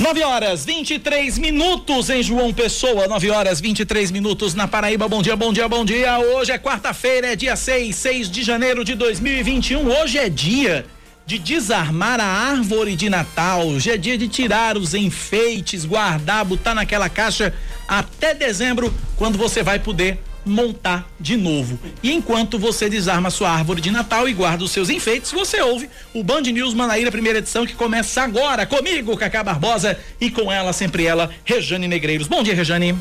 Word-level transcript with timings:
9 0.00 0.24
horas 0.24 0.64
23 0.64 1.38
minutos 1.38 2.10
em 2.10 2.22
João 2.22 2.52
Pessoa, 2.52 3.06
9 3.06 3.30
horas 3.30 3.60
23 3.60 4.10
minutos 4.10 4.52
na 4.52 4.66
Paraíba. 4.66 5.06
Bom 5.06 5.22
dia, 5.22 5.36
bom 5.36 5.52
dia, 5.52 5.68
bom 5.68 5.84
dia. 5.84 6.18
Hoje 6.18 6.50
é 6.50 6.58
quarta-feira, 6.58 7.32
é 7.32 7.36
dia 7.36 7.54
6, 7.54 7.94
6 7.94 8.30
de 8.30 8.42
janeiro 8.42 8.84
de 8.84 8.96
2021. 8.96 9.88
Hoje 9.88 10.18
é 10.18 10.28
dia 10.28 10.84
de 11.24 11.38
desarmar 11.38 12.20
a 12.20 12.24
árvore 12.24 12.96
de 12.96 13.08
Natal. 13.08 13.68
Hoje 13.68 13.92
é 13.92 13.96
dia 13.96 14.18
de 14.18 14.26
tirar 14.26 14.76
os 14.76 14.94
enfeites, 14.94 15.84
guardar, 15.84 16.44
botar 16.44 16.74
naquela 16.74 17.08
caixa 17.08 17.54
até 17.86 18.34
dezembro, 18.34 18.92
quando 19.16 19.38
você 19.38 19.62
vai 19.62 19.78
poder 19.78 20.18
montar 20.44 21.08
de 21.18 21.36
novo. 21.36 21.78
E 22.02 22.12
enquanto 22.12 22.58
você 22.58 22.88
desarma 22.88 23.30
sua 23.30 23.50
árvore 23.50 23.80
de 23.80 23.90
Natal 23.90 24.28
e 24.28 24.32
guarda 24.32 24.64
os 24.64 24.70
seus 24.70 24.90
enfeites, 24.90 25.32
você 25.32 25.60
ouve 25.60 25.88
o 26.12 26.22
Band 26.22 26.42
News 26.42 26.74
Manaíra 26.74 27.10
primeira 27.10 27.38
edição 27.38 27.66
que 27.66 27.74
começa 27.74 28.22
agora 28.22 28.66
comigo, 28.66 29.16
Cacá 29.16 29.42
Barbosa, 29.42 29.98
e 30.20 30.30
com 30.30 30.52
ela, 30.52 30.72
sempre 30.72 31.04
ela, 31.04 31.30
Rejane 31.44 31.88
Negreiros. 31.88 32.28
Bom 32.28 32.42
dia, 32.42 32.54
Rejane. 32.54 32.96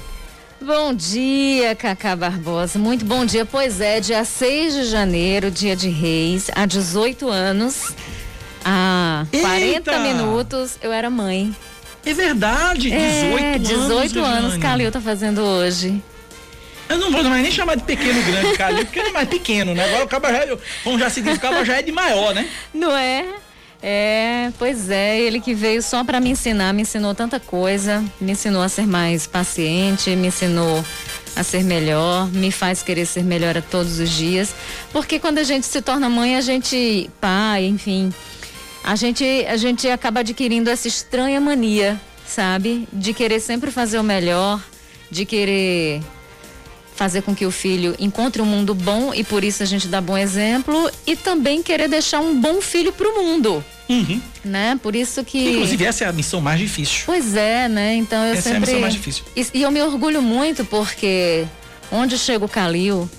Bom 0.62 0.94
dia, 0.94 1.76
Cacá 1.76 2.16
Barbosa. 2.16 2.80
Muito 2.80 3.04
bom 3.04 3.26
dia. 3.26 3.46
Pois 3.46 3.82
é, 3.82 4.00
dia 4.00 4.24
6 4.24 4.74
de 4.74 4.86
janeiro, 4.86 5.52
dia 5.52 5.76
de 5.76 5.90
Reis, 5.90 6.50
há 6.56 6.66
18 6.66 7.28
anos, 7.28 7.94
há 8.64 9.26
Eita! 9.32 9.46
40 9.46 10.00
minutos, 10.00 10.78
eu 10.82 10.94
era 10.94 11.10
mãe. 11.10 11.54
É 12.06 12.14
verdade, 12.14 12.90
18 12.90 13.44
é, 13.44 13.58
18 13.60 14.20
anos. 14.20 14.54
anos 14.54 14.58
Calil 14.58 14.92
tá 14.92 15.02
fazendo 15.02 15.42
hoje. 15.42 16.02
Eu 16.94 17.00
não 17.00 17.12
vou 17.12 17.24
mais 17.24 17.42
nem 17.42 17.52
chamar 17.52 17.76
de 17.76 17.84
pequeno 17.84 18.22
grande, 18.22 18.56
Calil, 18.56 18.86
porque 18.86 19.00
ele 19.00 19.10
é 19.10 19.12
mais 19.12 19.28
pequeno, 19.28 19.74
né? 19.74 19.84
Agora 19.86 20.06
o 20.06 20.08
cabo 20.08 20.28
já, 20.28 20.58
como 20.84 21.00
já 21.00 21.10
se 21.10 21.22
diz, 21.22 21.38
o 21.38 21.40
cabo 21.40 21.66
já 21.66 21.78
é 21.78 21.82
de 21.82 21.92
maior, 21.92 22.36
né? 22.36 22.48
Não 22.72 22.96
é? 22.96 23.26
É, 23.82 24.52
pois 24.60 24.90
é, 24.90 25.20
ele 25.20 25.42
que 25.42 25.54
veio 25.54 25.82
só 25.82 26.04
para 26.04 26.20
me 26.20 26.30
ensinar, 26.30 26.72
me 26.72 26.84
ensinou 26.84 27.16
tanta 27.16 27.40
coisa, 27.40 28.04
me 28.22 28.32
ensinou 28.32 28.62
a 28.62 28.70
ser 28.70 28.86
mais 28.86 29.26
paciente, 29.26 30.16
me 30.16 30.28
ensinou 30.28 30.86
a 31.36 31.44
ser 31.44 31.64
melhor, 31.64 32.32
me 32.32 32.52
faz 32.52 32.84
querer 32.84 33.06
ser 33.06 33.24
melhor 33.24 33.58
a 33.58 33.62
todos 33.62 34.00
os 34.00 34.10
dias, 34.10 34.54
porque 34.94 35.20
quando 35.20 35.40
a 35.40 35.44
gente 35.44 35.66
se 35.66 35.82
torna 35.82 36.08
mãe, 36.10 36.38
a 36.38 36.42
gente, 36.42 37.10
pai, 37.20 37.66
enfim, 37.66 38.14
a 38.84 38.96
gente, 38.96 39.26
a 39.50 39.58
gente 39.58 39.90
acaba 39.90 40.20
adquirindo 40.20 40.70
essa 40.70 40.88
estranha 40.88 41.42
mania, 41.42 42.00
sabe? 42.26 42.88
De 42.94 43.14
querer 43.14 43.40
sempre 43.40 43.72
fazer 43.72 44.00
o 44.00 44.04
melhor, 44.04 44.62
de 45.10 45.26
querer 45.26 46.02
fazer 46.96 47.22
com 47.22 47.36
que 47.36 47.46
o 47.46 47.52
filho 47.52 47.96
encontre 48.00 48.42
um 48.42 48.46
mundo 48.46 48.74
bom 48.74 49.14
e 49.14 49.24
por 49.24 49.44
isso 49.44 49.64
a 49.64 49.66
gente 49.66 49.88
dá 49.88 50.00
bom 50.00 50.18
exemplo 50.18 50.90
e 51.06 51.16
também 51.16 51.62
querer 51.64 51.88
deixar 51.88 52.20
um 52.20 52.40
bom 52.40 52.62
filho 52.62 52.92
para 52.94 53.08
o 53.08 53.24
mundo. 53.24 53.64
Uhum. 53.90 54.22
Né? 54.46 54.80
Por 54.82 54.96
isso 54.96 55.24
que. 55.24 55.52
Inclusive, 55.52 55.86
essa 55.86 56.06
é 56.06 56.08
a 56.08 56.14
missão 56.14 56.40
mais 56.40 56.60
difícil. 56.60 57.04
Pois 57.06 57.36
é, 57.36 57.68
né? 57.68 57.96
Então 57.96 58.24
eu 58.26 58.34
essa 58.34 58.44
sempre. 58.44 58.54
É 58.54 58.58
a 58.58 58.60
missão 58.62 58.80
mais 58.80 58.94
difícil. 58.94 59.24
E, 59.36 59.46
e 59.54 59.62
eu 59.62 59.72
me 59.72 59.82
orgulho 59.82 60.22
muito 60.22 60.64
porque 60.66 61.46
onde 61.92 62.18
chega 62.18 62.46
o 62.46 62.50
Calil, 62.50 63.10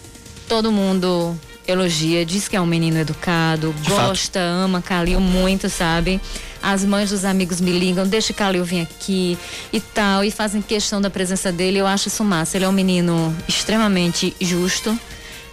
todo 0.48 0.72
mundo 0.72 1.38
elogia, 1.66 2.24
diz 2.26 2.46
que 2.48 2.56
é 2.56 2.60
um 2.60 2.66
menino 2.66 2.98
educado, 2.98 3.74
De 3.80 3.90
gosta, 3.90 4.40
fato. 4.40 4.64
ama 4.64 4.82
Calil 4.82 5.20
muito, 5.20 5.68
sabe? 5.68 6.20
As 6.64 6.84
mães 6.84 7.10
dos 7.10 7.24
amigos 7.24 7.60
me 7.60 7.78
ligam, 7.78 8.06
deixa 8.06 8.32
Calil 8.32 8.64
vir 8.64 8.80
aqui 8.80 9.36
e 9.72 9.80
tal, 9.80 10.24
e 10.24 10.30
fazem 10.30 10.62
questão 10.62 11.00
da 11.00 11.10
presença 11.10 11.52
dele. 11.52 11.78
Eu 11.78 11.86
acho 11.86 12.08
isso 12.08 12.24
massa. 12.24 12.56
Ele 12.56 12.64
é 12.64 12.68
um 12.68 12.72
menino 12.72 13.36
extremamente 13.46 14.34
justo, 14.40 14.98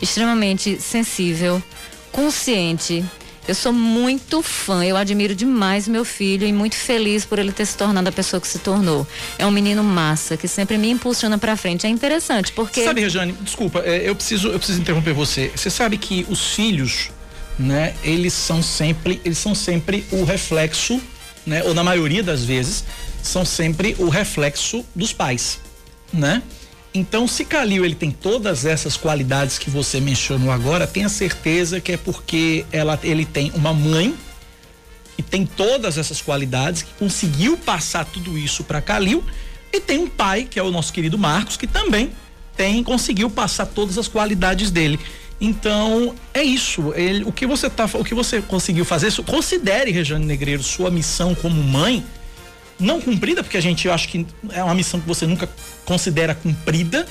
extremamente 0.01 0.81
sensível, 0.81 1.61
consciente 2.11 3.03
eu 3.47 3.55
sou 3.55 3.73
muito 3.73 4.43
fã, 4.43 4.85
eu 4.85 4.95
admiro 4.95 5.33
demais 5.33 5.87
meu 5.87 6.05
filho 6.05 6.45
e 6.45 6.53
muito 6.53 6.75
feliz 6.75 7.25
por 7.25 7.39
ele 7.39 7.51
ter 7.51 7.65
se 7.65 7.75
tornado 7.75 8.07
a 8.07 8.11
pessoa 8.11 8.39
que 8.39 8.47
se 8.47 8.59
tornou. 8.59 9.05
É 9.37 9.45
um 9.45 9.51
menino 9.51 9.83
massa, 9.83 10.37
que 10.37 10.47
sempre 10.47 10.77
me 10.77 10.89
impulsiona 10.91 11.37
para 11.37 11.57
frente. 11.57 11.87
É 11.87 11.89
interessante, 11.89 12.51
porque. 12.51 12.83
Sabe, 12.83 13.01
Rejane, 13.01 13.33
desculpa, 13.41 13.79
é, 13.79 14.07
eu 14.07 14.15
preciso, 14.15 14.49
eu 14.49 14.59
preciso 14.59 14.79
interromper 14.79 15.13
você. 15.13 15.51
Você 15.55 15.71
sabe 15.71 15.97
que 15.97 16.25
os 16.29 16.53
filhos, 16.53 17.09
né, 17.57 17.93
eles 18.03 18.33
são 18.33 18.61
sempre, 18.61 19.21
eles 19.23 19.37
são 19.37 19.53
sempre 19.53 20.05
o 20.11 20.23
reflexo, 20.23 21.01
né, 21.45 21.63
ou 21.63 21.73
na 21.73 21.83
maioria 21.83 22.23
das 22.23 22.43
vezes, 22.43 22.83
são 23.21 23.45
sempre 23.45 23.95
o 23.99 24.09
reflexo 24.09 24.85
dos 24.95 25.13
pais, 25.13 25.59
né? 26.11 26.41
Então, 26.93 27.25
se 27.25 27.45
Calil 27.45 27.85
ele 27.85 27.95
tem 27.95 28.11
todas 28.11 28.65
essas 28.65 28.97
qualidades 28.97 29.57
que 29.57 29.69
você 29.69 30.01
mencionou 30.01 30.51
agora, 30.51 30.85
tenha 30.85 31.07
certeza 31.07 31.79
que 31.79 31.93
é 31.93 31.97
porque 31.97 32.65
ela, 32.71 32.99
ele 33.01 33.25
tem 33.25 33.49
uma 33.55 33.73
mãe 33.73 34.13
que 35.15 35.23
tem 35.23 35.45
todas 35.45 35.97
essas 35.97 36.21
qualidades, 36.21 36.81
que 36.81 36.93
conseguiu 36.99 37.57
passar 37.57 38.03
tudo 38.03 38.37
isso 38.37 38.63
para 38.63 38.81
Calil, 38.81 39.23
e 39.71 39.79
tem 39.79 39.99
um 39.99 40.07
pai, 40.07 40.43
que 40.43 40.59
é 40.59 40.63
o 40.63 40.71
nosso 40.71 40.91
querido 40.91 41.17
Marcos, 41.17 41.55
que 41.55 41.67
também 41.67 42.11
tem 42.57 42.83
conseguiu 42.83 43.29
passar 43.29 43.65
todas 43.65 43.97
as 43.97 44.07
qualidades 44.07 44.69
dele. 44.69 44.99
Então, 45.41 46.13
é 46.35 46.43
isso. 46.43 46.93
Ele, 46.95 47.23
o 47.23 47.31
que 47.31 47.47
você 47.47 47.67
tá, 47.67 47.89
o 47.95 48.03
que 48.03 48.13
você 48.13 48.43
conseguiu 48.43 48.85
fazer, 48.85 49.11
considere 49.23 49.89
Rejane 49.89 50.23
Negreiro 50.23 50.61
sua 50.61 50.91
missão 50.91 51.33
como 51.33 51.61
mãe 51.63 52.05
não 52.79 53.01
cumprida, 53.01 53.43
porque 53.43 53.57
a 53.57 53.61
gente 53.61 53.89
acha 53.89 54.07
que 54.07 54.25
é 54.51 54.63
uma 54.63 54.75
missão 54.75 54.99
que 54.99 55.07
você 55.07 55.25
nunca 55.25 55.49
considera 55.85 56.35
cumprida, 56.35 57.07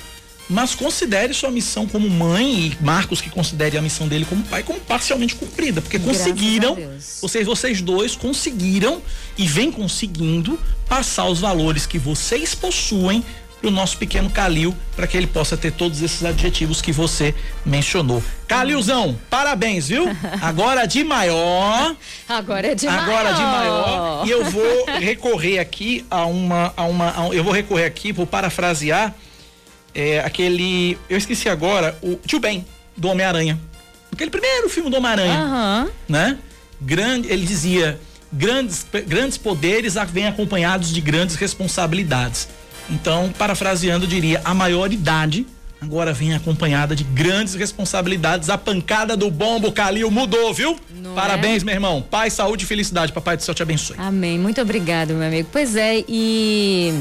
mas 0.49 0.75
considere 0.75 1.33
sua 1.33 1.51
missão 1.51 1.87
como 1.87 2.11
mãe 2.11 2.67
e 2.67 2.85
Marcos 2.85 3.21
que 3.21 3.31
considere 3.31 3.79
a 3.79 3.83
missão 3.83 4.09
dele 4.09 4.25
como 4.25 4.43
pai 4.43 4.65
como 4.65 4.81
parcialmente 4.81 5.37
cumprida, 5.37 5.81
porque 5.81 5.97
Graças 5.97 6.23
conseguiram, 6.23 6.77
vocês 7.21 7.47
vocês 7.47 7.81
dois 7.81 8.17
conseguiram 8.17 9.01
e 9.39 9.47
vem 9.47 9.71
conseguindo 9.71 10.59
passar 10.89 11.27
os 11.27 11.41
valores 11.41 11.87
que 11.87 11.99
vocês 11.99 12.53
possuem 12.53 13.25
para 13.61 13.69
o 13.69 13.71
nosso 13.71 13.99
pequeno 13.99 14.31
Calil, 14.31 14.75
para 14.97 15.07
que 15.07 15.17
ele 15.17 15.27
possa 15.27 15.57
ter 15.57 15.73
todos 15.73 16.01
esses 16.01 16.25
adjetivos 16.25 16.81
que 16.81 16.93
você 16.93 17.35
mencionou. 17.65 18.23
Calilzão, 18.49 19.19
parabéns, 19.29 19.89
viu? 19.89 20.07
Agora 20.41 20.87
de 20.87 21.05
maior. 21.05 21.95
Agora 22.29 22.69
é 22.69 22.75
de 22.75 22.89
agora 22.89 23.33
maior. 23.33 23.37
de 23.37 23.43
maior. 23.43 24.27
E 24.27 24.31
eu 24.31 24.45
vou 24.45 24.87
recorrer 24.99 25.59
aqui 25.59 26.05
a 26.11 26.25
uma. 26.25 26.73
A 26.77 26.85
uma 26.85 27.11
a, 27.11 27.29
eu 27.35 27.45
vou 27.45 27.53
recorrer 27.53 27.85
aqui, 27.85 28.13
vou 28.13 28.27
parafrasear 28.27 29.15
é, 29.95 30.21
aquele. 30.21 30.99
Eu 31.09 31.19
esqueci 31.19 31.49
agora, 31.49 31.97
o 32.03 32.17
Tio 32.17 32.41
Ben, 32.41 32.65
do 32.97 33.09
Homem-Aranha. 33.09 33.59
Aquele 34.13 34.31
primeiro 34.31 34.69
filme 34.69 34.91
do 34.91 34.97
Homem-Aranha. 34.97 35.39
Uhum. 35.39 35.91
Né? 36.09 36.39
Grande, 36.81 37.29
ele 37.31 37.45
dizia: 37.45 38.01
grandes, 38.33 38.87
grandes 39.07 39.37
poderes 39.37 39.95
vêm 40.13 40.27
acompanhados 40.27 40.93
de 40.93 41.01
grandes 41.01 41.37
responsabilidades. 41.37 42.49
Então, 42.89 43.33
parafraseando, 43.37 44.07
diria: 44.07 44.41
a 44.45 44.55
maioridade 44.55 45.47
agora 45.81 46.13
vem 46.13 46.35
acompanhada 46.35 46.95
de 46.95 47.05
grandes 47.05 47.55
responsabilidades. 47.55 48.51
A 48.51 48.59
pancada 48.59 49.17
do 49.17 49.31
bombo 49.31 49.73
Calil 49.73 50.11
mudou, 50.11 50.53
viu? 50.53 50.79
Não 50.95 51.15
Parabéns, 51.15 51.63
é? 51.63 51.67
meu 51.67 51.75
irmão. 51.75 52.03
Paz, 52.03 52.35
saúde 52.35 52.65
e 52.65 52.67
felicidade. 52.67 53.13
Papai 53.13 53.37
do 53.37 53.43
céu 53.43 53.55
te 53.55 53.63
abençoe. 53.63 53.97
Amém. 53.99 54.39
Muito 54.39 54.61
obrigado, 54.61 55.15
meu 55.15 55.27
amigo. 55.27 55.49
Pois 55.51 55.77
é, 55.77 56.05
e 56.09 56.93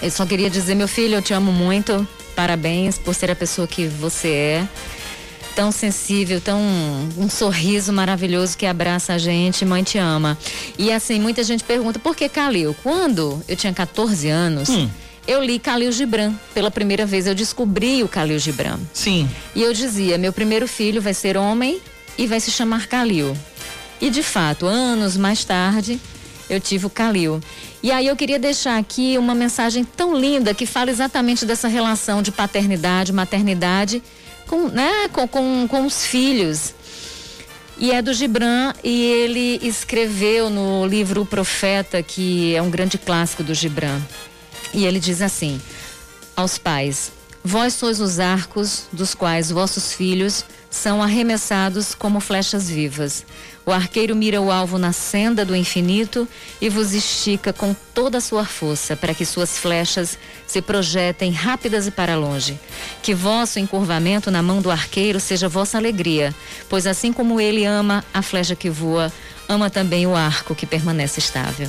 eu 0.00 0.10
só 0.10 0.24
queria 0.24 0.48
dizer, 0.48 0.74
meu 0.74 0.88
filho, 0.88 1.16
eu 1.16 1.22
te 1.22 1.32
amo 1.32 1.52
muito. 1.52 2.06
Parabéns 2.36 2.96
por 2.96 3.14
ser 3.14 3.30
a 3.32 3.36
pessoa 3.36 3.66
que 3.66 3.86
você 3.86 4.28
é. 4.28 4.68
Tão 5.58 5.72
sensível, 5.72 6.40
tão 6.40 6.60
um 7.18 7.28
sorriso 7.28 7.92
maravilhoso 7.92 8.56
que 8.56 8.64
abraça 8.64 9.14
a 9.14 9.18
gente, 9.18 9.64
mãe 9.64 9.82
te 9.82 9.98
ama. 9.98 10.38
E 10.78 10.92
assim, 10.92 11.18
muita 11.18 11.42
gente 11.42 11.64
pergunta, 11.64 11.98
por 11.98 12.14
que 12.14 12.28
Calil? 12.28 12.76
Quando 12.80 13.42
eu 13.48 13.56
tinha 13.56 13.74
14 13.74 14.28
anos, 14.28 14.68
hum 14.68 14.88
eu 15.28 15.44
li 15.44 15.58
Khalil 15.58 15.92
Gibran 15.92 16.32
pela 16.54 16.70
primeira 16.70 17.04
vez. 17.04 17.26
Eu 17.26 17.34
descobri 17.34 18.02
o 18.02 18.08
Khalil 18.08 18.38
Gibran. 18.38 18.78
Sim. 18.94 19.28
E 19.54 19.62
eu 19.62 19.74
dizia: 19.74 20.16
meu 20.16 20.32
primeiro 20.32 20.66
filho 20.66 21.02
vai 21.02 21.12
ser 21.12 21.36
homem 21.36 21.82
e 22.16 22.26
vai 22.26 22.40
se 22.40 22.50
chamar 22.50 22.86
Khalil. 22.88 23.36
E 24.00 24.08
de 24.08 24.22
fato, 24.22 24.64
anos 24.64 25.18
mais 25.18 25.44
tarde, 25.44 26.00
eu 26.48 26.58
tive 26.58 26.86
o 26.86 26.88
Khalil. 26.90 27.42
E 27.82 27.92
aí 27.92 28.06
eu 28.06 28.16
queria 28.16 28.38
deixar 28.38 28.78
aqui 28.78 29.18
uma 29.18 29.34
mensagem 29.34 29.84
tão 29.84 30.16
linda 30.16 30.54
que 30.54 30.64
fala 30.64 30.90
exatamente 30.90 31.44
dessa 31.44 31.68
relação 31.68 32.22
de 32.22 32.32
paternidade, 32.32 33.12
maternidade 33.12 34.02
com, 34.48 34.68
né, 34.68 35.08
com, 35.12 35.28
com, 35.28 35.68
com 35.68 35.86
os 35.86 36.04
filhos. 36.04 36.74
E 37.76 37.92
é 37.92 38.02
do 38.02 38.12
Gibran 38.12 38.72
e 38.82 39.04
ele 39.04 39.60
escreveu 39.62 40.50
no 40.50 40.84
livro 40.84 41.22
O 41.22 41.26
Profeta, 41.26 42.02
que 42.02 42.56
é 42.56 42.60
um 42.60 42.70
grande 42.70 42.98
clássico 42.98 43.44
do 43.44 43.54
Gibran. 43.54 44.00
E 44.74 44.84
ele 44.84 44.98
diz 44.98 45.22
assim: 45.22 45.60
aos 46.34 46.58
pais: 46.58 47.12
Vós 47.44 47.74
sois 47.74 48.00
os 48.00 48.18
arcos 48.18 48.88
dos 48.92 49.14
quais 49.14 49.50
vossos 49.50 49.92
filhos 49.92 50.44
são 50.68 51.00
arremessados 51.00 51.94
como 51.94 52.20
flechas 52.20 52.68
vivas. 52.68 53.24
O 53.68 53.70
arqueiro 53.70 54.16
mira 54.16 54.40
o 54.40 54.50
alvo 54.50 54.78
na 54.78 54.94
senda 54.94 55.44
do 55.44 55.54
infinito 55.54 56.26
e 56.58 56.70
vos 56.70 56.94
estica 56.94 57.52
com 57.52 57.76
toda 57.92 58.16
a 58.16 58.20
sua 58.22 58.46
força 58.46 58.96
para 58.96 59.12
que 59.12 59.26
suas 59.26 59.58
flechas 59.58 60.18
se 60.46 60.62
projetem 60.62 61.32
rápidas 61.32 61.86
e 61.86 61.90
para 61.90 62.16
longe. 62.16 62.58
Que 63.02 63.14
vosso 63.14 63.58
encurvamento 63.58 64.30
na 64.30 64.42
mão 64.42 64.62
do 64.62 64.70
arqueiro 64.70 65.20
seja 65.20 65.50
vossa 65.50 65.76
alegria, 65.76 66.34
pois 66.66 66.86
assim 66.86 67.12
como 67.12 67.38
ele 67.38 67.66
ama 67.66 68.02
a 68.14 68.22
flecha 68.22 68.56
que 68.56 68.70
voa, 68.70 69.12
ama 69.46 69.68
também 69.68 70.06
o 70.06 70.16
arco 70.16 70.54
que 70.54 70.64
permanece 70.64 71.20
estável. 71.20 71.68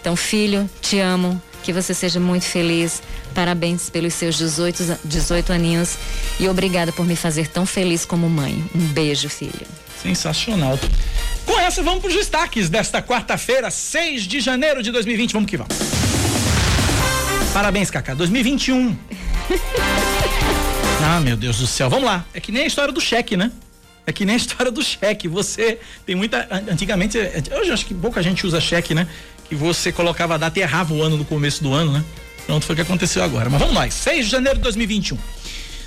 Então, 0.00 0.14
filho, 0.14 0.70
te 0.80 1.00
amo, 1.00 1.42
que 1.64 1.72
você 1.72 1.92
seja 1.92 2.20
muito 2.20 2.44
feliz. 2.44 3.02
Parabéns 3.34 3.90
pelos 3.90 4.14
seus 4.14 4.36
18, 4.36 4.96
18 5.04 5.52
aninhos 5.52 5.98
e 6.38 6.48
obrigada 6.48 6.92
por 6.92 7.04
me 7.04 7.16
fazer 7.16 7.48
tão 7.48 7.66
feliz 7.66 8.04
como 8.04 8.30
mãe. 8.30 8.64
Um 8.72 8.86
beijo, 8.92 9.28
filho. 9.28 9.81
Sensacional. 10.02 10.78
Com 11.46 11.58
essa, 11.60 11.82
vamos 11.82 12.00
para 12.00 12.08
os 12.08 12.14
destaques 12.14 12.68
desta 12.68 13.00
quarta-feira, 13.00 13.70
6 13.70 14.22
de 14.24 14.40
janeiro 14.40 14.82
de 14.82 14.90
2020. 14.90 15.32
Vamos 15.32 15.48
que 15.48 15.56
vamos. 15.56 15.76
Parabéns, 17.52 17.90
Cacá. 17.90 18.14
2021. 18.14 18.96
ah, 21.04 21.20
meu 21.20 21.36
Deus 21.36 21.58
do 21.58 21.66
céu. 21.66 21.88
Vamos 21.88 22.06
lá. 22.06 22.24
É 22.34 22.40
que 22.40 22.50
nem 22.50 22.64
a 22.64 22.66
história 22.66 22.92
do 22.92 23.00
cheque, 23.00 23.36
né? 23.36 23.52
É 24.06 24.12
que 24.12 24.24
nem 24.24 24.34
a 24.34 24.38
história 24.38 24.72
do 24.72 24.82
cheque. 24.82 25.28
Você 25.28 25.78
tem 26.04 26.14
muita. 26.14 26.48
Antigamente, 26.68 27.18
hoje 27.56 27.70
acho 27.70 27.86
que 27.86 27.94
pouca 27.94 28.22
gente 28.22 28.46
usa 28.46 28.60
cheque, 28.60 28.94
né? 28.94 29.06
Que 29.48 29.54
você 29.54 29.92
colocava 29.92 30.34
a 30.34 30.38
data 30.38 30.58
e 30.58 30.62
errava 30.62 30.94
o 30.94 31.02
ano 31.02 31.16
no 31.16 31.24
começo 31.24 31.62
do 31.62 31.72
ano, 31.72 31.92
né? 31.92 32.04
Pronto, 32.46 32.66
foi 32.66 32.72
o 32.72 32.76
que 32.76 32.82
aconteceu 32.82 33.22
agora. 33.22 33.48
Mas 33.48 33.60
vamos 33.60 33.74
lá. 33.74 33.88
6 33.88 34.24
de 34.24 34.30
janeiro 34.30 34.58
de 34.58 34.64
2021. 34.64 35.16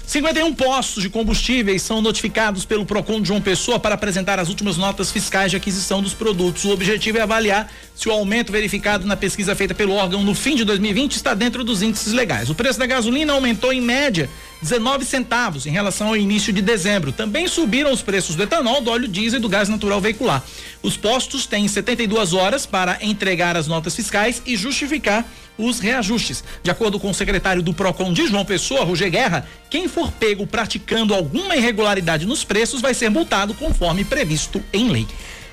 51 0.08 0.54
postos 0.54 1.02
de 1.02 1.10
combustíveis 1.10 1.82
são 1.82 2.00
notificados 2.00 2.64
pelo 2.64 2.86
Procon 2.86 3.20
de 3.20 3.28
João 3.28 3.42
Pessoa 3.42 3.80
para 3.80 3.96
apresentar 3.96 4.40
as 4.40 4.50
últimas 4.50 4.78
notas 4.78 5.12
fiscais 5.12 5.50
de 5.50 5.58
aquisição 5.58 6.02
dos 6.02 6.14
produtos. 6.14 6.64
O 6.64 6.70
objetivo 6.70 7.18
é 7.18 7.22
avaliar 7.22 7.72
se 7.96 8.08
o 8.08 8.12
aumento 8.12 8.52
verificado 8.52 9.08
na 9.08 9.18
pesquisa 9.18 9.56
feita 9.56 9.74
pelo 9.74 9.94
órgão 9.94 10.24
no 10.24 10.36
fim 10.36 10.56
de 10.56 10.64
2020 10.64 11.14
está 11.14 11.34
dentro 11.34 11.64
dos 11.64 11.82
índices 11.82 12.14
legais. 12.14 12.52
O 12.52 12.56
preço 12.56 12.78
da 12.78 12.86
gasolina 12.86 13.34
aumentou 13.34 13.74
em 13.74 13.82
média 13.82 14.30
19 14.62 15.06
centavos 15.06 15.66
em 15.66 15.72
relação 15.72 16.10
ao 16.10 16.18
início 16.18 16.54
de 16.54 16.62
dezembro. 16.62 17.12
Também 17.12 17.48
subiram 17.48 17.92
os 17.92 18.02
preços 18.04 18.36
do 18.36 18.44
etanol, 18.44 18.82
do 18.82 18.92
óleo 18.92 19.08
diesel 19.08 19.40
e 19.40 19.42
do 19.42 19.50
gás 19.50 19.68
natural 19.70 20.00
veicular. 20.00 20.44
Os 20.84 20.96
postos 20.96 21.48
têm 21.48 21.68
72 21.68 22.34
horas 22.34 22.66
para 22.66 23.00
entregar 23.02 23.58
as 23.58 23.68
notas 23.68 23.96
fiscais 23.96 24.42
e 24.46 24.56
justificar 24.56 25.26
os 25.58 25.80
reajustes. 25.80 26.44
De 26.62 26.72
acordo 26.72 27.00
com 27.00 27.10
o 27.10 27.14
secretário 27.14 27.62
do 27.62 27.74
Procon 27.74 28.14
de 28.14 28.28
João 28.28 28.46
Pessoa, 28.46 28.84
Roger 28.84 29.10
Guerra, 29.10 29.48
quem 29.70 29.88
for 29.88 30.12
pego 30.12 30.46
praticando 30.48 31.14
alguma 31.14 31.56
irregularidade 31.56 32.26
nos 32.26 32.44
preços 32.44 32.82
vai 32.82 32.94
ser 32.94 33.10
multado 33.10 33.54
conforme 33.54 34.04
previsto 34.04 34.64
em 34.74 34.90
lei. 34.90 35.08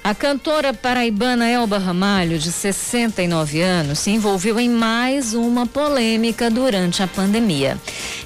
A 0.04 0.16
cantora 0.16 0.74
paraibana 0.74 1.48
Elba 1.48 1.78
Ramalho, 1.78 2.36
de 2.36 2.50
69 2.50 3.60
anos, 3.60 4.00
se 4.00 4.10
envolveu 4.10 4.58
em 4.58 4.68
mais 4.68 5.32
uma 5.32 5.64
polêmica 5.64 6.50
durante 6.50 7.04
a 7.04 7.06
pandemia. 7.06 7.78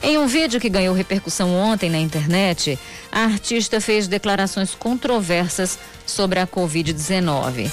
Em 0.03 0.17
um 0.17 0.27
vídeo 0.27 0.59
que 0.59 0.71
ganhou 0.71 0.95
repercussão 0.95 1.55
ontem 1.55 1.91
na 1.91 1.99
internet, 1.99 2.79
a 3.13 3.25
artista 3.25 3.79
fez 3.79 4.09
declarações 4.09 4.75
controversas 4.75 5.79
sobre 6.07 6.39
a 6.39 6.47
Covid-19. 6.47 7.71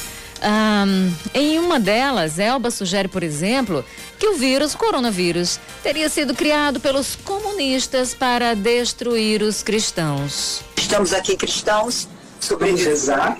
Em 1.34 1.60
uma 1.60 1.80
delas, 1.80 2.38
Elba 2.38 2.70
sugere, 2.70 3.08
por 3.08 3.24
exemplo, 3.24 3.84
que 4.20 4.28
o 4.28 4.36
vírus, 4.36 4.76
coronavírus, 4.76 5.60
teria 5.82 6.10
sido 6.10 6.34
criado 6.34 6.80
pelos 6.80 7.16
comunistas 7.16 8.14
para 8.14 8.54
destruir 8.54 9.42
os 9.42 9.64
cristãos. 9.64 10.62
Estamos 10.78 11.14
aqui 11.14 11.38
cristãos, 11.38 12.08
sobrevivendo 12.40 13.38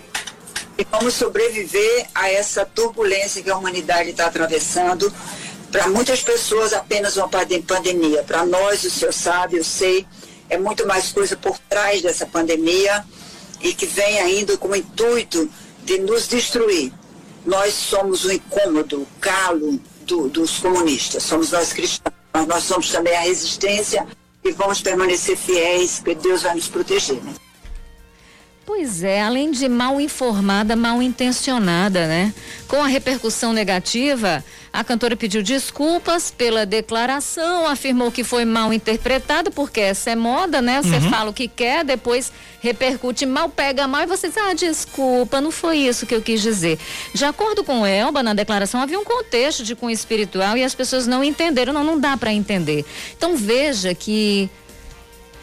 e 0.78 0.88
vamos 0.90 1.14
sobreviver 1.14 2.08
a 2.16 2.30
essa 2.30 2.66
turbulência 2.66 3.44
que 3.44 3.50
a 3.50 3.58
humanidade 3.58 4.10
está 4.10 4.26
atravessando. 4.26 5.14
Para 5.72 5.88
muitas 5.88 6.22
pessoas, 6.22 6.74
apenas 6.74 7.18
uma 7.18 7.28
pandemia. 7.28 8.24
Para 8.24 8.46
nós, 8.46 8.84
o 8.84 8.90
senhor 8.90 9.14
sabe, 9.14 9.58
eu 9.58 9.64
sei, 9.64 10.06
é 10.50 10.58
muito 10.58 10.88
mais 10.88 11.12
coisa 11.12 11.36
por 11.36 11.58
trás 11.70 12.02
dessa 12.02 12.26
pandemia 12.26 13.04
e 13.62 13.74
que 13.74 13.86
vem 13.86 14.20
ainda 14.20 14.58
com 14.58 14.70
o 14.70 14.76
intuito 14.76 15.50
de 15.86 16.00
nos 16.00 16.28
destruir. 16.28 16.92
Nós 17.46 17.74
somos 17.74 18.26
o 18.26 18.32
incômodo, 18.32 19.02
o 19.02 19.08
calo 19.20 19.80
do, 20.02 20.30
dos 20.30 20.60
comunistas, 20.60 21.24
somos 21.24 21.52
nós 21.52 21.74
cristãos, 21.74 22.14
mas 22.34 22.48
nós 22.48 22.64
somos 22.64 22.90
também 22.90 23.16
a 23.16 23.22
resistência 23.22 24.08
e 24.44 24.52
vamos 24.52 24.82
permanecer 24.82 25.38
fiéis, 25.38 26.00
porque 26.00 26.16
Deus 26.16 26.44
vai 26.44 26.56
nos 26.56 26.68
proteger. 26.68 27.22
Né? 27.22 27.34
Pois 28.66 29.04
é, 29.04 29.22
além 29.22 29.52
de 29.52 29.68
mal 29.68 30.00
informada, 30.00 30.74
mal 30.74 31.02
intencionada, 31.02 32.08
né? 32.08 32.34
Com 32.66 32.82
a 32.82 32.88
repercussão 32.88 33.52
negativa, 33.52 34.44
a 34.72 34.86
cantora 34.86 35.18
pediu 35.18 35.44
desculpas 35.44 36.32
pela 36.32 36.66
declaração, 36.66 37.68
afirmou 37.68 38.10
que 38.10 38.24
foi 38.24 38.46
mal 38.46 38.72
interpretada, 38.72 39.52
porque 39.52 39.82
essa 39.82 40.12
é 40.12 40.16
moda, 40.16 40.62
né? 40.62 40.82
Você 40.82 40.96
uhum. 40.96 41.10
fala 41.10 41.30
o 41.30 41.34
que 41.34 41.50
quer, 41.50 41.84
depois 41.84 42.32
repercute 42.62 43.26
mal, 43.26 43.50
pega 43.50 43.86
mal 43.86 44.04
e 44.04 44.06
você 44.06 44.30
diz, 44.30 44.38
ah, 44.38 44.54
desculpa, 44.54 45.42
não 45.42 45.52
foi 45.52 45.80
isso 45.80 46.06
que 46.06 46.16
eu 46.16 46.22
quis 46.22 46.42
dizer. 46.42 46.80
De 47.14 47.26
acordo 47.26 47.66
com 47.66 47.86
Elba, 47.86 48.24
na 48.24 48.34
declaração 48.34 48.82
havia 48.82 48.98
um 48.98 49.04
contexto 49.04 49.62
de 49.66 49.76
cunho 49.76 49.94
espiritual 49.94 50.56
e 50.56 50.64
as 50.64 50.74
pessoas 50.74 51.06
não 51.06 51.22
entenderam, 51.22 51.74
não, 51.74 51.84
não 51.84 52.00
dá 52.00 52.16
para 52.16 52.32
entender. 52.32 52.86
Então 53.18 53.36
veja 53.36 53.94
que 53.94 54.50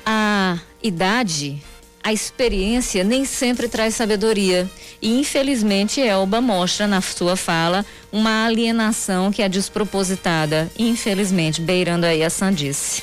a 0.06 0.58
idade 0.82 1.62
a 2.02 2.12
experiência 2.12 3.04
nem 3.04 3.24
sempre 3.24 3.68
traz 3.68 3.94
sabedoria. 3.94 4.68
E 5.00 5.18
infelizmente 5.18 6.00
Elba 6.00 6.40
mostra 6.40 6.86
na 6.86 7.00
sua 7.00 7.36
fala 7.36 7.84
uma 8.10 8.46
alienação 8.46 9.30
que 9.30 9.42
é 9.42 9.48
despropositada, 9.48 10.70
infelizmente, 10.78 11.60
beirando 11.60 12.06
aí 12.06 12.22
a 12.22 12.30
sandice. 12.30 13.02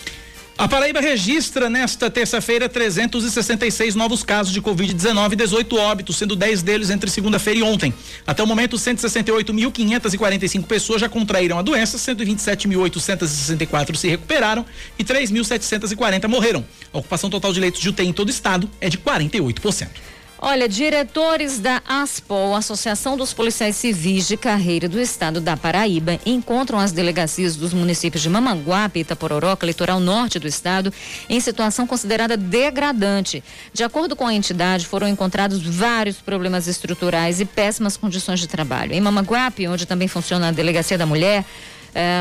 A 0.57 0.67
Paraíba 0.67 0.99
registra 0.99 1.69
nesta 1.69 2.09
terça-feira 2.09 2.67
366 2.67 3.93
novos 3.93 4.23
casos 4.23 4.51
de 4.51 4.59
Covid-19 4.59 5.33
e 5.33 5.35
18 5.35 5.75
óbitos, 5.77 6.17
sendo 6.17 6.35
10 6.35 6.63
deles 6.63 6.89
entre 6.89 7.11
segunda-feira 7.11 7.59
e 7.59 7.63
ontem. 7.63 7.93
Até 8.25 8.41
o 8.41 8.47
momento, 8.47 8.75
168.545 8.75 10.65
pessoas 10.65 10.99
já 11.01 11.07
contraíram 11.07 11.59
a 11.59 11.61
doença, 11.61 11.99
127.864 11.99 13.95
se 13.95 14.07
recuperaram 14.07 14.65
e 14.97 15.03
3.740 15.03 16.27
morreram. 16.27 16.65
A 16.91 16.97
ocupação 16.97 17.29
total 17.29 17.53
de 17.53 17.59
leitos 17.59 17.79
de 17.79 17.89
UTI 17.89 18.07
em 18.07 18.13
todo 18.13 18.29
o 18.29 18.31
estado 18.31 18.67
é 18.81 18.89
de 18.89 18.97
48%. 18.97 20.16
Olha, 20.39 20.69
diretores 20.69 21.57
da 21.57 21.81
ASPOL, 21.87 22.55
Associação 22.55 23.17
dos 23.17 23.33
Policiais 23.33 23.75
Civis 23.75 24.27
de 24.27 24.37
Carreira 24.37 24.87
do 24.87 25.01
Estado 25.01 25.41
da 25.41 25.57
Paraíba, 25.57 26.19
encontram 26.27 26.77
as 26.77 26.91
delegacias 26.91 27.55
dos 27.55 27.73
municípios 27.73 28.21
de 28.21 28.29
Mamanguape 28.29 28.99
e 28.99 29.01
Itapororoca, 29.01 29.65
litoral 29.65 29.99
norte 29.99 30.37
do 30.37 30.47
estado, 30.47 30.93
em 31.27 31.39
situação 31.39 31.87
considerada 31.87 32.37
degradante. 32.37 33.43
De 33.73 33.83
acordo 33.83 34.15
com 34.15 34.27
a 34.27 34.33
entidade, 34.33 34.85
foram 34.85 35.07
encontrados 35.07 35.59
vários 35.59 36.17
problemas 36.17 36.67
estruturais 36.67 37.41
e 37.41 37.45
péssimas 37.45 37.97
condições 37.97 38.39
de 38.39 38.47
trabalho. 38.47 38.93
Em 38.93 39.01
Mamanguape, 39.01 39.67
onde 39.67 39.87
também 39.87 40.07
funciona 40.07 40.49
a 40.49 40.51
Delegacia 40.51 40.99
da 40.99 41.05
Mulher, 41.07 41.45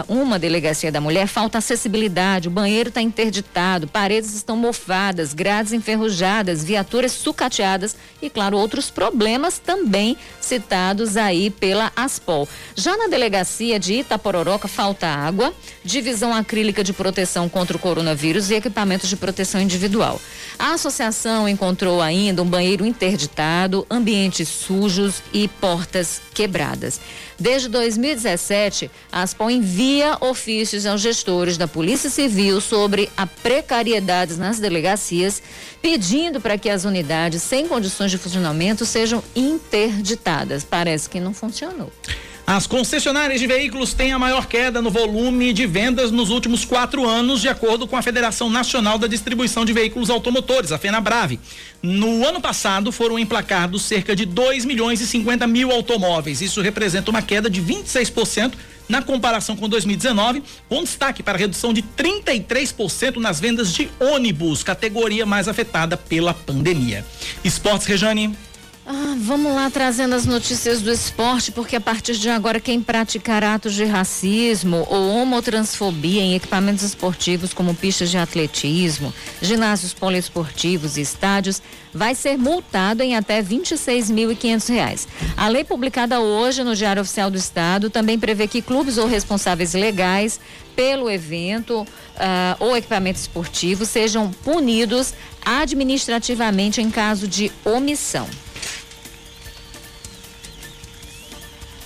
uma 0.09 0.39
delegacia 0.39 0.91
da 0.91 1.01
mulher, 1.01 1.27
falta 1.27 1.59
acessibilidade, 1.59 2.49
o 2.49 2.51
banheiro 2.51 2.89
está 2.89 3.01
interditado, 3.01 3.87
paredes 3.87 4.35
estão 4.35 4.57
mofadas, 4.57 5.35
grades 5.35 5.73
enferrujadas, 5.73 6.65
viaturas 6.65 7.13
sucateadas 7.13 7.97
e, 8.21 8.31
claro, 8.31 8.57
outros 8.57 8.91
problemas 8.91 9.59
também 9.59 10.17
citados 10.41 11.17
aí 11.17 11.51
pela 11.51 11.93
Aspol. 11.95 12.49
Já 12.75 12.97
na 12.97 13.09
delegacia 13.09 13.79
de 13.79 13.95
Itapororoca, 13.95 14.69
falta 14.69 15.07
água, 15.07 15.53
divisão 15.85 16.35
acrílica 16.35 16.83
de 16.83 16.93
proteção 16.93 17.49
contra 17.49 17.77
o 17.77 17.81
coronavírus 17.81 18.51
e 18.51 18.55
equipamentos 18.55 19.09
de 19.09 19.17
proteção 19.17 19.61
individual. 19.61 20.21
A 20.59 20.73
associação 20.73 21.49
encontrou 21.49 22.01
ainda 22.01 22.43
um 22.43 22.47
banheiro 22.47 22.87
interditado, 22.87 23.87
ambientes 23.91 24.49
sujos 24.49 25.23
e 25.33 25.49
portas 25.49 26.21
quebradas. 26.35 27.01
Desde 27.39 27.69
2017, 27.69 28.91
a 29.13 29.23
Aspol 29.23 29.51
envia 29.51 30.17
ofícios 30.21 30.87
aos 30.87 31.03
gestores 31.03 31.59
da 31.59 31.69
Polícia 31.69 32.09
Civil 32.09 32.61
sobre 32.61 33.11
a 33.17 33.27
precariedade 33.27 34.37
nas 34.37 34.59
delegacias, 34.59 35.43
pedindo 35.83 36.41
para 36.41 36.57
que 36.57 36.71
as 36.71 36.85
unidades 36.85 37.43
sem 37.43 37.69
condições 37.69 38.11
de 38.11 38.17
funcionamento 38.17 38.87
sejam 38.87 39.23
interditadas. 39.35 40.65
Parece 40.65 41.11
que 41.11 41.21
não 41.21 41.35
funcionou. 41.35 41.93
As 42.47 42.65
concessionárias 42.65 43.41
de 43.41 43.47
veículos 43.49 43.93
têm 43.93 44.13
a 44.13 44.21
maior 44.21 44.47
queda 44.47 44.81
no 44.81 44.89
volume 44.89 45.53
de 45.53 45.67
vendas 45.67 46.13
nos 46.13 46.31
últimos 46.31 46.65
quatro 46.65 47.05
anos, 47.05 47.41
de 47.41 47.49
acordo 47.49 47.89
com 47.89 47.97
a 47.97 48.03
Federação 48.03 48.49
Nacional 48.49 48.99
da 48.99 49.09
Distribuição 49.09 49.65
de 49.65 49.73
Veículos 49.73 50.11
Automotores, 50.11 50.71
a 50.71 50.79
FenaBrave. 50.79 51.41
No 51.83 52.25
ano 52.25 52.41
passado 52.41 52.93
foram 52.93 53.19
emplacados 53.19 53.83
cerca 53.83 54.15
de 54.15 54.25
2 54.25 54.65
milhões 54.65 55.01
e 55.01 55.09
50 55.09 55.45
mil 55.49 55.73
automóveis. 55.73 56.41
Isso 56.41 56.61
representa 56.61 57.11
uma 57.11 57.21
queda 57.21 57.51
de 57.51 57.61
26% 57.61 58.53
na 58.89 59.03
comparação 59.03 59.57
com 59.57 59.69
2019, 59.69 60.41
com 60.69 60.85
destaque 60.85 61.25
para 61.25 61.37
a 61.37 61.41
redução 61.41 61.75
de 61.75 61.83
33% 61.83 63.17
nas 63.17 63.41
vendas 63.41 63.75
de 63.75 63.91
ônibus, 63.99 64.63
categoria 64.63 65.27
mais 65.27 65.49
afetada 65.49 65.97
pela 65.97 66.33
pandemia. 66.33 67.05
Esportes, 67.43 67.89
Rejane. 67.89 68.37
Ah, 68.89 69.17
vamos 69.19 69.53
lá 69.53 69.69
trazendo 69.69 70.15
as 70.15 70.27
notícias 70.27 70.81
do 70.81 70.93
esporte, 70.93 71.51
porque 71.51 71.75
a 71.75 71.81
partir 71.81 72.17
de 72.17 72.31
agora 72.31 72.61
quem 72.61 72.81
praticar 72.81 73.43
atos 73.43 73.75
de 73.75 73.85
racismo 73.85 74.87
ou 74.89 75.09
homotransfobia 75.11 76.23
em 76.23 76.37
equipamentos 76.37 76.85
esportivos 76.85 77.53
como 77.53 77.75
pistas 77.75 78.11
de 78.11 78.17
atletismo, 78.17 79.13
ginásios 79.43 79.93
poliesportivos 79.93 80.97
e 80.97 81.01
estádios 81.01 81.61
vai 81.93 82.15
ser 82.15 82.39
multado 82.39 83.03
em 83.03 83.17
até 83.17 83.41
R$ 83.41 83.57
26.500. 83.57 85.09
A 85.37 85.49
lei 85.49 85.65
publicada 85.65 86.21
hoje 86.21 86.63
no 86.63 86.77
Diário 86.77 87.03
Oficial 87.03 87.29
do 87.29 87.37
Estado 87.37 87.91
também 87.91 88.21
prevê 88.21 88.47
que 88.47 88.63
clubes 88.63 88.99
ou 88.99 89.09
responsáveis 89.09 89.75
legais 89.75 90.39
pelo 90.77 91.11
evento 91.11 91.81
uh, 91.81 91.87
ou 92.61 92.77
equipamento 92.77 93.19
esportivo 93.19 93.85
sejam 93.85 94.31
punidos 94.31 95.13
administrativamente 95.45 96.81
em 96.81 96.89
caso 96.89 97.27
de 97.27 97.51
omissão. 97.65 98.29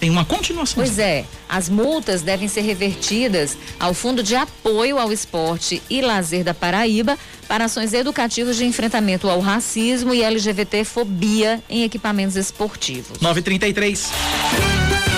Tem 0.00 0.08
uma 0.08 0.24
continuação. 0.24 0.82
Pois 0.82 0.98
é, 0.98 1.26
as 1.46 1.68
multas 1.68 2.22
devem 2.22 2.48
ser 2.48 2.62
revertidas 2.62 3.56
ao 3.78 3.92
Fundo 3.92 4.22
de 4.22 4.34
Apoio 4.34 4.98
ao 4.98 5.12
Esporte 5.12 5.82
e 5.90 6.00
Lazer 6.00 6.42
da 6.42 6.54
Paraíba 6.54 7.18
para 7.46 7.66
ações 7.66 7.92
educativas 7.92 8.56
de 8.56 8.64
enfrentamento 8.64 9.28
ao 9.28 9.40
racismo 9.40 10.14
e 10.14 10.22
LGBT-fobia 10.22 11.62
em 11.68 11.84
equipamentos 11.84 12.36
esportivos. 12.36 13.20
933. 13.20 15.09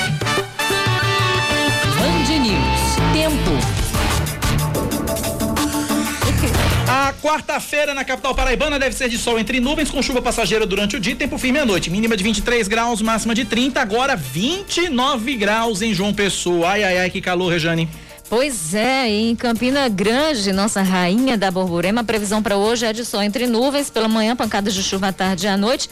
Quarta-feira 7.21 7.95
na 7.95 8.05
capital 8.05 8.35
paraibana 8.35 8.79
deve 8.79 8.95
ser 8.95 9.09
de 9.09 9.19
sol 9.19 9.39
entre 9.39 9.61
nuvens, 9.61 9.91
com 9.91 10.03
chuva 10.03 10.23
passageira 10.23 10.67
durante 10.67 10.97
o 10.97 11.01
dia 11.01 11.13
e 11.13 11.17
tempo 11.17 11.39
firme 11.39 11.59
à 11.59 11.67
noite. 11.67 11.91
Mínima 11.91 12.17
de 12.17 12.25
23 12.25 12.67
graus, 12.69 13.03
máxima 13.03 13.35
de 13.35 13.45
30, 13.45 13.81
agora 13.81 14.17
29 14.17 15.37
graus 15.37 15.83
em 15.83 15.93
João 15.93 16.15
Pessoa. 16.15 16.71
Ai, 16.71 16.85
ai, 16.85 16.99
ai, 16.99 17.11
que 17.11 17.21
calor, 17.21 17.51
Rejane. 17.51 17.89
Pois 18.35 18.73
é, 18.73 19.11
em 19.11 19.37
Campina 19.37 19.87
Grande, 19.91 20.55
nossa 20.55 20.81
rainha 20.81 21.37
da 21.37 21.51
Borborema, 21.51 22.01
a 22.01 22.05
previsão 22.05 22.43
para 22.43 22.57
hoje 22.57 22.87
é 22.87 22.91
de 22.91 23.05
sol 23.05 23.23
entre 23.23 23.47
nuvens, 23.47 23.91
pela 23.91 24.09
manhã 24.09 24.35
pancadas 24.35 24.73
de 24.73 24.83
chuva 24.83 25.09
à 25.09 25.13
tarde 25.13 25.45
e 25.45 25.49
à 25.51 25.55
noite. 25.55 25.91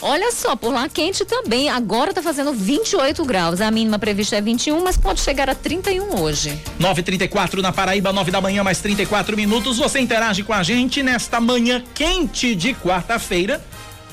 Olha 0.00 0.32
só, 0.32 0.56
por 0.56 0.72
lá 0.72 0.88
quente 0.88 1.22
também. 1.26 1.68
Agora 1.68 2.08
está 2.08 2.22
fazendo 2.22 2.54
28 2.54 3.22
graus. 3.26 3.60
A 3.60 3.70
mínima 3.70 3.98
prevista 3.98 4.36
é 4.36 4.40
21, 4.40 4.82
mas 4.82 4.96
pode 4.96 5.20
chegar 5.20 5.50
a 5.50 5.54
31 5.54 6.18
hoje. 6.18 6.58
9:34 6.80 7.60
na 7.60 7.72
Paraíba, 7.72 8.10
9 8.10 8.30
da 8.30 8.40
manhã, 8.40 8.64
mais 8.64 8.80
34 8.80 9.36
minutos. 9.36 9.76
Você 9.76 10.00
interage 10.00 10.42
com 10.42 10.54
a 10.54 10.62
gente 10.62 11.02
nesta 11.02 11.42
manhã 11.42 11.84
quente 11.94 12.54
de 12.54 12.72
quarta-feira 12.72 13.62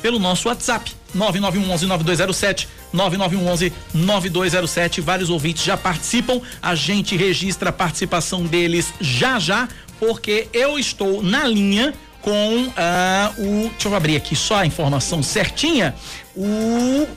pelo 0.02 0.20
nosso 0.20 0.50
WhatsApp 0.50 0.92
99119207 1.16 2.68
99119207. 2.94 5.02
Vários 5.02 5.30
ouvintes 5.30 5.64
já 5.64 5.78
participam. 5.78 6.42
A 6.62 6.76
gente 6.76 7.16
registra 7.16 7.70
a 7.70 7.74
participação 7.74 8.44
deles 8.44 8.94
já 9.00 9.40
já, 9.40 9.70
porque 10.00 10.50
eu 10.54 10.78
estou 10.80 11.24
na 11.24 11.46
linha 11.46 11.94
com 12.22 12.68
uh, 12.68 12.72
o. 13.38 13.70
Deixa 13.70 13.88
eu 13.88 13.96
abrir 13.96 14.16
aqui 14.16 14.36
só 14.36 14.58
a 14.58 14.66
informação 14.66 15.24
certinha. 15.24 15.96
O, 16.36 17.08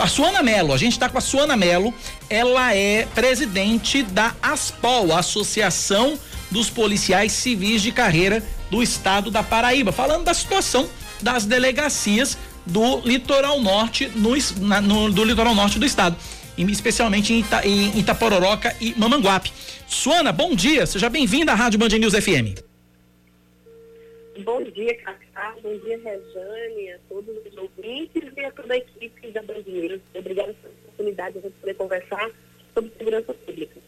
a 0.00 0.06
Suana 0.06 0.42
Melo, 0.42 0.72
a 0.72 0.76
gente 0.76 0.92
está 0.92 1.08
com 1.08 1.18
a 1.18 1.20
Suana 1.20 1.56
Melo, 1.56 1.92
ela 2.28 2.74
é 2.74 3.06
presidente 3.14 4.02
da 4.02 4.34
ASPOL, 4.42 5.14
Associação 5.14 6.18
dos 6.50 6.68
Policiais 6.68 7.32
Civis 7.32 7.82
de 7.82 7.92
Carreira 7.92 8.42
do 8.70 8.82
Estado 8.82 9.30
da 9.30 9.42
Paraíba, 9.42 9.92
falando 9.92 10.24
da 10.24 10.34
situação 10.34 10.88
das 11.20 11.44
delegacias 11.44 12.36
do 12.66 13.00
litoral 13.00 13.60
norte, 13.60 14.08
no, 14.14 14.32
na, 14.60 14.80
no 14.80 15.10
do 15.10 15.24
litoral 15.24 15.54
norte 15.54 15.78
do 15.78 15.86
estado, 15.86 16.16
especialmente 16.56 17.32
em, 17.32 17.40
Ita, 17.40 17.66
em 17.66 17.98
Itapororoca 17.98 18.74
e 18.80 18.94
Mamanguape. 18.98 19.52
Suana, 19.86 20.32
bom 20.32 20.54
dia, 20.54 20.86
seja 20.86 21.08
bem-vinda 21.08 21.52
à 21.52 21.54
Rádio 21.54 21.78
Band 21.78 21.88
News 21.88 22.14
FM. 22.14 22.58
Bom 24.44 24.62
dia, 24.64 24.94
Cacá. 24.96 25.54
Bom 25.62 25.76
dia, 25.78 25.98
Rejane, 25.98 26.92
a 26.92 26.98
todos 27.08 27.36
os 27.46 27.56
ouvintes 27.56 28.22
e 28.34 28.44
a 28.44 28.50
toda 28.50 28.74
a 28.74 28.78
equipe 28.78 29.30
da 29.30 29.42
Brasileira. 29.42 30.00
Obrigada 30.14 30.54
pela 30.54 30.74
oportunidade 30.84 31.40
de 31.40 31.50
poder 31.50 31.74
conversar 31.74 32.30
sobre 32.74 32.90
segurança 32.96 33.34
pública. 33.34 33.80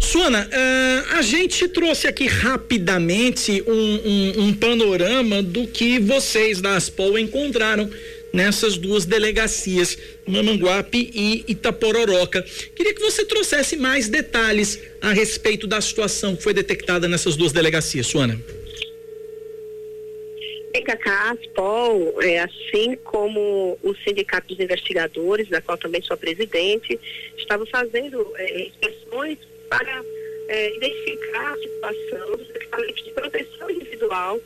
Suana, 0.00 0.46
uh, 0.46 1.16
a 1.16 1.22
gente 1.22 1.68
trouxe 1.68 2.06
aqui 2.06 2.26
rapidamente 2.26 3.62
um, 3.66 3.72
um, 3.72 4.44
um, 4.44 4.54
panorama 4.54 5.42
do 5.42 5.66
que 5.66 5.98
vocês 5.98 6.60
da 6.60 6.76
ASPOL 6.76 7.18
encontraram 7.18 7.90
nessas 8.32 8.76
duas 8.76 9.04
delegacias, 9.04 9.96
Mamanguape 10.26 11.10
e 11.14 11.44
Itapororoca. 11.46 12.42
Queria 12.74 12.92
que 12.92 13.00
você 13.00 13.24
trouxesse 13.24 13.76
mais 13.76 14.08
detalhes 14.08 14.80
a 15.00 15.12
respeito 15.12 15.66
da 15.66 15.80
situação 15.80 16.34
que 16.34 16.42
foi 16.42 16.52
detectada 16.52 17.06
nessas 17.06 17.36
duas 17.36 17.52
delegacias, 17.52 18.06
Suana. 18.06 18.38
a 21.06 21.30
ASPOL, 21.30 22.20
é, 22.22 22.40
assim 22.40 22.96
como 23.04 23.78
o 23.82 23.94
Sindicato 24.04 24.48
dos 24.48 24.58
Investigadores, 24.58 25.48
da 25.48 25.62
qual 25.62 25.78
também 25.78 26.02
sou 26.02 26.16
presidente, 26.16 26.98
estava 27.38 27.64
fazendo 27.66 28.32
é, 28.36 28.66
inspeções 28.66 29.38
para 29.68 30.04
é, 30.48 30.76
identificar 30.76 31.52
a 31.52 31.58
situação 31.58 32.36
dos 32.36 32.50
equipamentos 32.50 33.04
de 33.04 33.10
proteção 33.10 33.70
individual 33.70 34.40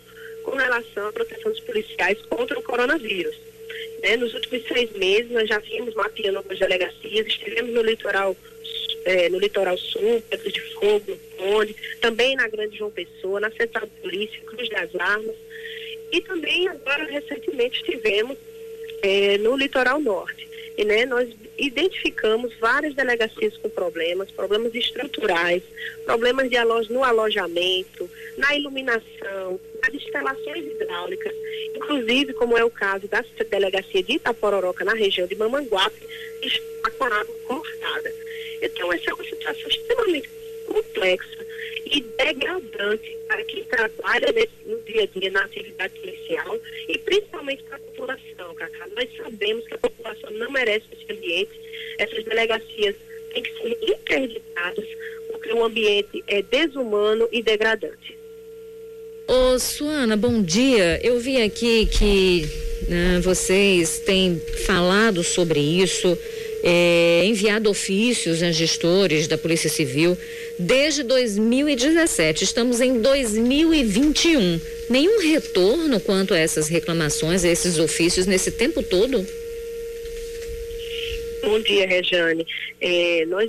com 0.45 0.57
relação 0.57 1.09
à 1.09 1.13
proteção 1.13 1.51
dos 1.51 1.61
policiais 1.61 2.21
contra 2.29 2.59
o 2.59 2.63
coronavírus. 2.63 3.37
Né? 4.03 4.17
Nos 4.17 4.35
últimos 4.35 4.67
seis 4.67 4.91
meses, 4.93 5.31
nós 5.31 5.49
já 5.49 5.59
vimos 5.59 5.95
mapeando 5.95 6.39
algumas 6.39 6.59
delegacias, 6.59 7.27
estivemos 7.27 7.75
no 7.75 7.83
litoral, 7.83 8.37
é, 9.05 9.29
no 9.29 9.39
litoral 9.39 9.77
sul, 9.77 10.23
Pedro 10.31 10.53
de 10.53 10.61
Fogo, 10.75 11.19
Onde, 11.41 11.75
também 12.01 12.35
na 12.37 12.49
Grande 12.49 12.77
João 12.79 12.91
Pessoa, 12.91 13.41
na 13.41 13.51
Central 13.51 13.87
de 13.87 14.01
Polícia, 14.01 14.41
Cruz 14.43 14.69
das 14.71 14.95
Armas, 14.97 15.37
e 16.11 16.21
também 16.23 16.67
agora 16.69 17.05
recentemente 17.05 17.81
estivemos 17.81 18.37
é, 19.03 19.39
no 19.39 19.57
litoral 19.57 20.01
norte. 20.01 20.49
E 20.78 20.85
né, 20.85 21.04
nós 21.04 21.28
identificamos 21.58 22.54
várias 22.61 22.94
delegacias 22.94 23.56
com 23.56 23.68
problemas, 23.68 24.30
problemas 24.30 24.73
estruturais, 24.73 25.61
problemas 26.04 26.49
de 26.49 26.56
no 26.88 27.02
alojamento, 27.02 28.08
na 28.37 28.54
iluminação, 28.54 29.58
nas 29.82 29.92
instalações 29.92 30.64
hidráulicas, 30.64 31.35
inclusive 31.75 32.32
como 32.35 32.56
é 32.56 32.64
o 32.64 32.70
caso 32.70 33.08
da 33.08 33.25
delegacia 33.50 34.04
de 34.04 34.12
Itapororoca, 34.12 34.85
na 34.85 34.94
região 34.94 35.26
de 35.26 35.35
Mamanguape, 35.35 36.00
está 36.44 36.90
com 36.92 37.04
a 37.04 37.08
água 37.08 37.35
cortada. 37.49 38.14
Então, 38.62 38.92
essa 38.92 39.11
é 39.11 39.14
uma 39.14 39.25
situação 39.25 39.68
extremamente 39.68 40.30
complexa 40.64 41.48
e 41.90 42.00
degradante 42.00 43.16
para 43.26 43.42
quem 43.45 43.64
trabalha 43.64 44.33
nesse, 44.33 44.50
no 44.66 44.80
dia 44.83 45.02
a 45.02 45.07
dia 45.07 45.30
na 45.30 45.45
atividade 45.45 45.95
policial 45.99 46.59
e 46.88 46.99
principalmente 46.99 47.62
para 47.64 47.76
a 47.76 47.80
população, 47.80 48.54
Cacá. 48.54 48.88
Nós 48.95 49.09
sabemos 49.16 49.66
que 49.66 49.75
a 49.75 49.78
população 49.78 50.30
não 50.33 50.50
merece 50.50 50.85
esse 50.92 51.12
ambiente, 51.12 51.50
essas 51.99 52.25
delegacias 52.25 52.95
têm 53.33 53.42
que 53.42 53.62
ser 53.62 53.78
interditadas 53.83 54.87
porque 55.30 55.52
o 55.52 55.64
ambiente 55.64 56.25
é 56.26 56.42
desumano 56.42 57.28
e 57.33 57.42
degradante. 57.42 58.16
Ô, 59.26 59.59
Suana, 59.59 60.16
bom 60.16 60.42
dia. 60.42 61.00
Eu 61.04 61.21
vi 61.21 61.42
aqui 61.42 61.87
que 61.87 62.42
né, 62.88 63.21
vocês 63.21 64.00
têm 64.00 64.40
falado 64.66 65.23
sobre 65.23 65.61
isso 65.61 66.16
é, 66.62 67.23
enviado 67.25 67.71
ofícios 67.71 68.43
a 68.43 68.50
gestores 68.50 69.29
da 69.29 69.38
Polícia 69.38 69.71
Civil 69.71 70.17
desde 70.59 71.03
2017. 71.03 72.45
Estamos 72.45 72.81
em 72.81 73.00
2021. 73.00 74.61
Nenhum 74.91 75.21
retorno 75.21 76.00
quanto 76.00 76.35
a 76.35 76.38
essas 76.38 76.69
reclamações, 76.69 77.45
a 77.45 77.49
esses 77.49 77.79
ofícios 77.79 78.27
nesse 78.27 78.50
tempo 78.50 78.83
todo? 78.83 79.25
Bom 81.43 81.61
dia, 81.61 81.87
Rejane. 81.87 82.47
É, 82.81 83.25
nós, 83.27 83.49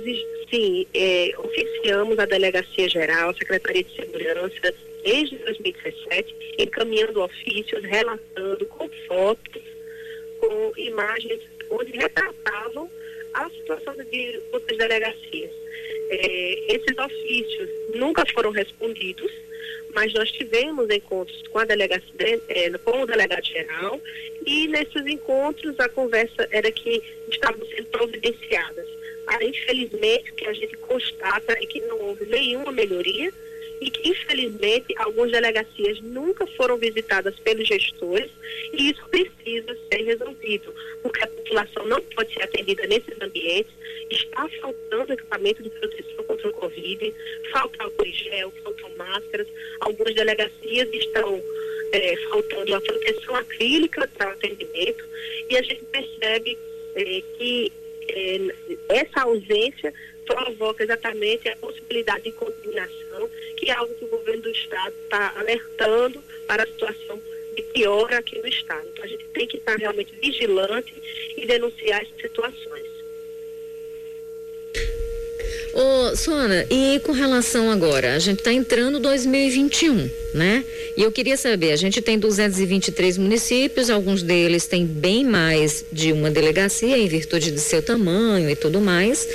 sim, 0.50 0.86
é, 0.94 1.32
oficiamos 1.38 2.18
a 2.18 2.24
Delegacia 2.24 2.88
Geral, 2.88 3.30
a 3.30 3.34
Secretaria 3.34 3.82
de 3.82 3.94
Segurança, 3.96 4.74
desde 5.04 5.36
2017, 5.36 6.34
encaminhando 6.58 7.22
ofícios, 7.22 7.82
relatando 7.84 8.64
com 8.66 8.88
fotos, 9.08 9.62
com 10.38 10.72
imagens 10.76 11.40
onde 11.70 11.92
retratavam 11.92 12.90
a 13.34 13.48
situação 13.50 13.94
de 14.10 14.40
outras 14.52 14.76
delegacias. 14.76 15.50
É, 16.10 16.74
esses 16.74 16.98
ofícios 16.98 17.70
nunca 17.94 18.24
foram 18.34 18.50
respondidos, 18.50 19.30
mas 19.94 20.12
nós 20.12 20.30
tivemos 20.32 20.88
encontros 20.90 21.42
com 21.48 21.58
a 21.58 21.64
delegacia, 21.64 22.40
é, 22.48 22.70
com 22.78 23.02
o 23.02 23.06
delegado 23.06 23.44
geral 23.44 24.00
e 24.46 24.68
nesses 24.68 25.06
encontros 25.06 25.78
a 25.78 25.88
conversa 25.88 26.48
era 26.50 26.70
que 26.70 27.02
estavam 27.30 27.64
sendo 27.66 27.86
providenciadas. 27.86 28.86
Ah, 29.26 29.44
infelizmente, 29.44 30.32
o 30.32 30.34
que 30.34 30.46
a 30.46 30.52
gente 30.52 30.76
constata 30.78 31.52
é 31.52 31.66
que 31.66 31.80
não 31.82 32.00
houve 32.00 32.24
nenhuma 32.26 32.72
melhoria 32.72 33.32
e 33.80 33.90
que, 33.90 34.08
infelizmente, 34.08 34.94
algumas 34.98 35.30
delegacias 35.30 36.00
nunca 36.00 36.46
foram 36.48 36.76
visitadas 36.76 37.38
pelos 37.40 37.66
gestores 37.66 38.30
e 38.72 38.90
isso 38.90 39.02
precisa 39.08 39.76
ser 39.90 40.02
resolvido, 40.04 40.74
porque 41.02 41.24
a 41.24 41.26
população 41.26 41.86
não 41.86 42.00
pode 42.02 42.32
ser 42.34 42.42
atendida 42.42 42.86
nesses 42.86 43.20
ambientes, 43.20 43.72
está 44.10 44.48
faltando 44.60 45.12
equipamento 45.12 45.62
de 45.62 45.70
proteção 45.70 46.24
contra 46.24 46.48
o 46.48 46.52
Covid, 46.52 47.14
falta 47.52 47.82
álcool 47.84 48.06
em 48.06 48.12
gel, 48.12 48.52
faltam 48.62 48.90
máscaras, 48.96 49.46
algumas 49.80 50.14
delegacias 50.14 50.88
estão 50.92 51.42
é, 51.92 52.16
faltando 52.28 52.74
a 52.74 52.80
proteção 52.80 53.34
acrílica 53.36 54.08
para 54.16 54.28
o 54.28 54.32
atendimento 54.32 55.04
e 55.48 55.56
a 55.56 55.62
gente 55.62 55.84
percebe 55.84 56.58
é, 56.96 57.22
que 57.38 57.72
é, 58.08 58.38
essa 58.88 59.22
ausência 59.22 59.92
provoca 60.26 60.84
exatamente 60.84 61.48
a 61.48 61.56
possibilidade 61.56 62.24
de 62.24 62.32
contaminação, 62.32 63.28
que 63.60 63.70
é 63.70 63.74
algo 63.74 63.94
que 63.94 64.06
o 64.06 64.08
governo 64.08 64.42
do 64.42 64.50
Estado 64.50 64.94
está 65.04 65.34
alertando 65.36 66.24
para 66.46 66.62
a 66.62 66.66
situação 66.66 67.20
de 67.54 67.62
piora 67.62 68.18
aqui 68.18 68.38
no 68.38 68.48
Estado. 68.48 68.88
Então 68.88 69.04
a 69.04 69.08
gente 69.08 69.24
tem 69.26 69.46
que 69.46 69.58
estar 69.58 69.76
realmente 69.76 70.12
vigilante 70.16 70.94
e 71.36 71.46
denunciar 71.46 72.02
essas 72.02 72.20
situações. 72.22 72.99
Ô, 75.72 76.16
Sona, 76.16 76.66
e 76.68 76.98
com 77.00 77.12
relação 77.12 77.70
agora, 77.70 78.14
a 78.14 78.18
gente 78.18 78.38
está 78.38 78.52
entrando 78.52 78.98
2021, 78.98 80.10
né? 80.34 80.64
E 80.96 81.02
eu 81.02 81.12
queria 81.12 81.36
saber, 81.36 81.70
a 81.70 81.76
gente 81.76 82.02
tem 82.02 82.18
223 82.18 83.16
municípios, 83.16 83.88
alguns 83.88 84.20
deles 84.20 84.66
têm 84.66 84.84
bem 84.84 85.24
mais 85.24 85.84
de 85.92 86.12
uma 86.12 86.28
delegacia 86.28 86.98
em 86.98 87.06
virtude 87.06 87.52
de 87.52 87.60
seu 87.60 87.80
tamanho 87.80 88.50
e 88.50 88.56
tudo 88.56 88.80
mais. 88.80 89.28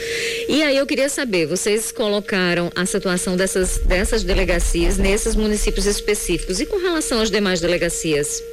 E 0.50 0.62
aí 0.62 0.75
eu 0.75 0.86
queria 0.86 1.08
saber, 1.08 1.46
vocês 1.46 1.89
colocaram 1.92 2.70
a 2.75 2.86
situação 2.86 3.38
dessas, 3.38 3.77
dessas 3.77 4.24
delegacias 4.24 4.98
nesses 4.98 5.36
municípios 5.36 5.86
específicos. 5.86 6.60
E 6.60 6.65
com 6.65 6.77
relação 6.77 7.22
às 7.22 7.32
demais 7.32 7.62
delegacias? 7.62 8.44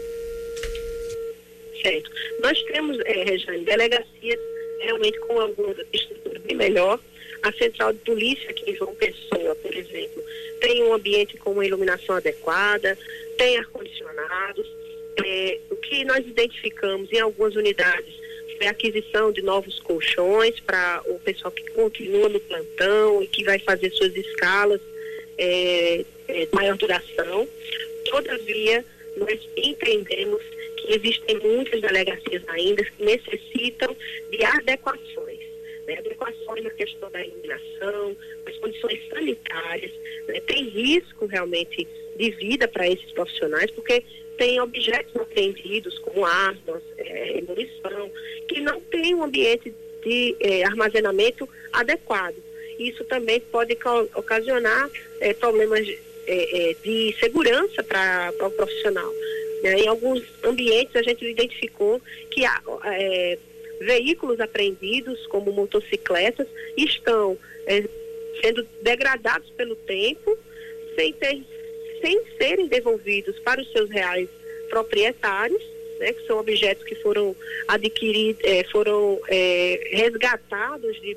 Certo. 1.83 2.11
Nós 2.41 2.62
temos, 2.62 2.97
é, 3.07 3.25
Rejane, 3.25 3.65
delegacias 3.65 4.39
realmente 4.83 5.19
com 5.21 5.41
alguma 5.41 5.75
estrutura 5.93 6.41
bem 6.47 6.57
melhor 6.57 7.01
a 7.42 7.52
central 7.52 7.92
de 7.92 7.99
polícia 8.00 8.50
aqui 8.50 8.70
em 8.70 8.76
João 8.76 8.94
Pessoa, 8.94 9.54
por 9.56 9.75
exemplo, 9.75 10.22
tem 10.61 10.82
um 10.84 10.94
ambiente 10.94 11.37
com 11.38 11.50
uma 11.50 11.66
iluminação 11.66 12.16
adequada, 12.16 12.96
tem 13.37 13.58
ar-condicionados. 13.58 14.66
É, 15.25 15.58
o 15.70 15.76
que 15.76 16.04
nós 16.04 16.26
identificamos 16.26 17.12
em 17.12 17.20
algumas 17.20 17.54
unidades 17.56 18.14
foi 18.56 18.66
a 18.66 18.70
aquisição 18.70 19.32
de 19.32 19.42
novos 19.42 19.78
colchões 19.80 20.58
para 20.61 21.02
o 21.06 21.18
pessoal 21.18 21.50
que 21.50 21.68
continua 21.72 22.28
no 22.28 22.40
plantão 22.40 23.22
e 23.22 23.26
que 23.26 23.44
vai 23.44 23.58
fazer 23.58 23.90
suas 23.90 24.14
escalas 24.16 24.80
é, 25.37 26.04
é, 26.28 26.46
de 26.46 26.54
maior 26.54 26.76
duração. 26.76 27.49
Todavia, 28.04 28.84
nós 29.16 29.40
entendemos 29.56 30.42
que 30.76 30.94
existem 30.94 31.38
muitas 31.38 31.80
delegacias 31.80 32.42
ainda 32.49 32.84
que 32.84 33.04
necessitam 33.04 33.96
de 34.30 34.44
adequações 34.44 35.32
né, 35.87 35.99
adequações 35.99 36.65
na 36.65 36.71
questão 36.71 37.11
da 37.11 37.25
iluminação, 37.25 38.17
as 38.47 38.57
condições 38.59 39.01
sanitárias. 39.09 39.93
Né, 40.29 40.41
tem 40.41 40.69
risco 40.69 41.27
realmente 41.27 41.87
de 42.17 42.31
vida 42.31 42.69
para 42.69 42.89
esses 42.89 43.11
profissionais, 43.12 43.71
porque 43.71 44.05
tem 44.37 44.61
objetos 44.61 45.15
apreendidos, 45.17 45.99
como 46.01 46.25
armas, 46.25 46.83
é, 46.99 47.43
munição, 47.47 48.11
que 48.49 48.61
não 48.61 48.81
tem 48.81 49.15
um 49.15 49.23
ambiente 49.23 49.73
de 50.05 50.37
é, 50.41 50.65
armazenamento 50.65 51.49
adequado. 51.73 52.37
Isso 52.79 53.05
também 53.05 53.41
pode 53.41 53.79
ocasionar 54.15 54.91
é, 55.21 55.33
problemas 55.35 55.87
de, 55.87 55.99
é, 56.27 56.71
é, 56.71 56.75
de 56.83 57.15
segurança 57.21 57.83
para 57.83 58.33
o 58.41 58.51
profissional. 58.51 59.12
Né? 59.62 59.81
Em 59.81 59.89
alguns 59.89 60.23
ambientes 60.43 60.95
a 60.97 61.03
gente 61.03 61.25
identificou 61.25 62.01
que 62.31 62.45
há, 62.45 62.61
é, 62.85 63.39
veículos 63.85 64.41
apreendidos, 64.41 65.27
como 65.27 65.53
motocicletas, 65.53 66.47
estão 66.77 67.39
é, 67.67 67.85
sendo 68.41 68.67
degradados 68.83 69.51
pelo 69.51 69.77
tempo, 69.77 70.39
sem, 70.97 71.12
ter, 71.12 71.43
sem 72.01 72.21
serem 72.39 72.67
devolvidos 72.67 73.39
para 73.41 73.61
os 73.61 73.71
seus 73.73 73.91
reais 73.91 74.29
proprietários, 74.69 75.62
né, 75.99 76.12
que 76.12 76.27
são 76.27 76.39
objetos 76.39 76.85
que 76.85 76.95
foram 76.97 77.37
adquiridos, 77.69 78.43
é, 78.45 78.65
foram 78.65 79.21
é, 79.29 79.89
resgatados 79.93 81.01
de 81.01 81.17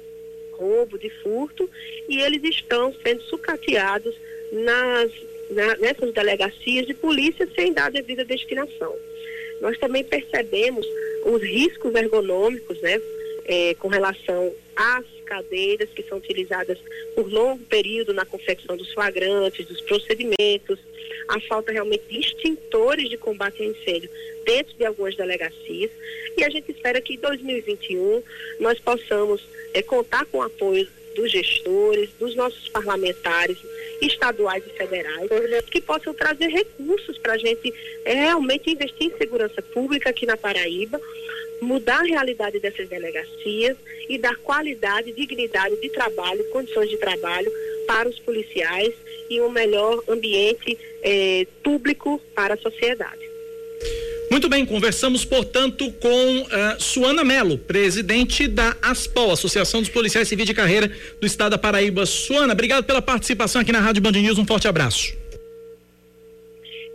roubo, 0.54 0.98
de 0.98 1.10
furto, 1.22 1.70
e 2.08 2.20
eles 2.22 2.44
estão 2.44 2.94
sendo 3.04 3.22
sucateados 3.24 4.16
nas, 4.52 5.12
na, 5.50 5.78
nessas 5.78 6.14
delegacias 6.14 6.86
de 6.86 6.94
polícia 6.94 7.48
sem 7.56 7.74
dar 7.74 7.88
a 7.88 7.90
devida 7.90 8.24
destinação. 8.24 8.96
Nós 9.62 9.78
também 9.78 10.04
percebemos 10.04 10.86
os 11.26 11.42
riscos 11.42 11.94
ergonômicos, 11.96 12.80
né, 12.82 13.02
é, 13.46 13.74
com 13.76 13.88
relação 13.88 14.54
às 14.76 15.06
cadeiras 15.26 15.90
que 15.90 16.04
são 16.04 16.18
utilizadas 16.18 16.78
por 17.16 17.32
longo 17.32 17.64
período 17.66 18.14
na 18.14 18.26
confecção 18.26 18.78
dos 18.78 18.92
flagrantes, 18.94 19.66
dos 19.66 19.82
procedimentos, 19.82 20.80
a 21.28 21.40
falta 21.42 21.72
realmente 21.72 22.04
de 22.08 22.20
extintores 22.20 23.10
de 23.10 23.18
combate 23.18 23.62
a 23.62 23.66
incêndio 23.66 24.10
dentro 24.46 24.76
de 24.76 24.86
algumas 24.86 25.16
delegacias. 25.16 25.92
E 26.38 26.44
a 26.44 26.50
gente 26.50 26.72
espera 26.72 27.02
que 27.02 27.16
em 27.16 27.18
2021 27.18 28.22
nós 28.60 28.80
possamos 28.80 29.44
é, 29.74 29.82
contar 29.82 30.26
com 30.26 30.40
o 30.40 30.44
apoio 30.44 30.88
dos 31.16 31.32
gestores, 31.32 32.10
dos 32.20 32.36
nossos 32.36 32.70
parlamentares 32.70 33.58
estaduais 34.02 34.64
e 34.68 34.78
federais, 34.78 35.30
que 35.72 35.82
possam 35.82 36.14
trazer 36.14 36.48
recursos 36.48 37.18
para 37.18 37.34
a 37.34 37.38
gente 37.38 37.74
é, 38.04 38.14
realmente 38.14 38.70
investir 38.70 39.08
em 39.08 39.18
segurança 39.18 39.62
pública 39.62 40.10
aqui 40.10 40.26
na 40.26 40.38
Paraíba, 40.38 41.00
mudar 41.62 42.02
a 42.02 42.04
realidade 42.04 42.60
dessas 42.60 42.88
delegacias 42.88 43.78
e 44.10 44.18
dar 44.18 44.36
qualidade, 44.38 45.14
dignidade 45.14 45.80
de 45.82 45.90
trabalho, 45.90 46.44
condições 46.52 46.90
de 46.90 46.98
trabalho 46.98 47.52
para 47.88 48.10
os 48.10 48.20
policiais 48.20 48.94
e 49.30 49.42
um 49.42 49.50
melhor 49.50 50.04
ambiente 50.08 50.78
eh, 51.02 51.48
público 51.64 52.22
para 52.36 52.54
a 52.54 52.58
sociedade. 52.58 53.25
Muito 54.30 54.50
bem, 54.50 54.66
conversamos, 54.66 55.24
portanto, 55.24 55.92
com 55.94 56.42
uh, 56.42 56.48
Suana 56.80 57.24
Melo, 57.24 57.58
presidente 57.58 58.48
da 58.48 58.76
ASPOL, 58.82 59.32
Associação 59.32 59.82
dos 59.82 59.90
Policiais 59.90 60.28
Civis 60.28 60.46
de 60.46 60.54
Carreira 60.54 60.92
do 61.22 61.28
Estado 61.28 61.52
da 61.52 61.58
Paraíba. 61.58 62.06
Suana, 62.06 62.54
obrigado 62.54 62.84
pela 62.86 63.02
participação 63.02 63.62
aqui 63.62 63.72
na 63.72 63.80
Rádio 63.80 64.02
Band 64.02 64.14
News. 64.14 64.38
Um 64.38 64.46
forte 64.46 64.68
abraço. 64.68 65.16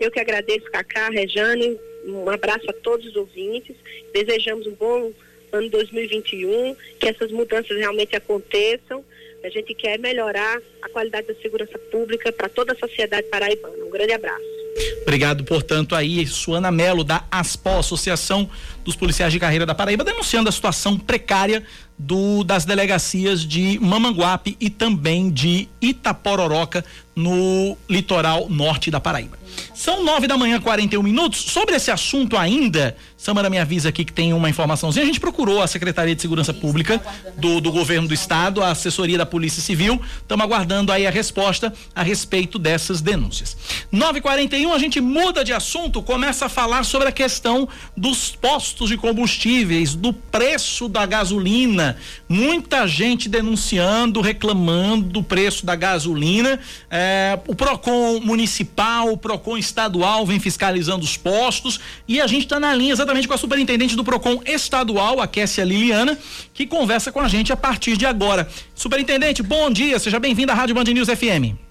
Eu 0.01 0.11
que 0.11 0.19
agradeço, 0.19 0.65
Cacá, 0.71 1.09
Rejane. 1.09 1.79
Um 2.05 2.29
abraço 2.29 2.69
a 2.69 2.73
todos 2.73 3.07
os 3.07 3.17
ouvintes. 3.17 3.77
Desejamos 4.13 4.67
um 4.67 4.73
bom 4.73 5.13
ano 5.53 5.69
2021, 5.71 6.77
que 6.99 7.09
essas 7.09 7.31
mudanças 7.31 7.77
realmente 7.77 8.17
aconteçam. 8.17 9.05
A 9.45 9.49
gente 9.49 9.75
quer 9.75 9.99
melhorar 9.99 10.61
a 10.83 10.89
qualidade 10.89 11.29
da 11.29 11.35
segurança 11.37 11.79
pública 11.79 12.33
para 12.33 12.49
toda 12.49 12.73
a 12.73 12.77
sociedade 12.77 13.27
paraibana. 13.29 13.85
Um 13.85 13.91
grande 13.91 14.13
abraço. 14.13 14.60
Obrigado, 15.03 15.45
portanto, 15.45 15.95
aí, 15.95 16.27
Suana 16.27 16.71
Melo, 16.71 17.03
da 17.03 17.25
ASPO, 17.31 17.79
Associação 17.79 18.49
dos 18.85 18.97
Policiais 18.97 19.33
de 19.33 19.39
Carreira 19.39 19.67
da 19.67 19.75
Paraíba, 19.75 20.05
denunciando 20.05 20.49
a 20.49 20.53
situação 20.53 20.97
precária 20.97 21.63
do, 21.99 22.45
das 22.45 22.65
delegacias 22.65 23.41
de 23.41 23.79
Mamanguape 23.81 24.57
e 24.61 24.71
também 24.71 25.31
de 25.31 25.69
Itapororoca, 25.81 26.85
no 27.15 27.77
litoral 27.89 28.49
norte 28.49 28.91
da 28.91 28.99
Paraíba. 28.99 29.39
São 29.75 30.05
nove 30.05 30.27
da 30.27 30.37
manhã, 30.37 30.61
41 30.61 31.03
minutos. 31.03 31.41
Sobre 31.41 31.75
esse 31.75 31.91
assunto 31.91 32.37
ainda, 32.37 32.97
Samara 33.17 33.51
me 33.51 33.59
avisa 33.59 33.91
aqui 33.91 34.03
que 34.03 34.13
tem 34.13 34.33
uma 34.33 34.49
informaçãozinha. 34.49 35.03
A 35.03 35.07
gente 35.07 35.21
procurou 35.21 35.61
a 35.61 35.67
Secretaria 35.67 36.15
de 36.15 36.23
Segurança 36.23 36.55
Pública 36.55 37.01
do, 37.37 37.61
do 37.61 37.71
Governo 37.71 38.09
do 38.09 38.15
Estado, 38.15 38.63
a 38.63 38.71
assessoria 38.71 39.19
da 39.19 39.27
Polícia 39.27 39.61
Civil. 39.61 40.01
Estamos 40.23 40.43
aguardando 40.43 40.91
aí 40.91 41.07
a 41.07 41.11
resposta 41.11 41.71
a 41.95 42.03
respeito 42.03 42.59
dessas 42.59 43.03
denúncias. 43.03 43.57
9h41, 43.93 44.73
a 44.73 44.79
gente 44.79 45.01
muda 45.01 45.45
de 45.45 45.53
assunto, 45.53 46.03
começa 46.03 46.47
a 46.47 46.49
falar 46.49 46.83
sobre 46.85 47.09
a 47.09 47.13
questão 47.13 47.69
dos 47.95 48.31
postos 48.35 48.89
de 48.89 48.97
combustíveis, 48.97 49.95
do 49.95 50.15
preço 50.15 50.89
da 50.89 51.05
gasolina. 51.05 51.99
Muita 52.27 52.87
gente 52.87 53.29
denunciando, 53.29 54.23
reclamando 54.23 55.09
do 55.11 55.23
preço 55.23 55.67
da 55.67 55.77
gasolina. 55.77 56.59
É, 56.91 57.39
o 57.47 57.55
PROCON 57.55 58.21
municipal, 58.21 59.13
o 59.13 59.17
PROCON 59.17 59.50
estadual 59.59 60.25
vem 60.27 60.41
fiscalizando 60.41 61.05
os 61.05 61.17
postos 61.17 61.81
e 62.07 62.21
a 62.21 62.27
gente 62.27 62.45
está 62.45 62.61
na 62.61 62.75
linha 62.75 62.93
exatamente 62.93 63.29
com 63.29 63.35
a 63.35 63.39
superintendente 63.39 63.97
do 63.97 64.05
PROCON 64.05 64.43
estadual, 64.47 65.21
a 65.21 65.27
Kessia 65.27 65.65
Liliana, 65.65 66.19
que 66.53 66.67
conversa 66.67 67.13
com 67.13 67.21
a 67.21 67.29
gente 67.29 67.53
a 67.53 67.57
partir 67.57 67.97
de 67.97 68.07
agora. 68.07 68.49
Superintendente, 68.75 69.43
bom 69.43 69.71
dia, 69.71 69.99
seja 69.99 70.19
bem-vindo 70.19 70.53
à 70.53 70.55
Rádio 70.55 70.75
Band 70.75 70.85
News 70.85 71.09
FM. 71.09 71.71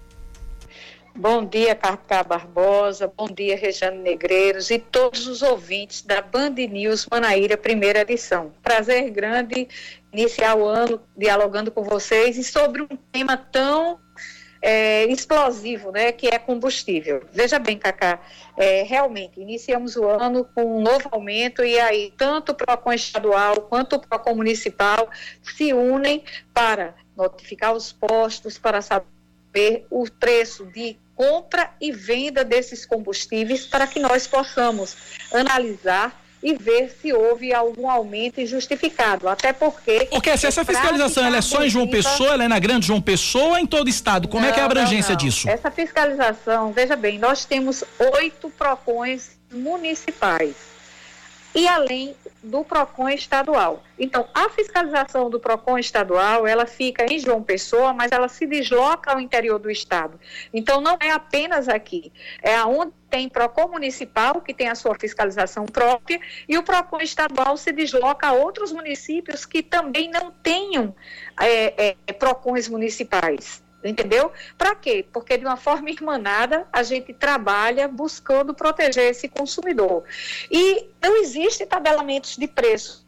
Bom 1.15 1.43
dia, 1.43 1.75
Cacá 1.75 2.23
Barbosa, 2.23 3.11
bom 3.13 3.27
dia, 3.27 3.57
Rejane 3.57 3.97
Negreiros 3.97 4.71
e 4.71 4.79
todos 4.79 5.27
os 5.27 5.41
ouvintes 5.41 6.01
da 6.01 6.21
Band 6.21 6.51
News 6.51 7.05
Manaíra, 7.11 7.57
primeira 7.57 8.01
edição. 8.01 8.53
Prazer 8.63 9.09
grande 9.09 9.67
iniciar 10.13 10.55
o 10.55 10.65
ano 10.65 11.01
dialogando 11.17 11.71
com 11.71 11.83
vocês 11.83 12.37
e 12.37 12.43
sobre 12.43 12.83
um 12.83 12.97
tema 13.11 13.35
tão 13.35 13.99
é, 14.61 15.05
explosivo, 15.05 15.91
né, 15.91 16.11
que 16.11 16.27
é 16.27 16.37
combustível. 16.37 17.23
Veja 17.31 17.59
bem, 17.59 17.77
Cacá, 17.77 18.19
é, 18.57 18.83
realmente, 18.83 19.39
iniciamos 19.39 19.95
o 19.95 20.05
ano 20.05 20.45
com 20.53 20.79
um 20.79 20.81
novo 20.81 21.09
aumento 21.11 21.63
e 21.63 21.79
aí 21.79 22.13
tanto 22.17 22.51
o 22.51 22.55
PROCON 22.55 22.93
estadual 22.93 23.61
quanto 23.61 23.95
o 23.95 23.99
PROCON 23.99 24.35
municipal 24.35 25.09
se 25.41 25.73
unem 25.73 26.23
para 26.53 26.95
notificar 27.15 27.73
os 27.73 27.91
postos, 27.91 28.57
para 28.57 28.81
saber 28.81 29.85
o 29.89 30.09
preço 30.09 30.65
de 30.65 30.97
compra 31.15 31.71
e 31.81 31.91
venda 31.91 32.45
desses 32.45 32.85
combustíveis 32.85 33.65
para 33.65 33.87
que 33.87 33.99
nós 33.99 34.25
possamos 34.25 34.95
analisar 35.33 36.28
e 36.41 36.53
ver 36.55 36.95
se 37.01 37.11
houve 37.13 37.53
algum 37.53 37.89
aumento 37.89 38.39
injustificado. 38.39 39.27
Até 39.27 39.51
porque. 39.53 40.07
O 40.11 40.21
que? 40.21 40.35
Se 40.37 40.47
essa 40.47 40.63
fiscalização 40.63 41.25
ela 41.25 41.37
é 41.37 41.41
só 41.41 41.63
em 41.63 41.69
João 41.69 41.87
Pessoa, 41.87 42.33
ela 42.33 42.45
é 42.45 42.47
na 42.47 42.59
Grande 42.59 42.87
João 42.87 43.01
Pessoa 43.01 43.49
ou 43.49 43.57
em 43.57 43.65
todo 43.65 43.87
o 43.87 43.89
estado? 43.89 44.27
Como 44.27 44.43
não, 44.43 44.49
é 44.49 44.53
que 44.53 44.59
é 44.59 44.63
a 44.63 44.65
abrangência 44.65 45.15
não, 45.15 45.19
não. 45.19 45.25
disso? 45.25 45.49
Essa 45.49 45.69
fiscalização, 45.69 46.71
veja 46.71 46.95
bem, 46.95 47.19
nós 47.19 47.45
temos 47.45 47.83
oito 48.13 48.49
PROCONs 48.49 49.31
municipais 49.51 50.68
e 51.53 51.67
além 51.67 52.15
do 52.41 52.63
PROCON 52.63 53.09
estadual. 53.09 53.83
Então, 53.97 54.27
a 54.33 54.49
fiscalização 54.49 55.29
do 55.29 55.39
PROCON 55.39 55.77
estadual, 55.77 56.47
ela 56.47 56.65
fica 56.65 57.05
em 57.11 57.19
João 57.19 57.43
Pessoa, 57.43 57.93
mas 57.93 58.11
ela 58.11 58.27
se 58.27 58.45
desloca 58.45 59.11
ao 59.11 59.19
interior 59.19 59.59
do 59.59 59.69
estado. 59.69 60.19
Então, 60.53 60.79
não 60.79 60.97
é 60.99 61.11
apenas 61.11 61.67
aqui, 61.67 62.11
é 62.41 62.55
aonde 62.55 62.93
tem 63.09 63.27
PROCON 63.27 63.69
municipal, 63.69 64.41
que 64.41 64.53
tem 64.53 64.69
a 64.69 64.75
sua 64.75 64.95
fiscalização 64.97 65.65
própria, 65.65 66.19
e 66.47 66.57
o 66.57 66.63
PROCON 66.63 67.01
estadual 67.01 67.57
se 67.57 67.71
desloca 67.71 68.27
a 68.27 68.33
outros 68.33 68.71
municípios 68.71 69.45
que 69.45 69.61
também 69.63 70.09
não 70.09 70.31
tenham 70.31 70.95
é, 71.39 71.95
é, 72.07 72.13
PROCONs 72.13 72.69
municipais. 72.69 73.61
Entendeu? 73.83 74.31
Para 74.57 74.75
quê? 74.75 75.05
Porque 75.11 75.37
de 75.37 75.45
uma 75.45 75.55
forma 75.55 75.89
irmanada 75.89 76.67
a 76.71 76.83
gente 76.83 77.13
trabalha 77.13 77.87
buscando 77.87 78.53
proteger 78.53 79.05
esse 79.05 79.29
consumidor. 79.29 80.03
E 80.51 80.89
não 81.01 81.15
existe 81.17 81.65
tabelamentos 81.65 82.35
de 82.35 82.47
preço. 82.47 83.07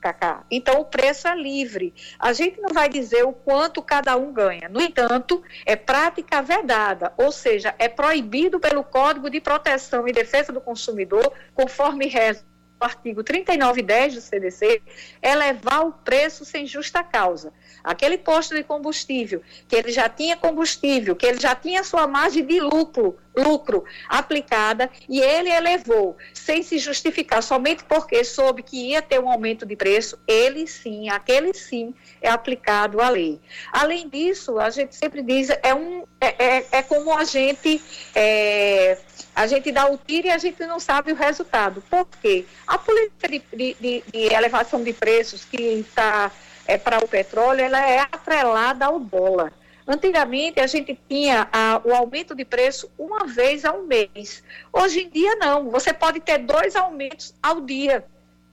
Cacá. 0.00 0.44
Então, 0.50 0.80
o 0.80 0.84
preço 0.84 1.28
é 1.28 1.36
livre. 1.36 1.94
A 2.18 2.32
gente 2.32 2.60
não 2.60 2.70
vai 2.70 2.88
dizer 2.88 3.24
o 3.24 3.32
quanto 3.32 3.80
cada 3.80 4.16
um 4.16 4.32
ganha. 4.32 4.68
No 4.68 4.80
entanto, 4.80 5.40
é 5.64 5.76
prática 5.76 6.42
vedada, 6.42 7.12
ou 7.16 7.30
seja, 7.30 7.72
é 7.78 7.88
proibido 7.88 8.58
pelo 8.58 8.82
Código 8.82 9.30
de 9.30 9.40
Proteção 9.40 10.08
e 10.08 10.12
Defesa 10.12 10.52
do 10.52 10.60
Consumidor, 10.60 11.32
conforme 11.54 12.08
reza 12.08 12.44
artigo 12.80 13.22
39 13.22 13.80
e 13.80 13.82
10 13.82 14.14
do 14.14 14.20
CDC, 14.20 14.82
elevar 15.22 15.86
o 15.86 15.92
preço 15.92 16.44
sem 16.44 16.66
justa 16.66 17.02
causa. 17.02 17.52
Aquele 17.82 18.18
posto 18.18 18.54
de 18.54 18.62
combustível, 18.62 19.42
que 19.66 19.76
ele 19.76 19.90
já 19.90 20.08
tinha 20.08 20.36
combustível, 20.36 21.16
que 21.16 21.26
ele 21.26 21.40
já 21.40 21.54
tinha 21.54 21.82
sua 21.82 22.06
margem 22.06 22.44
de 22.44 22.60
lucro, 22.60 23.18
lucro 23.38 23.84
aplicada, 24.08 24.90
e 25.08 25.20
ele 25.20 25.50
elevou, 25.50 26.16
sem 26.34 26.62
se 26.62 26.78
justificar, 26.78 27.42
somente 27.42 27.84
porque 27.84 28.22
soube 28.24 28.62
que 28.62 28.90
ia 28.90 29.00
ter 29.00 29.20
um 29.20 29.30
aumento 29.30 29.64
de 29.64 29.76
preço, 29.76 30.18
ele 30.26 30.66
sim, 30.66 31.08
aquele 31.08 31.54
sim, 31.54 31.94
é 32.20 32.28
aplicado 32.28 33.00
à 33.00 33.08
lei. 33.08 33.40
Além 33.72 34.08
disso, 34.08 34.58
a 34.58 34.70
gente 34.70 34.94
sempre 34.94 35.22
diz, 35.22 35.50
é, 35.50 35.74
um, 35.74 36.04
é, 36.20 36.44
é, 36.44 36.66
é 36.72 36.82
como 36.82 37.16
a 37.16 37.24
gente. 37.24 37.82
É, 38.14 38.98
a 39.34 39.46
gente 39.46 39.70
dá 39.70 39.88
o 39.88 39.96
tiro 39.96 40.26
e 40.26 40.30
a 40.30 40.38
gente 40.38 40.66
não 40.66 40.80
sabe 40.80 41.12
o 41.12 41.14
resultado. 41.14 41.80
Por 41.88 42.06
quê? 42.20 42.44
A 42.66 42.76
política 42.76 43.28
de, 43.28 43.42
de, 43.56 44.02
de 44.12 44.34
elevação 44.34 44.82
de 44.82 44.92
preços 44.92 45.44
que 45.44 45.56
está 45.56 46.32
é, 46.66 46.76
para 46.76 46.98
o 46.98 47.06
petróleo, 47.06 47.60
ela 47.60 47.88
é 47.88 48.00
atrelada 48.00 48.86
ao 48.86 48.98
dólar. 48.98 49.52
Antigamente 49.88 50.60
a 50.60 50.66
gente 50.66 50.98
tinha 51.08 51.48
a, 51.50 51.80
o 51.82 51.94
aumento 51.94 52.34
de 52.34 52.44
preço 52.44 52.90
uma 52.98 53.26
vez 53.26 53.64
ao 53.64 53.82
mês. 53.82 54.44
Hoje 54.72 55.00
em 55.00 55.08
dia 55.08 55.34
não, 55.36 55.70
você 55.70 55.92
pode 55.94 56.20
ter 56.20 56.38
dois 56.38 56.76
aumentos 56.76 57.34
ao 57.42 57.62
dia 57.62 58.04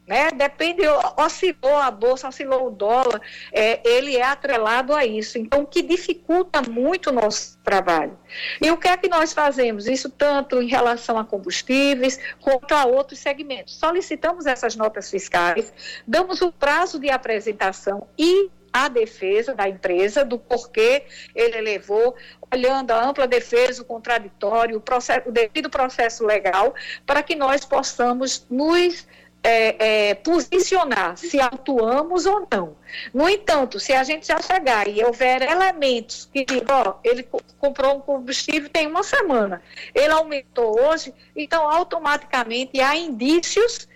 né? 0.07 0.29
Depende, 0.31 0.83
oscilou 1.17 1.77
a 1.77 1.89
bolsa, 1.89 2.27
oscilou 2.27 2.67
o 2.67 2.69
dólar, 2.69 3.21
é, 3.51 3.79
ele 3.83 4.15
é 4.15 4.23
atrelado 4.23 4.93
a 4.93 5.05
isso. 5.05 5.37
Então, 5.37 5.61
o 5.61 5.65
que 5.65 5.81
dificulta 5.81 6.61
muito 6.61 7.09
o 7.09 7.13
nosso 7.13 7.57
trabalho. 7.63 8.17
E 8.61 8.69
o 8.69 8.77
que 8.77 8.87
é 8.87 8.95
que 8.95 9.07
nós 9.07 9.33
fazemos? 9.33 9.87
Isso 9.87 10.09
tanto 10.09 10.61
em 10.61 10.67
relação 10.67 11.17
a 11.17 11.25
combustíveis, 11.25 12.19
quanto 12.39 12.73
a 12.73 12.85
outros 12.85 13.19
segmentos. 13.19 13.75
Solicitamos 13.75 14.45
essas 14.45 14.75
notas 14.75 15.09
fiscais, 15.09 15.73
damos 16.05 16.41
o 16.41 16.51
prazo 16.51 16.99
de 16.99 17.09
apresentação 17.09 18.07
e 18.17 18.49
a 18.75 18.89
defesa 18.89 19.55
da 19.55 19.69
empresa, 19.69 20.25
do 20.25 20.37
porquê 20.37 21.03
ele 21.33 21.61
levou, 21.61 22.13
olhando 22.53 22.91
a 22.91 23.05
ampla 23.07 23.25
defesa, 23.25 23.81
o 23.81 23.85
contraditório, 23.85 24.77
o, 24.77 24.81
processo, 24.81 25.29
o 25.29 25.31
devido 25.31 25.69
processo 25.69 26.25
legal, 26.25 26.75
para 27.05 27.23
que 27.23 27.35
nós 27.35 27.63
possamos 27.63 28.45
nos 28.49 29.07
é, 29.41 30.09
é, 30.09 30.15
posicionar 30.15 31.15
se 31.15 31.39
atuamos 31.39 32.25
ou 32.25 32.45
não. 32.51 32.75
No 33.13 33.29
entanto, 33.29 33.79
se 33.79 33.93
a 33.93 34.03
gente 34.03 34.27
já 34.27 34.41
chegar 34.41 34.89
e 34.89 35.01
houver 35.05 35.41
elementos 35.43 36.27
que 36.33 36.43
digam, 36.43 36.81
ó, 36.85 36.95
ele 37.01 37.25
comprou 37.57 37.95
um 37.95 38.01
combustível 38.01 38.69
tem 38.69 38.87
uma 38.87 39.03
semana, 39.03 39.61
ele 39.93 40.11
aumentou 40.11 40.77
hoje, 40.81 41.13
então 41.33 41.69
automaticamente 41.69 42.81
há 42.81 42.95
indícios 42.95 43.87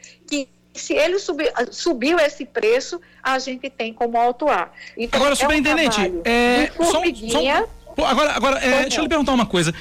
se 0.74 0.94
ele 0.94 1.20
subir, 1.20 1.52
subiu 1.72 2.20
esse 2.20 2.46
preço, 2.46 3.02
a 3.22 3.38
gente 3.40 3.70
tem 3.70 3.94
como 3.94 4.18
autuar. 4.18 4.72
Então, 4.98 5.20
agora, 5.20 5.34
é 5.34 5.36
superintendente, 5.36 6.00
um 6.02 6.22
é, 6.24 6.72
só, 6.78 7.04
só, 7.28 8.06
agora, 8.06 8.32
agora 8.32 8.60
é, 8.60 8.82
deixa 8.82 9.00
eu 9.00 9.04
lhe 9.04 9.10
perguntar 9.10 9.34
uma 9.34 9.46
coisa. 9.46 9.74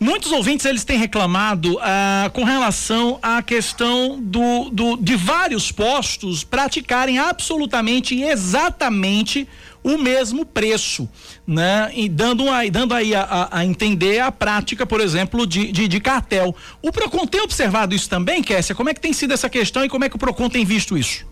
Muitos 0.00 0.30
ouvintes 0.30 0.64
eles 0.64 0.84
têm 0.84 0.96
reclamado 0.96 1.76
ah, 1.80 2.30
com 2.32 2.44
relação 2.44 3.18
à 3.20 3.42
questão 3.42 4.16
do, 4.20 4.70
do, 4.70 4.96
de 4.96 5.16
vários 5.16 5.72
postos 5.72 6.44
praticarem 6.44 7.18
absolutamente 7.18 8.14
e 8.14 8.22
exatamente 8.22 9.48
o 9.82 9.96
mesmo 9.96 10.44
preço, 10.44 11.08
né? 11.46 11.90
E 11.94 12.08
dando, 12.08 12.48
aí, 12.50 12.70
dando 12.70 12.94
aí 12.94 13.14
a, 13.14 13.48
a, 13.50 13.64
entender 13.64 14.20
a 14.20 14.30
prática, 14.30 14.86
por 14.86 15.00
exemplo, 15.00 15.46
de, 15.46 15.72
de, 15.72 15.88
de, 15.88 16.00
cartel. 16.00 16.54
O 16.82 16.92
PROCON 16.92 17.26
tem 17.26 17.40
observado 17.40 17.94
isso 17.94 18.08
também, 18.08 18.42
Kessia? 18.42 18.74
Como 18.74 18.88
é 18.88 18.94
que 18.94 19.00
tem 19.00 19.12
sido 19.12 19.32
essa 19.32 19.48
questão 19.48 19.84
e 19.84 19.88
como 19.88 20.04
é 20.04 20.08
que 20.08 20.16
o 20.16 20.18
PROCON 20.18 20.48
tem 20.48 20.64
visto 20.64 20.96
isso? 20.96 21.26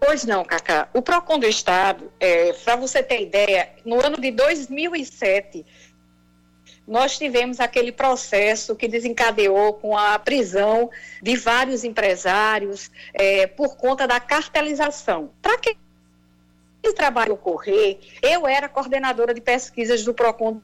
Pois 0.00 0.24
não, 0.24 0.44
Cacá. 0.44 0.88
O 0.92 1.02
PROCON 1.02 1.38
do 1.38 1.46
Estado, 1.46 2.12
é, 2.20 2.52
para 2.52 2.76
você 2.76 3.02
ter 3.02 3.22
ideia, 3.22 3.70
no 3.84 4.04
ano 4.04 4.20
de 4.20 4.30
2007 4.30 5.64
nós 6.86 7.18
tivemos 7.18 7.58
aquele 7.58 7.90
processo 7.90 8.76
que 8.76 8.86
desencadeou 8.86 9.74
com 9.74 9.98
a 9.98 10.18
prisão 10.18 10.88
de 11.20 11.36
vários 11.36 11.82
empresários 11.82 12.90
é, 13.12 13.46
por 13.46 13.76
conta 13.76 14.06
da 14.06 14.20
cartelização. 14.20 15.32
Para 15.42 15.58
que 15.58 15.76
esse 16.86 16.94
trabalho 16.94 17.34
ocorrer, 17.34 17.98
eu 18.22 18.46
era 18.46 18.68
coordenadora 18.68 19.34
de 19.34 19.40
pesquisas 19.40 20.04
do 20.04 20.14
PROCON 20.14 20.60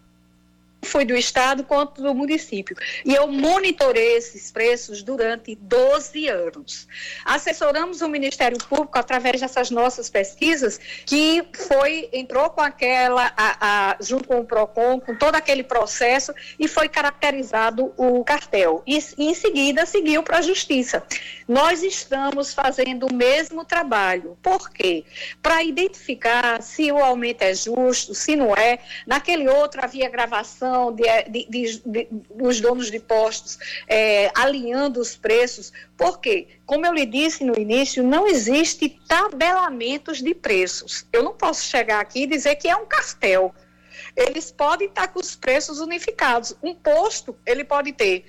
foi 0.84 1.04
do 1.04 1.14
estado 1.14 1.62
quanto 1.64 2.02
do 2.02 2.14
município. 2.14 2.76
E 3.04 3.14
eu 3.14 3.28
monitorei 3.28 4.16
esses 4.16 4.50
preços 4.50 5.02
durante 5.02 5.54
12 5.54 6.28
anos. 6.28 6.88
Assessoramos 7.24 8.00
o 8.00 8.08
Ministério 8.08 8.58
Público 8.58 8.98
através 8.98 9.40
dessas 9.40 9.70
nossas 9.70 10.10
pesquisas, 10.10 10.78
que 11.06 11.44
foi 11.68 12.08
entrou 12.12 12.50
com 12.50 12.60
aquela 12.60 13.32
a, 13.36 13.90
a, 13.92 13.96
junto 14.00 14.26
com 14.26 14.40
o 14.40 14.44
Procon, 14.44 15.00
com 15.00 15.14
todo 15.14 15.36
aquele 15.36 15.62
processo 15.62 16.34
e 16.58 16.66
foi 16.66 16.88
caracterizado 16.88 17.92
o 17.96 18.24
cartel. 18.24 18.82
E, 18.86 18.98
em 19.18 19.34
seguida 19.34 19.86
seguiu 19.86 20.22
para 20.22 20.38
a 20.38 20.42
justiça. 20.42 21.02
Nós 21.46 21.82
estamos 21.82 22.52
fazendo 22.52 23.06
o 23.06 23.14
mesmo 23.14 23.64
trabalho. 23.64 24.36
Por 24.42 24.70
quê? 24.70 25.04
Para 25.40 25.62
identificar 25.62 26.60
se 26.62 26.90
o 26.90 26.98
aumento 26.98 27.42
é 27.42 27.54
justo, 27.54 28.14
se 28.14 28.34
não 28.34 28.54
é. 28.56 28.78
Naquele 29.06 29.48
outro 29.48 29.80
havia 29.82 30.08
gravação 30.08 30.71
de, 30.92 31.04
de, 31.28 31.46
de, 31.48 31.82
de 31.84 32.08
dos 32.34 32.60
donos 32.60 32.90
de 32.90 32.98
postos 32.98 33.58
é, 33.86 34.30
alinhando 34.34 35.00
os 35.00 35.14
preços, 35.14 35.72
porque, 35.96 36.48
como 36.64 36.86
eu 36.86 36.92
lhe 36.92 37.06
disse 37.06 37.44
no 37.44 37.58
início, 37.58 38.02
não 38.02 38.26
existe 38.26 38.88
tabelamentos 39.06 40.22
de 40.22 40.34
preços. 40.34 41.06
Eu 41.12 41.22
não 41.22 41.34
posso 41.34 41.64
chegar 41.64 42.00
aqui 42.00 42.22
e 42.22 42.26
dizer 42.26 42.56
que 42.56 42.68
é 42.68 42.76
um 42.76 42.86
cartel. 42.86 43.54
Eles 44.16 44.50
podem 44.50 44.88
estar 44.88 45.08
com 45.08 45.20
os 45.20 45.34
preços 45.34 45.80
unificados. 45.80 46.54
Um 46.62 46.74
posto, 46.74 47.36
ele 47.46 47.64
pode 47.64 47.92
ter 47.92 48.24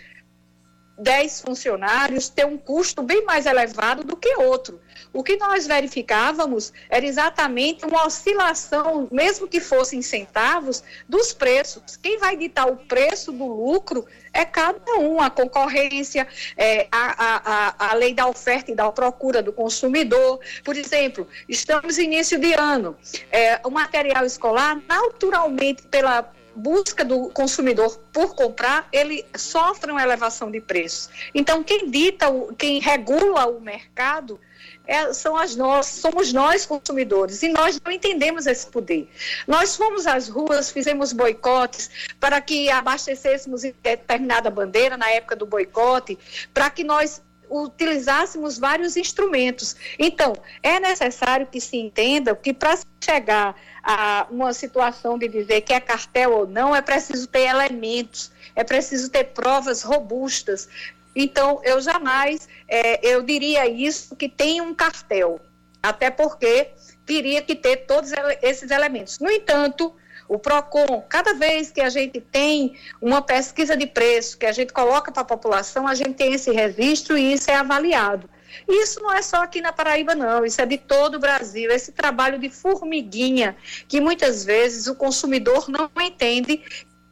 10 0.97 1.41
funcionários 1.41 2.29
ter 2.29 2.45
um 2.45 2.57
custo 2.57 3.01
bem 3.01 3.25
mais 3.25 3.45
elevado 3.45 4.03
do 4.03 4.15
que 4.15 4.35
outro. 4.37 4.79
O 5.11 5.23
que 5.23 5.37
nós 5.37 5.65
verificávamos 5.65 6.71
era 6.89 7.05
exatamente 7.05 7.85
uma 7.85 8.05
oscilação, 8.05 9.07
mesmo 9.11 9.47
que 9.47 9.59
fossem 9.59 10.01
centavos, 10.01 10.83
dos 11.07 11.33
preços. 11.33 11.97
Quem 11.97 12.17
vai 12.17 12.37
ditar 12.37 12.67
o 12.67 12.77
preço 12.77 13.31
do 13.31 13.45
lucro 13.45 14.05
é 14.31 14.45
cada 14.45 14.99
um, 14.99 15.19
a 15.19 15.29
concorrência, 15.29 16.27
é, 16.57 16.87
a, 16.91 17.75
a, 17.79 17.91
a 17.91 17.93
lei 17.93 18.13
da 18.13 18.27
oferta 18.27 18.71
e 18.71 18.75
da 18.75 18.91
procura 18.91 19.41
do 19.41 19.53
consumidor. 19.53 20.39
Por 20.63 20.75
exemplo, 20.75 21.27
estamos 21.47 21.97
início 21.97 22.39
de 22.39 22.53
ano, 22.53 22.95
é, 23.31 23.59
o 23.63 23.69
material 23.69 24.25
escolar, 24.25 24.81
naturalmente, 24.87 25.83
pela 25.83 26.33
busca 26.55 27.03
do 27.03 27.29
consumidor 27.29 27.99
por 28.11 28.35
comprar, 28.35 28.87
ele 28.91 29.25
sofre 29.35 29.91
uma 29.91 30.01
elevação 30.01 30.51
de 30.51 30.61
preços. 30.61 31.09
Então, 31.33 31.63
quem 31.63 31.89
dita, 31.89 32.25
quem 32.57 32.79
regula 32.79 33.45
o 33.47 33.59
mercado 33.59 34.39
é, 34.85 35.13
são 35.13 35.35
as 35.35 35.55
nós, 35.55 35.85
somos 35.85 36.33
nós 36.33 36.65
consumidores 36.65 37.41
e 37.41 37.49
nós 37.49 37.79
não 37.83 37.91
entendemos 37.91 38.45
esse 38.45 38.67
poder. 38.67 39.09
Nós 39.47 39.75
fomos 39.75 40.05
às 40.05 40.27
ruas, 40.27 40.71
fizemos 40.71 41.13
boicotes 41.13 41.89
para 42.19 42.41
que 42.41 42.69
abastecêssemos 42.69 43.61
determinada 43.61 44.49
bandeira 44.49 44.97
na 44.97 45.09
época 45.09 45.35
do 45.35 45.45
boicote, 45.45 46.17
para 46.53 46.69
que 46.69 46.83
nós 46.83 47.21
utilizássemos 47.53 48.57
vários 48.57 48.97
instrumentos. 48.97 49.75
Então, 49.99 50.33
é 50.63 50.79
necessário 50.79 51.45
que 51.45 51.61
se 51.61 51.77
entenda 51.77 52.35
que 52.35 52.51
para 52.51 52.79
chegar 52.99 53.55
a 53.83 54.25
uma 54.31 54.53
situação 54.53 55.17
de 55.17 55.27
dizer 55.27 55.61
que 55.61 55.73
é 55.73 55.79
cartel 55.79 56.31
ou 56.31 56.47
não, 56.47 56.75
é 56.75 56.81
preciso 56.81 57.27
ter 57.27 57.47
elementos, 57.47 58.31
é 58.55 58.63
preciso 58.63 59.09
ter 59.09 59.25
provas 59.25 59.83
robustas. 59.83 60.67
Então, 61.15 61.61
eu 61.63 61.79
jamais, 61.79 62.49
é, 62.67 63.07
eu 63.07 63.21
diria 63.21 63.67
isso, 63.67 64.15
que 64.15 64.27
tem 64.27 64.59
um 64.59 64.73
cartel, 64.73 65.39
até 65.81 66.09
porque 66.09 66.69
teria 67.05 67.41
que 67.41 67.55
ter 67.55 67.85
todos 67.85 68.11
esses 68.41 68.71
elementos. 68.71 69.19
No 69.19 69.29
entanto, 69.29 69.93
o 70.27 70.39
PROCON, 70.39 71.03
cada 71.07 71.33
vez 71.33 71.71
que 71.71 71.81
a 71.81 71.89
gente 71.89 72.19
tem 72.19 72.77
uma 73.01 73.21
pesquisa 73.21 73.75
de 73.75 73.85
preço 73.85 74.37
que 74.37 74.45
a 74.45 74.51
gente 74.51 74.73
coloca 74.73 75.11
para 75.11 75.21
a 75.21 75.25
população, 75.25 75.87
a 75.87 75.95
gente 75.95 76.13
tem 76.13 76.33
esse 76.33 76.51
registro 76.51 77.17
e 77.17 77.33
isso 77.33 77.49
é 77.51 77.55
avaliado. 77.55 78.29
Isso 78.67 79.01
não 79.01 79.11
é 79.11 79.21
só 79.21 79.37
aqui 79.43 79.61
na 79.61 79.73
Paraíba, 79.73 80.13
não, 80.13 80.45
isso 80.45 80.61
é 80.61 80.65
de 80.65 80.77
todo 80.77 81.15
o 81.15 81.19
Brasil. 81.19 81.71
Esse 81.71 81.91
trabalho 81.91 82.37
de 82.37 82.49
formiguinha, 82.49 83.55
que 83.87 83.99
muitas 83.99 84.45
vezes 84.45 84.87
o 84.87 84.95
consumidor 84.95 85.69
não 85.69 85.89
entende 85.99 86.61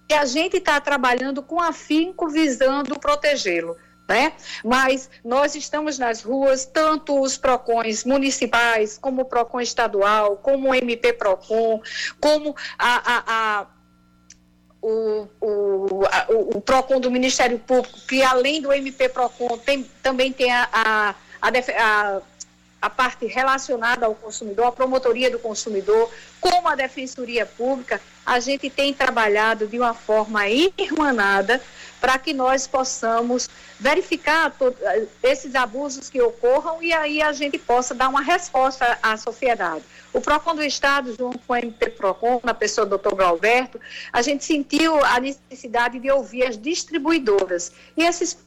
que 0.08 0.14
a 0.14 0.26
gente 0.26 0.58
está 0.58 0.80
trabalhando 0.80 1.42
com 1.42 1.60
afinco 1.60 2.30
visando 2.30 3.00
protegê-lo. 3.00 3.78
Né? 4.12 4.34
Mas 4.62 5.10
nós 5.24 5.56
estamos 5.56 5.98
nas 5.98 6.22
ruas, 6.22 6.66
tanto 6.66 7.18
os 7.22 7.38
PROCONs 7.38 8.04
municipais, 8.04 8.98
como 8.98 9.22
o 9.22 9.26
PROCON 9.26 9.62
estadual, 9.62 10.36
como 10.36 10.68
o 10.68 10.76
MP 10.76 11.14
PROCON, 11.14 11.82
como 12.20 12.54
a, 12.78 12.96
a, 13.06 13.24
a 13.28 13.68
o, 14.82 15.30
o, 15.40 16.58
o, 16.58 16.62
PROCON 16.62 17.00
do 17.00 17.10
Ministério 17.10 17.58
Público, 17.58 18.00
que 18.06 18.22
além 18.22 18.62
do 18.62 18.74
MP 18.74 19.08
PROCON 19.08 19.58
tem, 19.60 19.90
também 20.04 20.34
tem 20.34 20.52
a, 20.52 20.68
a, 20.74 21.16
a, 21.42 22.22
a 22.82 22.90
parte 22.90 23.28
relacionada 23.28 24.08
ao 24.08 24.16
consumidor, 24.16 24.66
a 24.66 24.72
promotoria 24.72 25.30
do 25.30 25.38
consumidor, 25.38 26.12
como 26.40 26.68
a 26.68 26.76
Defensoria 26.76 27.46
Pública, 27.46 28.02
a 28.26 28.40
gente 28.40 28.70
tem 28.70 28.92
trabalhado 28.94 29.68
de 29.68 29.78
uma 29.78 29.94
forma 29.94 30.50
irmanada 30.50 31.62
para 32.00 32.18
que 32.18 32.34
nós 32.34 32.66
possamos 32.66 33.48
verificar 33.80 34.52
esses 35.22 35.54
abusos 35.54 36.10
que 36.10 36.20
ocorram 36.20 36.82
e 36.82 36.92
aí 36.92 37.22
a 37.22 37.32
gente 37.32 37.60
possa 37.60 37.94
dar 37.94 38.10
uma 38.10 38.22
resposta 38.22 38.98
à 39.04 39.16
sociedade. 39.16 39.84
O 40.12 40.20
PROCON 40.20 40.56
do 40.56 40.64
Estado, 40.64 41.16
junto 41.16 41.38
com 41.40 41.54
o 41.54 41.56
MP 41.56 41.92
PROCON, 41.92 42.42
na 42.44 42.56
pessoa 42.56 42.88
do 42.88 42.98
Dr. 42.98 43.16
Galberto, 43.16 43.80
a 44.12 44.22
gente 44.24 44.44
sentiu 44.44 45.04
a 45.06 45.20
necessidade 45.20 46.00
de 46.00 46.10
ouvir 46.10 46.48
as 46.48 46.58
distribuidoras 46.58 47.72
e 47.96 48.04
esses 48.04 48.38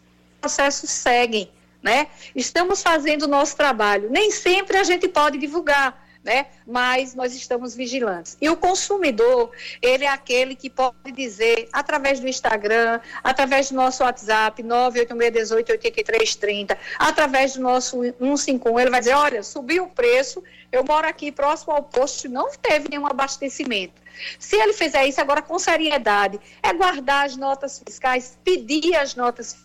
processos 0.40 0.90
seguem, 0.90 1.48
né? 1.84 2.08
Estamos 2.34 2.82
fazendo 2.82 3.24
o 3.24 3.28
nosso 3.28 3.54
trabalho. 3.56 4.08
Nem 4.10 4.30
sempre 4.30 4.78
a 4.78 4.82
gente 4.82 5.06
pode 5.06 5.36
divulgar, 5.36 6.02
né? 6.24 6.46
Mas 6.66 7.14
nós 7.14 7.34
estamos 7.34 7.74
vigilantes. 7.74 8.38
E 8.40 8.48
o 8.48 8.56
consumidor, 8.56 9.50
ele 9.82 10.04
é 10.04 10.08
aquele 10.08 10.56
que 10.56 10.70
pode 10.70 11.12
dizer, 11.12 11.68
através 11.70 12.18
do 12.18 12.26
Instagram, 12.26 12.98
através 13.22 13.68
do 13.68 13.76
nosso 13.76 14.02
WhatsApp, 14.02 14.62
986188330, 14.62 16.74
através 16.98 17.52
do 17.52 17.60
nosso 17.60 18.02
151, 18.02 18.80
ele 18.80 18.90
vai 18.90 19.00
dizer, 19.00 19.12
olha, 19.12 19.42
subiu 19.42 19.84
o 19.84 19.90
preço, 19.90 20.42
eu 20.72 20.82
moro 20.82 21.06
aqui 21.06 21.30
próximo 21.30 21.74
ao 21.74 21.82
posto, 21.82 22.30
não 22.30 22.50
teve 22.52 22.88
nenhum 22.88 23.06
abastecimento. 23.06 24.02
Se 24.38 24.56
ele 24.56 24.72
fizer 24.72 25.06
isso 25.06 25.20
agora 25.20 25.42
com 25.42 25.58
seriedade, 25.58 26.40
é 26.62 26.72
guardar 26.72 27.26
as 27.26 27.36
notas 27.36 27.82
fiscais, 27.84 28.38
pedir 28.42 28.96
as 28.96 29.14
notas 29.14 29.52
fiscais, 29.52 29.63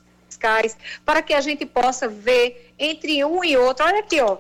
para 1.05 1.21
que 1.21 1.33
a 1.33 1.41
gente 1.41 1.65
possa 1.65 2.07
ver 2.07 2.73
entre 2.77 3.23
um 3.23 3.43
e 3.43 3.57
outro. 3.57 3.85
Olha 3.85 3.99
aqui, 3.99 4.19
ó, 4.21 4.37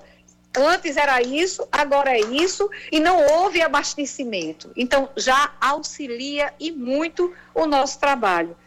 Antes 0.55 0.97
era 0.97 1.21
isso, 1.21 1.67
agora 1.71 2.17
é 2.17 2.21
isso, 2.21 2.69
e 2.91 2.99
não 2.99 3.23
houve 3.37 3.61
abastecimento. 3.61 4.71
Então, 4.75 5.07
já 5.15 5.53
auxilia 5.61 6.51
e 6.59 6.71
muito 6.71 7.33
o 7.53 7.67
nosso 7.67 7.99
trabalho. 7.99 8.57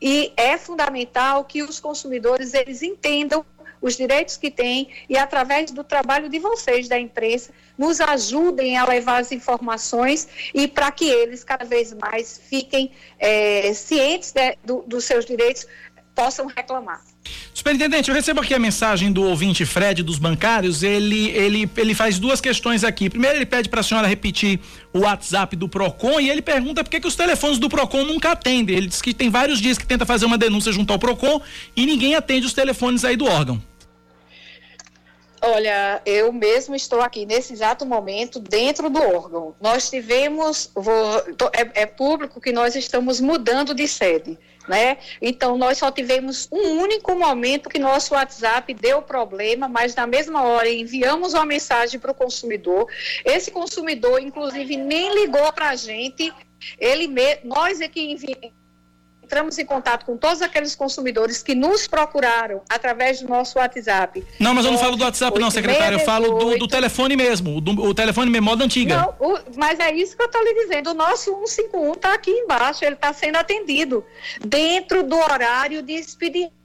E 0.00 0.32
é 0.36 0.56
fundamental 0.56 1.44
que 1.44 1.62
os 1.62 1.78
consumidores 1.78 2.54
eles 2.54 2.82
entendam 2.82 3.44
os 3.80 3.96
direitos 3.96 4.36
que 4.36 4.50
têm 4.50 4.88
e, 5.08 5.16
através 5.16 5.70
do 5.70 5.84
trabalho 5.84 6.28
de 6.28 6.38
vocês, 6.38 6.88
da 6.88 6.98
imprensa, 6.98 7.52
nos 7.76 8.00
ajudem 8.00 8.76
a 8.76 8.84
levar 8.84 9.20
as 9.20 9.30
informações 9.30 10.26
e 10.52 10.66
para 10.66 10.90
que 10.90 11.08
eles 11.08 11.44
cada 11.44 11.64
vez 11.64 11.92
mais 11.92 12.38
fiquem 12.38 12.90
é, 13.18 13.72
cientes 13.74 14.32
do, 14.64 14.82
dos 14.82 15.04
seus 15.04 15.24
direitos, 15.24 15.66
possam 16.18 16.46
reclamar. 16.46 17.00
Superintendente, 17.54 18.08
eu 18.08 18.14
recebo 18.14 18.40
aqui 18.40 18.52
a 18.52 18.58
mensagem 18.58 19.12
do 19.12 19.22
ouvinte 19.22 19.64
Fred 19.64 20.02
dos 20.02 20.18
bancários. 20.18 20.82
Ele, 20.82 21.28
ele, 21.28 21.70
ele 21.76 21.94
faz 21.94 22.18
duas 22.18 22.40
questões 22.40 22.82
aqui. 22.82 23.08
Primeiro, 23.08 23.38
ele 23.38 23.46
pede 23.46 23.68
para 23.68 23.80
a 23.80 23.82
senhora 23.84 24.08
repetir 24.08 24.58
o 24.92 25.00
WhatsApp 25.00 25.54
do 25.54 25.68
Procon 25.68 26.18
e 26.18 26.28
ele 26.28 26.42
pergunta 26.42 26.82
por 26.82 26.90
que, 26.90 26.98
que 26.98 27.06
os 27.06 27.14
telefones 27.14 27.60
do 27.60 27.68
Procon 27.68 28.02
nunca 28.02 28.32
atendem. 28.32 28.76
Ele 28.76 28.88
diz 28.88 29.00
que 29.00 29.14
tem 29.14 29.30
vários 29.30 29.60
dias 29.60 29.78
que 29.78 29.86
tenta 29.86 30.04
fazer 30.04 30.26
uma 30.26 30.36
denúncia 30.36 30.72
junto 30.72 30.92
ao 30.92 30.98
Procon 30.98 31.40
e 31.76 31.86
ninguém 31.86 32.16
atende 32.16 32.46
os 32.46 32.52
telefones 32.52 33.04
aí 33.04 33.14
do 33.14 33.26
órgão. 33.26 33.62
Olha, 35.40 36.02
eu 36.04 36.32
mesmo 36.32 36.74
estou 36.74 37.00
aqui 37.00 37.24
nesse 37.24 37.52
exato 37.52 37.86
momento 37.86 38.40
dentro 38.40 38.90
do 38.90 39.00
órgão. 39.00 39.54
Nós 39.60 39.88
tivemos, 39.88 40.68
vou, 40.74 41.18
é, 41.52 41.82
é 41.82 41.86
público 41.86 42.40
que 42.40 42.50
nós 42.50 42.74
estamos 42.74 43.20
mudando 43.20 43.72
de 43.72 43.86
sede 43.86 44.36
né? 44.68 44.98
Então 45.20 45.56
nós 45.56 45.78
só 45.78 45.90
tivemos 45.90 46.48
um 46.52 46.80
único 46.80 47.14
momento 47.14 47.68
que 47.68 47.78
nosso 47.78 48.14
WhatsApp 48.14 48.72
deu 48.74 49.00
problema, 49.02 49.68
mas 49.68 49.94
na 49.94 50.06
mesma 50.06 50.42
hora 50.42 50.68
enviamos 50.68 51.34
uma 51.34 51.46
mensagem 51.46 51.98
para 51.98 52.10
o 52.10 52.14
consumidor. 52.14 52.86
Esse 53.24 53.50
consumidor, 53.50 54.20
inclusive, 54.20 54.76
nem 54.76 55.14
ligou 55.14 55.52
para 55.52 55.70
a 55.70 55.76
gente. 55.76 56.32
Ele, 56.78 57.08
nós 57.44 57.80
é 57.80 57.88
que 57.88 58.00
enviamos 58.00 58.57
entramos 59.28 59.58
em 59.58 59.66
contato 59.66 60.06
com 60.06 60.16
todos 60.16 60.40
aqueles 60.40 60.74
consumidores 60.74 61.42
que 61.42 61.54
nos 61.54 61.86
procuraram 61.86 62.62
através 62.66 63.20
do 63.20 63.28
nosso 63.28 63.58
WhatsApp. 63.58 64.24
Não, 64.40 64.54
mas 64.54 64.64
eu 64.64 64.72
não 64.72 64.78
falo 64.78 64.96
do 64.96 65.04
WhatsApp, 65.04 65.38
não, 65.38 65.50
secretário. 65.50 65.98
Eu 65.98 66.04
falo 66.04 66.38
do, 66.38 66.58
do 66.58 66.66
telefone 66.66 67.14
mesmo, 67.14 67.60
do, 67.60 67.72
o 67.72 67.92
telefone 67.92 68.30
memória 68.30 68.64
antiga. 68.64 68.96
Não, 68.96 69.14
o, 69.20 69.38
mas 69.54 69.78
é 69.78 69.94
isso 69.94 70.16
que 70.16 70.22
eu 70.22 70.26
estou 70.26 70.42
lhe 70.42 70.54
dizendo. 70.54 70.92
O 70.92 70.94
nosso 70.94 71.30
151 71.44 71.92
está 71.92 72.14
aqui 72.14 72.30
embaixo, 72.30 72.82
ele 72.82 72.94
está 72.94 73.12
sendo 73.12 73.36
atendido 73.36 74.02
dentro 74.40 75.02
do 75.02 75.16
horário 75.16 75.82
de 75.82 75.92
expediente 75.92 76.56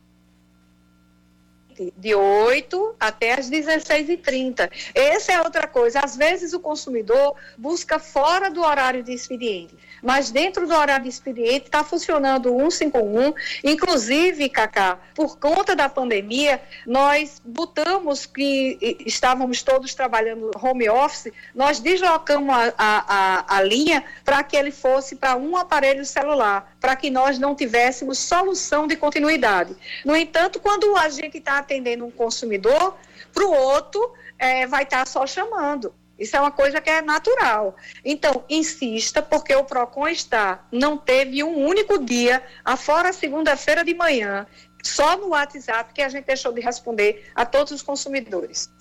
de 1.98 2.16
8 2.16 2.96
até 2.98 3.34
as 3.34 3.50
16h30. 3.50 4.72
Essa 4.96 5.34
é 5.34 5.42
outra 5.42 5.68
coisa. 5.68 6.00
Às 6.00 6.16
vezes 6.16 6.54
o 6.54 6.60
consumidor 6.62 7.36
busca 7.58 8.00
fora 8.00 8.50
do 8.50 8.62
horário 8.62 9.04
de 9.04 9.12
expediente 9.12 9.76
mas 10.04 10.30
dentro 10.30 10.68
do 10.68 10.76
horário 10.76 11.04
de 11.04 11.10
expediente 11.10 11.66
está 11.66 11.84
funcionando 11.84 12.54
o 12.54 12.70
151. 12.70 13.34
Inclusive, 13.64 14.50
Cacá, 14.50 15.00
por 15.16 15.40
conta 15.40 15.76
da 15.76 15.88
pandemia, 15.88 16.62
nós 16.86 17.42
botamos 17.44 18.26
que 18.26 18.98
estávamos 19.06 19.64
todos 19.64 19.96
trabalhando 19.96 20.52
home 20.62 20.90
office, 20.90 21.32
nós 21.56 21.80
deslocamos 21.80 22.54
a, 22.54 22.74
a, 22.78 23.06
a, 23.08 23.58
a 23.58 23.62
linha 23.62 24.04
para 24.26 24.44
que 24.44 24.58
ele 24.58 24.72
fosse 24.72 25.16
para 25.16 25.38
um 25.38 25.56
aparelho 25.56 26.06
celular, 26.06 26.76
para 26.82 26.96
que 26.98 27.10
nós 27.10 27.40
não 27.40 27.56
tivéssemos 27.56 28.20
solução 28.20 28.86
de 28.86 28.98
continuidade. 28.98 29.76
No 30.04 30.16
entanto, 30.16 30.60
quando 30.60 30.98
a 30.98 31.08
gente 31.08 31.38
está 31.38 31.60
atendendo 31.60 32.06
um 32.06 32.12
consumidor, 32.12 32.98
para 33.34 33.46
o 33.46 33.52
outro 33.52 34.14
é, 34.38 34.68
vai 34.68 34.84
estar 34.84 35.00
tá 35.00 35.06
só 35.06 35.26
chamando. 35.26 35.94
Isso 36.24 36.36
é 36.36 36.40
uma 36.40 36.52
coisa 36.52 36.82
que 36.82 36.90
é 36.90 37.02
natural. 37.02 37.76
Então, 38.04 38.44
insista, 38.50 39.22
porque 39.22 39.56
o 39.56 39.64
PROCON 39.64 40.08
está, 40.08 40.66
não 40.72 40.98
teve 40.98 41.44
um 41.44 41.68
único 41.68 42.04
dia, 42.04 42.42
afora 42.64 43.14
segunda-feira 43.14 43.84
de 43.84 43.94
manhã, 43.94 44.48
só 44.82 45.18
no 45.18 45.28
WhatsApp 45.30 45.94
que 45.94 46.02
a 46.02 46.10
gente 46.10 46.26
deixou 46.26 46.54
de 46.54 46.62
responder 46.62 47.30
a 47.36 47.46
todos 47.46 47.74
os 47.74 47.82
consumidores. 47.82 48.72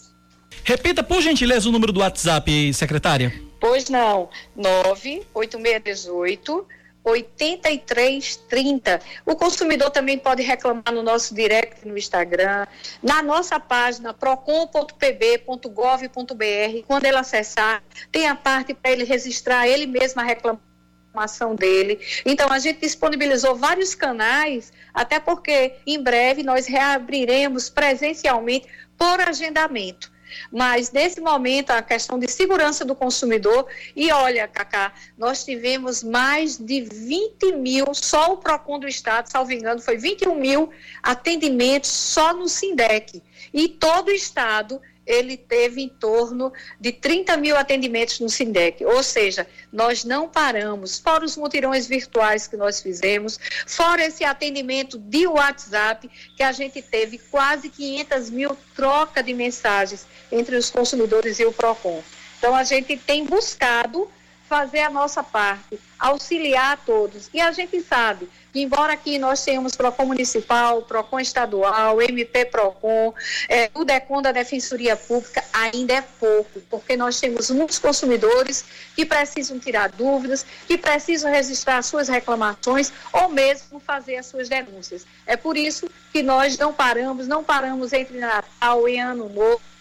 Repita, 0.65 1.03
por 1.03 1.21
gentileza, 1.21 1.69
o 1.69 1.73
número 1.73 1.93
do 1.93 1.99
WhatsApp, 2.01 2.73
secretária. 2.73 3.33
Pois 3.61 3.89
não, 3.89 4.29
98618 4.57 6.67
8330. 7.05 9.01
O 9.27 9.35
consumidor 9.35 9.91
também 9.91 10.19
pode 10.19 10.43
reclamar 10.43 10.93
no 10.93 11.03
nosso 11.03 11.35
direct 11.35 11.87
no 11.87 11.99
Instagram, 11.99 12.67
na 13.03 13.23
nossa 13.23 13.59
página 13.59 14.15
procon.pb.gov.br. 14.15 16.87
Quando 16.87 17.05
ele 17.05 17.17
acessar, 17.17 17.83
tem 18.11 18.29
a 18.29 18.35
parte 18.35 18.75
para 18.75 18.93
ele 18.93 19.05
registrar 19.05 19.67
ele 19.67 19.87
mesmo 19.87 20.21
a 20.21 20.25
reclamação 20.25 21.55
dele. 21.55 22.01
Então, 22.25 22.51
a 22.51 22.59
gente 22.59 22.81
disponibilizou 22.81 23.57
vários 23.57 23.95
canais, 23.95 24.73
até 24.95 25.19
porque 25.19 25.75
em 25.87 26.03
breve 26.03 26.43
nós 26.43 26.67
reabriremos 26.67 27.69
presencialmente 27.69 28.67
por 28.97 29.21
agendamento. 29.21 30.12
Mas 30.51 30.91
nesse 30.91 31.21
momento 31.21 31.71
a 31.71 31.83
questão 31.83 32.19
de 32.19 32.31
segurança 32.31 32.85
do 32.85 32.95
consumidor 32.95 33.67
e 33.95 34.11
olha, 34.13 34.49
Cacá, 34.49 34.93
nós 35.17 35.45
tivemos 35.45 36.03
mais 36.03 36.57
de 36.57 36.81
20 36.83 37.53
mil, 37.57 37.95
só 37.95 38.33
o 38.33 38.37
PROCON 38.37 38.79
do 38.79 38.89
Estado, 38.89 39.31
salvo 39.31 39.53
engano, 39.53 39.81
foi 39.81 39.97
21 39.97 40.35
mil 40.35 40.71
atendimentos 41.03 41.91
só 41.91 42.33
no 42.33 42.49
SINDEC. 42.49 43.23
E 43.53 43.69
todo 43.69 44.09
o 44.09 44.13
Estado 44.13 44.81
ele 45.13 45.37
teve 45.37 45.83
em 45.83 45.89
torno 45.89 46.53
de 46.81 46.93
30 46.93 47.37
mil 47.37 47.57
atendimentos 47.57 48.19
no 48.21 48.29
SINDEC, 48.29 48.85
ou 48.85 49.03
seja, 49.03 49.47
nós 49.73 50.05
não 50.05 50.29
paramos, 50.29 50.99
fora 50.99 51.25
os 51.25 51.37
mutirões 51.37 51.87
virtuais 51.87 52.47
que 52.47 52.57
nós 52.57 52.81
fizemos, 52.81 53.39
fora 53.67 54.05
esse 54.05 54.25
atendimento 54.25 54.99
de 54.99 55.27
WhatsApp, 55.27 56.09
que 56.37 56.43
a 56.43 56.53
gente 56.53 56.81
teve 56.81 57.19
quase 57.19 57.69
500 57.69 58.31
mil 58.31 58.57
troca 58.75 59.23
de 59.23 59.35
mensagens 59.35 60.07
entre 60.31 60.57
os 60.57 60.71
consumidores 60.71 61.39
e 61.39 61.45
o 61.45 61.53
PROCON. 61.53 62.03
Então, 62.39 62.55
a 62.55 62.65
gente 62.65 62.97
tem 62.97 63.25
buscado 63.25 64.09
fazer 64.53 64.81
a 64.81 64.91
nossa 64.91 65.23
parte, 65.23 65.81
auxiliar 65.99 66.75
a 66.75 66.77
todos. 66.77 67.31
E 67.33 67.41
a 67.41 67.51
gente 67.53 67.81
sabe 67.81 68.29
que, 68.53 68.61
embora 68.61 68.93
aqui 68.93 69.19
nós 69.19 69.43
tenhamos 69.43 69.75
PROCON 69.75 70.05
municipal, 70.05 70.83
PROCON 70.83 71.21
estadual, 71.21 72.03
MP 72.03 72.45
PROCON, 72.45 73.15
é, 73.49 73.71
o 73.73 73.83
DECON 73.83 74.21
da 74.21 74.31
Defensoria 74.31 74.95
Pública, 74.95 75.43
ainda 75.55 75.95
é 75.95 76.03
pouco, 76.03 76.61
porque 76.69 76.99
nós 76.99 77.19
temos 77.19 77.49
muitos 77.51 77.79
consumidores 77.79 78.63
que 78.95 79.07
precisam 79.07 79.59
tirar 79.59 79.89
dúvidas, 79.89 80.45
que 80.67 80.77
precisam 80.77 81.33
registrar 81.33 81.81
suas 81.81 82.11
reclamações 82.11 82.93
ou 83.11 83.31
mesmo 83.31 83.81
fazer 83.81 84.17
as 84.17 84.27
suas 84.27 84.51
denúncias. 84.51 85.07
É 85.27 85.35
por 85.35 85.57
isso 85.57 85.89
que 86.13 86.23
nós 86.23 86.59
não 86.59 86.75
paramos, 86.75 87.27
não 87.27 87.43
paramos 87.43 87.95
entre 87.95 88.19
Natal 88.19 88.87
e 88.87 88.99
Ano 88.99 89.31
Novo 89.31 89.72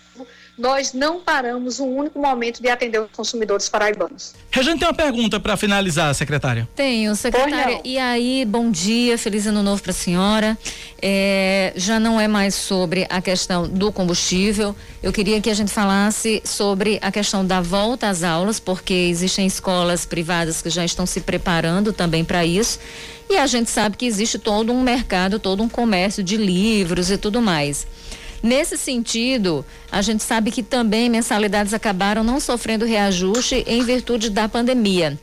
nós 0.62 0.93
não 0.93 1.19
paramos 1.19 1.80
um 1.80 1.88
único 1.88 2.19
momento 2.19 2.62
de 2.62 2.69
atender 2.69 3.02
os 3.02 3.10
consumidores 3.12 3.67
paraibanos. 3.67 4.36
Rejane 4.52 4.78
tem 4.78 4.88
uma 4.88 4.93
pergunta 4.93 5.39
para 5.39 5.58
finalizar, 5.58 6.13
secretária. 6.13 6.69
Tenho, 6.76 7.15
secretária. 7.15 7.82
E 7.84 7.97
aí, 7.97 8.45
bom 8.45 8.69
dia, 8.69 9.17
feliz 9.17 9.47
ano 9.47 9.63
novo 9.63 9.82
para 9.82 9.89
a 9.89 9.93
senhora. 9.93 10.56
É, 11.02 11.74
já 11.76 12.00
não 12.00 12.21
é 12.21 12.28
mais 12.28 12.54
sobre 12.54 13.08
a 13.10 13.19
questão 13.19 13.67
do 13.67 13.91
combustível. 13.91 14.76
Eu 15.02 15.12
queria 15.12 15.41
que 15.41 15.50
a 15.50 15.54
gente 15.56 15.71
falasse 15.71 16.43
sobre 16.45 17.00
a 17.02 17.12
questão 17.12 17.43
da 17.43 17.60
volta 17.60 18.08
às 18.08 18.21
aulas, 18.21 18.60
porque 18.60 18.93
existem 18.93 19.47
escolas 19.47 20.06
privadas 20.06 20.62
que 20.62 20.69
já 20.69 20.86
estão 20.86 21.08
se 21.08 21.21
preparando 21.21 21.91
também 21.91 22.24
para 22.24 22.45
isso. 22.45 22.78
E 23.28 23.36
a 23.36 23.47
gente 23.47 23.71
sabe 23.71 23.97
que 23.97 24.06
existe 24.06 24.38
todo 24.38 24.71
um 24.71 24.84
mercado, 24.84 25.39
todo 25.39 25.63
um 25.63 25.69
comércio 25.69 26.21
de 26.21 26.38
livros 26.38 27.10
e 27.10 27.17
tudo 27.17 27.41
mais. 27.41 27.88
Nesse 28.43 28.77
sentido, 28.77 29.63
a 29.91 30.01
gente 30.01 30.23
sabe 30.23 30.49
que 30.49 30.63
também 30.63 31.10
mensalidades 31.10 31.73
acabaram 31.73 32.23
não 32.23 32.39
sofrendo 32.39 32.86
reajuste 32.86 33.63
em 33.67 33.84
virtude 33.84 34.30
da 34.30 34.49
pandemia. 34.49 35.19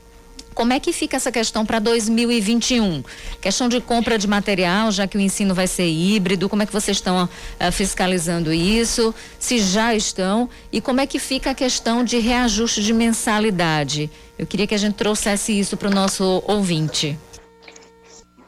Como 0.54 0.72
é 0.72 0.81
que 0.81 0.92
fica 0.92 1.16
essa 1.16 1.31
questão 1.31 1.64
para 1.64 1.78
2021? 1.78 3.04
Questão 3.40 3.68
de 3.68 3.81
compra 3.81 4.18
de 4.18 4.26
material, 4.26 4.90
já 4.90 5.07
que 5.07 5.16
o 5.16 5.20
ensino 5.20 5.54
vai 5.54 5.68
ser 5.68 5.88
híbrido, 5.88 6.48
como 6.48 6.64
é 6.64 6.66
que 6.66 6.72
vocês 6.72 6.96
estão 6.96 7.24
uh, 7.26 7.72
fiscalizando 7.72 8.52
isso? 8.52 9.14
Se 9.38 9.59
já 9.59 9.94
estão? 9.94 10.50
E 10.72 10.81
como 10.81 11.00
é 11.00 11.07
que 11.07 11.20
fica 11.20 11.50
a 11.50 11.54
questão 11.54 12.02
de 12.02 12.18
reajuste 12.18 12.83
de 12.83 12.92
mensalidade? 12.92 14.11
Eu 14.37 14.48
queria 14.48 14.66
que 14.66 14.74
a 14.74 14.78
gente 14.78 14.94
trouxesse 14.94 15.57
isso 15.57 15.76
para 15.76 15.88
o 15.88 15.94
nosso 15.94 16.42
ouvinte. 16.44 17.16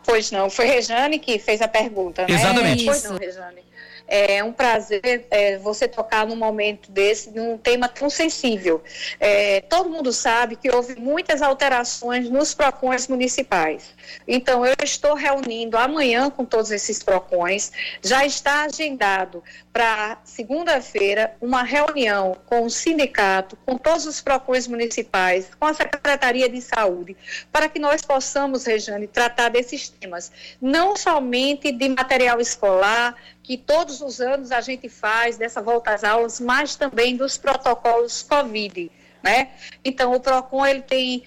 Pois 0.05 0.33
não, 0.33 0.51
foi 0.51 0.67
Rejane 0.67 1.21
que 1.21 1.39
fez 1.39 1.63
a 1.63 1.69
pergunta, 1.69 2.27
né? 2.27 2.35
Exatamente. 2.35 2.85
Pois 2.87 3.05
não, 3.05 3.19
Rejane. 3.19 3.70
É 4.13 4.43
um 4.43 4.53
prazer 4.53 5.29
é, 5.31 5.57
você 5.59 5.87
tocar 5.87 6.27
num 6.27 6.35
momento 6.35 6.91
desse, 6.91 7.31
num 7.31 7.57
tema 7.57 7.89
tão 7.89 8.11
sensível. 8.11 8.83
É, 9.21 9.61
todo 9.61 9.89
mundo 9.89 10.13
sabe 10.13 10.57
que 10.57 10.69
houve 10.69 10.97
muitas 10.97 11.41
alterações 11.41 12.29
nos 12.29 12.53
PROCONs 12.53 13.07
municipais. 13.07 13.95
Então, 14.27 14.67
eu 14.67 14.75
estou 14.83 15.15
reunindo 15.15 15.79
amanhã 15.79 16.29
com 16.29 16.45
todos 16.45 16.73
esses 16.73 17.01
PROCONs. 17.01 17.71
Já 18.03 18.27
está 18.27 18.65
agendado 18.65 19.45
para 19.73 20.19
segunda-feira 20.25 21.37
uma 21.41 21.63
reunião 21.63 22.37
com 22.47 22.65
o 22.65 22.71
sindicato, 22.71 23.57
com 23.65 23.79
todos 23.79 24.07
os 24.07 24.21
PROCONs 24.21 24.67
municipais, 24.67 25.49
com 25.59 25.67
a 25.67 25.75
Secretaria 25.75 26.49
de 26.49 26.61
Saúde, 26.61 27.17
para 27.53 27.69
que 27.69 27.79
nós 27.79 28.03
possamos, 28.03 28.65
Rejane, 28.65 29.07
tratar 29.07 29.51
desses 29.51 29.89
temas. 29.89 30.33
Não 30.61 30.97
somente 30.97 31.71
de 31.71 31.89
material 31.89 32.41
escolar, 32.41 33.15
que 33.51 33.57
todos 33.57 34.01
os 34.01 34.21
anos 34.21 34.53
a 34.53 34.61
gente 34.61 34.89
faz 34.89 35.37
dessa 35.37 35.61
volta 35.61 35.93
às 35.93 36.05
aulas, 36.05 36.39
mas 36.39 36.77
também 36.77 37.17
dos 37.17 37.37
protocolos 37.37 38.23
COVID. 38.23 38.89
Né? 39.25 39.49
Então, 39.85 40.15
o 40.15 40.21
PROCON 40.21 40.65
ele 40.65 40.83
tem 40.83 41.25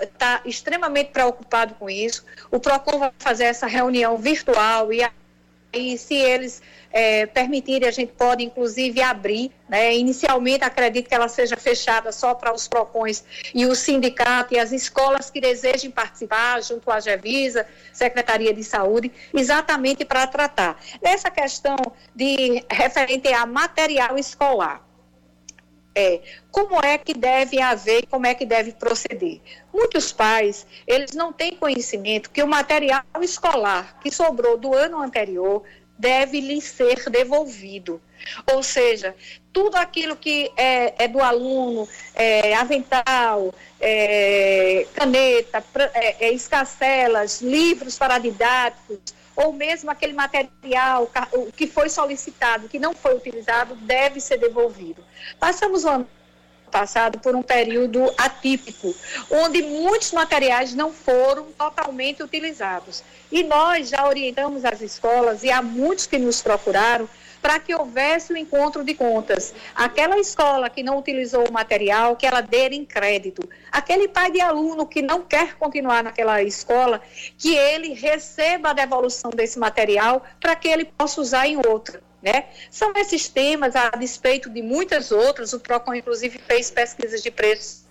está 0.00 0.40
extremamente 0.46 1.10
preocupado 1.10 1.74
com 1.74 1.90
isso. 1.90 2.24
O 2.50 2.58
PROCON 2.58 2.98
vai 2.98 3.12
fazer 3.18 3.44
essa 3.44 3.66
reunião 3.66 4.16
virtual 4.16 4.90
e 4.90 5.06
aí, 5.76 5.98
se 5.98 6.14
eles 6.14 6.62
é, 6.90 7.26
permitirem, 7.26 7.88
a 7.88 7.92
gente 7.92 8.12
pode 8.12 8.42
inclusive 8.42 9.02
abrir. 9.02 9.52
Né? 9.68 9.96
Inicialmente, 9.96 10.64
acredito 10.64 11.08
que 11.08 11.14
ela 11.14 11.28
seja 11.28 11.56
fechada 11.56 12.12
só 12.12 12.34
para 12.34 12.54
os 12.54 12.66
PROCONs 12.66 13.24
e 13.54 13.66
o 13.66 13.74
sindicato 13.74 14.54
e 14.54 14.58
as 14.58 14.72
escolas 14.72 15.30
que 15.30 15.40
desejem 15.40 15.90
participar, 15.90 16.62
junto 16.62 16.90
à 16.90 17.00
Gevisa, 17.00 17.66
Secretaria 17.92 18.54
de 18.54 18.64
Saúde, 18.64 19.12
exatamente 19.34 20.04
para 20.04 20.26
tratar. 20.26 20.80
Essa 21.02 21.30
questão 21.30 21.76
de 22.14 22.64
referente 22.70 23.32
a 23.32 23.44
material 23.44 24.18
escolar. 24.18 24.85
É, 25.98 26.20
como 26.50 26.78
é 26.84 26.98
que 26.98 27.14
deve 27.14 27.58
haver 27.58 28.02
e 28.02 28.06
como 28.06 28.26
é 28.26 28.34
que 28.34 28.44
deve 28.44 28.72
proceder. 28.72 29.40
Muitos 29.72 30.12
pais, 30.12 30.66
eles 30.86 31.12
não 31.12 31.32
têm 31.32 31.56
conhecimento 31.56 32.30
que 32.30 32.42
o 32.42 32.46
material 32.46 33.02
escolar 33.22 33.98
que 34.00 34.10
sobrou 34.10 34.58
do 34.58 34.74
ano 34.74 35.00
anterior 35.00 35.62
deve 35.98 36.40
lhe 36.40 36.60
ser 36.60 37.08
devolvido. 37.08 38.00
Ou 38.52 38.62
seja, 38.62 39.14
tudo 39.52 39.76
aquilo 39.76 40.16
que 40.16 40.50
é, 40.56 41.04
é 41.04 41.08
do 41.08 41.22
aluno, 41.22 41.88
é, 42.14 42.54
avental, 42.54 43.54
é, 43.80 44.86
caneta, 44.94 45.64
é, 45.94 46.26
é, 46.26 46.32
escacelas, 46.32 47.40
livros 47.40 47.96
paradidáticos, 47.96 48.98
ou 49.36 49.52
mesmo 49.52 49.90
aquele 49.90 50.14
material 50.14 51.10
que 51.54 51.66
foi 51.66 51.88
solicitado, 51.90 52.68
que 52.68 52.78
não 52.78 52.94
foi 52.94 53.14
utilizado, 53.14 53.76
deve 53.76 54.18
ser 54.20 54.38
devolvido. 54.38 55.04
Passamos 55.38 55.84
o 55.84 55.88
ano 55.88 56.08
passado 56.70 57.18
por 57.20 57.36
um 57.36 57.42
período 57.42 58.12
atípico, 58.18 58.94
onde 59.30 59.62
muitos 59.62 60.12
materiais 60.12 60.74
não 60.74 60.92
foram 60.92 61.52
totalmente 61.52 62.22
utilizados. 62.22 63.04
E 63.30 63.44
nós 63.44 63.88
já 63.88 64.06
orientamos 64.06 64.64
as 64.64 64.80
escolas, 64.80 65.44
e 65.44 65.50
há 65.50 65.62
muitos 65.62 66.06
que 66.06 66.18
nos 66.18 66.42
procuraram, 66.42 67.08
para 67.46 67.60
que 67.60 67.72
houvesse 67.72 68.32
o 68.32 68.36
encontro 68.36 68.82
de 68.82 68.92
contas. 68.92 69.54
Aquela 69.72 70.18
escola 70.18 70.68
que 70.68 70.82
não 70.82 70.98
utilizou 70.98 71.48
o 71.48 71.52
material, 71.52 72.16
que 72.16 72.26
ela 72.26 72.40
dê 72.40 72.66
em 72.70 72.84
crédito. 72.84 73.48
Aquele 73.70 74.08
pai 74.08 74.32
de 74.32 74.40
aluno 74.40 74.84
que 74.84 75.00
não 75.00 75.22
quer 75.22 75.54
continuar 75.54 76.02
naquela 76.02 76.42
escola, 76.42 77.00
que 77.38 77.54
ele 77.54 77.94
receba 77.94 78.70
a 78.70 78.72
devolução 78.72 79.30
desse 79.30 79.60
material 79.60 80.24
para 80.40 80.56
que 80.56 80.66
ele 80.66 80.86
possa 80.86 81.20
usar 81.20 81.46
em 81.46 81.56
outra. 81.64 82.02
Né? 82.20 82.46
São 82.68 82.92
esses 82.96 83.28
temas, 83.28 83.76
a 83.76 83.90
despeito 83.90 84.50
de 84.50 84.60
muitas 84.60 85.12
outras, 85.12 85.52
o 85.52 85.60
PROCON 85.60 85.94
inclusive 85.94 86.40
fez 86.48 86.72
pesquisas 86.72 87.22
de 87.22 87.30
preços 87.30 87.86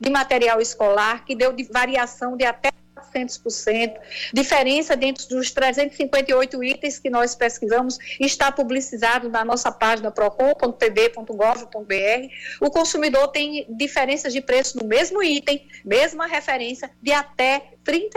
de 0.00 0.10
material 0.10 0.60
escolar 0.60 1.24
que 1.24 1.36
deu 1.36 1.52
de 1.52 1.62
variação 1.62 2.36
de 2.36 2.44
até 2.44 2.72
400%. 3.16 3.98
Diferença 4.32 4.96
dentro 4.96 5.26
dos 5.28 5.50
358 5.50 6.62
itens 6.62 6.98
que 6.98 7.08
nós 7.08 7.34
pesquisamos 7.34 7.98
está 8.20 8.52
publicizado 8.52 9.28
na 9.28 9.44
nossa 9.44 9.72
página 9.72 10.10
procon.pb.gov.br. 10.10 12.28
O 12.60 12.70
consumidor 12.70 13.28
tem 13.28 13.66
diferenças 13.70 14.32
de 14.32 14.40
preço 14.40 14.78
no 14.78 14.86
mesmo 14.86 15.22
item, 15.22 15.66
mesma 15.84 16.26
referência, 16.26 16.90
de 17.00 17.12
até 17.12 17.70
R$ 17.86 18.10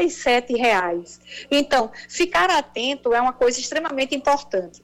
reais. 0.57 1.19
Então, 1.49 1.91
ficar 2.07 2.49
atento 2.49 3.13
é 3.13 3.21
uma 3.21 3.33
coisa 3.33 3.59
extremamente 3.59 4.15
importante. 4.15 4.83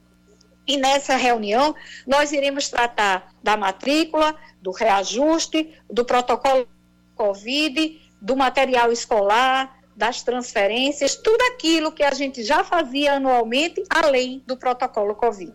E 0.66 0.76
nessa 0.76 1.14
reunião, 1.14 1.76
nós 2.06 2.32
iremos 2.32 2.68
tratar 2.68 3.32
da 3.40 3.56
matrícula, 3.56 4.34
do 4.60 4.72
reajuste, 4.72 5.72
do 5.88 6.04
protocolo 6.04 6.66
Covid, 7.14 8.00
do 8.20 8.34
material 8.34 8.90
escolar, 8.90 9.75
das 9.96 10.22
transferências, 10.22 11.14
tudo 11.16 11.40
aquilo 11.52 11.90
que 11.90 12.02
a 12.02 12.12
gente 12.12 12.44
já 12.44 12.62
fazia 12.62 13.14
anualmente, 13.14 13.82
além 13.88 14.42
do 14.46 14.56
protocolo 14.56 15.14
Covid. 15.14 15.52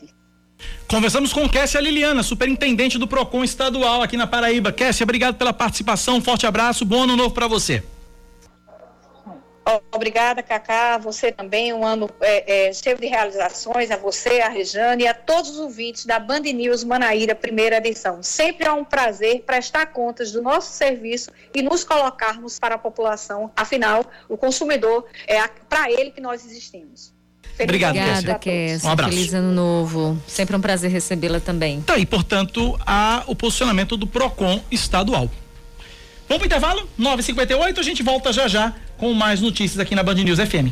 Conversamos 0.88 1.32
com 1.32 1.48
Kessia 1.48 1.80
Liliana, 1.80 2.22
superintendente 2.24 2.98
do 2.98 3.08
PROCON 3.08 3.44
estadual 3.44 4.02
aqui 4.02 4.18
na 4.18 4.28
Paraíba. 4.28 4.72
Kessia, 4.72 5.04
obrigado 5.04 5.36
pela 5.36 5.54
participação, 5.54 6.22
forte 6.22 6.46
abraço, 6.46 6.84
bom 6.84 7.04
ano 7.04 7.16
novo 7.16 7.34
para 7.34 7.48
você. 7.48 7.84
Obrigada, 9.92 10.42
Cacá. 10.42 10.98
Você 10.98 11.32
também, 11.32 11.72
um 11.74 11.86
ano 11.86 12.10
é, 12.20 12.70
é, 12.70 12.74
cheio 12.74 12.98
de 12.98 13.06
realizações, 13.06 13.92
a 13.92 13.98
você, 13.98 14.42
a 14.42 14.50
Rejane 14.50 15.04
e 15.04 15.08
a 15.08 15.14
todos 15.14 15.52
os 15.52 15.60
ouvintes 15.60 16.06
da 16.06 16.20
Band 16.20 16.42
News 16.42 16.84
Manaíra, 16.84 17.36
primeira 17.36 17.78
edição. 17.78 18.24
Sempre 18.24 18.68
é 18.68 18.72
um 18.72 18.84
prazer 18.84 19.44
prestar 19.46 19.88
contas 19.88 20.32
do 20.32 20.42
nosso 20.42 20.74
serviço 20.74 21.32
e 21.54 21.62
nos 21.62 21.84
colocarmos 21.84 22.58
para 22.60 22.76
a 22.76 22.78
população. 22.78 23.52
Afinal, 23.56 24.04
o 24.28 24.36
consumidor 24.36 25.06
é 25.28 25.48
para 25.70 25.92
ele 25.92 26.12
que 26.12 26.22
nós 26.22 26.44
existimos. 26.46 27.14
Obrigado, 27.60 27.96
Obrigada, 27.96 28.40
Kessia. 28.40 28.90
Um 28.90 28.92
abraço. 28.92 29.12
Feliz 29.12 29.34
ano 29.34 29.52
novo. 29.52 30.20
Sempre 30.28 30.56
um 30.56 30.62
prazer 30.62 30.90
recebê-la 30.90 31.40
também. 31.40 31.82
Tá 31.82 31.94
aí, 31.94 32.06
portanto, 32.06 32.80
a, 32.86 33.24
o 33.28 33.36
posicionamento 33.36 33.96
do 33.96 34.08
PROCON 34.08 34.60
estadual. 34.72 35.30
Vamos 36.28 36.40
pro 36.40 36.46
intervalo? 36.46 36.90
9h58, 36.98 37.78
a 37.78 37.84
gente 37.84 38.02
volta 38.02 38.32
já 38.32 38.48
já 38.48 38.74
com 39.02 39.16
mais 39.16 39.42
notícias 39.42 39.80
aqui 39.80 39.96
na 39.96 40.04
Band 40.04 40.14
News 40.14 40.38
FM. 40.38 40.70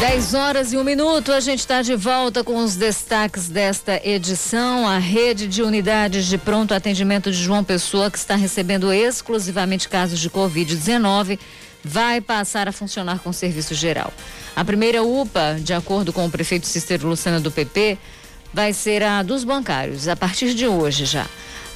10 0.00 0.34
horas 0.34 0.72
e 0.72 0.78
um 0.78 0.82
minuto, 0.82 1.30
a 1.30 1.40
gente 1.40 1.58
está 1.58 1.82
de 1.82 1.94
volta 1.94 2.42
com 2.42 2.56
os 2.56 2.74
destaques 2.74 3.50
desta 3.50 4.00
edição. 4.02 4.88
A 4.88 4.96
rede 4.96 5.46
de 5.46 5.62
unidades 5.62 6.24
de 6.24 6.38
pronto 6.38 6.72
atendimento 6.72 7.30
de 7.30 7.36
João 7.36 7.62
Pessoa, 7.62 8.10
que 8.10 8.16
está 8.16 8.34
recebendo 8.34 8.90
exclusivamente 8.90 9.90
casos 9.90 10.18
de 10.18 10.30
Covid-19, 10.30 11.38
vai 11.84 12.22
passar 12.22 12.66
a 12.66 12.72
funcionar 12.72 13.18
com 13.18 13.30
serviço 13.30 13.74
geral. 13.74 14.10
A 14.56 14.64
primeira 14.64 15.02
UPA, 15.02 15.58
de 15.60 15.74
acordo 15.74 16.14
com 16.14 16.24
o 16.24 16.30
prefeito 16.30 16.66
Cícero 16.66 17.08
Lucena 17.08 17.38
do 17.38 17.50
PP, 17.50 17.98
vai 18.54 18.72
ser 18.72 19.02
a 19.02 19.22
dos 19.22 19.44
bancários, 19.44 20.08
a 20.08 20.16
partir 20.16 20.54
de 20.54 20.66
hoje 20.66 21.04
já. 21.04 21.26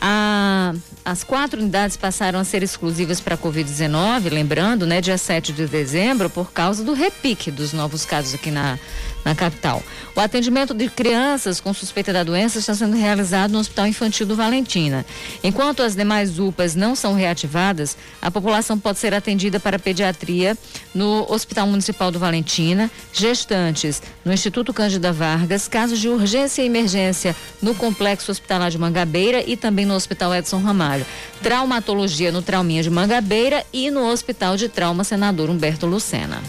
A, 0.00 0.74
as 1.04 1.24
quatro 1.24 1.60
unidades 1.60 1.96
passaram 1.96 2.38
a 2.38 2.44
ser 2.44 2.62
exclusivas 2.62 3.20
para 3.20 3.34
a 3.34 3.38
Covid-19, 3.38 4.30
lembrando, 4.30 4.86
né, 4.86 5.00
dia 5.00 5.18
7 5.18 5.52
de 5.52 5.66
dezembro, 5.66 6.30
por 6.30 6.52
causa 6.52 6.84
do 6.84 6.92
repique 6.92 7.50
dos 7.50 7.72
novos 7.72 8.04
casos 8.04 8.34
aqui 8.34 8.50
na, 8.50 8.78
na 9.24 9.34
capital. 9.34 9.82
O 10.14 10.20
atendimento 10.20 10.74
de 10.74 10.88
crianças 10.88 11.60
com 11.60 11.72
suspeita 11.72 12.12
da 12.12 12.24
doença 12.24 12.58
está 12.58 12.74
sendo 12.74 12.96
realizado 12.96 13.52
no 13.52 13.58
Hospital 13.58 13.86
Infantil 13.86 14.26
do 14.26 14.34
Valentina. 14.34 15.04
Enquanto 15.42 15.82
as 15.82 15.94
demais 15.94 16.38
UPAs 16.38 16.74
não 16.74 16.94
são 16.94 17.14
reativadas, 17.14 17.96
a 18.20 18.30
população 18.30 18.78
pode 18.78 18.98
ser 18.98 19.14
atendida 19.14 19.60
para 19.60 19.78
pediatria 19.78 20.56
no 20.94 21.26
Hospital 21.30 21.66
Municipal 21.66 22.10
do 22.10 22.18
Valentina, 22.18 22.90
gestantes 23.12 24.02
no 24.24 24.32
Instituto 24.32 24.72
Cândida 24.72 25.12
Vargas, 25.12 25.68
casos 25.68 25.98
de 25.98 26.08
urgência 26.08 26.62
e 26.62 26.66
emergência 26.66 27.36
no 27.62 27.74
Complexo 27.74 28.30
Hospitalar 28.30 28.70
de 28.70 28.78
Mangabeira 28.78 29.42
e 29.46 29.56
também 29.56 29.86
no 29.88 29.94
Hospital 29.94 30.34
Edson 30.34 30.60
Ramalho. 30.60 31.04
Traumatologia 31.42 32.30
no 32.30 32.42
Trauminha 32.42 32.82
de 32.82 32.90
Mangabeira 32.90 33.64
e 33.72 33.90
no 33.90 34.06
Hospital 34.06 34.56
de 34.56 34.68
Trauma 34.68 35.02
Senador 35.02 35.50
Humberto 35.50 35.86
Lucena. 35.86 36.40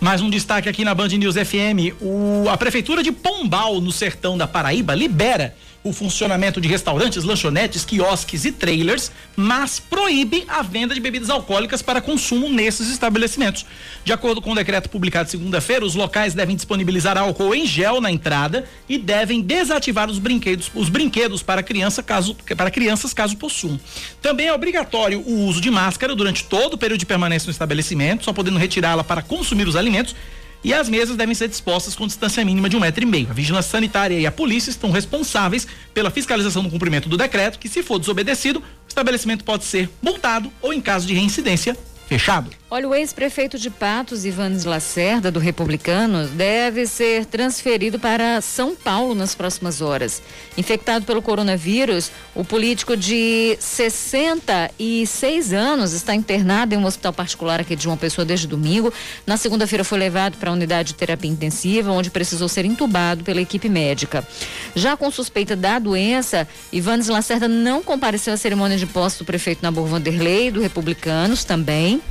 Mais 0.00 0.20
um 0.20 0.30
destaque 0.30 0.68
aqui 0.68 0.84
na 0.84 0.94
Band 0.94 1.08
News 1.08 1.34
FM. 1.34 2.00
O, 2.00 2.48
a 2.48 2.56
Prefeitura 2.56 3.02
de 3.02 3.10
Pombal, 3.10 3.80
no 3.80 3.90
sertão 3.90 4.38
da 4.38 4.46
Paraíba, 4.46 4.94
libera 4.94 5.54
o 5.88 5.92
funcionamento 5.92 6.60
de 6.60 6.68
restaurantes, 6.68 7.22
lanchonetes, 7.22 7.84
quiosques 7.84 8.44
e 8.44 8.52
trailers, 8.52 9.12
mas 9.36 9.78
proíbe 9.78 10.44
a 10.48 10.62
venda 10.62 10.94
de 10.94 11.00
bebidas 11.00 11.30
alcoólicas 11.30 11.82
para 11.82 12.00
consumo 12.00 12.48
nesses 12.48 12.90
estabelecimentos. 12.90 13.64
De 14.04 14.12
acordo 14.12 14.42
com 14.42 14.52
o 14.52 14.54
decreto 14.54 14.90
publicado 14.90 15.30
segunda-feira, 15.30 15.84
os 15.84 15.94
locais 15.94 16.34
devem 16.34 16.56
disponibilizar 16.56 17.16
álcool 17.16 17.54
em 17.54 17.66
gel 17.66 18.00
na 18.00 18.10
entrada 18.10 18.64
e 18.88 18.98
devem 18.98 19.40
desativar 19.40 20.10
os 20.10 20.18
brinquedos, 20.18 20.70
os 20.74 20.88
brinquedos 20.88 21.42
para, 21.42 21.62
criança, 21.62 22.02
caso, 22.02 22.34
para 22.56 22.70
crianças 22.70 23.14
caso 23.14 23.36
possuam. 23.36 23.78
Também 24.20 24.46
é 24.46 24.52
obrigatório 24.52 25.20
o 25.20 25.46
uso 25.46 25.60
de 25.60 25.70
máscara 25.70 26.14
durante 26.14 26.44
todo 26.44 26.74
o 26.74 26.78
período 26.78 27.00
de 27.00 27.06
permanência 27.06 27.46
no 27.46 27.52
estabelecimento, 27.52 28.24
só 28.24 28.32
podendo 28.32 28.58
retirá-la 28.58 29.04
para 29.04 29.22
consumir 29.22 29.68
os 29.68 29.76
alimentos 29.76 30.14
e 30.62 30.74
as 30.74 30.88
mesas 30.88 31.16
devem 31.16 31.34
ser 31.34 31.48
dispostas 31.48 31.94
com 31.94 32.06
distância 32.06 32.44
mínima 32.44 32.68
de 32.68 32.76
um 32.76 32.80
metro 32.80 33.02
e 33.02 33.06
meio. 33.06 33.28
A 33.30 33.32
vigilância 33.32 33.70
sanitária 33.70 34.18
e 34.18 34.26
a 34.26 34.32
polícia 34.32 34.70
estão 34.70 34.90
responsáveis 34.90 35.66
pela 35.94 36.10
fiscalização 36.10 36.62
do 36.62 36.70
cumprimento 36.70 37.08
do 37.08 37.16
decreto, 37.16 37.58
que 37.58 37.68
se 37.68 37.82
for 37.82 37.98
desobedecido, 37.98 38.60
o 38.60 38.88
estabelecimento 38.88 39.44
pode 39.44 39.64
ser 39.64 39.88
multado 40.02 40.50
ou, 40.60 40.72
em 40.72 40.80
caso 40.80 41.06
de 41.06 41.14
reincidência, 41.14 41.76
fechado. 42.08 42.50
Olha, 42.68 42.88
o 42.88 42.94
ex-prefeito 42.96 43.60
de 43.60 43.70
Patos, 43.70 44.24
Ivanes 44.24 44.64
Lacerda, 44.64 45.30
do 45.30 45.38
Republicano, 45.38 46.26
deve 46.26 46.84
ser 46.84 47.24
transferido 47.24 47.96
para 47.96 48.40
São 48.40 48.74
Paulo 48.74 49.14
nas 49.14 49.36
próximas 49.36 49.80
horas. 49.80 50.20
Infectado 50.58 51.04
pelo 51.04 51.22
coronavírus, 51.22 52.10
o 52.34 52.44
político 52.44 52.96
de 52.96 53.56
66 53.60 55.52
anos 55.52 55.92
está 55.92 56.12
internado 56.12 56.74
em 56.74 56.78
um 56.78 56.86
hospital 56.86 57.12
particular 57.12 57.60
aqui 57.60 57.76
de 57.76 57.84
João 57.84 57.96
Pessoa 57.96 58.24
desde 58.24 58.48
domingo. 58.48 58.92
Na 59.24 59.36
segunda-feira 59.36 59.84
foi 59.84 60.00
levado 60.00 60.36
para 60.36 60.50
a 60.50 60.52
unidade 60.52 60.88
de 60.88 60.94
terapia 60.94 61.30
intensiva, 61.30 61.92
onde 61.92 62.10
precisou 62.10 62.48
ser 62.48 62.64
entubado 62.64 63.22
pela 63.22 63.40
equipe 63.40 63.68
médica. 63.68 64.26
Já 64.74 64.96
com 64.96 65.08
suspeita 65.12 65.54
da 65.54 65.78
doença, 65.78 66.48
Ivanes 66.72 67.06
Lacerda 67.06 67.46
não 67.46 67.80
compareceu 67.80 68.34
à 68.34 68.36
cerimônia 68.36 68.76
de 68.76 68.86
posse 68.86 69.20
do 69.20 69.24
prefeito 69.24 69.62
Nabor 69.62 69.86
Vanderlei, 69.86 70.50
do 70.50 70.60
Republicanos 70.60 71.44
também 71.44 72.02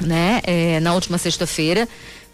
né, 0.00 0.40
é, 0.44 0.80
na 0.80 0.94
última 0.94 1.18
sexta-feira 1.18 1.88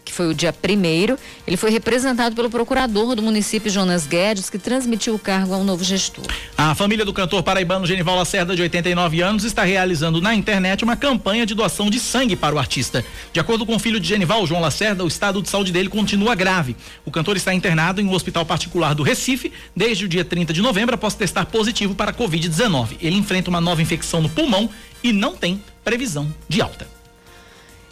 que 0.07 0.13
foi 0.13 0.27
o 0.29 0.33
dia 0.33 0.53
primeiro, 0.53 1.19
ele 1.45 1.57
foi 1.57 1.69
representado 1.69 2.33
pelo 2.33 2.49
procurador 2.49 3.13
do 3.13 3.21
município, 3.21 3.69
Jonas 3.69 4.07
Guedes, 4.07 4.49
que 4.49 4.57
transmitiu 4.57 5.13
o 5.13 5.19
cargo 5.19 5.53
ao 5.53 5.65
novo 5.65 5.83
gestor. 5.83 6.25
A 6.57 6.73
família 6.73 7.03
do 7.03 7.11
cantor 7.11 7.43
paraibano 7.43 7.85
Genival 7.85 8.15
Lacerda, 8.15 8.55
de 8.55 8.61
89 8.61 9.21
anos, 9.21 9.43
está 9.43 9.63
realizando 9.63 10.21
na 10.21 10.33
internet 10.33 10.83
uma 10.83 10.95
campanha 10.95 11.45
de 11.45 11.53
doação 11.53 11.89
de 11.89 11.99
sangue 11.99 12.37
para 12.37 12.55
o 12.55 12.59
artista. 12.59 13.03
De 13.33 13.39
acordo 13.39 13.65
com 13.65 13.75
o 13.75 13.79
filho 13.79 13.99
de 13.99 14.07
Genival, 14.07 14.47
João 14.47 14.61
Lacerda, 14.61 15.03
o 15.03 15.07
estado 15.07 15.41
de 15.41 15.49
saúde 15.49 15.73
dele 15.73 15.89
continua 15.89 16.33
grave. 16.35 16.77
O 17.05 17.11
cantor 17.11 17.35
está 17.35 17.53
internado 17.53 17.99
em 17.99 18.05
um 18.05 18.13
hospital 18.13 18.45
particular 18.45 18.95
do 18.95 19.03
Recife 19.03 19.51
desde 19.75 20.05
o 20.05 20.07
dia 20.07 20.23
30 20.23 20.53
de 20.53 20.61
novembro 20.61 20.95
após 20.95 21.15
testar 21.15 21.45
positivo 21.47 21.93
para 21.93 22.11
a 22.11 22.13
Covid-19. 22.13 22.95
Ele 23.01 23.17
enfrenta 23.17 23.49
uma 23.49 23.59
nova 23.59 23.81
infecção 23.81 24.21
no 24.21 24.29
pulmão 24.29 24.69
e 25.03 25.11
não 25.11 25.35
tem 25.35 25.61
previsão 25.83 26.33
de 26.47 26.61
alta. 26.61 26.96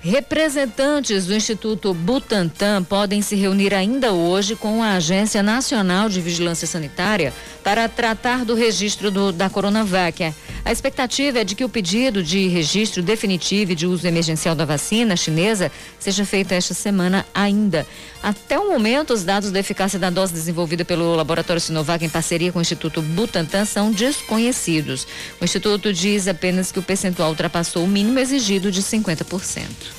Representantes 0.06 1.26
do 1.26 1.34
Instituto 1.34 1.92
Butantan 1.92 2.84
podem 2.84 3.24
se 3.24 3.36
reunir 3.36 3.74
ainda 3.74 4.14
hoje 4.14 4.56
com 4.56 4.84
a 4.84 4.92
Agência 4.92 5.42
Nacional 5.42 6.10
de 6.10 6.22
Vigilância 6.22 6.68
Sanitária 6.68 7.34
para 7.64 7.90
tratar 7.90 8.46
do 8.46 8.54
registro 8.54 9.10
do, 9.10 9.32
da 9.32 9.50
Coronavac. 9.50 10.32
A 10.64 10.72
expectativa 10.72 11.40
é 11.40 11.44
de 11.44 11.56
que 11.56 11.66
o 11.66 11.70
pedido 11.70 12.22
de 12.22 12.48
registro 12.48 13.02
definitivo 13.02 13.72
e 13.72 13.76
de 13.76 13.88
uso 13.88 14.06
emergencial 14.06 14.54
da 14.54 14.64
vacina 14.64 15.16
chinesa 15.16 15.72
seja 16.00 16.24
feito 16.24 16.52
esta 16.52 16.76
semana 16.76 17.26
ainda. 17.34 17.84
Até 18.22 18.60
o 18.60 18.70
momento, 18.70 19.12
os 19.12 19.24
dados 19.24 19.50
da 19.50 19.60
eficácia 19.60 19.98
da 19.98 20.12
dose 20.12 20.34
desenvolvida 20.34 20.86
pelo 20.86 21.16
laboratório 21.16 21.60
Sinovac 21.60 22.06
em 22.06 22.10
parceria 22.10 22.52
com 22.52 22.60
o 22.60 22.62
Instituto 22.62 23.02
Butantan 23.02 23.66
são 23.66 23.92
desconhecidos. 23.92 25.08
O 25.42 25.46
Instituto 25.46 25.92
diz 25.92 26.28
apenas 26.28 26.72
que 26.72 26.78
o 26.78 26.84
percentual 26.84 27.30
ultrapassou 27.30 27.84
o 27.84 27.88
mínimo 27.88 28.20
exigido 28.20 28.72
de 28.72 28.84
50%. 28.84 29.95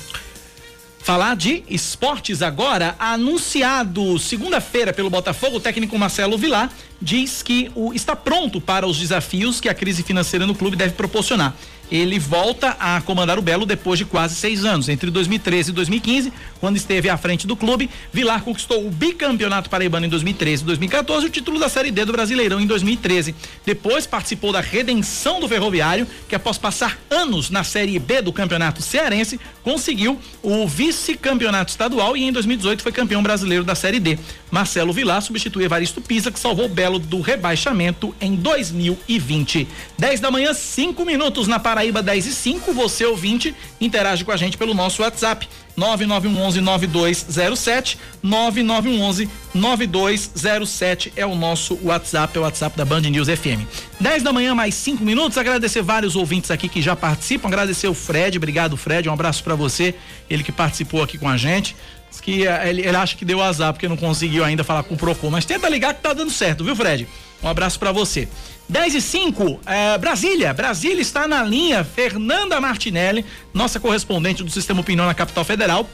Falar 0.99 1.37
de 1.37 1.63
esportes 1.69 2.41
agora, 2.41 2.93
anunciado 2.99 4.19
segunda-feira 4.19 4.91
pelo 4.91 5.09
Botafogo, 5.09 5.55
o 5.55 5.59
técnico 5.59 5.97
Marcelo 5.97 6.37
Vilar 6.37 6.69
diz 7.01 7.41
que 7.41 7.71
o, 7.73 7.93
está 7.93 8.13
pronto 8.13 8.59
para 8.59 8.85
os 8.85 8.97
desafios 8.97 9.61
que 9.61 9.69
a 9.69 9.73
crise 9.73 10.03
financeira 10.03 10.45
no 10.45 10.53
clube 10.53 10.75
deve 10.75 10.95
proporcionar 10.95 11.55
ele 11.91 12.19
volta 12.19 12.75
a 12.79 13.01
comandar 13.01 13.39
o 13.39 13.41
Belo 13.41 13.65
depois 13.65 13.97
de 13.97 14.05
quase 14.05 14.35
seis 14.35 14.65
anos. 14.65 14.89
Entre 14.89 15.09
2013 15.09 15.71
e 15.71 15.73
2015, 15.73 16.33
quando 16.59 16.75
esteve 16.75 17.09
à 17.09 17.17
frente 17.17 17.47
do 17.47 17.55
clube, 17.55 17.89
Vilar 18.11 18.41
conquistou 18.43 18.85
o 18.85 18.91
bicampeonato 18.91 19.69
paraibano 19.69 20.05
em 20.05 20.09
2013 20.09 20.63
e 20.63 20.65
2014 20.65 21.25
e 21.25 21.29
o 21.29 21.31
título 21.31 21.59
da 21.59 21.69
Série 21.69 21.91
D 21.91 22.03
do 22.05 22.11
Brasileirão 22.11 22.59
em 22.59 22.67
2013. 22.67 23.33
Depois 23.65 24.05
participou 24.05 24.51
da 24.51 24.59
redenção 24.59 25.39
do 25.39 25.47
Ferroviário, 25.47 26.07
que 26.27 26.35
após 26.35 26.57
passar 26.57 26.97
anos 27.09 27.49
na 27.49 27.63
Série 27.63 27.97
B 27.99 28.21
do 28.21 28.33
Campeonato 28.33 28.81
Cearense, 28.81 29.39
conseguiu 29.67 30.17
o 30.41 30.65
vice-campeonato 30.65 31.71
estadual 31.71 32.15
e 32.15 32.23
em 32.23 32.31
2018 32.31 32.81
foi 32.81 32.91
campeão 32.93 33.21
brasileiro 33.21 33.65
da 33.65 33.75
Série 33.75 33.99
D. 33.99 34.17
Marcelo 34.49 34.93
Vilar 34.93 35.21
substitui 35.21 35.65
Evaristo 35.65 35.99
Pisa, 35.99 36.31
que 36.31 36.39
salvou 36.39 36.69
Belo 36.69 36.97
do 36.97 37.19
rebaixamento 37.19 38.15
em 38.21 38.33
2020. 38.33 39.67
10 39.97 40.21
da 40.21 40.31
manhã, 40.31 40.53
5 40.53 41.03
minutos 41.03 41.49
na 41.49 41.59
Paraíba 41.59 42.01
10 42.01 42.27
e 42.27 42.33
5. 42.33 42.71
Você 42.71 43.03
ouvinte, 43.03 43.53
interage 43.81 44.23
com 44.23 44.31
a 44.31 44.37
gente 44.37 44.57
pelo 44.57 44.73
nosso 44.73 45.01
WhatsApp 45.01 45.45
9911 45.77 46.59
9207 46.59 47.99
9911 48.23 49.29
9207 49.53 51.13
é 51.15 51.25
o 51.25 51.35
nosso 51.35 51.77
WhatsApp, 51.83 52.35
é 52.35 52.39
o 52.39 52.43
WhatsApp 52.43 52.75
da 52.75 52.83
Band 52.83 53.01
News 53.01 53.27
FM. 53.27 53.61
10 54.01 54.23
da 54.23 54.33
manhã, 54.33 54.55
mais 54.55 54.73
5 54.73 55.03
minutos. 55.03 55.37
Agradecer 55.37 55.83
vários 55.83 56.15
ouvintes 56.15 56.49
aqui 56.49 56.67
que 56.67 56.81
já 56.81 56.95
participam. 56.95 57.47
Agradecer 57.47 57.87
o 57.87 57.93
Fred, 57.93 58.37
obrigado, 58.37 58.75
Fred. 58.75 59.07
Um 59.07 59.13
abraço 59.13 59.43
para 59.43 59.53
você, 59.53 59.93
ele 60.27 60.43
que 60.43 60.51
participou 60.51 61.03
aqui 61.03 61.17
com 61.17 61.29
a 61.29 61.37
gente 61.37 61.75
que 62.21 62.47
eh, 62.47 62.69
ele, 62.69 62.81
ele, 62.81 62.97
acha 62.97 63.15
que 63.15 63.23
deu 63.23 63.41
azar 63.41 63.71
porque 63.73 63.87
não 63.87 63.97
conseguiu 63.97 64.43
ainda 64.43 64.63
falar 64.63 64.83
com 64.83 64.95
o 64.95 64.97
Procon, 64.97 65.29
mas 65.29 65.45
tenta 65.45 65.69
ligar 65.69 65.93
que 65.93 66.01
tá 66.01 66.13
dando 66.13 66.31
certo, 66.31 66.63
viu, 66.63 66.75
Fred? 66.75 67.07
Um 67.41 67.47
abraço 67.47 67.79
para 67.79 67.91
você. 67.91 68.27
10 68.69 68.95
e 68.95 69.01
5, 69.01 69.61
é, 69.65 69.97
Brasília. 69.97 70.53
Brasília 70.53 71.01
está 71.01 71.27
na 71.27 71.43
linha. 71.43 71.83
Fernanda 71.83 72.59
Martinelli, 72.59 73.25
nossa 73.53 73.79
correspondente 73.79 74.43
do 74.43 74.51
Sistema 74.51 74.81
Opinião 74.81 75.05
na 75.05 75.13
Capital 75.13 75.45
Federal, 75.45 75.89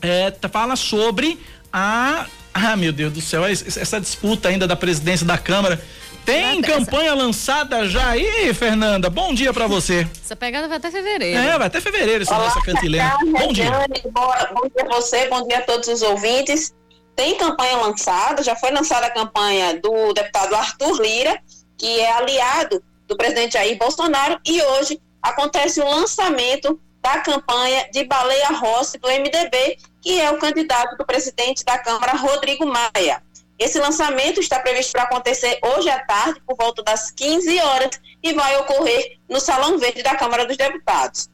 é, 0.00 0.32
fala 0.50 0.76
sobre 0.76 1.38
a. 1.72 2.26
Ah, 2.52 2.76
meu 2.76 2.92
Deus 2.92 3.12
do 3.12 3.20
céu, 3.20 3.44
essa 3.46 4.00
disputa 4.00 4.48
ainda 4.48 4.66
da 4.66 4.74
presidência 4.74 5.24
da 5.24 5.38
Câmara 5.38 5.80
tem 6.24 6.60
campanha 6.62 7.14
lançada 7.14 7.88
já 7.88 8.10
aí, 8.10 8.52
Fernanda? 8.54 9.10
Bom 9.10 9.34
dia 9.34 9.52
para 9.52 9.66
você. 9.66 10.06
Essa 10.24 10.36
pegada 10.36 10.68
vai 10.68 10.76
até 10.76 10.90
fevereiro. 10.90 11.38
É, 11.38 11.58
vai 11.58 11.66
até 11.66 11.80
fevereiro 11.80 12.22
essa 12.22 12.34
Olá, 12.34 12.44
nossa 12.44 12.60
cantilena. 12.62 13.16
Bom 13.32 13.52
dia. 13.52 13.70
bom 14.12 14.68
dia 14.68 14.84
a 14.84 14.94
você, 14.94 15.28
bom 15.28 15.46
dia 15.46 15.58
a 15.58 15.62
todos 15.62 15.88
os 15.88 16.02
ouvintes. 16.02 16.72
Tem 17.20 17.36
campanha 17.36 17.76
lançada, 17.76 18.42
já 18.42 18.56
foi 18.56 18.70
lançada 18.70 19.04
a 19.04 19.10
campanha 19.10 19.78
do 19.78 20.14
deputado 20.14 20.54
Arthur 20.54 21.02
Lira, 21.02 21.38
que 21.76 22.00
é 22.00 22.10
aliado 22.12 22.82
do 23.06 23.14
presidente 23.14 23.52
Jair 23.52 23.76
Bolsonaro, 23.76 24.40
e 24.42 24.62
hoje 24.62 24.98
acontece 25.20 25.82
o 25.82 25.84
lançamento 25.84 26.80
da 27.02 27.20
campanha 27.20 27.90
de 27.92 28.04
Baleia 28.04 28.48
Rossi 28.52 28.96
do 28.96 29.06
MDB, 29.06 29.76
que 30.00 30.18
é 30.18 30.30
o 30.30 30.38
candidato 30.38 30.96
do 30.96 31.04
presidente 31.04 31.62
da 31.62 31.76
Câmara, 31.76 32.16
Rodrigo 32.16 32.64
Maia. 32.64 33.22
Esse 33.58 33.78
lançamento 33.78 34.40
está 34.40 34.58
previsto 34.58 34.92
para 34.92 35.02
acontecer 35.02 35.60
hoje 35.62 35.90
à 35.90 36.02
tarde, 36.02 36.40
por 36.46 36.56
volta 36.56 36.82
das 36.82 37.10
15 37.10 37.60
horas, 37.60 38.00
e 38.22 38.32
vai 38.32 38.56
ocorrer 38.60 39.18
no 39.28 39.38
Salão 39.38 39.76
Verde 39.76 40.02
da 40.02 40.16
Câmara 40.16 40.46
dos 40.46 40.56
Deputados. 40.56 41.28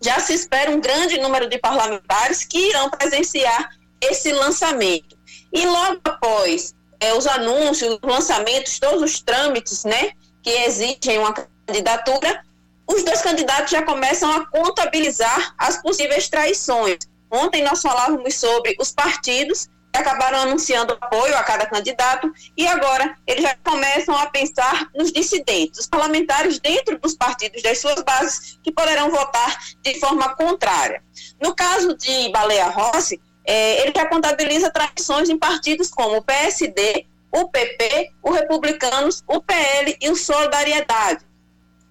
Já 0.00 0.20
se 0.20 0.32
espera 0.32 0.70
um 0.70 0.80
grande 0.80 1.20
número 1.20 1.50
de 1.50 1.58
parlamentares 1.58 2.46
que 2.46 2.70
irão 2.70 2.88
presenciar 2.88 3.76
esse 4.00 4.32
lançamento. 4.32 5.17
E 5.52 5.66
logo 5.66 6.00
após 6.04 6.74
é, 7.00 7.12
os 7.14 7.26
anúncios, 7.26 7.98
os 8.02 8.08
lançamentos, 8.08 8.78
todos 8.78 9.02
os 9.02 9.20
trâmites 9.20 9.84
né, 9.84 10.12
que 10.42 10.50
exigem 10.50 11.18
uma 11.18 11.32
candidatura, 11.32 12.44
os 12.86 13.02
dois 13.02 13.20
candidatos 13.20 13.70
já 13.70 13.82
começam 13.82 14.30
a 14.30 14.46
contabilizar 14.46 15.54
as 15.58 15.80
possíveis 15.82 16.28
traições. 16.28 16.98
Ontem 17.30 17.62
nós 17.62 17.82
falávamos 17.82 18.34
sobre 18.34 18.74
os 18.80 18.92
partidos 18.92 19.68
acabaram 19.98 20.38
anunciando 20.38 20.96
apoio 21.00 21.36
a 21.36 21.42
cada 21.42 21.66
candidato 21.66 22.32
e 22.56 22.66
agora 22.66 23.16
eles 23.26 23.42
já 23.42 23.56
começam 23.64 24.16
a 24.16 24.26
pensar 24.26 24.88
nos 24.94 25.12
dissidentes, 25.12 25.80
os 25.80 25.86
parlamentares 25.86 26.58
dentro 26.58 26.98
dos 26.98 27.14
partidos 27.14 27.62
das 27.62 27.78
suas 27.80 28.02
bases 28.02 28.58
que 28.62 28.72
poderão 28.72 29.10
votar 29.10 29.58
de 29.82 29.98
forma 29.98 30.34
contrária. 30.34 31.02
No 31.40 31.54
caso 31.54 31.96
de 31.96 32.30
Baleia 32.30 32.68
Rossi, 32.68 33.20
é, 33.48 33.80
ele 33.80 33.94
já 33.96 34.04
contabiliza 34.04 34.70
traições 34.70 35.30
em 35.30 35.38
partidos 35.38 35.88
como 35.88 36.18
o 36.18 36.22
PSD, 36.22 37.06
o 37.32 37.48
PP, 37.48 38.10
o 38.22 38.30
Republicanos, 38.30 39.24
o 39.26 39.40
PL 39.40 39.96
e 40.02 40.10
o 40.10 40.14
Solidariedade. 40.14 41.24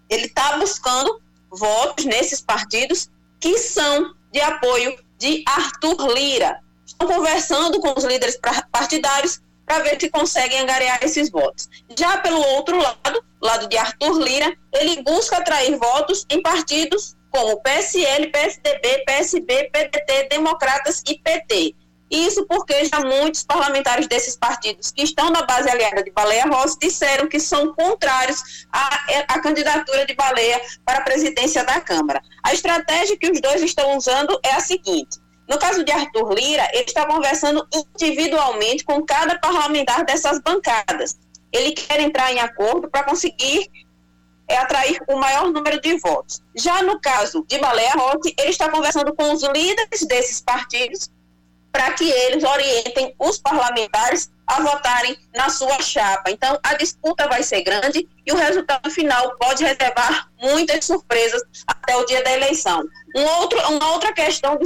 Ele 0.08 0.28
está 0.28 0.55
buscando 0.58 1.20
votos 1.49 2.05
nesses 2.05 2.41
partidos 2.41 3.10
que 3.39 3.58
são 3.58 4.14
de 4.32 4.39
apoio 4.39 4.95
de 5.18 5.43
Arthur 5.47 6.14
Lira, 6.14 6.62
estão 6.86 7.08
conversando 7.08 7.80
com 7.80 7.91
os 7.97 8.03
líderes 8.03 8.39
partidários 8.72 9.41
para 9.66 9.84
ver 9.84 9.99
se 9.99 10.12
conseguem 10.12 10.60
angariar 10.60 10.99
esses 11.01 11.32
votos. 11.32 11.68
Já 11.97 12.20
pelo 12.20 12.39
outro 12.39 12.78
lado, 12.78 13.26
lado 13.41 13.68
de 13.68 13.78
Arthur 13.80 14.20
Lira, 14.22 14.55
ele 14.72 15.01
busca 15.01 15.38
atrair 15.38 15.76
votos 15.76 16.24
em 16.30 16.39
partidos 16.39 17.16
como 17.38 17.62
PSL, 17.62 18.32
PSDB, 18.32 19.04
PSB, 19.06 19.70
PDT, 19.72 20.28
Democratas 20.32 21.04
e 21.08 21.20
PT. 21.20 21.76
Isso 22.10 22.48
porque 22.48 22.86
já 22.86 23.02
muitos 23.02 23.44
parlamentares 23.44 24.08
desses 24.08 24.36
partidos 24.36 24.90
que 24.90 25.04
estão 25.04 25.30
na 25.30 25.44
base 25.44 25.70
aliada 25.70 26.02
de 26.02 26.10
Baleia 26.10 26.46
Rossi 26.46 26.80
disseram 26.80 27.28
que 27.28 27.40
são 27.40 27.76
contrários 27.76 28.66
à, 28.72 28.90
à, 29.28 29.40
candidatura 29.40 30.06
de 30.06 30.16
Baleia 30.16 30.60
para 30.84 31.00
a 31.00 31.02
presidência 31.02 31.64
da 31.64 31.80
Câmara. 31.80 32.22
A 32.44 32.54
estratégia 32.54 33.18
que 33.18 33.30
os 33.30 33.40
dois 33.40 33.62
estão 33.62 33.96
usando 33.96 34.40
é 34.44 34.54
a 34.54 34.60
seguinte: 34.60 35.20
no 35.48 35.60
caso 35.60 35.84
de 35.84 35.92
Arthur 35.92 36.34
Lira, 36.34 36.68
ele 36.74 36.86
está 36.86 37.06
conversando 37.06 37.68
individualmente 38.02 38.84
com 38.84 39.06
cada 39.06 39.38
parlamentar 39.38 40.04
dessas 40.06 40.40
bancadas. 40.40 41.20
Ele 41.52 41.72
quer 41.74 42.00
entrar 42.00 42.32
em 42.32 42.40
acordo 42.40 42.90
para 42.90 43.04
conseguir 43.04 43.70
é, 44.48 44.58
atrair 44.58 45.00
o 45.08 45.18
maior 45.18 45.52
número 45.52 45.80
de 45.82 45.98
votos. 46.00 46.41
Já 46.56 46.82
no 46.82 47.00
caso 47.00 47.45
de 47.48 47.58
Baleia 47.58 47.93
Rossi, 47.93 48.34
ele 48.38 48.50
está 48.50 48.70
conversando 48.70 49.14
com 49.16 49.34
os 49.34 49.43
líderes 49.43 50.06
desses 50.08 50.41
partidos 50.41 51.10
para 51.72 51.91
que 51.91 52.10
eles 52.10 52.43
orientem 52.43 53.14
os 53.20 53.38
parlamentares 53.38 54.32
a 54.48 54.62
votarem 54.62 55.18
na 55.36 55.50
sua 55.50 55.80
chapa. 55.82 56.32
Então, 56.32 56.58
a 56.64 56.74
disputa 56.76 57.28
vai 57.28 57.43
ser 57.43 57.62
grande 57.62 58.08
e 58.26 58.32
o 58.32 58.36
resultado 58.36 58.89
final 58.89 59.36
pode 59.38 59.64
reservar 59.64 60.30
muitas 60.41 60.86
surpresas 60.86 61.41
até 61.68 61.95
o 61.98 62.06
dia 62.06 62.24
da 62.24 62.32
eleição. 62.32 62.84
Um 63.16 63.24
outro, 63.39 63.60
uma 63.70 63.91
outra 63.91 64.14
questão 64.14 64.58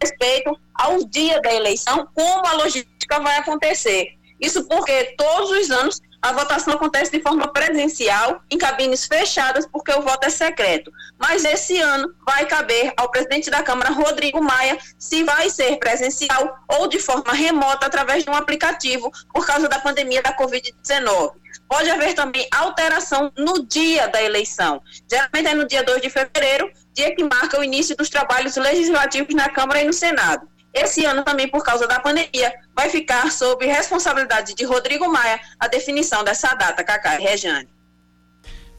respeito 0.00 0.58
ao 0.74 1.04
dia 1.04 1.40
da 1.40 1.52
eleição, 1.52 2.08
como 2.14 2.46
a 2.46 2.52
logística 2.52 3.20
vai 3.20 3.38
acontecer. 3.38 4.16
Isso 4.40 4.64
porque 4.64 5.14
todos 5.16 5.50
os 5.50 5.70
anos 5.70 6.00
a 6.22 6.32
votação 6.32 6.74
acontece 6.74 7.10
de 7.10 7.22
forma 7.22 7.48
presencial, 7.48 8.42
em 8.50 8.58
cabines 8.58 9.06
fechadas, 9.06 9.66
porque 9.66 9.90
o 9.92 10.02
voto 10.02 10.26
é 10.26 10.30
secreto. 10.30 10.92
Mas 11.18 11.44
esse 11.44 11.78
ano 11.80 12.14
vai 12.26 12.44
caber 12.44 12.92
ao 12.96 13.10
presidente 13.10 13.50
da 13.50 13.62
Câmara, 13.62 13.90
Rodrigo 13.90 14.42
Maia, 14.42 14.78
se 14.98 15.24
vai 15.24 15.48
ser 15.48 15.78
presencial 15.78 16.58
ou 16.68 16.88
de 16.88 16.98
forma 16.98 17.32
remota 17.32 17.86
através 17.86 18.22
de 18.22 18.30
um 18.30 18.34
aplicativo, 18.34 19.10
por 19.32 19.46
causa 19.46 19.66
da 19.66 19.78
pandemia 19.78 20.22
da 20.22 20.36
Covid-19. 20.36 21.32
Pode 21.66 21.88
haver 21.88 22.14
também 22.14 22.46
alteração 22.50 23.32
no 23.38 23.64
dia 23.64 24.08
da 24.08 24.22
eleição. 24.22 24.82
Geralmente 25.10 25.48
é 25.48 25.54
no 25.54 25.66
dia 25.66 25.82
2 25.82 26.02
de 26.02 26.10
fevereiro, 26.10 26.70
dia 26.92 27.14
que 27.14 27.24
marca 27.24 27.58
o 27.58 27.64
início 27.64 27.96
dos 27.96 28.10
trabalhos 28.10 28.56
legislativos 28.56 29.34
na 29.34 29.48
Câmara 29.48 29.80
e 29.80 29.84
no 29.84 29.92
Senado. 29.92 30.46
Esse 30.72 31.04
ano 31.04 31.24
também, 31.24 31.48
por 31.48 31.64
causa 31.64 31.86
da 31.86 31.98
pandemia, 31.98 32.52
vai 32.74 32.88
ficar 32.88 33.30
sob 33.32 33.66
responsabilidade 33.66 34.54
de 34.54 34.64
Rodrigo 34.64 35.10
Maia 35.10 35.40
a 35.58 35.66
definição 35.66 36.22
dessa 36.22 36.54
data, 36.54 36.84
Cacá 36.84 37.18
e 37.18 37.22
Rejane. 37.22 37.68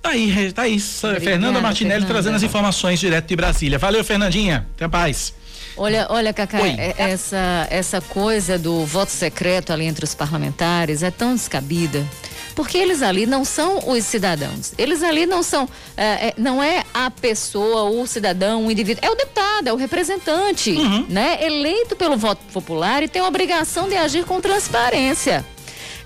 Tá 0.01 0.09
aí, 0.09 0.51
tá 0.51 0.63
aí. 0.63 0.77
Obrigada, 0.77 1.21
Fernanda 1.21 1.61
Martinelli 1.61 2.01
Fernanda. 2.01 2.13
trazendo 2.13 2.35
as 2.35 2.43
informações 2.43 2.99
direto 2.99 3.27
de 3.27 3.35
Brasília. 3.35 3.77
Valeu, 3.77 4.03
Fernandinha. 4.03 4.67
Até 4.75 4.87
mais. 4.87 5.33
Olha, 5.77 6.07
olha, 6.09 6.33
Cacá, 6.33 6.59
é, 6.67 6.93
essa, 6.97 7.67
essa 7.69 8.01
coisa 8.01 8.57
do 8.57 8.85
voto 8.85 9.11
secreto 9.11 9.71
ali 9.71 9.85
entre 9.85 10.03
os 10.03 10.13
parlamentares 10.13 11.03
é 11.03 11.11
tão 11.11 11.33
descabida. 11.33 12.05
Porque 12.55 12.77
eles 12.77 13.01
ali 13.01 13.25
não 13.25 13.45
são 13.45 13.79
os 13.89 14.03
cidadãos. 14.03 14.73
Eles 14.77 15.01
ali 15.03 15.25
não 15.25 15.41
são. 15.41 15.67
É, 15.95 16.27
é, 16.27 16.33
não 16.37 16.61
é 16.61 16.83
a 16.93 17.09
pessoa, 17.09 17.83
o 17.83 18.05
cidadão, 18.05 18.67
o 18.67 18.71
indivíduo. 18.71 19.03
É 19.05 19.09
o 19.09 19.15
deputado, 19.15 19.67
é 19.67 19.73
o 19.73 19.77
representante, 19.77 20.71
uhum. 20.71 21.05
né? 21.07 21.39
Eleito 21.41 21.95
pelo 21.95 22.17
voto 22.17 22.41
popular 22.51 23.03
e 23.03 23.07
tem 23.07 23.21
a 23.21 23.27
obrigação 23.27 23.87
de 23.87 23.95
agir 23.95 24.25
com 24.25 24.41
transparência. 24.41 25.45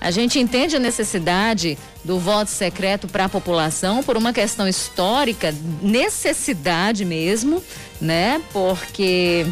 A 0.06 0.12
gente 0.12 0.38
entende 0.38 0.76
a 0.76 0.78
necessidade 0.78 1.76
do 2.04 2.16
voto 2.20 2.48
secreto 2.48 3.08
para 3.08 3.24
a 3.24 3.28
população 3.28 4.04
por 4.04 4.16
uma 4.16 4.32
questão 4.32 4.68
histórica, 4.68 5.52
necessidade 5.82 7.04
mesmo, 7.04 7.60
né? 8.00 8.40
Porque, 8.52 9.44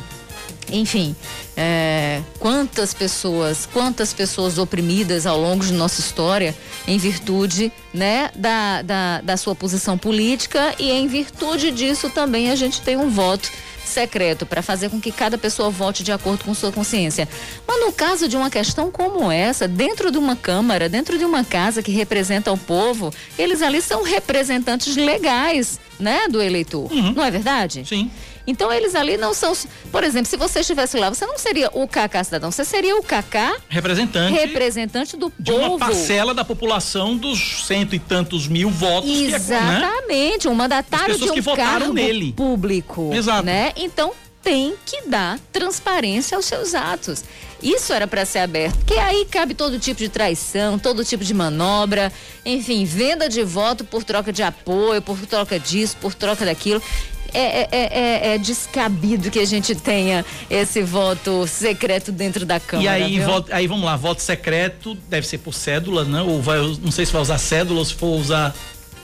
enfim, 0.71 1.17
é, 1.57 2.23
quantas 2.39 2.95
pessoas, 2.95 3.69
quantas 3.73 4.13
pessoas 4.13 4.57
oprimidas 4.57 5.27
ao 5.27 5.41
longo 5.41 5.65
de 5.65 5.73
nossa 5.73 6.01
história 6.01 6.55
em 6.87 6.99
virtude, 6.99 7.73
né, 7.93 8.31
da, 8.37 8.83
da, 8.83 9.21
da 9.23 9.37
sua 9.37 9.57
posição 9.57 9.99
política 9.99 10.73
e 10.79 10.89
em 10.93 11.09
virtude 11.09 11.73
disso 11.73 12.09
também 12.11 12.53
a 12.53 12.55
gente 12.55 12.81
tem 12.81 12.97
um 12.97 13.11
voto 13.11 13.51
secreto 13.85 14.47
para 14.47 14.62
fazer 14.62 14.91
com 14.91 15.01
que 15.01 15.12
cada 15.12 15.37
pessoa 15.37 15.70
vote 15.70 16.03
de 16.03 16.12
acordo 16.12 16.45
com 16.45 16.55
sua 16.55 16.72
consciência. 16.72 17.28
Mas 17.66 17.80
no 17.80 17.93
caso 17.93 18.28
de 18.28 18.37
uma 18.37 18.51
questão 18.51 18.91
como 18.91 19.30
essa, 19.30 19.66
dentro 19.68 20.11
de 20.11 20.18
uma 20.18 20.37
Câmara, 20.37 20.89
dentro 20.89 21.16
de 21.16 21.24
uma 21.24 21.43
casa 21.45 21.82
que 21.82 21.91
representa 21.91 22.53
o 22.53 22.59
povo, 22.59 23.12
eles 23.39 23.62
ali 23.62 23.80
são 23.80 24.03
representantes 24.03 24.95
legais, 24.97 25.80
né, 25.99 26.28
do 26.28 26.43
eleitor. 26.43 26.93
Uhum. 26.93 27.12
Não 27.12 27.24
é 27.24 27.30
verdade? 27.30 27.85
Sim. 27.87 28.11
Então 28.47 28.73
eles 28.73 28.95
ali 28.95 29.17
não 29.17 29.33
são. 29.33 29.53
Por 29.91 30.05
exemplo, 30.05 30.29
se 30.29 30.37
você 30.37 30.61
estivesse 30.61 30.97
lá, 30.99 31.09
você 31.09 31.27
não 31.27 31.39
seria 31.39 31.71
o 31.73 31.89
Cacá 31.89 32.23
cidadão, 32.23 32.51
você 32.51 32.65
seria 32.65 32.97
o 32.97 33.03
Cacá 33.03 33.57
representante, 33.69 34.33
representante 34.35 35.17
do 35.17 35.33
de 35.39 35.53
povo. 35.53 35.77
uma 35.77 35.79
parcela 35.79 36.35
da 36.35 36.45
população 36.45 37.17
dos 37.17 37.65
cento 37.67 37.95
e 37.95 37.99
tantos 37.99 38.47
mil 38.47 38.71
votos. 38.71 39.11
Exatamente, 39.11 40.41
que 40.41 40.47
é, 40.47 40.51
né? 40.51 40.53
um 40.53 40.55
mandatário 40.55 41.17
de 41.17 41.31
um 41.31 41.35
que 41.35 41.41
votaram 41.41 41.71
cargo 41.71 41.93
nele. 41.95 42.33
público. 42.33 43.11
Exato. 43.13 43.45
Né? 43.45 43.73
Então 43.77 44.13
tem 44.43 44.75
que 44.85 45.09
dar 45.09 45.39
transparência 45.51 46.37
aos 46.37 46.45
seus 46.45 46.75
atos. 46.75 47.25
Isso 47.63 47.95
era 47.95 48.07
para 48.07 48.27
ser 48.27 48.41
aberto, 48.41 48.77
porque 48.77 48.93
aí 48.93 49.25
cabe 49.25 49.55
todo 49.55 49.79
tipo 49.79 49.99
de 49.99 50.11
traição, 50.11 50.79
todo 50.79 51.03
tipo 51.03 51.25
de 51.25 51.33
manobra, 51.33 52.13
enfim, 52.45 52.85
venda 52.85 53.27
de 53.27 53.43
voto 53.43 53.87
por 53.87 54.05
troca 54.05 54.31
de 54.31 54.43
apoio, 54.43 55.01
por 55.01 55.19
troca 55.25 55.59
disso, 55.59 55.97
por 55.99 56.13
troca 56.13 56.45
daquilo. 56.45 56.83
É, 57.35 57.39
é, 57.41 57.68
é, 57.72 57.78
é, 58.30 58.35
é, 58.35 58.39
descabido 58.39 59.30
que 59.30 59.41
a 59.41 59.45
gente 59.45 59.74
tenha 59.74 60.24
esse 60.49 60.82
voto 60.82 61.47
secreto 61.49 62.12
dentro 62.12 62.47
da 62.47 62.61
Câmara. 62.61 62.99
E 62.99 63.03
aí, 63.03 63.20
voto, 63.20 63.53
aí 63.53 63.66
vamos 63.66 63.85
lá, 63.85 63.97
voto 63.97 64.22
secreto 64.22 64.95
deve 65.09 65.26
ser 65.26 65.39
por 65.39 65.53
cédula, 65.53 66.05
né? 66.05 66.22
Ou 66.22 66.41
vai, 66.41 66.59
não 66.80 66.93
sei 66.93 67.05
se 67.05 67.12
vai 67.12 67.20
usar 67.20 67.39
cédula 67.39 67.80
ou 67.80 67.85
se 67.85 67.95
for 67.95 68.16
usar 68.16 68.55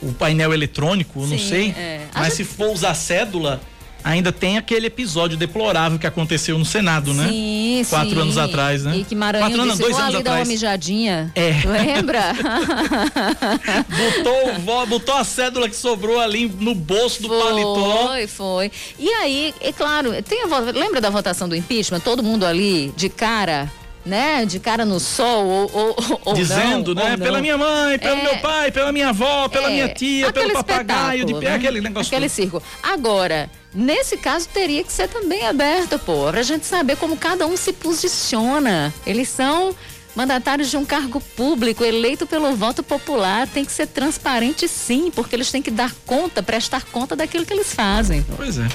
o 0.00 0.12
painel 0.12 0.54
eletrônico, 0.54 1.24
Sim, 1.24 1.30
não 1.30 1.38
sei. 1.38 1.70
É. 1.70 2.06
Mas 2.14 2.34
se 2.34 2.44
for 2.44 2.72
usar 2.72 2.94
cédula, 2.94 3.60
ainda 4.02 4.32
tem 4.32 4.58
aquele 4.58 4.86
episódio 4.86 5.36
deplorável 5.36 5.98
que 5.98 6.06
aconteceu 6.06 6.58
no 6.58 6.64
Senado, 6.64 7.14
né? 7.14 7.28
Sim, 7.28 7.84
Quatro 7.88 8.14
sim. 8.14 8.20
anos 8.20 8.38
atrás, 8.38 8.84
né? 8.84 8.96
E 8.96 9.04
que 9.04 9.14
Maranhão 9.14 9.48
Quatro 9.48 9.62
anos, 9.62 9.78
dois 9.78 9.96
anos 9.96 10.08
ali 10.08 10.16
atrás. 10.18 10.40
uma 10.40 10.44
mijadinha. 10.44 11.32
É. 11.34 11.52
Lembra? 11.66 12.34
botou, 14.58 14.86
botou 14.86 15.14
a 15.14 15.24
cédula 15.24 15.68
que 15.68 15.76
sobrou 15.76 16.20
ali 16.20 16.52
no 16.60 16.74
bolso 16.74 17.22
do 17.22 17.28
foi, 17.28 17.38
paletó. 17.38 18.06
Foi, 18.08 18.26
foi. 18.26 18.72
E 18.98 19.08
aí, 19.08 19.54
é 19.60 19.72
claro, 19.72 20.10
tem 20.22 20.42
a, 20.42 20.58
lembra 20.58 21.00
da 21.00 21.10
votação 21.10 21.48
do 21.48 21.56
impeachment? 21.56 22.00
Todo 22.00 22.22
mundo 22.22 22.44
ali 22.44 22.92
de 22.96 23.08
cara 23.08 23.70
né, 24.04 24.44
de 24.44 24.58
cara 24.58 24.84
no 24.84 24.98
sol 24.98 25.46
ou, 25.46 25.70
ou, 25.72 26.20
ou 26.24 26.34
dizendo, 26.34 26.94
não, 26.94 27.02
né, 27.02 27.12
ou 27.12 27.18
pela 27.18 27.40
minha 27.40 27.58
mãe, 27.58 27.98
pelo 27.98 28.16
é, 28.16 28.22
meu 28.22 28.36
pai, 28.38 28.70
pela 28.70 28.92
minha 28.92 29.10
avó, 29.10 29.48
pela 29.48 29.68
é, 29.68 29.72
minha 29.72 29.88
tia, 29.88 30.32
pelo 30.32 30.52
papagaio, 30.52 31.24
de, 31.26 31.34
né? 31.34 31.54
aquele 31.54 31.80
negócio. 31.80 32.08
Aquele 32.08 32.28
todo. 32.28 32.36
circo. 32.36 32.62
Agora, 32.82 33.50
nesse 33.74 34.16
caso 34.16 34.48
teria 34.48 34.82
que 34.82 34.92
ser 34.92 35.08
também 35.08 35.46
aberto, 35.46 35.98
pô, 35.98 36.30
pra 36.30 36.42
gente 36.42 36.66
saber 36.66 36.96
como 36.96 37.16
cada 37.16 37.46
um 37.46 37.56
se 37.56 37.72
posiciona. 37.72 38.92
Eles 39.06 39.28
são 39.28 39.74
mandatários 40.14 40.70
de 40.70 40.76
um 40.76 40.84
cargo 40.84 41.20
público 41.20 41.84
eleito 41.84 42.26
pelo 42.26 42.54
voto 42.56 42.82
popular, 42.82 43.46
tem 43.46 43.64
que 43.64 43.72
ser 43.72 43.86
transparente 43.86 44.66
sim, 44.66 45.10
porque 45.14 45.36
eles 45.36 45.50
têm 45.50 45.62
que 45.62 45.70
dar 45.70 45.94
conta, 46.06 46.42
prestar 46.42 46.84
conta 46.84 47.14
daquilo 47.14 47.46
que 47.46 47.52
eles 47.52 47.72
fazem. 47.72 48.24
Pois 48.36 48.58
é. 48.58 48.66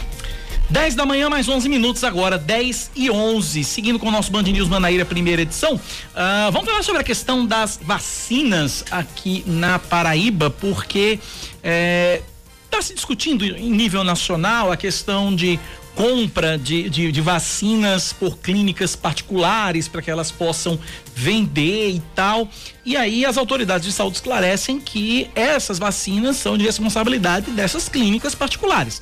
10 0.70 0.96
da 0.96 1.06
manhã, 1.06 1.30
mais 1.30 1.48
11 1.48 1.70
minutos 1.70 2.04
agora, 2.04 2.38
10 2.38 2.92
e 2.96 3.12
11. 3.12 3.64
Seguindo 3.64 4.00
com 4.00 4.08
o 4.08 4.12
nosso 4.12 4.32
Band 4.32 4.44
News 4.44 4.68
Manaíra, 4.68 5.06
primeira 5.06 5.44
edição. 5.44 5.76
Uh, 5.76 6.52
vamos 6.52 6.68
falar 6.68 6.84
sobre 6.84 7.02
a 7.02 7.04
questão 7.04 7.46
das 7.46 7.80
vacinas 7.82 8.84
aqui 8.90 9.44
na 9.46 9.78
Paraíba, 9.78 10.50
porque 10.50 11.20
está 12.66 12.82
se 12.82 12.96
discutindo 12.96 13.46
em 13.46 13.70
nível 13.70 14.04
nacional 14.04 14.72
a 14.72 14.78
questão 14.78 15.36
de 15.36 15.60
compra 15.96 16.58
de, 16.58 16.90
de, 16.90 17.12
de 17.12 17.22
vacinas 17.22 18.12
por 18.12 18.38
clínicas 18.38 18.96
particulares 18.96 19.88
para 19.88 20.02
que 20.02 20.12
elas 20.12 20.30
possam 20.30 20.78
vender 21.16 21.92
e 21.92 22.02
tal. 22.14 22.50
E 22.84 22.98
aí 22.98 23.26
as 23.26 23.38
autoridades 23.38 23.88
de 23.88 23.94
saúde 23.94 24.18
esclarecem 24.18 24.80
que 24.80 25.30
essas 25.34 25.80
vacinas 25.80 26.38
são 26.38 26.58
de 26.58 26.66
responsabilidade 26.66 27.52
dessas 27.52 27.88
clínicas 27.88 28.36
particulares. 28.36 29.02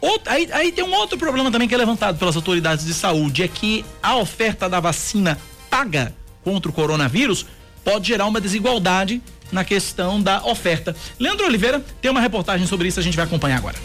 Outro, 0.00 0.32
aí, 0.32 0.48
aí 0.52 0.72
tem 0.72 0.84
um 0.84 0.94
outro 0.94 1.18
problema 1.18 1.50
também 1.50 1.68
que 1.68 1.74
é 1.74 1.78
levantado 1.78 2.18
pelas 2.18 2.34
autoridades 2.34 2.86
de 2.86 2.94
saúde, 2.94 3.42
é 3.42 3.48
que 3.48 3.84
a 4.02 4.16
oferta 4.16 4.68
da 4.68 4.80
vacina 4.80 5.38
paga 5.68 6.14
contra 6.42 6.70
o 6.70 6.74
coronavírus 6.74 7.46
pode 7.84 8.08
gerar 8.08 8.26
uma 8.26 8.40
desigualdade 8.40 9.22
na 9.52 9.64
questão 9.64 10.20
da 10.22 10.44
oferta. 10.44 10.96
Leandro 11.18 11.46
Oliveira 11.46 11.84
tem 12.00 12.10
uma 12.10 12.20
reportagem 12.20 12.66
sobre 12.66 12.88
isso, 12.88 12.98
a 13.00 13.02
gente 13.02 13.16
vai 13.16 13.26
acompanhar 13.26 13.58
agora. 13.58 13.76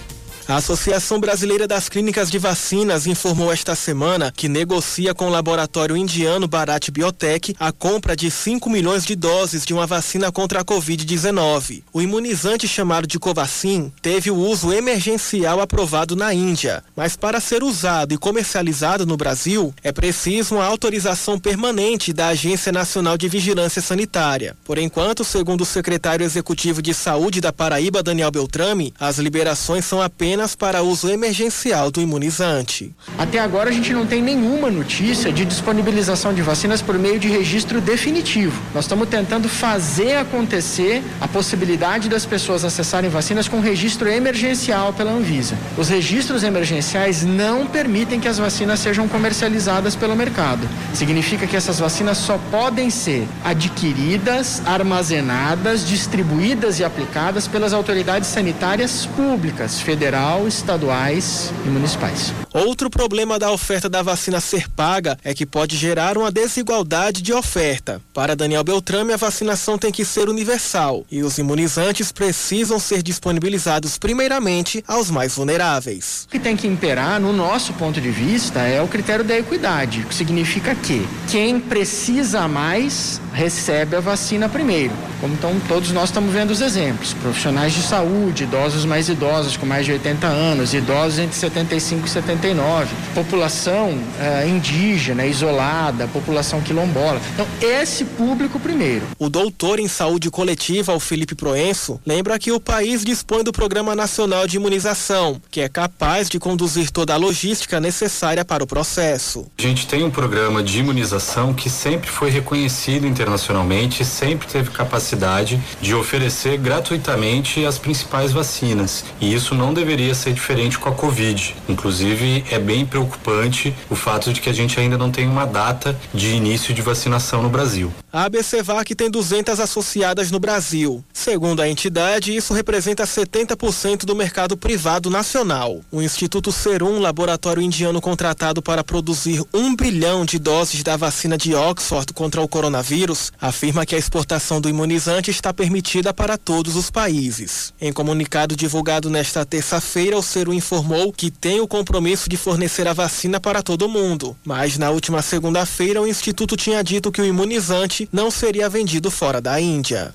A 0.47 0.57
Associação 0.57 1.19
Brasileira 1.19 1.67
das 1.67 1.89
Clínicas 1.89 2.29
de 2.29 2.37
Vacinas 2.37 3.07
informou 3.07 3.51
esta 3.51 3.73
semana 3.73 4.31
que 4.31 4.47
negocia 4.47 5.11
com 5.11 5.25
o 5.25 5.29
laboratório 5.31 5.97
indiano 5.97 6.47
Bharat 6.47 6.91
Biotech 6.91 7.55
a 7.59 7.71
compra 7.71 8.15
de 8.15 8.29
5 8.29 8.69
milhões 8.69 9.03
de 9.03 9.15
doses 9.15 9.65
de 9.65 9.73
uma 9.73 9.87
vacina 9.87 10.31
contra 10.31 10.61
a 10.61 10.63
Covid-19. 10.63 11.81
O 11.91 11.99
imunizante 11.99 12.67
chamado 12.67 13.07
de 13.07 13.17
Covaxin 13.17 13.91
teve 14.03 14.29
o 14.29 14.35
uso 14.35 14.71
emergencial 14.71 15.59
aprovado 15.59 16.15
na 16.15 16.31
Índia, 16.31 16.83
mas 16.95 17.15
para 17.15 17.39
ser 17.39 17.63
usado 17.63 18.13
e 18.13 18.17
comercializado 18.17 19.03
no 19.03 19.17
Brasil 19.17 19.73
é 19.81 19.91
preciso 19.91 20.55
uma 20.55 20.65
autorização 20.65 21.39
permanente 21.39 22.13
da 22.13 22.27
Agência 22.27 22.71
Nacional 22.71 23.17
de 23.17 23.27
Vigilância 23.27 23.81
Sanitária. 23.81 24.55
Por 24.63 24.77
enquanto, 24.77 25.23
segundo 25.23 25.61
o 25.61 25.65
secretário 25.65 26.23
executivo 26.23 26.83
de 26.83 26.93
Saúde 26.93 27.41
da 27.41 27.51
Paraíba, 27.51 28.03
Daniel 28.03 28.29
Beltrame, 28.29 28.93
as 28.99 29.17
liberações 29.17 29.85
são 29.85 29.99
apenas 30.03 30.34
apenas 30.35 30.53
para 30.53 30.83
uso 30.83 31.09
emergencial 31.09 31.89
do 31.89 32.01
imunizante. 32.01 32.93
Até 33.17 33.39
agora 33.39 33.69
a 33.69 33.73
gente 33.73 33.93
não 33.93 34.05
tem 34.05 34.21
nenhuma 34.21 34.69
notícia 34.69 35.31
de 35.31 35.45
disponibilização 35.45 36.33
de 36.33 36.41
vacinas 36.41 36.81
por 36.81 36.99
meio 36.99 37.17
de 37.17 37.29
registro 37.29 37.79
definitivo. 37.79 38.61
Nós 38.73 38.83
estamos 38.83 39.07
tentando 39.07 39.47
fazer 39.47 40.17
acontecer 40.17 41.01
a 41.21 41.27
possibilidade 41.27 42.09
das 42.09 42.25
pessoas 42.25 42.65
acessarem 42.65 43.09
vacinas 43.09 43.47
com 43.47 43.61
registro 43.61 44.09
emergencial 44.09 44.91
pela 44.91 45.13
Anvisa. 45.13 45.55
Os 45.77 45.87
registros 45.87 46.43
emergenciais 46.43 47.23
não 47.23 47.65
permitem 47.65 48.19
que 48.19 48.27
as 48.27 48.37
vacinas 48.37 48.81
sejam 48.81 49.07
comercializadas 49.07 49.95
pelo 49.95 50.17
mercado. 50.17 50.67
Significa 50.93 51.47
que 51.47 51.55
essas 51.55 51.79
vacinas 51.79 52.17
só 52.17 52.37
podem 52.51 52.89
ser 52.89 53.25
adquiridas, 53.41 54.61
armazenadas, 54.65 55.87
distribuídas 55.87 56.77
e 56.81 56.83
aplicadas 56.83 57.47
pelas 57.47 57.71
autoridades 57.71 58.27
sanitárias 58.27 59.05
públicas, 59.05 59.79
federal 59.79 60.24
federal, 60.25 60.47
estaduais 60.47 61.53
e 61.65 61.69
municipais. 61.69 62.33
Outro 62.53 62.89
problema 62.89 63.37
da 63.37 63.51
oferta 63.51 63.89
da 63.89 64.01
vacina 64.01 64.39
ser 64.39 64.69
paga 64.69 65.17
é 65.23 65.33
que 65.33 65.45
pode 65.45 65.77
gerar 65.77 66.17
uma 66.17 66.31
desigualdade 66.31 67.21
de 67.21 67.33
oferta. 67.33 68.01
Para 68.13 68.35
Daniel 68.35 68.63
Beltrame, 68.63 69.13
a 69.13 69.17
vacinação 69.17 69.77
tem 69.77 69.91
que 69.91 70.05
ser 70.05 70.29
universal 70.29 71.05
e 71.11 71.21
os 71.21 71.37
imunizantes 71.37 72.11
precisam 72.11 72.79
ser 72.79 73.03
disponibilizados 73.03 73.97
primeiramente 73.97 74.83
aos 74.87 75.11
mais 75.11 75.35
vulneráveis. 75.35 76.25
O 76.27 76.31
que 76.31 76.39
tem 76.39 76.55
que 76.55 76.67
imperar, 76.67 77.19
no 77.19 77.33
nosso 77.33 77.73
ponto 77.73 77.99
de 77.99 78.09
vista, 78.09 78.61
é 78.61 78.81
o 78.81 78.87
critério 78.87 79.23
da 79.23 79.37
equidade, 79.37 80.05
que 80.07 80.15
significa 80.15 80.73
que 80.73 81.05
quem 81.29 81.59
precisa 81.59 82.47
mais 82.47 83.21
recebe 83.33 83.97
a 83.97 83.99
vacina 83.99 84.47
primeiro. 84.47 84.93
Como 85.19 85.33
então 85.33 85.59
todos 85.67 85.91
nós 85.91 86.09
estamos 86.09 86.33
vendo 86.33 86.51
os 86.51 86.61
exemplos, 86.61 87.13
profissionais 87.15 87.73
de 87.73 87.81
saúde, 87.81 88.43
idosos 88.43 88.85
mais 88.85 89.09
idosos 89.09 89.57
com 89.57 89.65
mais 89.65 89.85
de 89.85 89.91
80 89.91 90.14
anos, 90.23 90.73
idosos 90.73 91.19
entre 91.19 91.35
75 91.35 92.05
e 92.05 92.09
79, 92.09 92.95
população 93.13 93.97
eh, 94.19 94.47
indígena, 94.47 95.25
isolada, 95.25 96.07
população 96.07 96.61
quilombola. 96.61 97.19
Então, 97.33 97.47
esse 97.61 98.05
público 98.05 98.59
primeiro. 98.59 99.07
O 99.19 99.29
doutor 99.29 99.79
em 99.79 99.87
saúde 99.87 100.29
coletiva, 100.29 100.93
o 100.93 100.99
Felipe 100.99 101.35
Proenço, 101.35 101.99
lembra 102.05 102.37
que 102.39 102.51
o 102.51 102.59
país 102.59 103.03
dispõe 103.03 103.43
do 103.43 103.51
Programa 103.51 103.95
Nacional 103.95 104.47
de 104.47 104.57
Imunização, 104.57 105.41
que 105.49 105.61
é 105.61 105.69
capaz 105.69 106.29
de 106.29 106.39
conduzir 106.39 106.91
toda 106.91 107.13
a 107.13 107.17
logística 107.17 107.79
necessária 107.79 108.45
para 108.45 108.63
o 108.63 108.67
processo. 108.67 109.47
A 109.57 109.61
gente 109.61 109.87
tem 109.87 110.03
um 110.03 110.11
programa 110.11 110.61
de 110.61 110.79
imunização 110.79 111.53
que 111.53 111.69
sempre 111.69 112.09
foi 112.09 112.29
reconhecido 112.29 113.07
internacionalmente 113.07 114.03
e 114.03 114.05
sempre 114.05 114.47
teve 114.47 114.69
capacidade 114.71 115.59
de 115.81 115.93
oferecer 115.93 116.57
gratuitamente 116.57 117.65
as 117.65 117.77
principais 117.77 118.31
vacinas. 118.31 119.05
E 119.19 119.33
isso 119.33 119.55
não 119.55 119.73
deveria 119.73 120.04
ser 120.13 120.33
diferente 120.33 120.77
com 120.77 120.89
a 120.89 120.91
Covid. 120.91 121.55
Inclusive, 121.67 122.43
é 122.51 122.59
bem 122.59 122.85
preocupante 122.85 123.73
o 123.89 123.95
fato 123.95 124.31
de 124.31 124.41
que 124.41 124.49
a 124.49 124.53
gente 124.53 124.79
ainda 124.79 124.97
não 124.97 125.09
tem 125.09 125.27
uma 125.27 125.45
data 125.45 125.97
de 126.13 126.35
início 126.35 126.73
de 126.73 126.81
vacinação 126.81 127.41
no 127.41 127.49
Brasil. 127.49 127.91
A 128.15 128.27
ABCVAC 128.27 128.95
tem 128.95 129.11
200 129.11 129.59
associadas 129.59 130.31
no 130.31 130.39
Brasil. 130.39 131.03
Segundo 131.11 131.61
a 131.61 131.67
entidade, 131.67 132.33
isso 132.33 132.53
representa 132.53 133.03
70% 133.03 134.05
do 134.05 134.15
mercado 134.15 134.55
privado 134.55 135.09
nacional. 135.09 135.81
O 135.91 136.01
Instituto 136.01 136.49
Serum, 136.49 136.99
laboratório 136.99 137.61
indiano 137.61 137.99
contratado 137.99 138.61
para 138.61 138.85
produzir 138.85 139.43
um 139.53 139.75
bilhão 139.75 140.23
de 140.23 140.39
doses 140.39 140.81
da 140.81 140.95
vacina 140.95 141.37
de 141.37 141.53
Oxford 141.53 142.13
contra 142.13 142.41
o 142.41 142.47
coronavírus, 142.47 143.33
afirma 143.41 143.85
que 143.85 143.95
a 143.95 143.97
exportação 143.97 144.61
do 144.61 144.69
imunizante 144.69 145.29
está 145.29 145.53
permitida 145.53 146.13
para 146.13 146.37
todos 146.37 146.77
os 146.77 146.89
países. 146.89 147.73
Em 147.81 147.91
comunicado 147.91 148.55
divulgado 148.55 149.09
nesta 149.09 149.45
terça-feira, 149.45 150.17
o 150.17 150.23
Serum 150.23 150.53
informou 150.53 151.11
que 151.11 151.29
tem 151.29 151.59
o 151.59 151.67
compromisso 151.67 152.29
de 152.29 152.37
fornecer 152.37 152.87
a 152.87 152.93
vacina 152.93 153.41
para 153.41 153.61
todo 153.61 153.89
mundo, 153.89 154.37
mas 154.45 154.77
na 154.77 154.89
última 154.89 155.21
segunda-feira 155.21 156.01
o 156.01 156.07
instituto 156.07 156.55
tinha 156.55 156.81
dito 156.81 157.11
que 157.11 157.19
o 157.19 157.25
imunizante 157.25 158.04
não 158.11 158.29
seria 158.29 158.69
vendido 158.69 159.09
fora 159.11 159.39
da 159.41 159.59
Índia. 159.59 160.13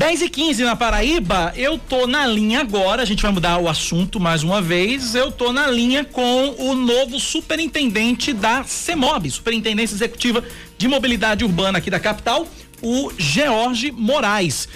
10 0.00 0.22
e 0.22 0.28
15 0.30 0.64
na 0.64 0.74
Paraíba, 0.74 1.52
eu 1.54 1.78
tô 1.78 2.06
na 2.06 2.26
linha 2.26 2.60
agora, 2.60 3.02
a 3.02 3.04
gente 3.04 3.22
vai 3.22 3.30
mudar 3.30 3.58
o 3.58 3.68
assunto 3.68 4.18
mais 4.18 4.42
uma 4.42 4.60
vez. 4.60 5.14
Eu 5.14 5.30
tô 5.30 5.52
na 5.52 5.66
linha 5.66 6.04
com 6.04 6.54
o 6.58 6.74
novo 6.74 7.20
superintendente 7.20 8.32
da 8.32 8.64
CEMOB, 8.64 9.30
Superintendência 9.30 9.94
Executiva 9.94 10.42
de 10.78 10.88
Mobilidade 10.88 11.44
Urbana 11.44 11.78
aqui 11.78 11.90
da 11.90 12.00
capital, 12.00 12.48
o 12.82 13.12
George 13.18 13.92
Moraes. 13.92 14.66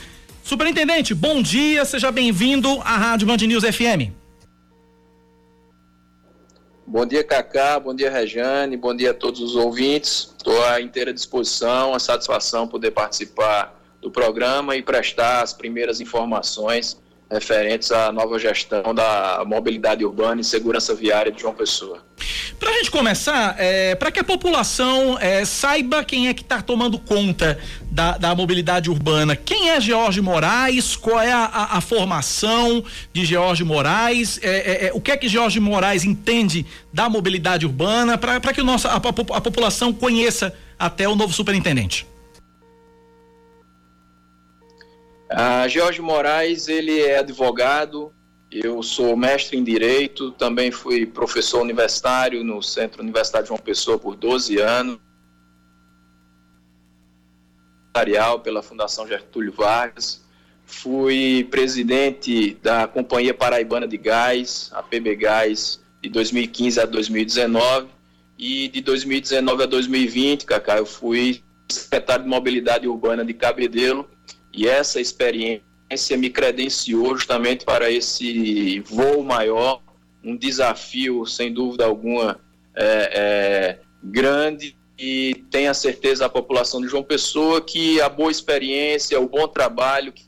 Superintendente, 0.42 1.14
bom 1.14 1.40
dia, 1.40 1.86
seja 1.86 2.12
bem-vindo 2.12 2.80
à 2.84 2.96
Rádio 2.96 3.26
Band 3.26 3.38
News 3.38 3.64
FM. 3.64 4.23
Bom 6.86 7.06
dia, 7.06 7.24
Cacá, 7.24 7.80
bom 7.80 7.94
dia, 7.94 8.10
Rejane, 8.10 8.76
bom 8.76 8.94
dia 8.94 9.12
a 9.12 9.14
todos 9.14 9.40
os 9.40 9.56
ouvintes. 9.56 10.34
Estou 10.36 10.62
à 10.64 10.82
inteira 10.82 11.14
disposição, 11.14 11.94
a 11.94 11.98
satisfação 11.98 12.68
poder 12.68 12.90
participar 12.90 13.80
do 14.02 14.10
programa 14.10 14.76
e 14.76 14.82
prestar 14.82 15.42
as 15.42 15.54
primeiras 15.54 15.98
informações 15.98 17.00
referentes 17.34 17.90
à 17.90 18.12
nova 18.12 18.38
gestão 18.38 18.94
da 18.94 19.42
mobilidade 19.44 20.04
urbana 20.04 20.40
e 20.40 20.44
segurança 20.44 20.94
viária 20.94 21.32
de 21.32 21.40
João 21.40 21.52
Pessoa. 21.52 21.98
Para 22.60 22.70
a 22.70 22.72
gente 22.74 22.92
começar, 22.92 23.56
é, 23.58 23.96
para 23.96 24.12
que 24.12 24.20
a 24.20 24.24
população 24.24 25.18
é, 25.20 25.44
saiba 25.44 26.04
quem 26.04 26.28
é 26.28 26.34
que 26.34 26.42
está 26.42 26.62
tomando 26.62 26.96
conta 26.96 27.58
da, 27.90 28.16
da, 28.16 28.34
mobilidade 28.34 28.88
urbana, 28.88 29.34
quem 29.34 29.70
é 29.70 29.80
George 29.80 30.20
Moraes, 30.20 30.94
qual 30.94 31.20
é 31.20 31.32
a, 31.32 31.44
a, 31.44 31.78
a 31.78 31.80
formação 31.80 32.84
de 33.12 33.24
George 33.24 33.64
Moraes, 33.64 34.38
é, 34.40 34.48
é, 34.48 34.86
é 34.86 34.92
o 34.94 35.00
que 35.00 35.10
é 35.10 35.16
que 35.16 35.28
George 35.28 35.58
Moraes 35.58 36.04
entende 36.04 36.64
da 36.92 37.08
mobilidade 37.08 37.66
urbana, 37.66 38.16
para 38.16 38.52
que 38.52 38.60
o 38.60 38.64
nosso, 38.64 38.86
a, 38.86 38.94
a 38.94 39.40
população 39.40 39.92
conheça 39.92 40.54
até 40.78 41.08
o 41.08 41.16
novo 41.16 41.32
superintendente. 41.32 42.06
A 45.36 45.66
Jorge 45.66 46.00
Moraes, 46.00 46.68
ele 46.68 47.00
é 47.00 47.18
advogado, 47.18 48.14
eu 48.52 48.80
sou 48.84 49.16
mestre 49.16 49.56
em 49.56 49.64
Direito, 49.64 50.30
também 50.30 50.70
fui 50.70 51.04
professor 51.06 51.60
universitário 51.60 52.44
no 52.44 52.62
Centro 52.62 53.02
Universitário 53.02 53.48
João 53.48 53.58
Pessoa 53.58 53.98
por 53.98 54.14
12 54.14 54.58
anos, 54.58 54.96
pela 58.44 58.62
Fundação 58.62 59.08
Getúlio 59.08 59.52
Vargas, 59.52 60.24
fui 60.64 61.48
presidente 61.50 62.56
da 62.62 62.86
Companhia 62.86 63.34
Paraibana 63.34 63.88
de 63.88 63.98
Gás, 63.98 64.70
a 64.72 64.84
PB 64.84 65.16
Gás, 65.16 65.82
de 66.00 66.10
2015 66.10 66.78
a 66.78 66.86
2019, 66.86 67.88
e 68.38 68.68
de 68.68 68.80
2019 68.80 69.64
a 69.64 69.66
2020, 69.66 70.46
Cacá, 70.46 70.78
eu 70.78 70.86
fui 70.86 71.42
secretário 71.68 72.22
de 72.22 72.30
Mobilidade 72.30 72.86
Urbana 72.86 73.24
de 73.24 73.34
Cabedelo, 73.34 74.08
e 74.54 74.68
essa 74.68 75.00
experiência 75.00 76.16
me 76.16 76.30
credenciou 76.30 77.16
justamente 77.16 77.64
para 77.64 77.90
esse 77.90 78.80
voo 78.80 79.22
maior, 79.22 79.82
um 80.22 80.36
desafio, 80.36 81.26
sem 81.26 81.52
dúvida 81.52 81.84
alguma, 81.84 82.40
é, 82.74 83.10
é, 83.12 83.78
grande. 84.02 84.76
E 84.96 85.44
tenha 85.50 85.74
certeza 85.74 86.26
a 86.26 86.28
população 86.28 86.80
de 86.80 86.86
João 86.86 87.02
Pessoa 87.02 87.60
que 87.60 88.00
a 88.00 88.08
boa 88.08 88.30
experiência, 88.30 89.18
o 89.20 89.28
bom 89.28 89.48
trabalho 89.48 90.12
que 90.12 90.24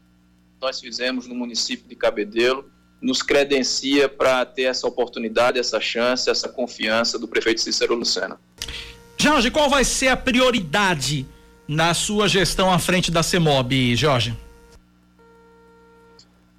nós 0.61 0.81
fizemos 0.81 1.29
no 1.29 1.35
município 1.35 1.89
de 1.89 1.95
Cabedelo 1.95 2.69
nos 3.01 3.23
credencia 3.23 4.09
para 4.09 4.45
ter 4.45 4.63
essa 4.63 4.89
oportunidade, 4.89 5.59
essa 5.59 5.81
chance, 5.81 6.29
essa 6.29 6.49
confiança 6.49 7.19
do 7.19 7.29
prefeito 7.29 7.61
Cícero 7.61 7.95
Lucena. 7.95 8.41
Jorge, 9.17 9.51
qual 9.51 9.71
vai 9.71 9.85
ser 9.85 10.09
a 10.09 10.17
prioridade 10.17 11.27
na 11.69 11.95
sua 11.95 12.29
gestão 12.29 12.71
à 12.73 12.79
frente 12.79 13.11
da 13.11 13.23
CEMOB, 13.23 13.97
Jorge? 13.97 14.37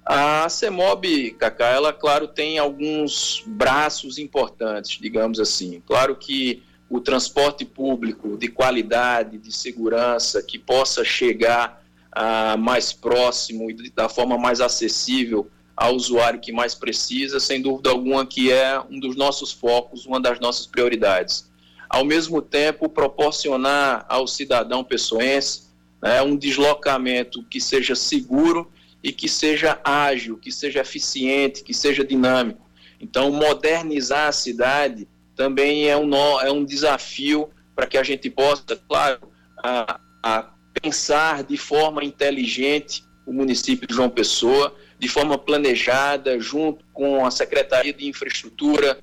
A 0.04 0.48
CEMOB, 0.48 1.32
Cacá, 1.32 1.66
ela, 1.66 1.92
claro, 1.92 2.26
tem 2.26 2.58
alguns 2.58 3.42
braços 3.46 4.18
importantes, 4.18 4.98
digamos 4.98 5.38
assim. 5.38 5.82
Claro 5.86 6.16
que 6.16 6.62
o 6.88 7.00
transporte 7.00 7.64
público 7.64 8.36
de 8.36 8.48
qualidade, 8.48 9.36
de 9.36 9.52
segurança, 9.52 10.42
que 10.42 10.58
possa 10.58 11.04
chegar 11.04 11.82
ah, 12.10 12.56
mais 12.56 12.92
próximo 12.92 13.70
e 13.70 13.90
da 13.90 14.08
forma 14.08 14.38
mais 14.38 14.60
acessível 14.60 15.50
ao 15.76 15.94
usuário 15.94 16.40
que 16.40 16.50
mais 16.50 16.74
precisa, 16.74 17.38
sem 17.38 17.60
dúvida 17.60 17.90
alguma 17.90 18.26
que 18.26 18.50
é 18.50 18.80
um 18.90 18.98
dos 18.98 19.14
nossos 19.14 19.52
focos, 19.52 20.06
uma 20.06 20.18
das 20.18 20.40
nossas 20.40 20.66
prioridades 20.66 21.48
ao 21.88 22.04
mesmo 22.04 22.42
tempo 22.42 22.88
proporcionar 22.88 24.04
ao 24.08 24.26
cidadão 24.26 24.84
pessoense 24.84 25.68
né, 26.02 26.22
um 26.22 26.36
deslocamento 26.36 27.42
que 27.44 27.60
seja 27.60 27.94
seguro 27.94 28.70
e 29.02 29.12
que 29.12 29.28
seja 29.28 29.80
ágil, 29.82 30.36
que 30.36 30.52
seja 30.52 30.80
eficiente, 30.80 31.62
que 31.62 31.72
seja 31.72 32.04
dinâmico. 32.04 32.60
Então, 33.00 33.30
modernizar 33.30 34.28
a 34.28 34.32
cidade 34.32 35.08
também 35.36 35.88
é 35.88 35.96
um, 35.96 36.14
é 36.40 36.50
um 36.50 36.64
desafio 36.64 37.48
para 37.74 37.86
que 37.86 37.96
a 37.96 38.02
gente 38.02 38.28
possa, 38.28 38.76
claro, 38.88 39.20
a, 39.62 40.00
a 40.22 40.50
pensar 40.82 41.44
de 41.44 41.56
forma 41.56 42.04
inteligente 42.04 43.04
o 43.24 43.32
município 43.32 43.86
de 43.86 43.94
João 43.94 44.10
Pessoa, 44.10 44.74
de 44.98 45.06
forma 45.06 45.38
planejada, 45.38 46.40
junto 46.40 46.84
com 46.92 47.24
a 47.24 47.30
Secretaria 47.30 47.92
de 47.92 48.08
Infraestrutura, 48.08 48.98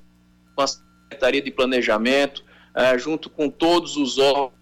com 0.54 0.62
a 0.62 0.66
Secretaria 0.66 1.40
de 1.40 1.50
Planejamento, 1.50 2.44
uh, 2.76 2.98
junto 2.98 3.30
com 3.30 3.48
todos 3.48 3.96
os 3.96 4.18
órgãos, 4.18 4.56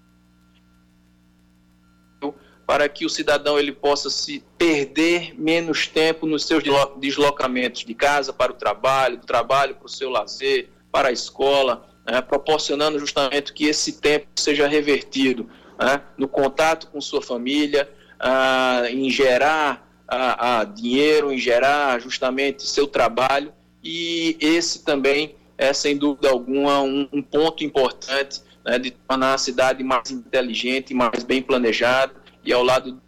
para 2.66 2.88
que 2.88 3.04
o 3.04 3.10
cidadão 3.10 3.58
ele 3.58 3.72
possa 3.72 4.08
se 4.08 4.42
perder 4.56 5.38
menos 5.38 5.86
tempo 5.86 6.26
nos 6.26 6.46
seus 6.46 6.62
deslocamentos 6.96 7.84
de 7.84 7.94
casa 7.94 8.32
para 8.32 8.52
o 8.52 8.54
trabalho, 8.54 9.18
do 9.18 9.26
trabalho 9.26 9.74
para 9.74 9.86
o 9.86 9.88
seu 9.88 10.08
lazer, 10.08 10.70
para 10.90 11.08
a 11.08 11.12
escola, 11.12 11.86
né, 12.06 12.20
proporcionando 12.22 12.98
justamente 12.98 13.52
que 13.52 13.66
esse 13.66 14.00
tempo 14.00 14.28
seja 14.36 14.66
revertido 14.66 15.48
né, 15.78 16.00
no 16.16 16.28
contato 16.28 16.86
com 16.88 17.00
sua 17.00 17.20
família, 17.20 17.90
uh, 18.20 18.86
em 18.86 19.10
gerar 19.10 19.86
uh, 20.10 20.72
dinheiro, 20.72 21.32
em 21.32 21.38
gerar 21.38 22.00
justamente 22.00 22.62
seu 22.62 22.86
trabalho. 22.86 23.52
E 23.82 24.36
esse 24.40 24.84
também 24.84 25.36
é, 25.56 25.72
sem 25.72 25.96
dúvida 25.96 26.30
alguma, 26.30 26.80
um, 26.82 27.08
um 27.12 27.22
ponto 27.22 27.64
importante 27.64 28.42
né, 28.64 28.78
de 28.78 28.90
tornar 28.90 29.34
a 29.34 29.38
cidade 29.38 29.82
mais 29.84 30.10
inteligente, 30.10 30.94
mais 30.94 31.22
bem 31.22 31.42
planejada 31.42 32.14
e 32.44 32.52
ao 32.52 32.62
lado 32.62 33.00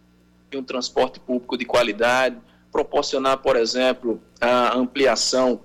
de 0.49 0.57
um 0.57 0.63
transporte 0.63 1.19
público 1.19 1.57
de 1.57 1.65
qualidade, 1.65 2.37
proporcionar, 2.71 3.37
por 3.37 3.55
exemplo, 3.55 4.21
a 4.39 4.77
ampliação 4.77 5.61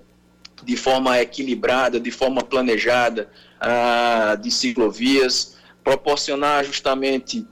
de 0.63 0.77
forma 0.77 1.19
equilibrada, 1.19 1.99
de 1.99 2.11
forma 2.11 2.43
planejada 2.43 3.29
uh, 3.61 4.37
de 4.37 4.49
ciclovias, 4.49 5.57
proporcionar 5.83 6.63
justamente 6.63 7.45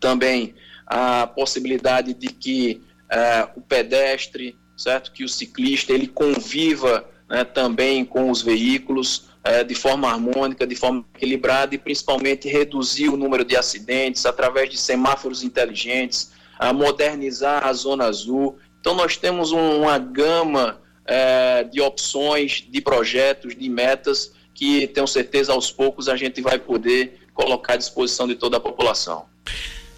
também 0.00 0.54
a 0.86 1.26
possibilidade 1.26 2.12
de 2.14 2.28
que 2.28 2.82
uh, 3.04 3.58
o 3.58 3.60
pedestre, 3.60 4.58
certo, 4.76 5.12
que 5.12 5.24
o 5.24 5.28
ciclista 5.28 5.92
ele 5.92 6.08
conviva 6.08 7.08
né, 7.32 7.44
também 7.44 8.04
com 8.04 8.30
os 8.30 8.42
veículos 8.42 9.30
é, 9.42 9.64
de 9.64 9.74
forma 9.74 10.06
harmônica, 10.06 10.66
de 10.66 10.76
forma 10.76 11.02
equilibrada 11.16 11.74
e 11.74 11.78
principalmente 11.78 12.46
reduzir 12.46 13.08
o 13.08 13.16
número 13.16 13.42
de 13.42 13.56
acidentes 13.56 14.26
através 14.26 14.68
de 14.68 14.76
semáforos 14.76 15.42
inteligentes, 15.42 16.32
a 16.58 16.74
modernizar 16.74 17.66
a 17.66 17.72
zona 17.72 18.04
azul. 18.04 18.58
Então 18.78 18.94
nós 18.94 19.16
temos 19.16 19.50
um, 19.50 19.80
uma 19.80 19.98
gama 19.98 20.78
é, 21.06 21.64
de 21.64 21.80
opções, 21.80 22.66
de 22.68 22.80
projetos, 22.82 23.56
de 23.56 23.68
metas 23.70 24.34
que 24.54 24.86
tenho 24.88 25.06
certeza 25.06 25.54
aos 25.54 25.72
poucos 25.72 26.10
a 26.10 26.16
gente 26.16 26.42
vai 26.42 26.58
poder 26.58 27.18
colocar 27.32 27.72
à 27.72 27.76
disposição 27.76 28.28
de 28.28 28.34
toda 28.34 28.58
a 28.58 28.60
população. 28.60 29.24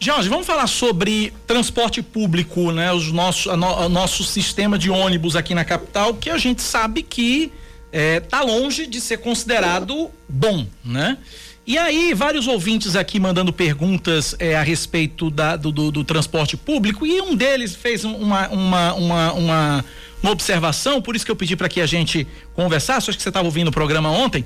Jorge, 0.01 0.29
vamos 0.29 0.47
falar 0.47 0.67
sobre 0.67 1.33
transporte 1.47 2.03
público, 2.03 2.73
né? 2.73 2.93
Os 2.93 3.11
nossos, 3.11 3.47
no, 3.57 3.87
o 3.87 3.89
nosso 3.89 4.23
sistema 4.25 4.79
de 4.79 4.91
ônibus 4.91 5.35
aqui 5.37 5.55
na 5.55 5.65
capital, 5.65 6.15
que 6.15 6.29
a 6.29 6.37
gente 6.37 6.63
sabe 6.63 7.03
que 7.03 7.53
é, 7.91 8.21
tá 8.21 8.43
longe 8.43 8.87
de 8.87 9.01
ser 9.01 9.19
considerado 9.19 10.11
bom, 10.29 10.67
né? 10.85 11.17
E 11.67 11.79
aí, 11.79 12.13
vários 12.13 12.47
ouvintes 12.47 12.95
aqui 12.95 13.19
mandando 13.19 13.51
perguntas 13.51 14.37
é, 14.39 14.55
a 14.55 14.63
respeito 14.63 15.31
da, 15.31 15.57
do, 15.57 15.73
do, 15.73 15.91
do, 15.91 16.05
transporte 16.05 16.59
público, 16.59 17.07
e 17.07 17.23
um 17.23 17.35
deles 17.35 17.75
fez 17.75 18.05
uma, 18.05 18.49
uma, 18.49 18.93
uma, 18.93 19.33
uma, 19.33 19.85
uma 20.25 20.31
observação, 20.31 21.03
por 21.03 21.15
isso 21.15 21.23
que 21.23 21.31
eu 21.31 21.37
pedi 21.37 21.55
para 21.55 21.69
que 21.69 21.83
a 21.83 21.87
gente 21.87 22.27
conversasse, 22.55 23.11
acho 23.11 23.19
que 23.19 23.23
você 23.23 23.29
estava 23.29 23.47
ouvindo 23.47 23.69
o 23.69 23.73
programa 23.73 24.09
ontem, 24.09 24.43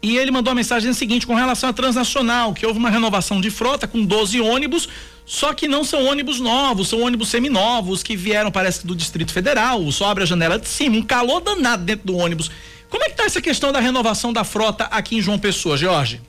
e 0.00 0.16
ele 0.16 0.30
mandou 0.30 0.52
a 0.52 0.54
mensagem 0.54 0.92
seguinte 0.92 1.26
com 1.26 1.34
relação 1.34 1.68
à 1.68 1.72
transnacional, 1.72 2.54
que 2.54 2.64
houve 2.64 2.78
uma 2.78 2.88
renovação 2.88 3.40
de 3.40 3.50
frota 3.50 3.88
com 3.88 4.04
12 4.04 4.40
ônibus, 4.40 4.88
só 5.24 5.52
que 5.52 5.66
não 5.66 5.82
são 5.82 6.06
ônibus 6.06 6.38
novos, 6.38 6.86
são 6.86 7.02
ônibus 7.02 7.28
seminovos 7.28 8.04
que 8.04 8.16
vieram, 8.16 8.52
parece 8.52 8.86
do 8.86 8.94
Distrito 8.94 9.32
Federal, 9.32 9.90
só 9.90 10.10
abre 10.10 10.22
a 10.22 10.26
janela 10.26 10.60
de 10.60 10.68
cima, 10.68 10.96
um 10.96 11.02
calor 11.02 11.40
danado 11.40 11.82
dentro 11.82 12.06
do 12.06 12.16
ônibus. 12.16 12.48
Como 12.88 13.02
é 13.02 13.06
que 13.06 13.14
está 13.14 13.24
essa 13.24 13.42
questão 13.42 13.72
da 13.72 13.80
renovação 13.80 14.32
da 14.32 14.44
frota 14.44 14.84
aqui 14.84 15.16
em 15.16 15.20
João 15.20 15.40
Pessoa, 15.40 15.76
Jorge? 15.76 16.20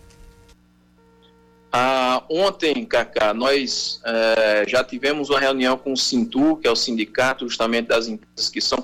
Ah, 1.79 2.23
ontem, 2.27 2.83
Cacá, 2.85 3.35
nós 3.35 4.01
eh, 4.03 4.65
já 4.67 4.83
tivemos 4.83 5.29
uma 5.29 5.39
reunião 5.39 5.77
com 5.77 5.93
o 5.93 5.97
Sintu, 5.97 6.57
que 6.57 6.67
é 6.67 6.71
o 6.71 6.75
sindicato 6.75 7.47
justamente 7.47 7.89
das 7.89 8.07
empresas 8.07 8.49
que 8.49 8.59
são 8.59 8.83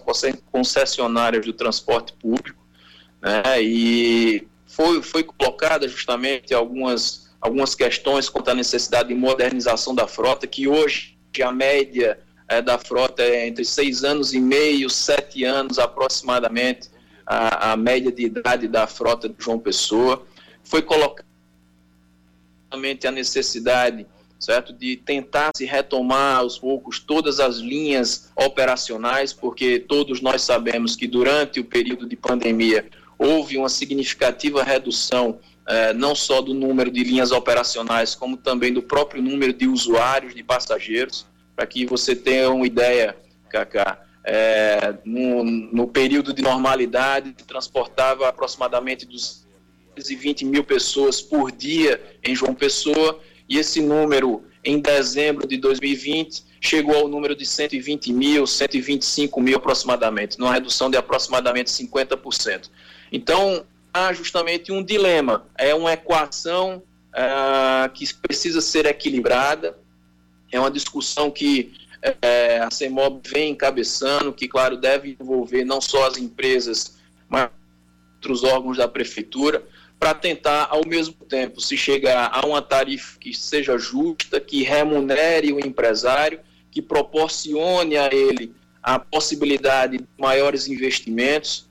concessionárias 0.52 1.44
do 1.44 1.54
transporte 1.54 2.14
público, 2.14 2.64
né, 3.20 3.60
e 3.64 4.48
foi, 4.68 5.02
foi 5.02 5.24
colocada 5.24 5.88
justamente 5.88 6.54
algumas, 6.54 7.32
algumas 7.42 7.74
questões 7.74 8.30
quanto 8.30 8.52
à 8.52 8.54
necessidade 8.54 9.10
de 9.10 9.16
modernização 9.16 9.96
da 9.96 10.06
frota, 10.06 10.46
que 10.46 10.68
hoje 10.68 11.18
a 11.44 11.52
média 11.52 12.20
eh, 12.48 12.62
da 12.62 12.78
frota 12.78 13.24
é 13.24 13.48
entre 13.48 13.66
seis 13.66 14.04
anos 14.04 14.36
e 14.36 14.40
meio, 14.40 14.88
sete 14.88 15.44
anos 15.44 15.80
aproximadamente, 15.80 16.92
a, 17.26 17.72
a 17.72 17.76
média 17.76 18.12
de 18.12 18.26
idade 18.26 18.68
da 18.68 18.86
frota 18.86 19.28
de 19.28 19.36
João 19.40 19.58
Pessoa. 19.58 20.24
Foi 20.64 20.84
colocada 20.84 21.33
a 23.08 23.12
necessidade 23.12 24.06
certo 24.40 24.74
de 24.74 24.98
tentar 24.98 25.52
se 25.56 25.64
retomar 25.66 26.40
aos 26.40 26.60
poucos 26.60 27.00
todas 27.00 27.40
as 27.40 27.58
linhas 27.58 28.30
operacionais, 28.36 29.32
porque 29.32 29.80
todos 29.80 30.22
nós 30.22 30.42
sabemos 30.42 30.98
que 30.98 31.08
durante 31.08 31.62
o 31.62 31.64
período 31.64 32.06
de 32.06 32.18
pandemia 32.18 32.90
houve 33.18 33.58
uma 33.58 33.70
significativa 33.70 34.62
redução 34.62 35.40
eh, 35.66 35.94
não 35.94 36.14
só 36.14 36.42
do 36.42 36.54
número 36.54 36.92
de 36.92 37.04
linhas 37.04 37.32
operacionais, 37.32 38.16
como 38.16 38.36
também 38.36 38.74
do 38.74 38.82
próprio 38.82 39.22
número 39.22 39.54
de 39.54 39.66
usuários, 39.66 40.36
de 40.36 40.44
passageiros. 40.44 41.26
Para 41.56 41.66
que 41.66 41.86
você 41.86 42.16
tenha 42.16 42.50
uma 42.50 42.66
ideia, 42.66 43.16
Cacá, 43.50 44.02
eh, 44.26 44.96
no, 45.06 45.44
no 45.44 45.88
período 45.88 46.34
de 46.34 46.42
normalidade, 46.42 47.34
transportava 47.48 48.28
aproximadamente 48.28 49.06
dos 49.06 49.43
220 49.96 50.46
mil 50.46 50.64
pessoas 50.64 51.22
por 51.22 51.52
dia 51.52 52.02
em 52.24 52.36
João 52.36 52.54
Pessoa, 52.54 53.20
e 53.48 53.58
esse 53.58 53.82
número, 53.82 54.44
em 54.64 54.80
dezembro 54.80 55.48
de 55.48 55.58
2020, 55.58 56.44
chegou 56.60 56.96
ao 56.96 57.08
número 57.08 57.36
de 57.36 57.46
120 57.46 58.14
mil, 58.14 58.48
125 58.48 59.42
mil 59.42 59.58
aproximadamente, 59.58 60.40
numa 60.40 60.54
redução 60.54 60.90
de 60.90 60.98
aproximadamente 60.98 61.70
50%. 61.70 62.70
Então, 63.12 63.66
há 63.94 64.14
justamente 64.14 64.72
um 64.72 64.84
dilema, 64.84 65.46
é 65.58 65.76
uma 65.76 65.94
equação 65.94 66.82
uh, 67.14 67.90
que 67.94 68.12
precisa 68.16 68.62
ser 68.62 68.86
equilibrada, 68.86 69.78
é 70.52 70.60
uma 70.60 70.72
discussão 70.72 71.30
que 71.30 71.74
uh, 72.06 72.64
a 72.66 72.72
CEMOB 72.72 73.22
vem 73.28 73.52
encabeçando, 73.52 74.32
que, 74.32 74.48
claro, 74.48 74.78
deve 74.78 75.18
envolver 75.20 75.66
não 75.66 75.82
só 75.82 76.08
as 76.08 76.18
empresas, 76.18 76.98
mas 77.28 77.50
outros 78.16 78.44
órgãos 78.44 78.78
da 78.78 78.88
prefeitura, 78.88 79.62
para 80.04 80.14
tentar, 80.14 80.68
ao 80.70 80.86
mesmo 80.86 81.14
tempo, 81.14 81.62
se 81.62 81.78
chegar 81.78 82.30
a 82.34 82.46
uma 82.46 82.62
tarifa 82.62 83.18
que 83.18 83.34
seja 83.34 83.78
justa, 83.78 84.38
que 84.38 84.62
remunere 84.62 85.54
o 85.54 85.66
empresário, 85.66 86.42
que 86.70 86.82
proporcione 86.82 87.96
a 87.96 88.14
ele 88.14 88.54
a 88.84 89.00
possibilidade 89.00 90.00
de 90.00 90.08
maiores 90.20 90.68
investimentos, 90.68 91.70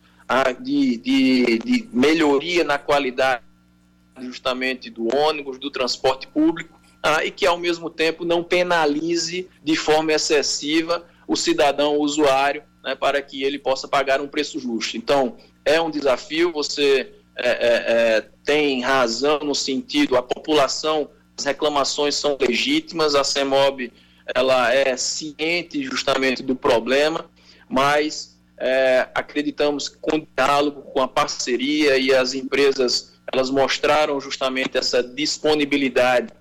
de, 0.63 0.97
de, 0.97 1.59
de 1.59 1.89
melhoria 1.93 2.65
na 2.65 2.79
qualidade 2.79 3.43
justamente 4.19 4.89
do 4.89 5.15
ônibus, 5.15 5.59
do 5.59 5.71
transporte 5.71 6.27
público, 6.27 6.81
e 7.27 7.31
que 7.31 7.45
ao 7.45 7.59
mesmo 7.59 7.91
tempo 7.91 8.25
não 8.25 8.43
penalize 8.43 9.47
de 9.63 9.77
forma 9.77 10.11
excessiva 10.11 11.05
o 11.29 11.37
cidadão 11.37 11.99
o 11.99 12.01
usuário 12.01 12.63
né, 12.83 12.95
para 12.95 13.21
que 13.21 13.43
ele 13.45 13.59
possa 13.59 13.87
pagar 13.87 14.23
um 14.23 14.27
preço 14.27 14.59
justo. 14.59 14.97
Então, 14.97 15.37
é 15.67 15.79
um 15.79 15.91
desafio, 15.91 16.51
você 16.51 17.13
é, 17.37 17.49
é, 17.49 18.17
é, 18.17 18.29
tem 18.45 18.81
razão 18.83 19.39
no 19.41 19.55
sentido, 19.55 20.17
a 20.17 20.23
população, 20.23 21.09
as 21.37 21.45
reclamações 21.45 22.15
são 22.15 22.37
legítimas, 22.41 23.15
a 23.15 23.25
CEMOB 23.25 23.93
ela 24.35 24.73
é 24.73 24.97
ciente 24.97 25.83
justamente 25.83 26.43
do 26.43 26.55
problema, 26.55 27.29
mas 27.69 28.39
é, 28.59 29.09
acreditamos 29.15 29.89
que 29.89 29.97
com 29.99 30.17
o 30.17 30.27
diálogo, 30.37 30.83
com 30.83 31.03
a 31.03 31.09
parceria 31.09 31.97
e 31.97 32.15
as 32.15 32.35
empresas, 32.35 33.13
elas 33.33 33.51
mostraram 33.51 34.21
justamente 34.21 34.79
essa 34.79 35.03
disponibilidade 35.03 36.33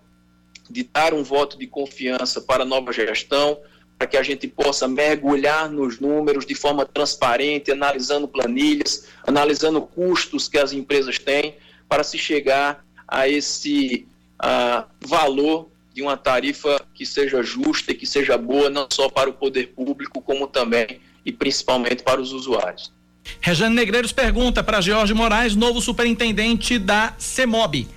de 0.69 0.83
dar 0.83 1.13
um 1.13 1.23
voto 1.23 1.57
de 1.57 1.67
confiança 1.67 2.39
para 2.41 2.63
a 2.63 2.65
nova 2.65 2.93
gestão, 2.93 3.57
para 4.01 4.07
que 4.07 4.17
a 4.17 4.23
gente 4.23 4.47
possa 4.47 4.87
mergulhar 4.87 5.69
nos 5.69 5.99
números 5.99 6.43
de 6.43 6.55
forma 6.55 6.87
transparente, 6.87 7.71
analisando 7.71 8.27
planilhas, 8.27 9.07
analisando 9.27 9.79
custos 9.79 10.47
que 10.47 10.57
as 10.57 10.73
empresas 10.73 11.19
têm, 11.19 11.53
para 11.87 12.03
se 12.03 12.17
chegar 12.17 12.83
a 13.07 13.27
esse 13.27 14.07
uh, 14.43 14.89
valor 14.99 15.69
de 15.93 16.01
uma 16.01 16.17
tarifa 16.17 16.83
que 16.95 17.05
seja 17.05 17.43
justa 17.43 17.91
e 17.91 17.93
que 17.93 18.07
seja 18.07 18.39
boa, 18.39 18.71
não 18.71 18.87
só 18.91 19.07
para 19.07 19.29
o 19.29 19.33
poder 19.33 19.67
público, 19.67 20.19
como 20.19 20.47
também 20.47 20.99
e 21.23 21.31
principalmente 21.31 22.01
para 22.01 22.19
os 22.19 22.33
usuários. 22.33 22.91
Rejane 23.39 23.75
Negreiros 23.75 24.11
pergunta 24.11 24.63
para 24.63 24.81
Jorge 24.81 25.13
Moraes, 25.13 25.55
novo 25.55 25.79
superintendente 25.79 26.79
da 26.79 27.13
CEMOB. 27.19 27.87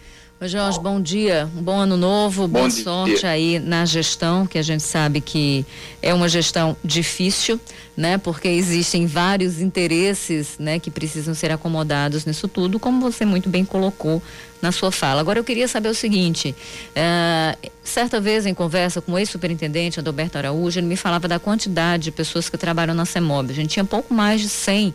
Oi, 0.45 0.49
Jorge, 0.49 0.79
bom 0.79 1.01
dia. 1.01 1.49
Um 1.57 1.63
bom 1.63 1.79
ano 1.79 1.97
novo, 1.97 2.43
bom 2.43 2.59
boa 2.59 2.69
dia. 2.69 2.85
sorte 2.85 3.27
aí 3.27 3.59
na 3.59 3.87
gestão, 3.87 4.47
que 4.47 4.59
a 4.59 4.63
gente 4.63 4.83
sabe 4.83 5.23
que 5.23 5.65
é 6.03 6.13
uma 6.13 6.29
gestão 6.29 6.77
difícil, 6.85 7.59
né? 7.97 8.19
Porque 8.19 8.49
existem 8.49 9.07
vários 9.07 9.59
interesses, 9.59 10.59
né, 10.59 10.79
que 10.79 10.91
precisam 10.91 11.33
ser 11.33 11.51
acomodados 11.51 12.27
nisso 12.27 12.47
tudo, 12.47 12.79
como 12.79 13.01
você 13.01 13.25
muito 13.25 13.49
bem 13.49 13.65
colocou 13.65 14.23
na 14.61 14.71
sua 14.71 14.93
fala. 14.93 15.23
Agora 15.23 15.39
eu 15.39 15.45
queria 15.45 15.67
saber 15.67 15.89
o 15.89 15.95
seguinte: 15.95 16.55
uh, 16.91 17.71
certa 17.83 18.21
vez 18.21 18.45
em 18.45 18.53
conversa 18.53 19.01
com 19.01 19.13
o 19.13 19.19
ex-superintendente 19.19 19.99
Adalberto 19.99 20.37
Araújo, 20.37 20.79
ele 20.79 20.87
me 20.87 20.97
falava 20.97 21.27
da 21.27 21.39
quantidade 21.39 22.05
de 22.05 22.11
pessoas 22.11 22.51
que 22.51 22.59
trabalham 22.59 22.95
na 22.95 23.07
CEMOB. 23.07 23.51
A 23.51 23.55
gente 23.55 23.71
tinha 23.71 23.85
pouco 23.85 24.13
mais 24.13 24.43
de 24.43 24.51
100 24.51 24.95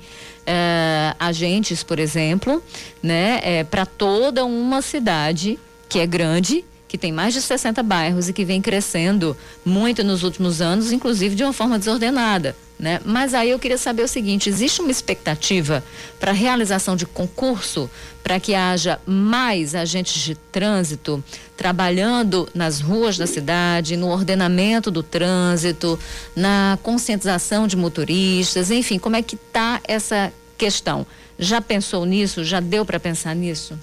uh, 0.49 0.51
eh, 0.51 1.15
agentes, 1.19 1.83
por 1.83 1.99
exemplo, 1.99 2.63
né, 3.01 3.39
é, 3.43 3.63
para 3.63 3.85
toda 3.85 4.43
uma 4.43 4.81
cidade 4.81 5.59
que 5.87 5.99
é 5.99 6.07
grande 6.07 6.65
que 6.89 6.97
tem 6.97 7.11
mais 7.11 7.35
de 7.35 7.41
60 7.41 7.83
bairros 7.83 8.27
e 8.27 8.33
que 8.33 8.43
vem 8.43 8.61
crescendo 8.61 9.37
muito 9.63 10.03
nos 10.03 10.23
últimos 10.23 10.59
anos, 10.59 10.91
inclusive 10.91 11.35
de 11.35 11.43
uma 11.43 11.53
forma 11.53 11.77
desordenada. 11.77 12.55
Né? 12.79 12.99
Mas 13.05 13.33
aí 13.33 13.49
eu 13.49 13.59
queria 13.59 13.77
saber 13.77 14.03
o 14.03 14.07
seguinte: 14.07 14.49
existe 14.49 14.81
uma 14.81 14.89
expectativa 14.89 15.83
para 16.17 16.31
a 16.31 16.33
realização 16.33 16.95
de 16.95 17.05
concurso 17.05 17.89
para 18.23 18.39
que 18.39 18.55
haja 18.55 18.99
mais 19.05 19.75
agentes 19.75 20.21
de 20.21 20.33
trânsito 20.35 21.21
trabalhando 21.57 22.47
nas 22.53 22.79
ruas 22.79 23.17
da 23.17 23.27
cidade, 23.27 23.97
no 23.97 24.07
ordenamento 24.07 24.89
do 24.89 25.03
trânsito, 25.03 25.99
na 26.33 26.79
conscientização 26.81 27.67
de 27.67 27.75
motoristas, 27.75 28.71
enfim, 28.71 28.97
como 28.97 29.17
é 29.17 29.21
que 29.21 29.35
está 29.35 29.81
essa 29.85 30.31
questão? 30.59 31.07
Já 31.39 31.61
pensou 31.61 32.05
nisso? 32.05 32.43
Já 32.43 32.59
deu 32.59 32.85
para 32.85 32.99
pensar 32.99 33.33
nisso? 33.33 33.79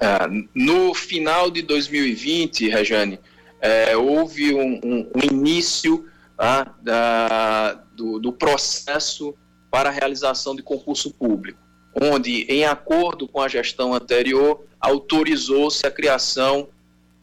Ah, 0.00 0.28
no 0.54 0.92
final 0.92 1.50
de 1.50 1.62
2020, 1.62 2.68
Rejane, 2.68 3.20
é, 3.60 3.96
houve 3.96 4.54
um, 4.54 4.80
um, 4.84 5.10
um 5.14 5.24
início 5.32 6.06
ah, 6.36 6.74
da, 6.82 7.74
do, 7.94 8.18
do, 8.18 8.32
processo 8.32 9.34
para 9.70 9.88
a 9.88 9.92
realização 9.92 10.54
de 10.54 10.62
concurso 10.62 11.10
público, 11.14 11.58
onde, 11.94 12.42
em 12.42 12.66
acordo 12.66 13.26
com 13.26 13.40
a 13.40 13.48
gestão 13.48 13.94
anterior, 13.94 14.66
autorizou-se 14.78 15.86
a 15.86 15.90
criação 15.90 16.68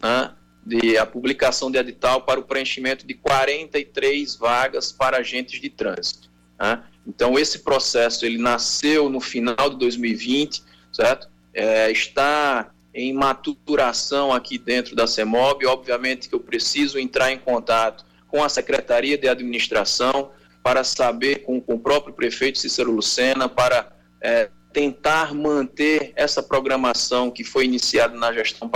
né, 0.01 0.32
de 0.65 0.97
a 0.97 1.05
publicação 1.05 1.69
de 1.69 1.78
edital 1.78 2.21
para 2.21 2.39
o 2.39 2.43
preenchimento 2.43 3.05
de 3.05 3.13
43 3.13 4.36
vagas 4.36 4.91
para 4.91 5.17
agentes 5.17 5.61
de 5.61 5.69
trânsito. 5.69 6.32
Né? 6.59 6.84
Então, 7.07 7.37
esse 7.37 7.59
processo 7.59 8.25
ele 8.25 8.37
nasceu 8.37 9.09
no 9.09 9.19
final 9.19 9.69
de 9.69 9.77
2020, 9.77 10.63
certo? 10.91 11.27
é, 11.53 11.91
está 11.91 12.71
em 12.93 13.13
maturação 13.13 14.31
aqui 14.31 14.57
dentro 14.57 14.95
da 14.95 15.07
CEMOB. 15.07 15.65
Obviamente 15.65 16.27
que 16.27 16.35
eu 16.35 16.39
preciso 16.39 16.97
entrar 16.97 17.31
em 17.31 17.37
contato 17.37 18.05
com 18.27 18.43
a 18.43 18.49
Secretaria 18.49 19.17
de 19.17 19.27
Administração 19.27 20.31
para 20.63 20.83
saber, 20.83 21.43
com, 21.43 21.61
com 21.61 21.75
o 21.75 21.79
próprio 21.79 22.13
prefeito 22.13 22.57
Cícero 22.57 22.91
Lucena, 22.91 23.47
para 23.47 23.91
é, 24.21 24.49
tentar 24.71 25.33
manter 25.33 26.13
essa 26.15 26.41
programação 26.41 27.29
que 27.29 27.43
foi 27.43 27.65
iniciada 27.65 28.17
na 28.17 28.33
gestão 28.33 28.69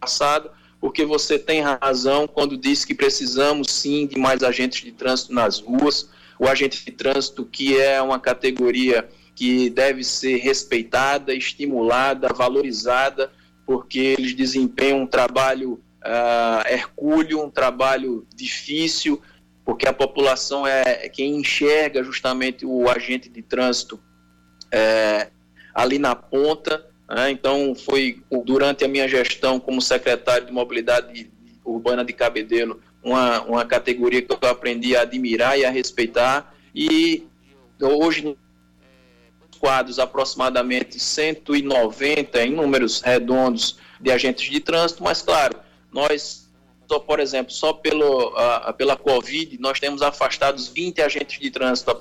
passada, 0.00 0.52
porque 0.80 1.04
você 1.04 1.38
tem 1.38 1.60
razão 1.60 2.28
quando 2.28 2.56
diz 2.56 2.84
que 2.84 2.94
precisamos 2.94 3.70
sim 3.70 4.06
de 4.06 4.18
mais 4.18 4.42
agentes 4.42 4.82
de 4.82 4.92
trânsito 4.92 5.32
nas 5.32 5.58
ruas, 5.58 6.08
o 6.40 6.48
agente 6.48 6.82
de 6.82 6.90
trânsito 6.90 7.44
que 7.44 7.78
é 7.78 8.00
uma 8.00 8.18
categoria 8.18 9.06
que 9.34 9.68
deve 9.68 10.02
ser 10.02 10.38
respeitada, 10.38 11.34
estimulada, 11.34 12.28
valorizada, 12.28 13.30
porque 13.66 14.16
eles 14.18 14.32
desempenham 14.32 15.02
um 15.02 15.06
trabalho 15.06 15.74
uh, 16.02 16.66
hercúleo, 16.66 17.44
um 17.44 17.50
trabalho 17.50 18.26
difícil, 18.34 19.20
porque 19.66 19.86
a 19.86 19.92
população 19.92 20.66
é 20.66 21.10
quem 21.10 21.36
enxerga 21.36 22.02
justamente 22.02 22.64
o 22.64 22.88
agente 22.88 23.28
de 23.28 23.42
trânsito 23.42 24.00
é, 24.72 25.28
ali 25.74 25.98
na 25.98 26.16
ponta. 26.16 26.86
Né? 27.06 27.30
Então, 27.30 27.74
foi 27.74 28.22
durante 28.46 28.82
a 28.82 28.88
minha 28.88 29.06
gestão 29.06 29.60
como 29.60 29.80
secretário 29.82 30.46
de 30.46 30.52
Mobilidade 30.52 31.30
Urbana 31.64 32.02
de 32.02 32.14
Cabedelo, 32.14 32.80
uma, 33.02 33.42
uma 33.42 33.64
categoria 33.64 34.22
que 34.22 34.32
eu 34.32 34.48
aprendi 34.48 34.96
a 34.96 35.02
admirar 35.02 35.58
e 35.58 35.64
a 35.64 35.70
respeitar. 35.70 36.54
E 36.74 37.26
hoje, 37.80 38.36
quadros 39.58 39.98
aproximadamente 39.98 40.98
190 40.98 42.42
em 42.42 42.52
números 42.52 43.00
redondos 43.00 43.78
de 44.00 44.10
agentes 44.10 44.50
de 44.50 44.60
trânsito, 44.60 45.02
mas 45.02 45.20
claro, 45.20 45.56
nós, 45.92 46.48
por 47.06 47.20
exemplo, 47.20 47.52
só 47.52 47.72
pelo, 47.72 48.28
uh, 48.28 48.72
pela 48.74 48.96
Covid, 48.96 49.58
nós 49.60 49.78
temos 49.78 50.02
afastados 50.02 50.68
20 50.68 51.02
agentes 51.02 51.38
de 51.38 51.50
trânsito 51.50 51.94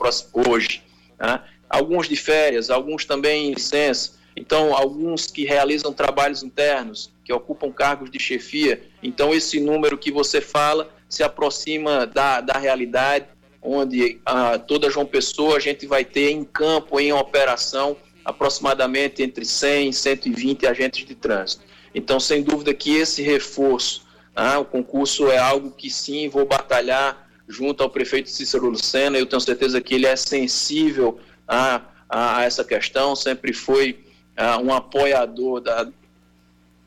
hoje. 0.48 0.82
Né? 1.20 1.42
Alguns 1.70 2.08
de 2.08 2.16
férias, 2.16 2.70
alguns 2.70 3.06
também 3.06 3.48
em 3.48 3.54
licença. 3.54 4.18
Então, 4.36 4.74
alguns 4.74 5.28
que 5.28 5.44
realizam 5.44 5.92
trabalhos 5.92 6.44
internos, 6.44 7.12
que 7.26 7.34
ocupam 7.34 7.72
cargos 7.72 8.10
de 8.10 8.20
chefia. 8.20 8.82
Então, 9.02 9.34
esse 9.34 9.60
número 9.60 9.98
que 9.98 10.12
você 10.12 10.42
fala 10.42 10.90
se 11.08 11.24
aproxima 11.24 12.06
da, 12.06 12.42
da 12.42 12.54
realidade, 12.54 13.26
onde 13.62 14.20
a 14.26 14.56
uh, 14.56 14.60
toda 14.60 14.90
João 14.90 15.06
Pessoa 15.06 15.58
a 15.58 15.60
gente 15.60 15.86
vai 15.86 16.06
ter 16.06 16.32
em 16.32 16.44
campo, 16.44 17.00
em 17.00 17.12
operação, 17.12 17.98
aproximadamente 18.24 19.24
entre 19.24 19.44
100 19.44 19.90
e 19.90 19.94
120 19.94 20.68
agentes 20.68 21.06
de 21.06 21.16
trânsito. 21.16 21.64
Então, 21.94 22.20
sem 22.20 22.44
dúvida 22.44 22.74
que 22.74 22.96
esse 22.96 23.22
reforço, 23.22 24.06
ah, 24.36 24.60
o 24.60 24.66
concurso 24.66 25.30
é 25.30 25.38
algo 25.38 25.72
que 25.72 25.90
sim, 25.90 26.30
vou 26.30 26.46
batalhar 26.46 27.28
junto 27.48 27.82
ao 27.82 27.90
prefeito 27.90 28.30
Cícero 28.30 28.70
Lucena, 28.70 29.18
eu 29.18 29.26
tenho 29.26 29.42
certeza 29.42 29.82
que 29.82 29.96
ele 29.96 30.06
é 30.06 30.16
sensível 30.16 31.20
a, 31.48 31.82
a, 32.08 32.44
essa 32.44 32.64
questão, 32.64 33.16
sempre 33.16 33.52
foi 33.52 34.06
ah, 34.38 34.60
um 34.60 34.72
apoiador 34.72 35.60
da, 35.60 35.88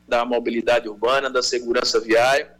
da 0.07 0.25
mobilidade 0.25 0.87
urbana, 0.87 1.29
da 1.29 1.41
segurança 1.41 1.99
viária, 1.99 2.51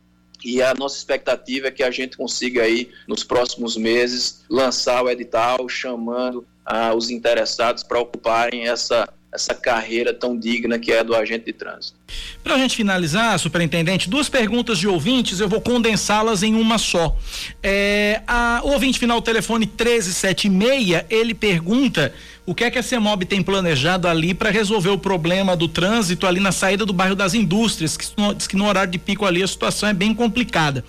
e 0.43 0.61
a 0.61 0.73
nossa 0.73 0.97
expectativa 0.97 1.67
é 1.67 1.71
que 1.71 1.83
a 1.83 1.91
gente 1.91 2.17
consiga 2.17 2.63
aí, 2.63 2.91
nos 3.07 3.23
próximos 3.23 3.77
meses, 3.77 4.43
lançar 4.49 5.03
o 5.03 5.09
edital 5.09 5.69
chamando 5.69 6.45
ah, 6.65 6.93
os 6.93 7.09
interessados 7.09 7.83
para 7.83 7.99
ocuparem 7.99 8.67
essa 8.67 9.07
essa 9.33 9.55
carreira 9.55 10.13
tão 10.13 10.37
digna 10.37 10.77
que 10.77 10.91
é 10.91 11.03
do 11.03 11.15
agente 11.15 11.45
de 11.45 11.53
trânsito. 11.53 11.97
Para 12.43 12.53
a 12.53 12.57
gente 12.57 12.75
finalizar, 12.75 13.37
superintendente, 13.39 14.07
duas 14.07 14.29
perguntas 14.29 14.77
de 14.77 14.87
ouvintes, 14.87 15.39
eu 15.39 15.49
vou 15.49 15.59
condensá-las 15.59 16.43
em 16.43 16.53
uma 16.53 16.77
só. 16.77 17.17
É, 17.61 18.21
a, 18.27 18.61
o 18.63 18.71
ouvinte 18.73 18.99
final 18.99 19.19
telefone 19.21 19.65
1376, 19.65 21.05
ele 21.09 21.33
pergunta 21.33 22.13
o 22.45 22.53
que 22.53 22.65
é 22.65 22.71
que 22.71 22.77
a 22.77 22.83
CEMOB 22.83 23.25
tem 23.25 23.41
planejado 23.41 24.07
ali 24.07 24.33
para 24.33 24.49
resolver 24.49 24.89
o 24.89 24.97
problema 24.97 25.55
do 25.55 25.67
trânsito 25.67 26.27
ali 26.27 26.39
na 26.39 26.51
saída 26.51 26.85
do 26.85 26.91
bairro 26.91 27.15
das 27.15 27.33
indústrias, 27.33 27.95
que 27.95 28.05
diz 28.35 28.47
que 28.47 28.57
no 28.57 28.67
horário 28.67 28.91
de 28.91 28.97
pico 28.97 29.25
ali 29.25 29.41
a 29.41 29.47
situação 29.47 29.87
é 29.87 29.93
bem 29.93 30.13
complicada. 30.13 30.83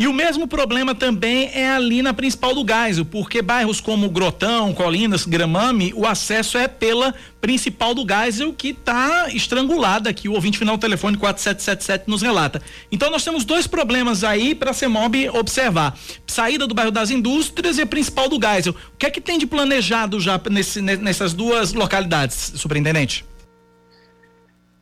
E 0.00 0.08
o 0.08 0.14
mesmo 0.14 0.48
problema 0.48 0.94
também 0.94 1.50
é 1.52 1.68
ali 1.68 2.00
na 2.00 2.14
principal 2.14 2.54
do 2.54 2.64
Geisel, 2.66 3.04
porque 3.04 3.42
bairros 3.42 3.82
como 3.82 4.08
Grotão, 4.08 4.72
Colinas, 4.72 5.26
Gramame, 5.26 5.92
o 5.94 6.06
acesso 6.06 6.56
é 6.56 6.66
pela 6.66 7.14
principal 7.38 7.92
do 7.92 8.06
Geisel 8.08 8.50
que 8.54 8.68
está 8.68 9.28
estrangulada 9.30 10.08
aqui. 10.08 10.26
O 10.26 10.32
ouvinte 10.32 10.56
final 10.56 10.78
do 10.78 10.80
telefone 10.80 11.18
4777 11.18 12.04
nos 12.08 12.22
relata. 12.22 12.62
Então 12.90 13.10
nós 13.10 13.22
temos 13.22 13.44
dois 13.44 13.66
problemas 13.66 14.24
aí 14.24 14.54
para 14.54 14.70
a 14.70 14.72
CEMOB 14.72 15.28
observar: 15.34 15.94
saída 16.26 16.66
do 16.66 16.74
bairro 16.74 16.90
das 16.90 17.10
indústrias 17.10 17.76
e 17.76 17.82
a 17.82 17.86
principal 17.86 18.26
do 18.26 18.40
Geisel. 18.40 18.74
O 18.94 18.96
que 18.96 19.04
é 19.04 19.10
que 19.10 19.20
tem 19.20 19.38
de 19.38 19.46
planejado 19.46 20.18
já 20.18 20.40
nesse, 20.50 20.80
nessas 20.80 21.34
duas 21.34 21.74
localidades, 21.74 22.54
superintendente? 22.56 23.22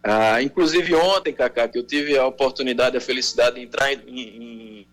Ah, 0.00 0.40
inclusive 0.40 0.94
ontem, 0.94 1.32
Cacá, 1.32 1.66
que 1.66 1.76
eu 1.76 1.82
tive 1.82 2.16
a 2.16 2.24
oportunidade, 2.24 2.96
a 2.96 3.00
felicidade 3.00 3.56
de 3.56 3.62
entrar 3.62 3.92
em, 3.92 3.98
em 4.06 4.87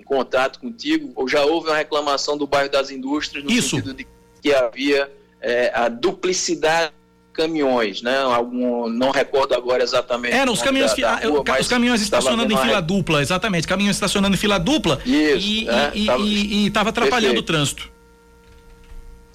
em 0.00 0.02
contato 0.02 0.58
contigo, 0.58 1.12
ou 1.14 1.28
já 1.28 1.44
houve 1.44 1.68
uma 1.68 1.76
reclamação 1.76 2.36
do 2.36 2.46
bairro 2.46 2.70
das 2.70 2.90
indústrias 2.90 3.44
no 3.44 3.50
Isso. 3.50 3.76
sentido 3.76 3.94
de 3.94 4.06
que 4.42 4.54
havia 4.54 5.10
é, 5.40 5.70
a 5.74 5.88
duplicidade 5.88 6.88
de 6.88 7.34
caminhões, 7.34 8.00
né? 8.00 8.18
Algum, 8.18 8.88
não 8.88 9.10
recordo 9.10 9.54
agora 9.54 9.82
exatamente. 9.82 10.34
Eram 10.34 10.52
os 10.52 10.62
caminhões, 10.62 10.94
da, 10.94 11.16
da 11.16 11.28
rua, 11.28 11.44
os 11.60 11.68
caminhões 11.68 12.00
estacionando 12.00 12.52
em 12.52 12.56
fila 12.56 12.76
re... 12.76 12.82
dupla, 12.82 13.20
exatamente, 13.20 13.66
caminhões 13.66 13.96
estacionando 13.96 14.34
em 14.34 14.38
fila 14.38 14.58
dupla 14.58 15.00
Isso, 15.04 15.46
e 15.46 15.68
é, 15.68 16.66
estava 16.66 16.88
atrapalhando 16.88 17.34
Perfeito. 17.34 17.42
o 17.42 17.46
trânsito. 17.46 17.90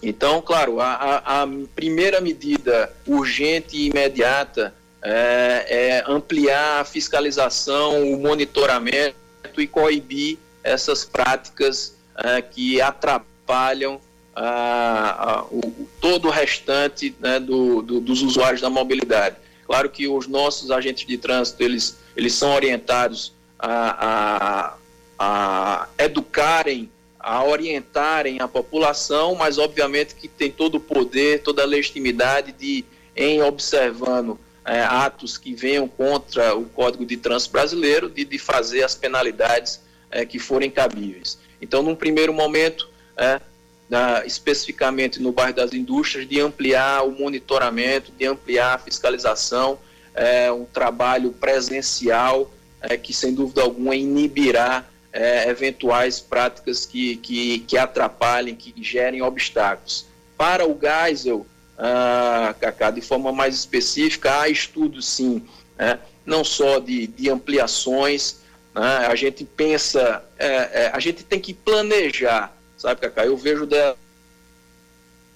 Então, 0.02 0.42
claro, 0.42 0.80
a, 0.82 0.94
a, 0.94 1.44
a, 1.44 1.48
primeira 1.76 2.20
medida 2.20 2.92
urgente 3.08 3.78
e 3.78 3.90
imediata 3.90 4.74
é, 5.02 5.66
é 5.68 6.04
ampliar 6.08 6.82
a 6.82 6.86
fiscalização, 6.86 8.12
o 8.12 8.20
monitoramento 8.20 9.16
e 9.58 9.68
coibir 9.68 10.38
essas 10.66 11.06
práticas 11.06 11.96
uh, 12.18 12.42
que 12.50 12.82
atrapalham 12.82 13.96
uh, 14.36 15.44
uh, 15.54 15.58
o, 15.58 15.88
todo 16.02 16.28
o 16.28 16.32
restante 16.32 17.16
né, 17.20 17.40
do, 17.40 17.84
do, 17.84 18.02
dos 18.02 18.24
usuários 18.24 18.62
da 18.62 18.70
mobilidade. 18.70 19.38
Claro 19.66 19.90
que 19.90 20.08
os 20.08 20.28
nossos 20.28 20.72
agentes 20.72 21.06
de 21.06 21.18
trânsito, 21.18 21.62
eles, 21.64 21.98
eles 22.18 22.34
são 22.34 22.54
orientados 22.54 23.32
a, 23.60 24.76
a, 25.20 25.88
a 25.98 26.04
educarem, 26.04 26.90
a 27.20 27.44
orientarem 27.44 28.40
a 28.42 28.48
população, 28.48 29.36
mas 29.36 29.58
obviamente 29.58 30.16
que 30.16 30.28
tem 30.28 30.52
todo 30.52 30.76
o 30.76 30.80
poder, 30.80 31.42
toda 31.42 31.62
a 31.64 31.66
legitimidade 31.66 32.52
de, 32.52 32.86
em 33.16 33.42
observando 33.42 34.40
é, 34.64 34.82
atos 34.82 35.38
que 35.38 35.54
venham 35.54 35.88
contra 35.88 36.56
o 36.56 36.66
Código 36.66 37.06
de 37.06 37.18
Trânsito 37.18 37.54
Brasileiro, 37.54 38.10
de, 38.10 38.26
de 38.26 38.38
fazer 38.38 38.84
as 38.84 38.96
penalidades 38.96 39.85
é, 40.16 40.26
que 40.26 40.40
forem 40.40 40.72
cabíveis. 40.72 41.38
Então, 41.62 41.84
num 41.84 41.96
primeiro 41.96 42.34
momento, 42.34 42.90
é, 43.18 43.42
na, 43.90 44.26
especificamente 44.26 45.22
no 45.22 45.32
bairro 45.32 45.54
das 45.54 45.74
indústrias, 45.74 46.28
de 46.28 46.40
ampliar 46.40 47.06
o 47.06 47.12
monitoramento, 47.12 48.12
de 48.18 48.26
ampliar 48.26 48.76
a 48.76 48.78
fiscalização, 48.78 49.78
é, 50.16 50.50
um 50.50 50.64
trabalho 50.64 51.34
presencial 51.34 52.50
é, 52.82 52.96
que, 52.96 53.14
sem 53.14 53.34
dúvida 53.34 53.62
alguma, 53.62 53.94
inibirá 53.94 54.86
é, 55.12 55.50
eventuais 55.50 56.22
práticas 56.22 56.86
que, 56.86 57.18
que, 57.18 57.60
que 57.60 57.78
atrapalhem, 57.78 58.56
que 58.56 58.74
gerem 58.82 59.22
obstáculos. 59.22 60.06
Para 60.38 60.66
o 60.66 60.80
Geisel, 60.80 61.46
ah, 61.78 62.56
de 62.94 63.02
forma 63.02 63.34
mais 63.34 63.54
específica, 63.54 64.40
há 64.40 64.48
estudos, 64.48 65.06
sim, 65.06 65.44
né, 65.78 66.00
não 66.26 66.44
só 66.44 66.80
de, 66.80 67.08
de 67.08 67.30
ampliações, 67.30 68.45
né? 68.76 69.08
A 69.08 69.16
gente 69.16 69.46
pensa, 69.46 70.24
é, 70.38 70.48
é, 70.84 70.92
a 70.94 71.00
gente 71.00 71.24
tem 71.24 71.40
que 71.40 71.54
planejar, 71.54 72.54
sabe, 72.78 73.00
Cacá? 73.00 73.26
Eu 73.26 73.38
vejo 73.38 73.66
dela. 73.66 73.98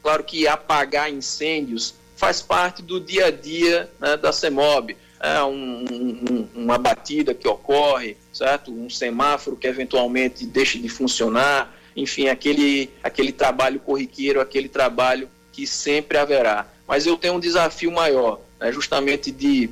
Claro 0.03 0.23
que 0.25 0.45
apagar 0.47 1.11
incêndios 1.11 1.95
faz 2.17 2.41
parte 2.41 2.81
do 2.81 2.99
dia 2.99 3.27
a 3.27 3.31
dia 3.31 3.89
né, 3.97 4.17
da 4.17 4.33
CEMOB. 4.33 4.97
É 5.21 5.41
um, 5.43 5.85
um, 5.89 6.47
uma 6.53 6.77
batida 6.77 7.33
que 7.33 7.47
ocorre, 7.47 8.17
certo? 8.33 8.71
Um 8.71 8.89
semáforo 8.89 9.55
que 9.55 9.67
eventualmente 9.67 10.45
deixa 10.45 10.77
de 10.77 10.87
funcionar, 10.87 11.73
enfim, 11.95 12.27
aquele, 12.27 12.89
aquele 13.03 13.31
trabalho 13.31 13.79
corriqueiro, 13.79 14.39
aquele 14.39 14.69
trabalho 14.69 15.29
que 15.51 15.65
sempre 15.65 16.17
haverá. 16.17 16.67
Mas 16.87 17.05
eu 17.05 17.17
tenho 17.17 17.35
um 17.35 17.39
desafio 17.39 17.91
maior, 17.91 18.39
né, 18.59 18.71
justamente 18.71 19.31
de, 19.31 19.69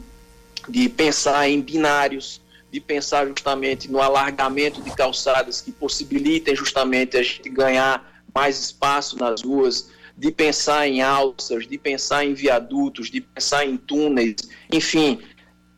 de 0.68 0.89
pensar 0.89 1.49
em 1.49 1.61
binários, 1.61 2.41
de 2.72 2.80
pensar 2.80 3.28
justamente 3.28 3.89
no 3.89 4.01
alargamento 4.01 4.82
de 4.82 4.91
calçadas 4.91 5.61
que 5.61 5.72
possibilitem 5.72 6.55
justamente 6.55 7.18
a 7.18 7.24
gente 7.24 7.49
ganhar 7.49 8.24
mais 8.34 8.59
espaço 8.59 9.18
nas 9.18 9.41
ruas, 9.41 9.89
de 10.18 10.32
pensar 10.32 10.88
em 10.88 11.01
alças, 11.01 11.68
de 11.68 11.78
pensar 11.78 12.26
em 12.26 12.34
viadutos, 12.34 13.09
de 13.09 13.22
pensar 13.22 13.65
em 13.65 13.78
túneis, 13.78 14.36
enfim, 14.72 15.22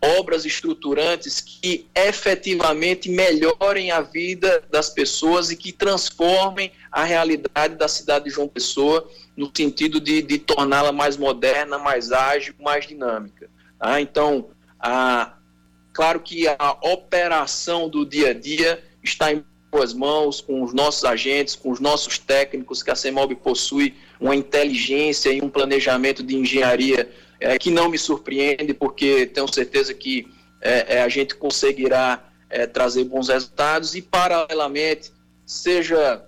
obras 0.02 0.46
estruturantes 0.46 1.42
que 1.42 1.88
efetivamente 1.94 3.10
melhorem 3.10 3.92
a 3.92 4.02
vida 4.02 4.64
das 4.72 4.90
pessoas 4.90 5.52
e 5.52 5.58
que 5.58 5.74
transformem 5.74 6.72
a 6.92 7.04
realidade 7.04 7.76
da 7.76 7.88
cidade 7.88 8.26
de 8.26 8.32
João 8.32 8.48
Pessoa 8.48 9.08
no 9.36 9.52
sentido 9.56 10.00
de, 10.00 10.22
de 10.22 10.38
torná-la 10.38 10.92
mais 10.92 11.18
moderna, 11.18 11.78
mais 11.78 12.12
ágil, 12.12 12.54
mais 12.60 12.88
dinâmica. 12.88 13.50
Tá? 13.78 14.00
Então, 14.00 14.50
a, 14.80 15.34
claro 16.00 16.22
que 16.22 16.48
a 16.48 16.78
operação 16.82 17.90
do 17.90 18.06
dia 18.06 18.30
a 18.30 18.34
dia 18.34 18.82
está 19.04 19.34
em 19.34 19.44
boas 19.70 19.94
mãos, 19.94 20.40
com 20.40 20.64
os 20.64 20.74
nossos 20.74 21.04
agentes, 21.04 21.58
com 21.58 21.72
os 21.72 21.82
nossos 21.82 22.18
técnicos, 22.18 22.82
que 22.82 22.90
a 22.90 22.96
CEMOB 22.96 23.36
possui 23.36 23.94
uma 24.18 24.34
inteligência 24.34 25.30
e 25.30 25.42
um 25.42 25.50
planejamento 25.50 26.24
de 26.24 26.38
engenharia 26.38 27.12
é, 27.38 27.60
que 27.60 27.70
não 27.70 27.90
me 27.90 27.98
surpreende, 27.98 28.74
porque 28.74 29.26
tenho 29.26 29.54
certeza 29.54 29.94
que 29.94 30.26
é, 30.62 31.02
a 31.02 31.10
gente 31.10 31.36
conseguirá 31.36 32.32
é, 32.50 32.66
trazer 32.66 33.04
bons 33.04 33.28
resultados. 33.28 33.94
E, 33.94 34.02
paralelamente, 34.02 35.12
seja, 35.46 36.24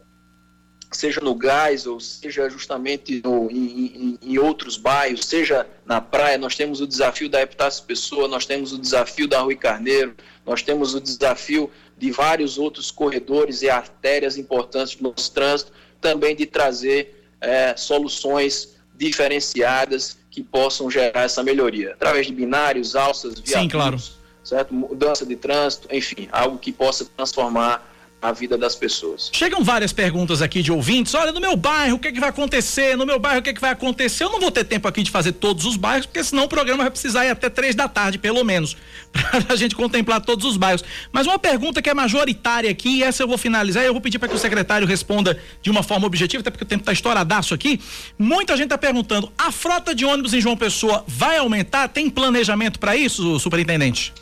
seja 0.91 1.21
no 1.21 1.33
gás 1.33 1.87
ou 1.87 1.99
seja 1.99 2.49
justamente 2.49 3.21
no, 3.23 3.49
em, 3.49 3.55
em, 3.55 4.19
em, 4.21 4.37
outros 4.37 4.77
bairros, 4.77 5.25
seja 5.25 5.65
na 5.85 6.01
praia, 6.01 6.37
nós 6.37 6.55
temos 6.55 6.81
o 6.81 6.87
desafio 6.87 7.29
da 7.29 7.41
Epitácio 7.41 7.83
Pessoa, 7.85 8.27
nós 8.27 8.45
temos 8.45 8.73
o 8.73 8.77
desafio 8.77 9.27
da 9.27 9.39
Rui 9.39 9.55
Carneiro, 9.55 10.15
nós 10.45 10.61
temos 10.61 10.93
o 10.93 10.99
desafio 10.99 11.71
de 11.97 12.11
vários 12.11 12.57
outros 12.57 12.91
corredores 12.91 13.61
e 13.61 13.69
artérias 13.69 14.37
importantes 14.37 14.95
do 14.95 15.03
nosso 15.03 15.31
trânsito, 15.31 15.71
também 16.01 16.35
de 16.35 16.45
trazer 16.45 17.27
é, 17.39 17.75
soluções 17.77 18.75
diferenciadas 18.95 20.17
que 20.29 20.43
possam 20.43 20.89
gerar 20.89 21.23
essa 21.23 21.43
melhoria, 21.43 21.93
através 21.93 22.27
de 22.27 22.33
binários, 22.33 22.95
alças, 22.95 23.39
viadutos, 23.39 23.61
Sim, 23.61 23.69
claro. 23.69 23.97
certo? 24.43 24.73
mudança 24.73 25.25
de 25.25 25.35
trânsito, 25.35 25.87
enfim, 25.91 26.27
algo 26.31 26.57
que 26.57 26.71
possa 26.71 27.05
transformar 27.05 27.90
a 28.21 28.31
vida 28.31 28.55
das 28.57 28.75
pessoas. 28.75 29.31
Chegam 29.33 29.63
várias 29.63 29.91
perguntas 29.91 30.41
aqui 30.41 30.61
de 30.61 30.71
ouvintes. 30.71 31.15
Olha, 31.15 31.31
no 31.31 31.41
meu 31.41 31.55
bairro, 31.55 31.95
o 31.95 31.99
que, 31.99 32.09
é 32.09 32.11
que 32.11 32.19
vai 32.19 32.29
acontecer? 32.29 32.95
No 32.95 33.05
meu 33.05 33.17
bairro, 33.17 33.39
o 33.39 33.41
que, 33.41 33.49
é 33.49 33.53
que 33.53 33.59
vai 33.59 33.71
acontecer? 33.71 34.25
Eu 34.25 34.29
não 34.29 34.39
vou 34.39 34.51
ter 34.51 34.63
tempo 34.63 34.87
aqui 34.87 35.01
de 35.01 35.09
fazer 35.09 35.31
todos 35.31 35.65
os 35.65 35.75
bairros, 35.75 36.05
porque 36.05 36.23
senão 36.23 36.43
o 36.43 36.47
programa 36.47 36.83
vai 36.83 36.91
precisar 36.91 37.25
ir 37.25 37.29
até 37.29 37.49
três 37.49 37.73
da 37.73 37.87
tarde, 37.87 38.19
pelo 38.19 38.43
menos, 38.43 38.77
para 39.11 39.53
a 39.53 39.55
gente 39.55 39.75
contemplar 39.75 40.21
todos 40.21 40.45
os 40.45 40.55
bairros. 40.55 40.83
Mas 41.11 41.25
uma 41.25 41.39
pergunta 41.39 41.81
que 41.81 41.89
é 41.89 41.93
majoritária 41.95 42.69
aqui, 42.69 42.99
e 42.99 43.03
essa 43.03 43.23
eu 43.23 43.27
vou 43.27 43.39
finalizar, 43.39 43.83
e 43.83 43.87
eu 43.87 43.93
vou 43.93 44.01
pedir 44.01 44.19
para 44.19 44.29
que 44.29 44.35
o 44.35 44.39
secretário 44.39 44.85
responda 44.85 45.39
de 45.61 45.71
uma 45.71 45.81
forma 45.81 46.05
objetiva, 46.05 46.41
até 46.41 46.51
porque 46.51 46.63
o 46.63 46.67
tempo 46.67 46.83
está 46.83 46.93
estouradaço 46.93 47.55
aqui. 47.55 47.81
Muita 48.19 48.55
gente 48.55 48.65
está 48.65 48.77
perguntando: 48.77 49.31
a 49.35 49.51
frota 49.51 49.95
de 49.95 50.05
ônibus 50.05 50.35
em 50.35 50.41
João 50.41 50.55
Pessoa 50.55 51.03
vai 51.07 51.37
aumentar? 51.37 51.87
Tem 51.87 52.07
planejamento 52.07 52.79
para 52.79 52.95
isso, 52.95 53.39
superintendente? 53.39 54.13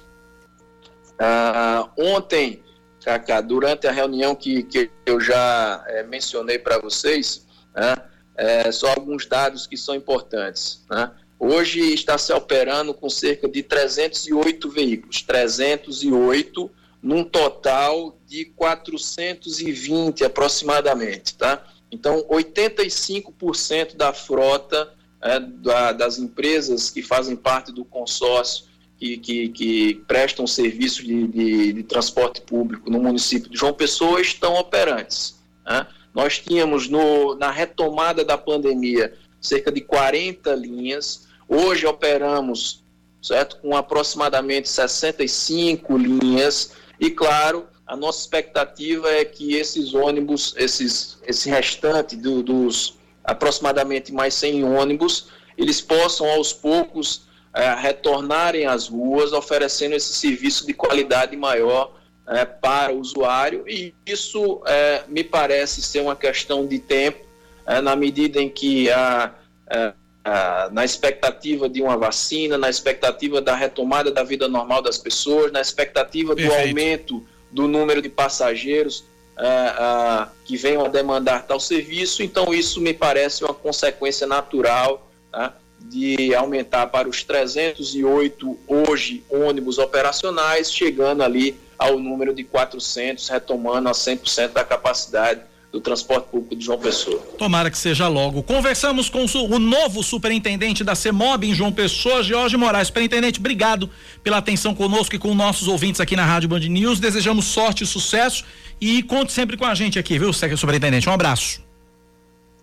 Uh, 1.20 1.90
ontem 1.98 2.62
Cacá, 3.10 3.42
durante 3.42 3.88
a 3.88 3.92
reunião 3.92 4.36
que, 4.36 4.62
que 4.62 4.92
eu 5.04 5.20
já 5.20 5.84
é, 5.88 6.04
mencionei 6.04 6.60
para 6.60 6.78
vocês, 6.78 7.48
né, 7.76 7.96
é, 8.38 8.72
só 8.72 8.90
alguns 8.90 9.26
dados 9.26 9.66
que 9.66 9.76
são 9.76 9.96
importantes. 9.96 10.86
Né? 10.88 11.10
Hoje 11.40 11.80
está 11.92 12.20
se 12.20 12.32
operando 12.32 12.94
com 12.94 13.10
cerca 13.10 13.50
de 13.50 13.64
308 13.64 14.70
veículos, 14.70 15.24
308 15.24 16.70
num 17.02 17.24
total 17.24 18.16
de 18.28 18.46
420 18.46 20.24
aproximadamente, 20.24 21.34
tá? 21.36 21.66
Então, 21.90 22.24
85% 22.30 23.96
da 23.96 24.14
frota 24.14 24.94
é, 25.22 25.40
da, 25.40 25.94
das 25.94 26.20
empresas 26.20 26.92
que 26.92 27.02
fazem 27.02 27.36
parte 27.36 27.72
do 27.72 27.84
consórcio 27.84 28.66
que, 29.00 29.18
que, 29.18 29.50
que 29.50 29.96
prestam 30.08 30.46
serviços 30.46 31.06
de, 31.06 31.28
de, 31.28 31.74
de, 31.74 31.84
transporte 31.84 32.42
público 32.42 32.90
no 32.90 33.00
município 33.00 33.50
de 33.50 33.58
João 33.58 33.74
Pessoa 33.74 34.20
estão 34.20 34.56
operantes. 34.56 35.40
Né? 35.66 35.88
Nós 36.14 36.40
tínhamos 36.40 36.90
no, 36.90 37.36
na 37.36 37.50
retomada 37.50 38.26
da 38.26 38.38
pandemia 38.38 39.14
cerca 39.40 39.72
de 39.72 39.80
40 39.80 40.54
linhas, 40.54 41.28
hoje 41.48 41.86
operamos 41.86 42.84
certo, 43.22 43.58
com 43.58 43.76
aproximadamente 43.76 44.70
65 44.70 45.98
linhas, 45.98 46.74
e 47.00 47.10
claro, 47.10 47.68
a 47.86 47.96
nossa 47.96 48.20
expectativa 48.22 49.10
é 49.10 49.26
que 49.26 49.56
esses 49.56 49.94
ônibus, 49.94 50.54
esses, 50.58 51.20
esse 51.26 51.50
restante 51.50 52.16
do, 52.16 52.44
dos 52.44 52.98
aproximadamente 53.24 54.14
mais 54.14 54.34
100 54.36 54.64
ônibus, 54.64 55.28
eles 55.58 55.82
possam 55.82 56.30
aos 56.30 56.54
poucos 56.54 57.28
é, 57.54 57.74
retornarem 57.74 58.66
às 58.66 58.88
ruas, 58.88 59.34
oferecendo 59.34 59.96
esse 59.96 60.14
serviço 60.14 60.66
de 60.66 60.74
qualidade 60.74 61.36
maior 61.36 61.94
é, 62.28 62.46
para 62.46 62.94
o 62.94 63.00
usuário, 63.00 63.64
e 63.68 63.94
isso 64.06 64.62
é, 64.66 65.04
me 65.08 65.24
parece 65.24 65.82
ser 65.82 66.02
uma 66.02 66.16
questão 66.16 66.66
de 66.66 66.80
tempo, 66.80 67.26
é, 67.66 67.82
na 67.82 67.96
medida 67.96 68.42
em 68.42 68.50
que 68.50 68.90
a, 68.92 69.34
é, 69.70 69.94
a, 70.24 70.70
na 70.72 70.86
expectativa 70.86 71.68
de 71.68 71.82
uma 71.82 71.98
vacina, 71.98 72.58
na 72.58 72.70
expectativa 72.70 73.42
da 73.42 73.56
retomada 73.56 74.12
da 74.12 74.24
vida 74.24 74.48
normal 74.48 74.82
das 74.82 74.98
pessoas, 74.98 75.52
na 75.52 75.62
expectativa 75.62 76.36
do 76.36 76.42
Perfeito. 76.42 76.68
aumento 76.68 77.26
do 77.52 77.68
número 77.68 78.02
de 78.02 78.10
passageiros 78.10 79.04
é, 79.40 80.28
que 80.46 80.56
venham 80.56 80.86
a 80.86 80.88
demandar 80.88 81.48
tal 81.48 81.60
serviço, 81.60 82.22
então 82.22 82.54
isso 82.54 82.80
me 82.80 82.94
parece 82.94 83.44
uma 83.44 83.54
consequência 83.54 84.28
natural 84.28 85.10
tá? 85.32 85.54
De 85.82 86.34
aumentar 86.36 86.88
para 86.88 87.08
os 87.08 87.24
308 87.24 88.60
hoje 88.68 89.24
ônibus 89.30 89.78
operacionais, 89.78 90.72
chegando 90.72 91.24
ali 91.24 91.56
ao 91.78 91.98
número 91.98 92.34
de 92.34 92.44
400, 92.44 93.28
retomando 93.30 93.90
a 93.90 93.94
100% 93.94 94.54
da 94.54 94.64
capacidade 94.64 95.42
do 95.72 95.80
transporte 95.80 96.30
público 96.30 96.56
de 96.56 96.66
João 96.66 96.80
Pessoa. 96.80 97.20
Tomara 97.38 97.70
que 97.70 97.78
seja 97.78 98.08
logo. 98.08 98.42
Conversamos 98.42 99.08
com 99.08 99.26
o 99.26 99.60
novo 99.60 100.02
superintendente 100.04 100.84
da 100.84 100.96
CEMOB 100.96 101.48
em 101.48 101.54
João 101.54 101.72
Pessoa, 101.72 102.24
Jorge 102.24 102.58
Moraes. 102.58 102.88
Superintendente, 102.88 103.40
obrigado 103.40 103.90
pela 104.24 104.38
atenção 104.38 104.74
conosco 104.74 105.16
e 105.16 105.20
com 105.20 105.34
nossos 105.36 105.68
ouvintes 105.68 106.02
aqui 106.02 106.16
na 106.16 106.26
Rádio 106.26 106.50
Band 106.50 106.62
News. 106.62 107.00
Desejamos 107.00 107.46
sorte 107.46 107.84
e 107.84 107.88
sucesso 107.88 108.44
e 108.82 109.04
conte 109.04 109.32
sempre 109.32 109.58
com 109.58 109.66
a 109.66 109.76
gente 109.76 110.00
aqui, 110.00 110.18
viu, 110.18 110.34
superintendente? 110.34 111.08
Um 111.08 111.14
abraço. 111.14 111.69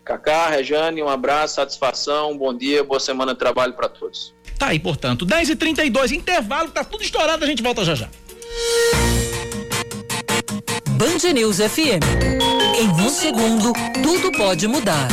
Cacá, 0.07 0.49
Rejane, 0.51 1.03
um 1.03 1.09
abraço, 1.09 1.57
satisfação, 1.57 2.39
bom 2.39 2.55
dia, 2.55 2.85
boa 2.85 3.01
semana 3.01 3.33
de 3.33 3.41
trabalho 3.41 3.73
para 3.73 3.89
todos. 3.89 4.33
Tá 4.57 4.69
aí, 4.69 4.79
portanto, 4.79 5.27
10 5.27 5.51
e 5.51 5.57
32 5.57 6.13
intervalo, 6.13 6.71
tá 6.71 6.85
tudo 6.85 7.03
estourado, 7.03 7.43
a 7.43 7.47
gente 7.47 7.61
volta 7.61 7.85
já 7.85 7.97
já. 7.97 8.09
Band 10.91 11.33
News 11.35 11.57
FM. 11.57 12.07
Em 12.81 12.89
um 12.89 13.09
segundo, 13.09 13.73
tudo 14.01 14.31
pode 14.39 14.69
mudar. 14.69 15.09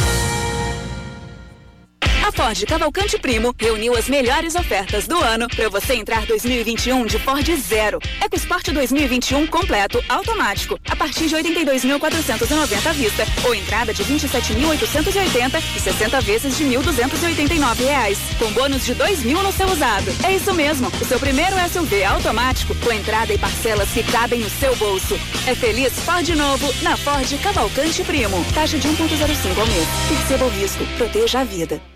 A 2.23 2.31
Ford 2.31 2.65
Cavalcante 2.65 3.19
Primo 3.19 3.53
reuniu 3.59 3.97
as 3.97 4.07
melhores 4.07 4.55
ofertas 4.55 5.05
do 5.05 5.19
ano 5.19 5.45
para 5.49 5.67
você 5.67 5.95
entrar 5.95 6.25
2021 6.25 7.05
de 7.05 7.19
Ford 7.19 7.45
Zero. 7.57 7.99
EcoSport 8.23 8.69
2021 8.71 9.45
completo, 9.47 10.01
automático, 10.07 10.79
a 10.89 10.95
partir 10.95 11.27
de 11.27 11.35
82.490 11.35 12.87
à 12.87 12.93
vista, 12.93 13.25
ou 13.45 13.53
entrada 13.53 13.93
de 13.93 14.05
27.880 14.05 15.61
e 15.75 15.79
60 15.81 16.21
vezes 16.21 16.57
de 16.57 16.63
1.289 16.63 17.83
reais, 17.83 18.17
com 18.39 18.49
bônus 18.53 18.85
de 18.85 18.95
2.000 18.95 19.43
no 19.43 19.51
seu 19.51 19.67
usado. 19.67 20.09
É 20.23 20.33
isso 20.33 20.53
mesmo, 20.53 20.87
o 21.01 21.05
seu 21.05 21.19
primeiro 21.19 21.57
SUV 21.69 22.05
automático, 22.05 22.73
com 22.75 22.93
entrada 22.93 23.33
e 23.33 23.37
parcelas 23.37 23.89
que 23.89 24.01
cabem 24.01 24.39
no 24.39 24.49
seu 24.49 24.73
bolso. 24.77 25.19
É 25.45 25.53
feliz 25.53 25.91
Ford 25.99 26.29
novo 26.29 26.73
na 26.83 26.95
Ford 26.95 27.29
Cavalcante 27.43 28.01
Primo. 28.05 28.45
Taxa 28.53 28.79
de 28.79 28.87
1.05 28.87 29.59
ao 29.59 29.67
mês. 29.67 29.87
Perceba 30.07 30.45
o 30.45 30.49
risco, 30.49 30.85
proteja 30.97 31.41
a 31.41 31.43
vida. 31.43 31.92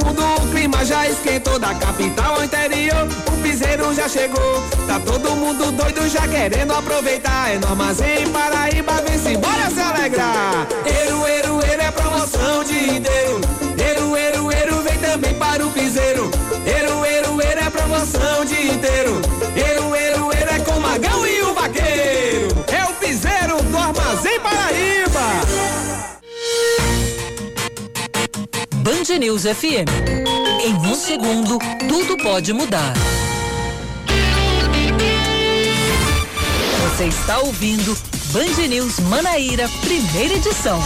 Mundo, 0.06 0.22
o 0.43 0.47
clima 0.51 0.86
já 0.86 1.08
esquentou 1.08 1.58
da 1.58 1.74
capital 1.74 2.36
ao 2.36 2.43
interior. 2.43 3.08
O 3.28 3.41
piseiro 3.41 3.93
já 3.93 4.08
chegou, 4.08 4.64
tá 4.88 4.99
todo 4.99 5.36
mundo 5.36 5.72
doido 5.72 6.08
já 6.08 6.28
querendo 6.28 6.74
aproveitar. 6.74 7.51
É 7.51 7.58
no 7.58 7.68
armazém 7.68 8.30
Paraíba, 8.30 9.01
vem 9.08 9.18
se 9.18 9.34
embora 9.34 9.70
se 9.70 9.80
alegrar. 9.80 10.68
Eru, 10.86 11.28
eru, 11.28 11.66
eru 11.66 11.82
é 11.82 11.91
promoção 11.91 12.64
de 12.64 12.99
Deus. 12.99 13.41
Eru, 13.89 14.16
eru, 14.16 14.51
eru, 14.51 14.82
vem 14.82 14.97
também 14.99 15.34
para 15.36 15.66
o 15.66 15.72
piseiro. 15.72 16.30
Eru, 16.66 17.06
eru, 17.06 17.41
eru 17.41 17.62
é 17.66 17.70
promoção 17.70 18.45
dia 18.45 18.74
inteiro. 18.74 19.22
Eru, 19.56 19.74
Band 28.86 29.17
News 29.19 29.41
FM. 29.41 29.89
Em 30.63 30.75
um 30.75 30.93
segundo, 30.93 31.57
tudo 31.89 32.15
pode 32.17 32.53
mudar. 32.53 32.93
Você 36.84 37.05
está 37.05 37.39
ouvindo 37.39 37.97
Band 38.31 38.68
News 38.68 38.99
Manaíra, 38.99 39.68
primeira 39.81 40.35
edição. 40.35 40.80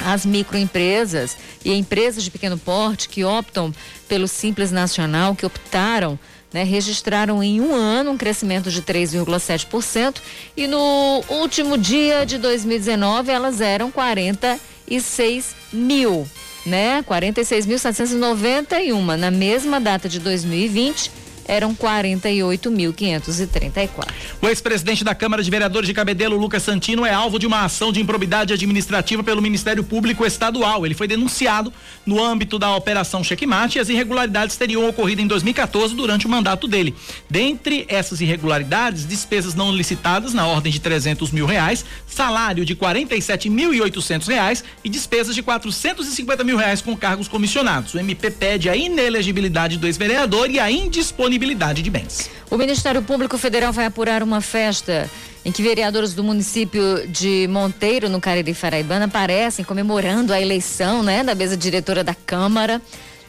As 0.00 0.24
microempresas 0.24 1.36
e 1.62 1.74
empresas 1.74 2.24
de 2.24 2.30
pequeno 2.30 2.56
porte 2.56 3.06
que 3.06 3.22
optam 3.22 3.70
pelo 4.08 4.26
Simples 4.26 4.72
Nacional, 4.72 5.36
que 5.36 5.44
optaram 5.44 6.18
né, 6.54 6.62
registraram 6.62 7.42
em 7.42 7.60
um 7.60 7.74
ano 7.74 8.12
um 8.12 8.16
crescimento 8.16 8.70
de 8.70 8.80
3,7% 8.80 10.18
e 10.56 10.68
no 10.68 11.24
último 11.28 11.76
dia 11.76 12.24
de 12.24 12.38
2019 12.38 13.32
elas 13.32 13.60
eram 13.60 13.90
46 13.90 15.56
mil, 15.72 16.28
né? 16.64 17.02
46.791. 17.02 19.16
Na 19.16 19.32
mesma 19.32 19.80
data 19.80 20.08
de 20.08 20.20
2020 20.20 21.23
eram 21.46 21.74
48.534. 21.74 24.08
O 24.40 24.48
ex-presidente 24.48 25.04
da 25.04 25.14
Câmara 25.14 25.42
de 25.42 25.50
Vereadores 25.50 25.86
de 25.86 25.94
Cabedelo, 25.94 26.36
Lucas 26.36 26.62
Santino, 26.62 27.04
é 27.04 27.12
alvo 27.12 27.38
de 27.38 27.46
uma 27.46 27.64
ação 27.64 27.92
de 27.92 28.00
improbidade 28.00 28.52
administrativa 28.52 29.22
pelo 29.22 29.42
Ministério 29.42 29.84
Público 29.84 30.24
Estadual. 30.24 30.86
Ele 30.86 30.94
foi 30.94 31.06
denunciado 31.06 31.72
no 32.06 32.22
âmbito 32.22 32.58
da 32.58 32.74
Operação 32.74 33.22
Checkmate 33.22 33.78
e 33.78 33.80
as 33.80 33.88
irregularidades 33.88 34.56
teriam 34.56 34.88
ocorrido 34.88 35.20
em 35.20 35.26
2014 35.26 35.94
durante 35.94 36.26
o 36.26 36.30
mandato 36.30 36.66
dele. 36.66 36.94
Dentre 37.28 37.84
essas 37.88 38.20
irregularidades, 38.20 39.06
despesas 39.06 39.54
não 39.54 39.72
licitadas 39.72 40.32
na 40.32 40.46
ordem 40.46 40.72
de 40.72 40.80
300 40.80 41.30
mil 41.30 41.46
reais, 41.46 41.84
salário 42.06 42.64
de 42.64 42.74
47.800 42.74 44.26
reais 44.26 44.64
e 44.82 44.88
despesas 44.88 45.34
de 45.34 45.42
450 45.42 46.44
mil 46.44 46.56
reais 46.56 46.80
com 46.80 46.96
cargos 46.96 47.28
comissionados. 47.28 47.94
O 47.94 47.98
MP 47.98 48.30
pede 48.30 48.68
a 48.68 48.76
inelegibilidade 48.76 49.76
do 49.76 49.86
ex-vereador 49.86 50.50
e 50.50 50.58
a 50.58 50.70
indisponibilidade 50.70 51.33
disponibilidade 51.34 51.82
de 51.82 51.90
bens. 51.90 52.30
O 52.50 52.56
Ministério 52.56 53.02
Público 53.02 53.36
Federal 53.36 53.72
vai 53.72 53.86
apurar 53.86 54.22
uma 54.22 54.40
festa 54.40 55.10
em 55.44 55.52
que 55.52 55.62
vereadores 55.62 56.14
do 56.14 56.24
município 56.24 57.06
de 57.08 57.46
Monteiro, 57.50 58.08
no 58.08 58.20
Cariri 58.20 58.54
Faraibana, 58.54 59.04
aparecem 59.06 59.64
comemorando 59.64 60.32
a 60.32 60.40
eleição, 60.40 61.02
né, 61.02 61.22
da 61.22 61.34
mesa 61.34 61.56
diretora 61.56 62.02
da 62.02 62.14
Câmara. 62.14 62.80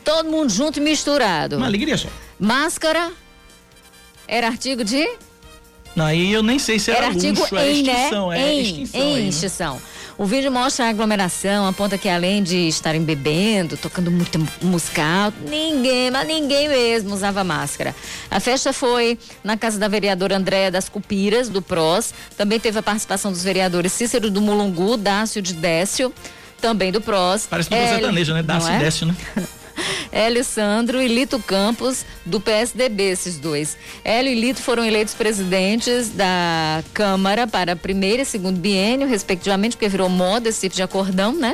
Todo 0.04 0.30
mundo 0.30 0.50
junto 0.50 0.78
e 0.80 0.82
misturado. 0.82 1.58
Uma 1.58 1.66
alegria 1.66 1.98
só. 1.98 2.08
Máscara 2.40 3.12
era 4.28 4.48
artigo 4.48 4.84
de 4.84 5.08
Não, 5.96 6.06
aí 6.06 6.32
eu 6.32 6.44
nem 6.44 6.60
sei 6.60 6.78
se 6.78 6.92
era, 6.92 7.00
era 7.00 7.08
artigo 7.08 7.40
luxo, 7.40 7.56
em, 7.56 7.60
era 7.60 7.72
extinção, 7.72 8.30
né? 8.30 8.42
é 8.42 8.54
em, 8.54 8.62
extinção. 8.62 9.02
em 9.02 9.16
aí, 9.16 9.24
né? 9.24 9.82
O 10.18 10.26
vídeo 10.26 10.50
mostra 10.50 10.86
a 10.86 10.90
aglomeração, 10.90 11.68
aponta 11.68 11.98
que 11.98 12.08
além 12.08 12.42
de 12.42 12.70
estarem 12.70 13.02
bebendo, 13.04 13.76
tocando 13.76 14.10
muita 14.10 14.40
música 14.62 15.04
alta, 15.04 15.38
ninguém, 15.46 16.10
mas 16.10 16.26
ninguém 16.26 16.70
mesmo 16.70 17.14
usava 17.14 17.44
máscara. 17.44 17.94
A 18.32 18.40
festa 18.40 18.72
foi 18.72 19.20
na 19.44 19.58
casa 19.58 19.78
da 19.78 19.90
vereadora 19.90 20.38
Andréa 20.38 20.72
das 20.72 20.88
Cupiras, 20.88 21.50
do 21.50 21.62
PROS. 21.62 22.14
Também 22.38 22.58
teve 22.62 22.80
a 22.80 22.84
participação 22.84 23.30
dos 23.30 23.44
vereadores 23.44 23.92
Cícero 23.92 24.32
do 24.32 24.40
Mulungu, 24.40 24.96
Dácio 24.96 25.42
de 25.42 25.54
Décio, 25.54 26.14
também 26.62 26.94
do 26.94 27.02
PROS. 27.02 27.46
Parece 27.50 27.70
dupla 27.70 27.84
Hélio- 27.84 27.96
sertaneja, 28.00 28.34
né? 28.36 28.42
Dácio 28.42 28.72
é? 28.72 28.76
e 28.76 28.80
Décio, 28.80 29.08
né? 29.08 29.16
Hélio 30.12 30.44
Sandro 30.44 31.02
e 31.02 31.08
Lito 31.08 31.38
Campos, 31.40 32.06
do 32.26 32.40
PSDB, 32.40 33.12
esses 33.12 33.38
dois. 33.38 33.78
Hélio 34.04 34.32
e 34.32 34.40
Lito 34.40 34.62
foram 34.62 34.84
eleitos 34.86 35.14
presidentes 35.14 36.10
da 36.10 36.84
Câmara 36.94 37.46
para 37.48 37.76
primeiro 37.76 38.22
e 38.22 38.26
segundo 38.26 38.58
biênio, 38.60 39.08
respectivamente, 39.08 39.76
porque 39.76 39.90
virou 39.90 40.10
moda 40.10 40.50
esse 40.50 40.62
tipo 40.62 40.76
de 40.76 40.82
acordão, 40.84 41.34
né? 41.34 41.54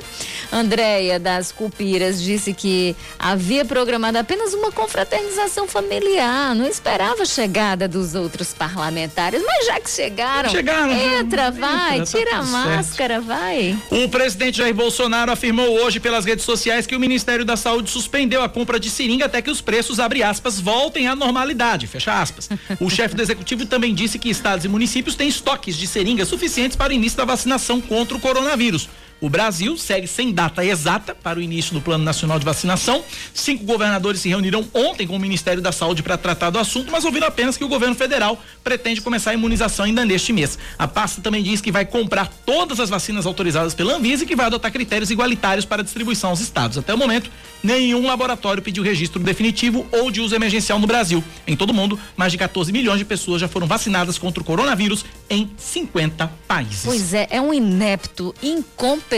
Andréia 0.52 1.20
das 1.20 1.52
Cupiras 1.52 2.22
disse 2.22 2.54
que 2.54 2.96
havia 3.18 3.66
programado 3.66 4.18
apenas 4.18 4.54
uma 4.54 4.72
confraternização 4.72 5.68
familiar, 5.68 6.54
não 6.56 6.68
esperava 6.68 7.24
a 7.24 7.26
chegada 7.26 7.88
dos 7.88 8.16
outros 8.16 8.54
parlamentares, 8.54 9.42
mas 9.46 9.66
já 9.66 9.80
que 9.80 9.90
chegaram, 9.90 10.50
Chegaram, 10.50 10.92
já- 10.92 11.20
entra, 11.20 11.52
vai, 11.52 12.00
entra, 12.00 12.06
tá 12.06 12.18
tira 12.20 12.36
a 12.36 12.40
tudo 12.40 12.52
certo. 12.52 12.68
máscara, 12.68 13.22
vai. 13.22 13.78
O 13.90 14.08
presidente 14.10 14.58
Jair 14.58 14.74
Bolsonaro 14.76 15.32
afirmou 15.32 15.68
hoje 15.82 16.00
pelas 16.00 16.26
redes 16.26 16.46
sociais 16.46 16.86
que 16.86 16.96
o 16.96 17.00
Ministério 17.00 17.44
da 17.44 17.58
Saúde 17.58 17.90
suspendeu 17.90 18.11
a 18.42 18.50
compra 18.50 18.80
de 18.80 18.90
seringa 18.90 19.26
até 19.26 19.42
que 19.42 19.50
os 19.50 19.62
preços, 19.62 20.00
abre 20.00 20.22
aspas, 20.22 20.60
voltem 20.60 21.08
à 21.08 21.16
normalidade, 21.16 21.88
fecha 21.88 22.22
aspas. 22.22 22.50
O 22.80 22.90
chefe 22.92 23.16
do 23.16 23.22
executivo 23.22 23.66
também 23.66 23.94
disse 23.96 24.20
que 24.20 24.30
estados 24.30 24.66
e 24.66 24.68
municípios 24.68 25.16
têm 25.16 25.30
estoques 25.30 25.76
de 25.76 25.88
seringas 25.88 26.28
suficientes 26.28 26.76
para 26.76 26.92
o 26.92 26.96
início 26.96 27.18
da 27.18 27.26
vacinação 27.26 27.80
contra 27.80 28.16
o 28.16 28.20
coronavírus. 28.20 28.90
O 29.22 29.30
Brasil 29.30 29.78
segue 29.78 30.08
sem 30.08 30.34
data 30.34 30.66
exata 30.66 31.14
para 31.14 31.38
o 31.38 31.42
início 31.44 31.76
do 31.76 31.80
Plano 31.80 32.04
Nacional 32.04 32.40
de 32.40 32.44
Vacinação. 32.44 33.04
Cinco 33.36 33.64
governadores 33.64 34.20
se 34.20 34.28
reuniram 34.28 34.68
ontem 34.74 35.06
com 35.06 35.16
o 35.16 35.20
Ministério 35.20 35.62
da 35.62 35.72
Saúde 35.72 36.02
para 36.02 36.18
tratar 36.18 36.50
do 36.50 36.58
assunto, 36.58 36.92
mas 36.92 37.06
ouviram 37.06 37.28
apenas 37.28 37.56
que 37.56 37.64
o 37.64 37.68
governo 37.68 37.94
federal 37.94 38.42
pretende 38.64 39.00
começar 39.00 39.30
a 39.30 39.34
imunização 39.36 39.86
ainda 39.86 40.04
neste 40.04 40.34
mês. 40.34 40.58
A 40.76 40.88
pasta 40.88 41.22
também 41.22 41.44
diz 41.44 41.62
que 41.62 41.72
vai 41.72 41.86
comprar 41.86 42.30
todas 42.44 42.80
as 42.80 42.90
vacinas 42.90 43.28
autorizadas 43.28 43.76
pela 43.76 43.94
Anvisa 43.94 44.24
e 44.24 44.28
que 44.28 44.36
vai 44.36 44.48
adotar 44.48 44.72
critérios 44.72 45.12
igualitários 45.12 45.66
para 45.66 45.84
distribuição 45.84 46.32
aos 46.32 46.40
estados. 46.40 46.80
Até 46.80 46.92
o 46.92 46.98
momento, 46.98 47.30
nenhum 47.62 48.08
laboratório 48.08 48.64
pediu 48.64 48.84
registro 48.84 49.22
definitivo 49.22 49.86
ou 49.92 50.10
de 50.10 50.20
uso 50.20 50.34
emergencial 50.34 50.80
no 50.80 50.88
Brasil. 50.88 51.24
Em 51.46 51.56
todo 51.56 51.70
o 51.70 51.74
mundo, 51.76 52.00
mais 52.18 52.32
de 52.32 52.40
14 52.40 52.72
milhões 52.72 52.98
de 52.98 53.06
pessoas 53.06 53.40
já 53.40 53.48
foram 53.48 53.68
vacinadas 53.68 54.18
contra 54.18 54.42
o 54.42 54.46
coronavírus 54.46 55.06
em 55.30 55.48
50 55.58 56.28
países. 56.48 56.86
Pois 56.86 57.14
é, 57.14 57.28
é 57.30 57.40
um 57.40 57.54
inepto, 57.54 58.34
incompetente 58.42 59.11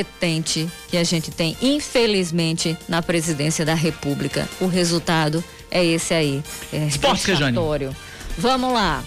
que 0.89 0.97
a 0.97 1.03
gente 1.03 1.29
tem, 1.31 1.55
infelizmente, 1.61 2.77
na 2.87 3.01
presidência 3.01 3.65
da 3.65 3.73
República. 3.73 4.47
O 4.59 4.67
resultado 4.67 5.43
é 5.69 5.83
esse 5.83 6.13
aí. 6.13 6.43
É 6.71 6.87
Esporte, 6.87 7.27
Rejane. 7.27 7.57
Vamos 8.37 8.73
lá. 8.73 9.03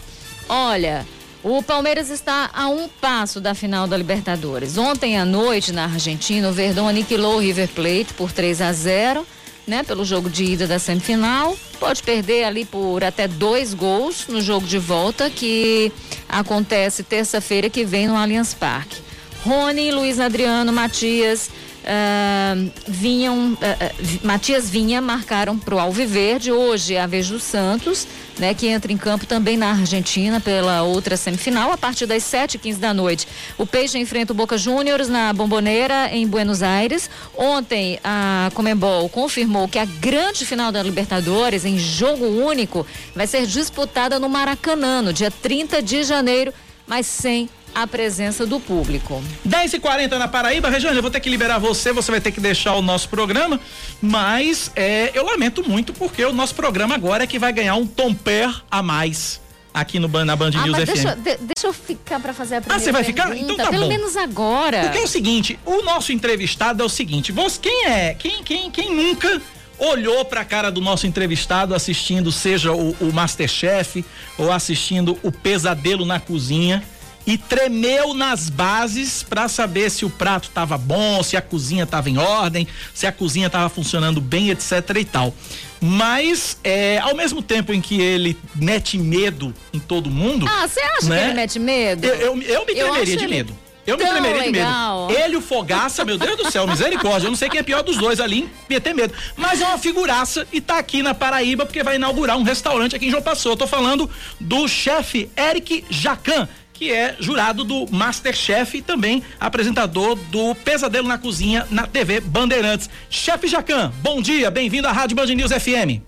Olha, 0.49 1.07
o 1.43 1.63
Palmeiras 1.63 2.11
está 2.11 2.51
a 2.53 2.69
um 2.69 2.89
passo 2.89 3.41
da 3.41 3.55
final 3.55 3.87
da 3.87 3.97
Libertadores. 3.97 4.77
Ontem 4.77 5.19
à 5.19 5.25
noite, 5.25 5.73
na 5.73 5.85
Argentina, 5.85 6.49
o 6.49 6.53
Verdão 6.53 6.89
aniquilou 6.89 7.37
o 7.37 7.41
River 7.41 7.69
Plate 7.69 8.15
por 8.17 8.33
3 8.33 8.61
a 8.61 8.73
0 8.73 9.27
né? 9.67 9.83
Pelo 9.83 10.05
jogo 10.05 10.31
de 10.31 10.45
ida 10.45 10.67
da 10.67 10.79
semifinal. 10.79 11.57
Pode 11.81 12.03
perder 12.03 12.45
ali 12.45 12.65
por 12.65 13.03
até 13.03 13.27
dois 13.27 13.75
gols 13.75 14.27
no 14.29 14.41
jogo 14.41 14.67
de 14.67 14.79
volta, 14.79 15.29
que 15.29 15.93
acontece 16.29 17.03
terça-feira 17.03 17.69
que 17.69 17.85
vem 17.85 18.07
no 18.07 18.17
Allianz 18.17 18.55
Parque. 18.55 19.06
Rony, 19.51 19.93
Luiz 19.93 20.19
Adriano, 20.19 20.73
Matias, 20.73 21.49
ah, 21.85 22.55
vinham, 22.89 23.57
Vi- 24.01 24.21
Matias 24.25 24.69
Vinha 24.69 25.01
marcaram 25.01 25.57
para 25.57 25.75
o 25.77 25.79
Alviverde. 25.79 26.51
Hoje 26.51 26.95
é 26.95 27.01
a 27.01 27.07
vez 27.07 27.29
do 27.29 27.39
Santos, 27.39 28.09
né, 28.41 28.53
que 28.55 28.67
entra 28.67 28.93
em 28.93 28.97
campo 28.97 29.25
também 29.25 29.57
na 29.57 29.71
Argentina 29.71 30.41
pela 30.41 30.83
outra 30.83 31.17
semifinal, 31.17 31.71
a 31.71 31.79
partir 31.79 32.07
das 32.07 32.25
7h15 32.25 32.79
da 32.79 32.93
noite. 32.93 33.29
O 33.57 33.65
Peixe 33.65 33.97
enfrenta 33.99 34.33
o 34.33 34.37
Boca 34.37 34.59
Juniors 34.59 35.09
na 35.09 35.33
Bomboneira, 35.33 36.09
em 36.13 36.27
Buenos 36.27 36.61
Aires. 36.61 37.09
Ontem, 37.37 38.01
a 38.03 38.51
Comembol 38.53 39.09
confirmou 39.09 39.69
que 39.69 39.79
a 39.79 39.85
grande 39.85 40.45
final 40.45 40.73
da 40.73 40.83
Libertadores, 40.83 41.65
em 41.65 41.79
jogo 41.79 42.27
único, 42.27 42.85
vai 43.15 43.29
ser 43.29 43.47
disputada 43.47 44.19
no 44.19 44.29
Maracanã, 44.29 45.01
no 45.03 45.13
dia 45.13 45.31
30 45.31 45.81
de 45.81 46.03
janeiro, 46.03 46.53
mas 46.87 47.07
sem 47.07 47.49
a 47.75 47.87
presença 47.87 48.47
do 48.47 48.59
público. 48.59 49.23
10 49.45 49.75
e 49.75 49.79
40 49.79 50.19
na 50.19 50.27
Paraíba, 50.29 50.71
Regiane, 50.71 50.97
eu 50.97 51.03
vou 51.03 51.11
ter 51.11 51.21
que 51.21 51.29
liberar 51.29 51.59
você, 51.59 51.93
você 51.93 52.11
vai 52.11 52.21
ter 52.21 52.31
que 52.33 52.41
deixar 52.41 52.75
o 52.75 52.81
nosso 52.83 53.09
programa, 53.09 53.61
mas 54.01 54.71
é, 54.75 55.11
eu 55.15 55.25
lamento 55.27 55.69
muito 55.69 55.93
porque 55.93 56.25
o 56.25 56.33
nosso 56.33 56.55
programa 56.55 56.95
agora 56.95 57.25
é 57.25 57.27
que 57.27 57.39
vai 57.39 57.53
ganhar 57.53 57.75
um 57.75 57.87
tomper 57.87 58.63
a 58.71 58.83
mais 58.83 59.41
aqui 59.75 59.99
no, 59.99 60.09
na 60.25 60.35
Band 60.35 60.53
Ah, 60.55 60.63
News 60.63 60.71
mas 60.79 60.89
FM. 60.89 60.93
deixa, 60.95 61.17
de- 61.17 61.37
deixa 61.37 61.67
eu 61.67 61.73
ficar 61.75 62.19
para 62.19 62.33
fazer 62.33 62.57
a 62.57 62.61
primeira 62.63 62.83
você 62.83 62.91
vai 62.93 63.05
ficar? 63.05 63.27
pergunta, 63.29 63.53
Então 63.53 63.65
tá 63.67 63.71
Pelo 63.71 63.83
bom. 63.83 63.89
menos 63.91 64.17
agora. 64.17 64.81
Porque 64.85 64.97
é 64.99 65.03
o 65.03 65.07
seguinte, 65.07 65.59
o 65.67 65.83
nosso 65.83 66.13
entrevistado 66.13 66.83
é 66.83 66.87
o 66.87 66.89
seguinte, 66.89 67.31
você, 67.31 67.59
quem 67.61 67.85
é, 67.87 68.15
quem, 68.15 68.43
quem, 68.43 68.71
quem 68.71 68.95
nunca 68.95 69.43
olhou 69.79 70.25
pra 70.25 70.45
cara 70.45 70.71
do 70.71 70.81
nosso 70.81 71.07
entrevistado 71.07 71.75
assistindo, 71.75 72.33
seja 72.33 72.73
o, 72.73 72.93
o 73.01 73.13
Masterchef 73.13 74.05
ou 74.39 74.53
assistindo 74.53 75.19
o 75.23 75.31
Pesadelo 75.31 76.05
na 76.05 76.19
Cozinha 76.19 76.83
e 77.27 77.37
tremeu 77.37 78.15
nas 78.15 78.49
bases 78.49 79.23
pra 79.23 79.49
saber 79.49 79.91
se 79.91 80.05
o 80.05 80.11
prato 80.11 80.49
tava 80.51 80.79
bom, 80.79 81.23
se 81.25 81.37
a 81.37 81.43
cozinha 81.43 81.85
tava 81.85 82.09
em 82.09 82.19
ordem, 82.19 82.69
se 82.95 83.05
a 83.07 83.11
cozinha 83.11 83.51
tava 83.51 83.69
funcionando 83.69 84.21
bem, 84.21 84.51
etc 84.51 84.73
e 84.97 85.05
tal. 85.05 85.35
Mas, 85.81 86.57
é, 86.63 86.99
ao 86.99 87.15
mesmo 87.15 87.43
tempo 87.43 87.73
em 87.73 87.81
que 87.81 88.01
ele 88.01 88.37
mete 88.55 88.97
medo 88.97 89.53
em 89.73 89.81
todo 89.81 90.09
mundo. 90.09 90.47
Ah, 90.49 90.69
você 90.69 90.81
acha 90.81 91.09
né? 91.09 91.19
que 91.19 91.25
ele 91.25 91.35
mete 91.35 91.59
medo? 91.59 92.07
Eu, 92.07 92.15
eu, 92.15 92.43
eu 92.43 92.67
me 92.67 92.75
tremeria 92.75 93.17
de 93.17 93.25
ele 93.25 93.27
medo. 93.27 93.66
Eu 93.87 93.97
me 93.97 94.03
tão 94.03 94.13
tremeria 94.13 94.43
legal. 94.43 95.07
de 95.07 95.13
medo. 95.13 95.25
Ele 95.25 95.35
e 95.35 95.37
o 95.37 95.41
Fogaça, 95.41 96.05
meu 96.05 96.19
Deus 96.19 96.37
do 96.37 96.51
céu, 96.51 96.67
misericórdia. 96.69 97.27
Eu 97.27 97.31
não 97.31 97.37
sei 97.37 97.49
quem 97.49 97.61
é 97.61 97.63
pior 97.63 97.83
dos 97.83 97.97
dois 97.97 98.19
ali, 98.19 98.51
ia 98.69 98.81
ter 98.81 98.93
medo. 98.95 99.15
Mas 99.37 99.61
é 99.61 99.67
uma 99.67 99.79
figuraça 99.79 100.47
e 100.53 100.61
tá 100.61 100.79
aqui 100.79 101.03
na 101.03 101.15
Paraíba 101.15 101.65
porque 101.65 101.83
vai 101.83 101.97
inaugurar 101.97 102.37
um 102.37 102.43
restaurante 102.43 102.97
aqui 102.97 103.07
em 103.07 103.11
João 103.11 103.23
Pessoa. 103.23 103.53
Eu 103.53 103.57
tô 103.57 103.67
falando 103.67 104.11
do 104.41 104.67
chefe 104.67 105.31
Eric 105.37 105.85
Jacan, 105.89 106.49
que 106.73 106.93
é 106.93 107.17
jurado 107.21 107.65
do 107.65 107.87
Masterchef 107.91 108.77
e 108.79 108.83
também 108.83 109.23
apresentador 109.39 110.17
do 110.17 110.55
Pesadelo 110.57 111.07
na 111.07 111.17
Cozinha 111.17 111.67
na 111.71 111.87
TV 111.87 112.21
Bandeirantes. 112.21 112.91
Chefe 113.09 113.47
Jacan, 113.47 113.93
bom 114.03 114.21
dia, 114.21 114.51
bem-vindo 114.51 114.89
à 114.89 114.93
Rádio 114.93 115.17
Band 115.17 115.27
News 115.27 115.53
FM. 115.53 116.03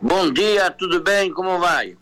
Bom 0.00 0.32
dia, 0.32 0.70
tudo 0.70 1.00
bem? 1.02 1.32
Como 1.32 1.58
vai? 1.58 1.96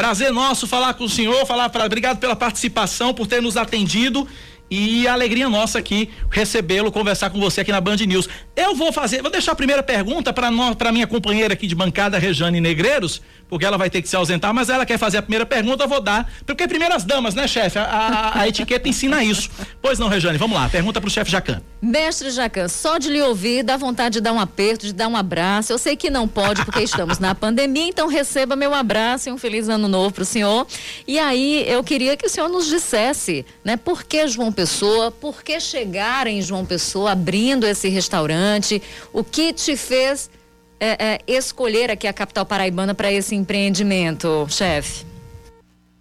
Prazer 0.00 0.32
nosso 0.32 0.66
falar 0.66 0.94
com 0.94 1.04
o 1.04 1.10
senhor, 1.10 1.44
falar 1.44 1.68
para 1.68 1.84
obrigado 1.84 2.16
pela 2.16 2.34
participação, 2.34 3.12
por 3.12 3.26
ter 3.26 3.42
nos 3.42 3.58
atendido 3.58 4.26
e 4.70 5.06
a 5.08 5.12
alegria 5.12 5.48
nossa 5.48 5.78
aqui 5.78 6.08
recebê-lo, 6.30 6.92
conversar 6.92 7.30
com 7.30 7.40
você 7.40 7.60
aqui 7.62 7.72
na 7.72 7.80
Band 7.80 7.96
News. 7.96 8.28
Eu 8.56 8.74
vou 8.74 8.92
fazer, 8.92 9.20
vou 9.22 9.30
deixar 9.30 9.52
a 9.52 9.54
primeira 9.56 9.82
pergunta 9.82 10.32
para 10.32 10.50
para 10.76 10.92
minha 10.92 11.06
companheira 11.06 11.54
aqui 11.54 11.66
de 11.66 11.74
bancada, 11.74 12.18
Rejane 12.18 12.60
Negreiros, 12.60 13.20
porque 13.48 13.64
ela 13.64 13.76
vai 13.76 13.90
ter 13.90 14.00
que 14.02 14.08
se 14.08 14.14
ausentar, 14.14 14.54
mas 14.54 14.68
ela 14.68 14.86
quer 14.86 14.98
fazer 14.98 15.18
a 15.18 15.22
primeira 15.22 15.44
pergunta, 15.44 15.84
eu 15.84 15.88
vou 15.88 16.00
dar, 16.00 16.30
porque 16.46 16.68
primeiras 16.68 17.02
damas, 17.04 17.34
né, 17.34 17.48
chefe? 17.48 17.78
A, 17.78 17.84
a- 17.84 18.40
a 18.42 18.48
etiqueta 18.48 18.88
ensina 18.88 19.24
isso. 19.24 19.50
Pois 19.82 19.98
não, 19.98 20.08
Rejane, 20.08 20.38
vamos 20.38 20.56
lá, 20.56 20.68
pergunta 20.68 21.00
pro 21.00 21.10
chefe 21.10 21.30
Jacan. 21.30 21.60
Mestre 21.82 22.30
Jacan, 22.30 22.68
só 22.68 22.98
de 22.98 23.08
lhe 23.08 23.20
ouvir 23.22 23.62
dá 23.62 23.76
vontade 23.76 24.14
de 24.14 24.20
dar 24.20 24.32
um 24.32 24.38
aperto, 24.40 24.86
de 24.86 24.92
dar 24.92 25.08
um 25.08 25.16
abraço. 25.16 25.72
Eu 25.72 25.78
sei 25.78 25.96
que 25.96 26.10
não 26.10 26.28
pode 26.28 26.64
porque 26.64 26.80
estamos 26.82 27.18
na 27.18 27.34
pandemia, 27.34 27.86
então 27.88 28.06
receba 28.06 28.54
meu 28.54 28.74
abraço 28.74 29.28
e 29.28 29.32
um 29.32 29.38
feliz 29.38 29.68
ano 29.68 29.88
novo 29.88 30.12
para 30.14 30.22
o 30.22 30.26
senhor. 30.26 30.66
E 31.06 31.18
aí 31.18 31.64
eu 31.68 31.82
queria 31.82 32.16
que 32.16 32.26
o 32.26 32.30
senhor 32.30 32.48
nos 32.48 32.66
dissesse, 32.66 33.44
né, 33.64 33.76
por 33.76 34.04
que 34.04 34.28
João 34.28 34.52
Pessoa, 34.60 35.10
por 35.10 35.42
que 35.42 35.58
chegar 35.58 36.26
em 36.26 36.42
João 36.42 36.66
Pessoa 36.66 37.12
abrindo 37.12 37.66
esse 37.66 37.88
restaurante, 37.88 38.82
o 39.10 39.24
que 39.24 39.54
te 39.54 39.74
fez 39.74 40.30
é, 40.78 41.14
é, 41.14 41.18
escolher 41.26 41.90
aqui 41.90 42.06
a 42.06 42.12
capital 42.12 42.44
paraibana 42.44 42.94
para 42.94 43.10
esse 43.10 43.34
empreendimento, 43.34 44.46
chefe? 44.50 45.06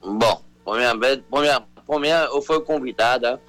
Bom, 0.04 0.42
por 0.66 0.78
minha 0.78 0.94
por 1.30 1.40
minha, 1.40 1.62
por 1.88 2.02
minha, 2.02 2.26
eu 2.26 2.42
fui 2.42 2.60
convidada, 2.60 3.42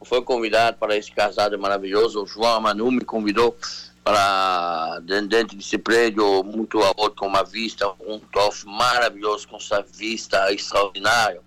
eu 0.00 0.04
fui 0.04 0.20
convidado 0.22 0.78
para 0.78 0.96
esse 0.96 1.12
casado 1.12 1.56
maravilhoso. 1.56 2.24
O 2.24 2.26
João 2.26 2.60
Manu 2.60 2.90
me 2.90 3.04
convidou 3.04 3.56
para 4.02 4.98
dentro, 5.04 5.28
dentro 5.28 5.56
desse 5.56 5.78
prédio 5.78 6.42
muito 6.42 6.82
alto, 6.82 7.12
com 7.14 7.28
uma 7.28 7.44
vista, 7.44 7.86
um 8.04 8.18
tof 8.18 8.66
maravilhoso, 8.66 9.46
com 9.46 9.58
essa 9.58 9.80
vista 9.80 10.52
extraordinária. 10.52 11.40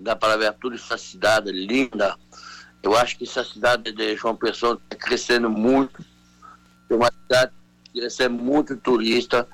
Dá 0.00 0.16
para 0.16 0.38
ver 0.38 0.54
toda 0.54 0.76
essa 0.76 0.96
cidade 0.96 1.52
linda. 1.52 2.16
Eu 2.84 2.94
acho 2.94 3.16
que 3.16 3.24
essa 3.24 3.42
cidade 3.42 3.90
de 3.92 4.14
João 4.14 4.36
Pessoa 4.36 4.74
está 4.84 4.94
crescendo 4.94 5.48
muito. 5.48 6.04
É 6.90 6.94
uma 6.94 7.10
cidade 7.10 7.50
que 7.90 7.98
recebe 8.00 8.34
muito 8.34 8.76
turista, 8.76 9.48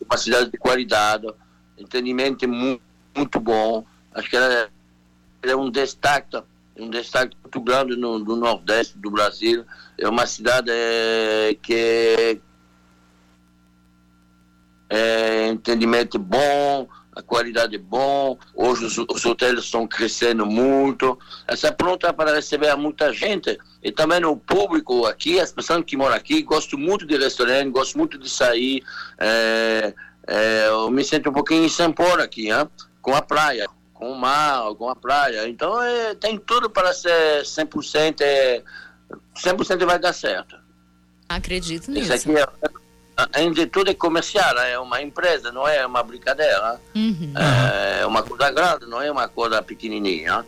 é 0.00 0.04
uma 0.04 0.16
cidade 0.16 0.50
de 0.50 0.56
qualidade, 0.56 1.26
entendimento 1.76 2.42
é 2.46 2.48
mu- 2.48 2.80
muito 3.14 3.38
bom. 3.38 3.84
Acho 4.14 4.30
que 4.30 4.36
ela 4.38 4.50
é, 4.54 4.68
ela 5.42 5.52
é 5.52 5.56
um 5.56 5.70
destaque, 5.70 6.42
um 6.78 6.88
destaque 6.88 7.36
muito 7.42 7.60
grande 7.60 7.94
no, 7.94 8.18
no 8.18 8.36
Nordeste 8.36 8.96
do 8.96 9.10
Brasil. 9.10 9.66
É 9.98 10.08
uma 10.08 10.26
cidade 10.26 10.70
eh, 10.70 11.58
que 11.60 12.40
é 14.88 15.48
entendimento 15.48 16.18
bom, 16.18 16.88
a 17.14 17.22
qualidade 17.22 17.74
é 17.74 17.78
bom. 17.78 18.38
Hoje 18.54 18.84
os, 18.84 18.98
os 18.98 19.24
hotéis 19.24 19.58
estão 19.58 19.86
crescendo 19.86 20.46
muito. 20.46 21.18
Essa 21.46 21.72
pronta 21.72 22.12
para 22.12 22.34
receber 22.34 22.74
muita 22.76 23.12
gente. 23.12 23.58
E 23.82 23.90
também 23.90 24.24
o 24.24 24.36
público 24.36 25.06
aqui, 25.06 25.40
as 25.40 25.52
pessoas 25.52 25.84
que 25.84 25.96
moram 25.96 26.14
aqui, 26.14 26.42
gostam 26.42 26.78
muito 26.78 27.06
de 27.06 27.16
restaurante, 27.16 27.70
gostam 27.70 27.98
muito 27.98 28.18
de 28.18 28.28
sair. 28.28 28.82
É, 29.18 29.94
é, 30.26 30.68
eu 30.68 30.90
me 30.90 31.02
sinto 31.02 31.30
um 31.30 31.32
pouquinho 31.32 31.64
em 31.64 31.68
Sempor 31.68 32.20
aqui, 32.20 32.50
hein? 32.50 32.68
com 33.02 33.14
a 33.14 33.22
praia, 33.22 33.66
com 33.92 34.12
o 34.12 34.16
mar, 34.16 34.74
com 34.76 34.88
a 34.88 34.94
praia. 34.94 35.48
Então 35.48 35.82
é, 35.82 36.14
tem 36.14 36.38
tudo 36.38 36.70
para 36.70 36.92
ser 36.92 37.42
100%, 37.42 38.20
é, 38.20 38.62
100% 39.36 39.86
vai 39.86 39.98
dar 39.98 40.12
certo. 40.12 40.56
Acredito 41.28 41.82
Isso 41.82 41.90
nisso. 41.90 42.12
aqui 42.12 42.36
é, 42.36 42.46
de 43.52 43.66
tudo 43.66 43.90
é 43.90 43.94
comercial, 43.94 44.58
é 44.58 44.78
uma 44.78 45.02
empresa, 45.02 45.50
não 45.52 45.66
é 45.66 45.84
uma 45.86 46.02
brincadeira. 46.02 46.80
Uhum. 46.94 47.32
É 48.00 48.06
uma 48.06 48.22
coisa 48.22 48.50
grande, 48.50 48.86
não 48.86 49.00
é 49.00 49.10
uma 49.10 49.28
coisa 49.28 49.62
pequenininha. 49.62 50.44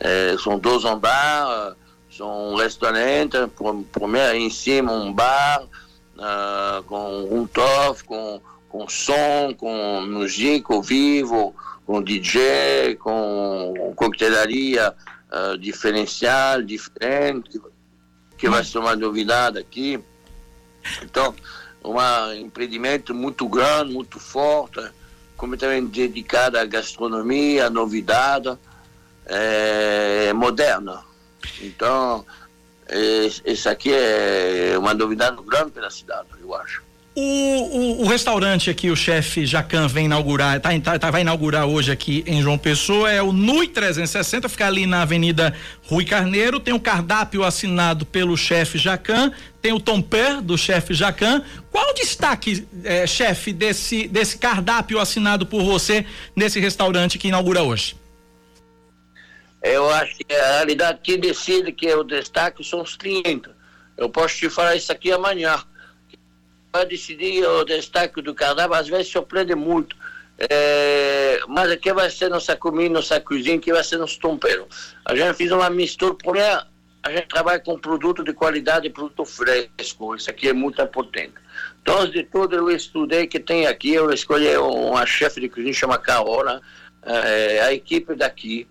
É, 0.00 0.36
são 0.42 0.58
dois 0.58 0.84
andares, 0.84 1.74
são 2.10 2.52
um 2.52 2.56
restaurante, 2.56 3.36
por- 3.56 3.82
primeiro 3.92 4.36
em 4.36 4.50
cima 4.50 4.92
um 4.92 5.12
bar, 5.12 5.62
ah, 6.18 6.82
com 6.86 7.28
um 7.30 7.46
tof, 7.46 8.04
com, 8.04 8.40
com 8.68 8.88
som, 8.88 9.54
com 9.56 10.02
música 10.02 10.74
ao 10.74 10.82
vivo, 10.82 11.54
com 11.86 12.02
DJ, 12.02 12.96
com 12.96 13.92
coquetelaria 13.96 14.94
uh, 15.30 15.58
diferencial, 15.58 16.62
diferente, 16.62 17.60
que 18.38 18.48
vai 18.48 18.64
ser 18.64 18.78
uma 18.78 18.94
novidade 18.94 19.58
aqui. 19.58 19.98
Então, 21.02 21.34
um 21.84 22.32
empreendimento 22.34 23.14
muito 23.14 23.48
grande, 23.48 23.92
muito 23.92 24.20
forte, 24.20 24.80
completamente 25.36 25.90
dedicado 25.90 26.58
à 26.58 26.64
gastronomia, 26.64 27.66
à 27.66 27.70
novidade, 27.70 28.56
é, 29.26 30.32
moderna. 30.32 31.02
Então, 31.60 32.24
isso 33.44 33.68
aqui 33.68 33.92
é 33.92 34.76
uma 34.78 34.94
novidade 34.94 35.42
grande 35.42 35.72
pela 35.72 35.90
cidade, 35.90 36.28
eu 36.40 36.54
acho. 36.54 36.82
O, 37.14 37.20
o, 37.20 38.02
o, 38.02 38.06
restaurante 38.06 38.70
aqui, 38.70 38.90
o 38.90 38.96
chefe 38.96 39.44
Jacan 39.44 39.86
vem 39.86 40.06
inaugurar, 40.06 40.58
tá, 40.58 40.70
tá, 40.80 40.98
tá, 40.98 41.10
vai 41.10 41.20
inaugurar 41.20 41.66
hoje 41.66 41.92
aqui 41.92 42.24
em 42.26 42.40
João 42.40 42.56
Pessoa, 42.56 43.12
é 43.12 43.20
o 43.20 43.32
NUI 43.32 43.68
360, 43.68 44.48
fica 44.48 44.66
ali 44.66 44.86
na 44.86 45.02
Avenida 45.02 45.54
Rui 45.84 46.06
Carneiro, 46.06 46.58
tem 46.58 46.72
o 46.72 46.78
um 46.78 46.80
cardápio 46.80 47.44
assinado 47.44 48.06
pelo 48.06 48.34
chefe 48.34 48.78
Jacan, 48.78 49.30
tem 49.60 49.74
o 49.74 49.80
tomper 49.80 50.40
do 50.40 50.56
chefe 50.56 50.94
Jacan. 50.94 51.44
Qual 51.70 51.90
o 51.90 51.92
destaque, 51.92 52.66
é, 52.82 53.06
chefe, 53.06 53.52
desse, 53.52 54.08
desse 54.08 54.38
cardápio 54.38 54.98
assinado 54.98 55.44
por 55.44 55.62
você 55.62 56.06
nesse 56.34 56.58
restaurante 56.60 57.18
que 57.18 57.28
inaugura 57.28 57.62
hoje? 57.62 57.94
Eu 59.62 59.90
acho 59.90 60.16
que 60.16 60.34
a 60.34 60.52
realidade 60.56 61.00
que 61.02 61.18
decide 61.18 61.72
que 61.72 61.86
é 61.86 61.94
o 61.94 62.02
destaque 62.02 62.64
são 62.64 62.80
os 62.80 62.96
clientes. 62.96 63.52
Eu 63.98 64.08
posso 64.08 64.34
te 64.34 64.48
falar 64.48 64.76
isso 64.76 64.90
aqui 64.90 65.12
amanhã 65.12 65.62
vai 66.72 66.86
decidir 66.86 67.44
o 67.46 67.64
destaque 67.64 68.22
do 68.22 68.34
cardápio, 68.34 68.74
às 68.74 68.88
vezes 68.88 69.08
surpreende 69.08 69.54
muito. 69.54 69.94
É, 70.38 71.40
mas 71.46 71.70
aqui 71.70 71.92
vai 71.92 72.10
ser 72.10 72.30
nossa 72.30 72.56
comida, 72.56 72.94
nossa 72.94 73.20
cozinha, 73.20 73.58
que 73.58 73.72
vai 73.72 73.84
ser 73.84 73.98
nosso 73.98 74.18
tompeiro. 74.18 74.66
A 75.04 75.14
gente 75.14 75.36
fez 75.36 75.52
uma 75.52 75.68
mistura, 75.68 76.14
primeiro, 76.14 76.62
a 77.02 77.10
gente 77.10 77.28
trabalha 77.28 77.60
com 77.60 77.78
produto 77.78 78.24
de 78.24 78.32
qualidade, 78.32 78.88
produto 78.88 79.24
fresco, 79.24 80.16
isso 80.16 80.30
aqui 80.30 80.48
é 80.48 80.52
muito 80.52 80.80
importante. 80.80 81.34
Então, 81.82 82.08
de 82.08 82.22
tudo, 82.24 82.56
eu 82.56 82.70
estudei 82.70 83.26
que 83.26 83.38
tem 83.38 83.66
aqui, 83.66 83.92
eu 83.92 84.10
escolhi 84.10 84.56
uma 84.56 85.04
chefe 85.04 85.40
de 85.40 85.48
cozinha, 85.48 85.72
chama 85.74 85.98
Carola, 85.98 86.60
é, 87.04 87.60
a 87.60 87.72
equipe 87.72 88.14
daqui, 88.14 88.66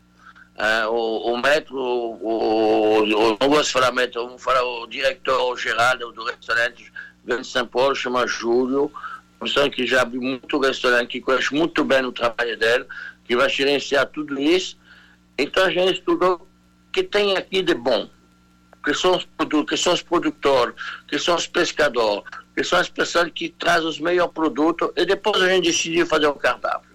é, 0.58 0.88
o, 0.88 1.34
o 1.34 1.38
metro, 1.42 1.78
o, 1.78 2.14
o, 2.22 3.04
o, 3.04 3.38
não 3.40 3.50
vou 3.50 3.64
falar 3.64 3.92
metro, 3.92 4.26
vamos 4.26 4.42
falar 4.42 4.64
o 4.64 4.88
diretor 4.88 5.58
geral 5.58 5.98
do 5.98 6.24
restaurante, 6.24 6.92
de 7.24 7.48
São 7.48 7.66
Paulo, 7.66 7.96
chama 7.96 8.28
Júlio, 8.28 8.92
uma 9.40 9.48
pessoa 9.48 9.70
que 9.70 9.86
já 9.86 10.02
abriu 10.02 10.22
muito 10.22 10.60
restaurante, 10.60 11.10
que 11.10 11.22
conhece 11.22 11.54
muito 11.54 11.84
bem 11.84 12.06
o 12.06 12.12
trabalho 12.12 12.58
dele, 12.58 12.86
que 13.26 13.36
vai 13.36 13.50
gerenciar 13.50 14.06
tudo 14.08 14.40
isso. 14.40 14.78
Então 15.38 15.66
a 15.66 15.70
gente 15.70 15.94
estudou 15.94 16.36
o 16.36 16.92
que 16.92 17.04
tem 17.04 17.38
aqui 17.38 17.62
de 17.62 17.74
bom, 17.74 18.10
que 18.84 18.94
são 18.94 19.16
os 19.16 19.28
que 19.68 19.78
são 19.78 19.94
os 19.94 20.02
produtores, 20.02 20.76
que 21.08 21.18
são 21.18 21.36
os 21.36 21.48
pescadores, 21.48 22.24
que 22.56 22.64
são 22.64 22.80
as 22.80 22.90
pessoas 22.90 23.32
que 23.34 23.50
trazem 23.50 23.88
os 23.88 24.00
melhores 24.00 24.34
produtos, 24.34 24.92
e 24.96 25.06
depois 25.06 25.42
a 25.42 25.50
gente 25.50 25.66
decidiu 25.66 26.06
fazer 26.06 26.28
o 26.28 26.34
cardápio. 26.34 26.92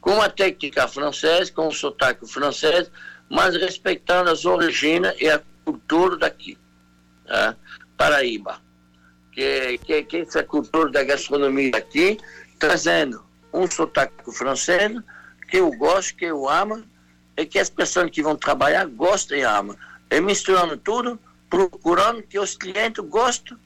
Com 0.00 0.20
a 0.20 0.28
técnica 0.28 0.88
francesa, 0.88 1.52
com 1.52 1.68
o 1.68 1.72
sotaque 1.72 2.26
francês, 2.26 2.90
mas 3.30 3.56
respeitando 3.56 4.30
as 4.30 4.44
origens 4.44 5.14
e 5.20 5.28
a 5.28 5.40
cultura 5.64 6.16
daqui. 6.16 6.58
Né? 7.24 7.56
Paraíba 7.96 8.60
que, 9.32 9.78
que, 9.78 10.02
que 10.04 10.16
essa 10.18 10.44
cultura 10.44 10.90
da 10.90 11.02
gastronomia 11.02 11.72
aqui, 11.74 12.18
trazendo 12.58 13.24
um 13.52 13.68
sotaque 13.70 14.14
francês 14.32 15.00
que 15.48 15.58
eu 15.58 15.70
gosto, 15.72 16.16
que 16.16 16.26
eu 16.26 16.48
amo, 16.48 16.84
e 17.36 17.46
que 17.46 17.58
as 17.58 17.70
pessoas 17.70 18.10
que 18.10 18.22
vão 18.22 18.36
trabalhar 18.36 18.86
gostam 18.86 19.36
e 19.36 19.42
amam. 19.42 19.76
E 20.10 20.20
misturando 20.20 20.76
tudo, 20.76 21.18
procurando 21.48 22.22
que 22.22 22.38
os 22.38 22.56
clientes 22.56 23.04
gostem 23.04 23.56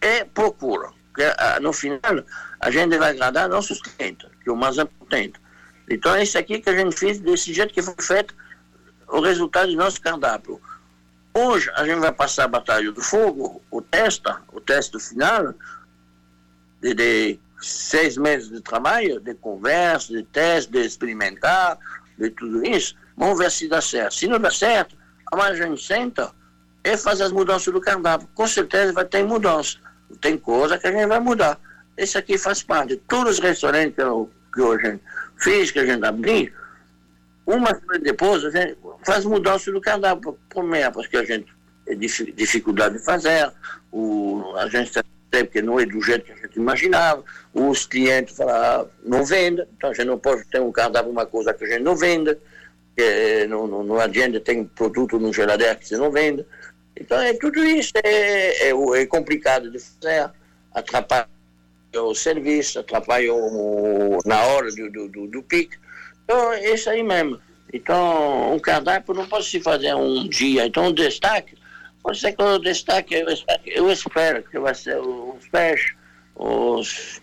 e 0.00 0.24
procuram. 0.24 0.92
Porque 1.08 1.24
ah, 1.38 1.58
no 1.60 1.72
final, 1.72 2.00
a 2.60 2.70
gente 2.70 2.96
vai 2.98 3.10
agradar 3.10 3.48
nossos 3.48 3.80
clientes, 3.82 4.28
que 4.42 4.48
é 4.48 4.52
o 4.52 4.56
mais 4.56 4.78
importante. 4.78 5.40
Então, 5.90 6.14
é 6.14 6.22
isso 6.22 6.38
aqui 6.38 6.60
que 6.60 6.70
a 6.70 6.76
gente 6.76 6.96
fez, 6.96 7.18
desse 7.20 7.52
jeito 7.52 7.74
que 7.74 7.82
foi 7.82 7.94
feito 8.00 8.34
o 9.08 9.20
resultado 9.20 9.70
do 9.70 9.76
nosso 9.76 10.00
cardápio. 10.00 10.60
Hoje 11.34 11.70
a 11.74 11.86
gente 11.86 12.00
vai 12.00 12.12
passar 12.12 12.44
a 12.44 12.48
Batalha 12.48 12.92
do 12.92 13.00
Fogo, 13.00 13.62
o 13.70 13.80
teste, 13.80 14.28
o 14.52 14.60
teste 14.60 14.98
final, 15.00 15.54
de, 16.80 16.92
de, 16.92 17.40
seis 17.60 18.18
meses 18.18 18.50
de 18.50 18.60
trabalho, 18.60 19.18
de 19.20 19.34
conversa, 19.34 20.12
de 20.12 20.22
teste, 20.24 20.70
de 20.70 20.80
experimentar, 20.80 21.78
de 22.18 22.28
tudo 22.30 22.66
isso. 22.66 22.94
Vamos 23.16 23.38
ver 23.38 23.50
se 23.50 23.68
dá 23.68 23.80
certo. 23.80 24.14
Se 24.14 24.26
não 24.26 24.38
dá 24.38 24.50
certo, 24.50 24.96
a 25.32 25.54
gente 25.54 25.82
senta 25.82 26.32
e 26.84 26.96
faz 26.96 27.20
as 27.20 27.32
mudanças 27.32 27.72
do 27.72 27.80
cardápio. 27.80 28.28
Com 28.34 28.46
certeza 28.46 28.92
vai 28.92 29.04
ter 29.04 29.24
mudança. 29.24 29.78
Tem 30.20 30.36
coisa 30.36 30.78
que 30.78 30.86
a 30.86 30.92
gente 30.92 31.06
vai 31.06 31.20
mudar. 31.20 31.58
Esse 31.96 32.18
aqui 32.18 32.36
faz 32.36 32.62
parte. 32.62 32.96
Todos 33.08 33.34
os 33.34 33.38
restaurantes 33.38 33.94
que, 33.94 34.02
eu, 34.02 34.30
que 35.42 35.72
que 35.72 35.78
a 35.78 35.86
gente 35.86 36.04
abriu, 36.04 36.52
uma 37.46 37.74
semana 37.74 37.98
depois, 38.00 38.44
a 38.44 38.50
gente 38.50 38.76
faz 39.04 39.24
mudança 39.24 39.70
do 39.70 39.80
cardápio, 39.80 40.38
por 40.48 40.64
porque 40.92 41.16
a 41.16 41.24
gente 41.24 41.52
tem 41.84 41.98
dificuldade 41.98 42.98
de 42.98 43.04
fazer, 43.04 43.52
o, 43.90 44.54
a 44.56 44.68
gente 44.68 44.92
tem 44.92 45.02
porque 45.44 45.62
não 45.62 45.80
é 45.80 45.86
do 45.86 46.00
jeito 46.00 46.26
que 46.26 46.32
a 46.32 46.36
gente 46.36 46.56
imaginava, 46.56 47.24
os 47.54 47.86
clientes 47.86 48.36
falam, 48.36 48.88
não 49.02 49.24
vende, 49.24 49.66
então 49.76 49.90
a 49.90 49.94
gente 49.94 50.06
não 50.06 50.18
pode 50.18 50.44
ter 50.44 50.60
um 50.60 50.70
cardápio 50.70 51.10
uma 51.10 51.24
coisa 51.24 51.54
que 51.54 51.64
a 51.64 51.66
gente 51.66 51.82
não 51.82 51.96
vende, 51.96 52.36
que 52.96 53.46
não, 53.48 53.66
não, 53.66 53.82
não 53.82 53.98
adianta 53.98 54.38
ter 54.40 54.62
produto 54.74 55.18
no 55.18 55.32
geladeira 55.32 55.74
que 55.74 55.88
você 55.88 55.96
não 55.96 56.10
vende. 56.10 56.44
Então 56.94 57.18
é 57.18 57.32
tudo 57.32 57.64
isso, 57.64 57.92
é, 58.04 58.68
é, 58.68 58.70
é 58.70 59.06
complicado 59.06 59.70
de 59.70 59.78
fazer, 59.78 60.30
atrapalha 60.74 61.28
o 61.96 62.14
serviço, 62.14 62.78
atrapalha 62.78 63.32
o, 63.32 64.18
na 64.26 64.42
hora 64.44 64.70
do, 64.70 65.08
do, 65.08 65.26
do 65.26 65.42
pique. 65.42 65.78
Então, 66.32 66.52
é 66.54 66.74
isso 66.74 66.88
aí 66.88 67.02
mesmo. 67.02 67.38
Então, 67.70 68.54
um 68.54 68.58
cardápio 68.58 69.12
não 69.14 69.26
pode 69.26 69.44
se 69.44 69.60
fazer 69.60 69.94
um 69.94 70.26
dia. 70.26 70.66
Então, 70.66 70.86
o 70.86 70.92
destaque, 70.92 71.56
pode 72.02 72.18
ser 72.18 72.32
que 72.32 72.42
o 72.42 72.58
destaque, 72.58 73.14
eu 73.66 73.92
espero 73.92 74.42
que 74.42 74.58
vai 74.58 74.74
ser 74.74 74.98
os 74.98 75.46
peixes, 75.48 75.94
os, 76.34 77.20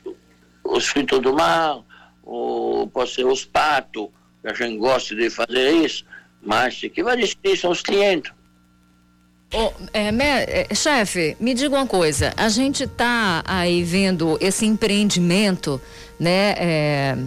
os 0.64 0.88
frutos 0.88 1.20
do 1.22 1.34
mar, 1.34 1.82
ou 2.24 2.88
pode 2.88 3.10
ser 3.10 3.26
os 3.26 3.44
patos, 3.46 4.10
que 4.44 4.48
a 4.48 4.54
gente 4.54 4.78
gosta 4.78 5.16
de 5.16 5.28
fazer 5.32 5.72
isso, 5.72 6.06
mas 6.40 6.80
que 6.80 7.04
vai 7.04 7.18
decidir 7.18 7.58
são 7.58 7.72
os 7.72 7.82
clientes. 7.82 8.32
Oh, 9.52 9.72
é, 9.92 10.10
é, 10.70 10.76
chefe, 10.76 11.36
me 11.40 11.56
diga 11.56 11.76
uma 11.76 11.88
coisa. 11.88 12.32
A 12.38 12.48
gente 12.48 12.84
está 12.84 13.42
aí 13.44 13.84
vendo 13.84 14.38
esse 14.40 14.68
empreendimento, 14.68 15.82
né? 16.20 16.54
É 16.60 17.18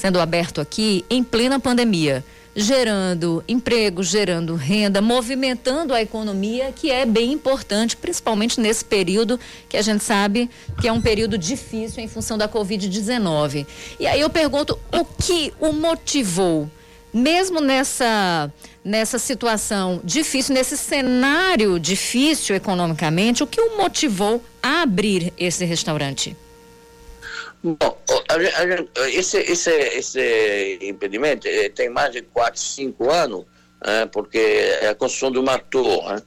sendo 0.00 0.18
aberto 0.18 0.62
aqui 0.62 1.04
em 1.10 1.22
plena 1.22 1.60
pandemia, 1.60 2.24
gerando 2.56 3.44
emprego, 3.46 4.02
gerando 4.02 4.54
renda, 4.54 5.02
movimentando 5.02 5.92
a 5.92 6.00
economia, 6.00 6.72
que 6.74 6.90
é 6.90 7.04
bem 7.04 7.32
importante, 7.32 7.98
principalmente 7.98 8.58
nesse 8.58 8.82
período 8.82 9.38
que 9.68 9.76
a 9.76 9.82
gente 9.82 10.02
sabe 10.02 10.48
que 10.80 10.88
é 10.88 10.92
um 10.92 11.02
período 11.02 11.36
difícil 11.36 12.02
em 12.02 12.08
função 12.08 12.38
da 12.38 12.48
Covid-19. 12.48 13.66
E 14.00 14.06
aí 14.06 14.20
eu 14.20 14.30
pergunto 14.30 14.78
o 14.90 15.04
que 15.04 15.52
o 15.60 15.70
motivou, 15.70 16.68
mesmo 17.12 17.60
nessa 17.60 18.50
nessa 18.82 19.18
situação 19.18 20.00
difícil, 20.02 20.54
nesse 20.54 20.74
cenário 20.78 21.78
difícil 21.78 22.56
economicamente, 22.56 23.42
o 23.42 23.46
que 23.46 23.60
o 23.60 23.76
motivou 23.76 24.42
a 24.62 24.80
abrir 24.80 25.30
esse 25.36 25.66
restaurante? 25.66 26.34
Bom, 27.62 27.76
a, 28.28 29.02
a, 29.02 29.10
esse, 29.10 29.36
esse, 29.38 29.70
esse 29.70 30.78
impedimento 30.80 31.46
eh, 31.46 31.68
tem 31.68 31.90
mais 31.90 32.10
de 32.10 32.22
4, 32.22 32.58
5 32.58 33.10
anos, 33.10 33.44
eh, 33.84 34.06
porque 34.06 34.38
é 34.80 34.88
a 34.88 34.94
construção 34.94 35.30
de 35.30 35.38
uma 35.38 35.58
torre. 35.58 36.22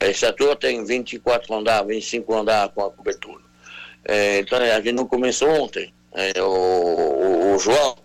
Essa 0.00 0.32
torre 0.32 0.56
tem 0.56 0.84
24 0.84 1.54
andares, 1.54 1.86
25 1.86 2.34
andares 2.34 2.72
com 2.74 2.84
a 2.84 2.90
cobertura. 2.90 3.44
Eh, 4.04 4.40
então 4.40 4.58
a 4.58 4.80
gente 4.80 4.92
não 4.92 5.06
começou 5.06 5.48
ontem. 5.50 5.94
O, 6.38 6.42
o, 6.42 7.54
o, 7.54 7.58
João, 7.60 7.96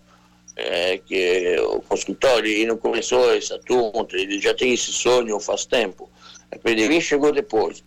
que 1.04 1.56
é 1.56 1.60
o 1.60 1.80
construtor, 1.82 2.44
ele 2.44 2.66
não 2.66 2.76
começou 2.78 3.34
essa 3.34 3.58
torre 3.58 3.90
ontem, 3.92 4.22
ele 4.22 4.40
já 4.40 4.54
tem 4.54 4.72
esse 4.72 4.92
sonho 4.92 5.40
faz 5.40 5.66
tempo. 5.66 6.08
A 6.52 6.58
PDV 6.58 7.00
chegou 7.00 7.32
depois. 7.32 7.82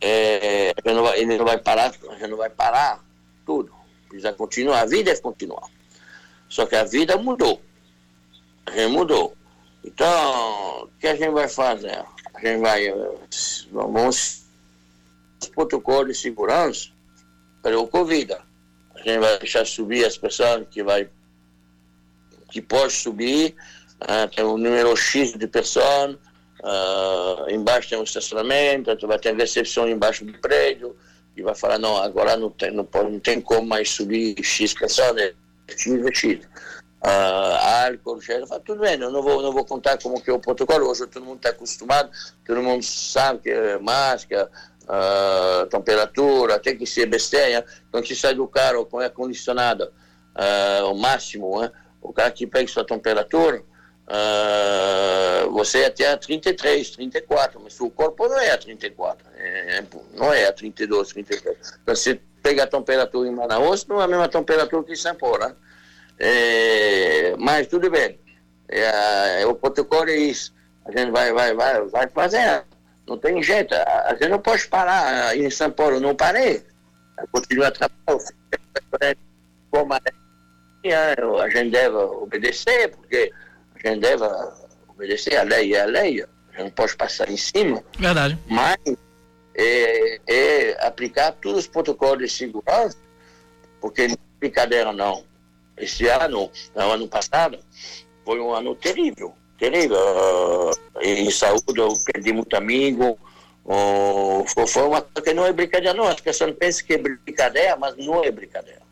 É, 0.00 0.72
ele 0.84 1.36
não 1.36 1.44
vai 1.44 1.58
parar, 1.58 1.92
gente 1.92 2.28
não 2.28 2.38
vai 2.38 2.48
parar 2.48 3.04
tudo 3.44 3.79
Precisa 4.10 4.34
continuar, 4.34 4.80
a 4.80 4.86
vida 4.86 5.10
é 5.10 5.16
continuar. 5.16 5.66
Só 6.50 6.66
que 6.66 6.76
a 6.76 6.84
vida 6.84 7.16
mudou. 7.16 7.62
A 8.66 8.72
gente 8.72 8.92
mudou. 8.92 9.34
Então, 9.82 10.82
o 10.82 10.88
que 11.00 11.06
a 11.06 11.16
gente 11.16 11.30
vai 11.30 11.48
fazer? 11.48 12.04
A 12.34 12.40
gente 12.44 12.60
vai. 12.60 12.92
Vamos. 13.72 14.44
Os 15.40 15.48
protocolos 15.48 16.08
de 16.08 16.22
segurança 16.22 16.90
para 17.62 17.78
o 17.78 17.88
Covid. 17.88 18.34
A 18.34 18.98
gente 18.98 19.18
vai 19.18 19.38
deixar 19.38 19.64
subir 19.64 20.04
as 20.04 20.18
pessoas 20.18 20.66
que 20.70 20.82
vai 20.82 21.08
que 22.50 22.60
pode 22.60 22.92
subir 22.92 23.54
ah, 24.00 24.26
tem 24.26 24.44
um 24.44 24.56
número 24.56 24.96
X 24.96 25.32
de 25.32 25.46
pessoas, 25.46 26.16
ah, 26.64 27.46
embaixo 27.50 27.90
tem 27.90 27.98
um 27.98 28.02
estacionamento, 28.02 29.06
vai 29.06 29.18
ter 29.18 29.34
recepção 29.36 29.88
embaixo 29.88 30.24
do 30.24 30.32
prédio, 30.38 30.96
e 31.36 31.42
vai 31.42 31.54
falar, 31.54 31.78
não, 31.78 31.96
agora 31.96 32.36
não 32.36 32.50
tem, 32.50 32.70
não, 32.70 32.84
pode, 32.84 33.10
não 33.10 33.20
tem 33.20 33.40
como 33.40 33.66
mais 33.66 33.90
subir 33.90 34.34
X 34.42 34.74
é 34.82 34.88
X 35.68 35.86
é 35.86 36.14
X. 36.14 36.48
Ah, 37.02 37.86
álcool, 37.86 38.20
gel, 38.20 38.46
falo, 38.46 38.60
tudo 38.60 38.80
bem, 38.80 39.00
eu 39.00 39.10
não 39.10 39.22
vou, 39.22 39.40
não 39.40 39.52
vou 39.52 39.64
contar 39.64 39.96
como 39.98 40.20
que 40.20 40.28
é 40.28 40.32
o 40.34 40.38
protocolo, 40.38 40.86
hoje 40.86 41.06
todo 41.06 41.24
mundo 41.24 41.38
está 41.38 41.48
acostumado, 41.48 42.10
todo 42.46 42.62
mundo 42.62 42.82
sabe 42.82 43.40
que 43.40 43.50
é 43.50 43.78
máscara, 43.78 44.50
ah, 44.86 45.66
temperatura, 45.70 46.58
tem 46.58 46.76
que 46.76 46.84
ser 46.84 47.06
besteira, 47.06 47.64
quando 47.90 48.06
você 48.06 48.14
sai 48.14 48.34
do 48.34 48.46
carro 48.46 48.84
com 48.84 48.98
ar-condicionado, 48.98 49.90
ah, 50.34 50.82
o 50.90 50.94
máximo, 50.94 51.62
né? 51.62 51.72
o 52.02 52.12
cara 52.12 52.30
que 52.30 52.46
pega 52.46 52.68
sua 52.68 52.84
temperatura, 52.84 53.62
ah, 54.12 55.46
você 55.52 55.82
é 55.82 55.86
até 55.86 56.10
a 56.10 56.16
33, 56.16 56.90
34, 56.90 57.60
mas 57.62 57.78
o 57.78 57.88
corpo 57.90 58.26
não 58.26 58.40
é 58.40 58.50
a 58.50 58.58
34, 58.58 59.24
é, 59.36 59.78
é, 59.78 59.84
não 60.16 60.32
é 60.32 60.48
a 60.48 60.52
32, 60.52 61.10
33. 61.10 61.56
Então, 61.80 61.94
você 61.94 62.20
pega 62.42 62.64
a 62.64 62.66
temperatura 62.66 63.28
em 63.28 63.32
Manaus, 63.32 63.86
não 63.86 64.00
é 64.00 64.04
a 64.04 64.08
mesma 64.08 64.28
temperatura 64.28 64.82
que 64.82 64.92
em 64.92 64.96
São 64.96 65.14
Paulo, 65.14 65.38
né? 65.38 65.54
É, 66.18 67.36
mas 67.38 67.68
tudo 67.68 67.88
bem, 67.88 68.18
é, 68.68 69.46
o 69.46 69.54
protocolo 69.54 70.10
é 70.10 70.16
isso, 70.16 70.52
a 70.86 70.90
gente 70.90 71.12
vai, 71.12 71.32
vai, 71.32 71.54
vai, 71.54 71.80
vai 71.86 72.08
fazendo, 72.08 72.64
não 73.06 73.16
tem 73.16 73.40
jeito, 73.40 73.76
a, 73.76 74.16
gente 74.18 74.28
não 74.28 74.40
pode 74.40 74.66
parar 74.66 75.36
em 75.36 75.48
São 75.50 75.70
Paulo, 75.70 76.00
não 76.00 76.16
parei, 76.16 76.64
continua 77.30 77.70
trabalhando, 77.70 78.26
a 81.40 81.48
gente 81.48 81.70
deve 81.70 81.96
obedecer, 81.96 82.90
porque 82.90 83.32
a 83.88 83.92
gente 83.92 84.00
deve 84.00 84.24
obedecer 84.88 85.36
a 85.36 85.42
lei 85.42 85.74
é 85.74 85.82
a 85.82 85.86
lei, 85.86 86.22
a 86.22 86.26
gente 86.52 86.64
não 86.64 86.70
pode 86.70 86.96
passar 86.96 87.30
em 87.30 87.36
cima. 87.36 87.82
Verdade. 87.98 88.38
Mas 88.46 88.76
é, 89.54 90.20
é 90.26 90.86
aplicar 90.86 91.32
todos 91.32 91.60
os 91.60 91.66
protocolos 91.66 92.18
de 92.18 92.28
segurança, 92.28 92.96
porque 93.80 94.08
não 94.08 94.14
é 94.14 94.38
brincadeira 94.38 94.92
não. 94.92 95.24
Esse 95.76 96.06
ano, 96.08 96.50
no 96.74 96.90
ano 96.90 97.08
passado, 97.08 97.58
foi 98.24 98.38
um 98.38 98.54
ano 98.54 98.74
terrível, 98.74 99.34
terrível. 99.58 99.96
Uh, 99.96 101.00
em 101.00 101.30
saúde, 101.30 101.78
eu 101.78 101.94
perdi 102.04 102.32
muito 102.32 102.54
amigo. 102.54 103.18
Uh, 103.64 104.44
foi, 104.46 104.66
foi 104.66 104.82
uma 104.82 105.00
coisa 105.00 105.22
que 105.22 105.34
não 105.34 105.46
é 105.46 105.52
brincadeira, 105.52 105.94
não. 105.94 106.06
As 106.06 106.20
pessoas 106.20 106.54
pensam 106.56 106.86
que 106.86 106.94
é 106.94 106.98
brincadeira, 106.98 107.76
mas 107.76 107.96
não 107.96 108.22
é 108.22 108.30
brincadeira. 108.30 108.82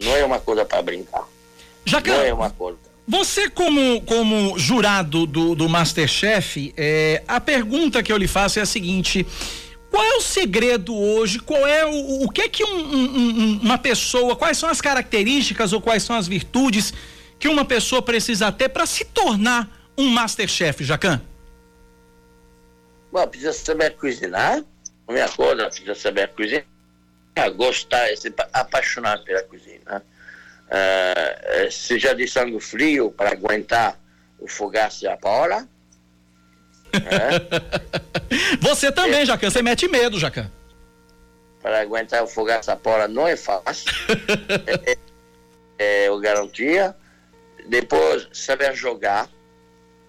Não 0.00 0.16
é 0.16 0.24
uma 0.24 0.38
coisa 0.38 0.64
para 0.64 0.80
brincar. 0.80 1.26
Jacan, 1.84 2.16
não 2.16 2.22
é 2.22 2.32
uma 2.32 2.50
coisa. 2.50 2.78
Você, 3.08 3.48
como, 3.48 4.02
como 4.02 4.58
jurado 4.58 5.24
do, 5.24 5.54
do 5.54 5.66
Masterchef, 5.66 6.74
é, 6.76 7.22
a 7.26 7.40
pergunta 7.40 8.02
que 8.02 8.12
eu 8.12 8.18
lhe 8.18 8.28
faço 8.28 8.58
é 8.58 8.62
a 8.62 8.66
seguinte: 8.66 9.26
qual 9.90 10.04
é 10.04 10.16
o 10.16 10.20
segredo 10.20 10.94
hoje? 10.94 11.38
Qual 11.38 11.66
é 11.66 11.86
o, 11.86 12.24
o 12.24 12.28
que 12.28 12.42
é 12.42 12.48
que 12.50 12.62
um, 12.62 12.68
um, 12.68 13.60
uma 13.62 13.78
pessoa, 13.78 14.36
quais 14.36 14.58
são 14.58 14.68
as 14.68 14.82
características 14.82 15.72
ou 15.72 15.80
quais 15.80 16.02
são 16.02 16.14
as 16.16 16.28
virtudes 16.28 16.92
que 17.38 17.48
uma 17.48 17.64
pessoa 17.64 18.02
precisa 18.02 18.52
ter 18.52 18.68
para 18.68 18.84
se 18.84 19.06
tornar 19.06 19.90
um 19.96 20.10
Masterchef, 20.10 20.84
Jacan? 20.84 21.22
Bom, 23.10 23.26
precisa 23.26 23.54
saber 23.54 23.96
cozinhar, 23.96 24.62
primeira 25.06 25.30
coisa, 25.30 25.64
precisa 25.64 25.94
saber 25.94 26.28
cozinhar, 26.34 26.66
gostar, 27.56 28.14
ser 28.18 28.34
apaixonado 28.52 29.24
pela 29.24 29.42
cozinha. 29.44 29.80
Uh, 30.68 31.70
seja 31.70 32.14
de 32.14 32.28
sangue 32.28 32.60
frio 32.60 33.10
para 33.10 33.30
aguentar 33.30 33.98
o 34.38 34.46
fogaço 34.46 35.02
da 35.02 35.16
Paula. 35.16 35.66
É. 36.92 38.56
Você 38.60 38.92
também, 38.92 39.20
é. 39.20 39.26
Jacan, 39.26 39.50
você 39.50 39.62
mete 39.62 39.88
medo, 39.88 40.18
Jacan. 40.18 40.50
Para 41.62 41.80
aguentar 41.80 42.22
o 42.22 42.26
fogaço 42.26 42.68
da 42.68 42.76
Paula 42.76 43.08
não 43.08 43.26
é 43.26 43.36
fácil. 43.36 43.90
é, 44.66 44.92
é, 45.78 46.06
é, 46.06 46.20
garantia. 46.20 46.94
Depois, 47.66 48.28
saber 48.32 48.74
jogar. 48.74 49.28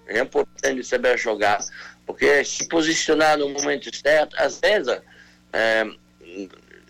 É 0.08 0.20
importante 0.20 0.84
saber 0.84 1.18
jogar, 1.20 1.64
porque 2.04 2.44
se 2.44 2.68
posicionar 2.68 3.38
no 3.38 3.48
momento 3.50 3.96
certo, 3.96 4.36
às 4.40 4.60
vezes, 4.60 5.00
é, 5.54 5.86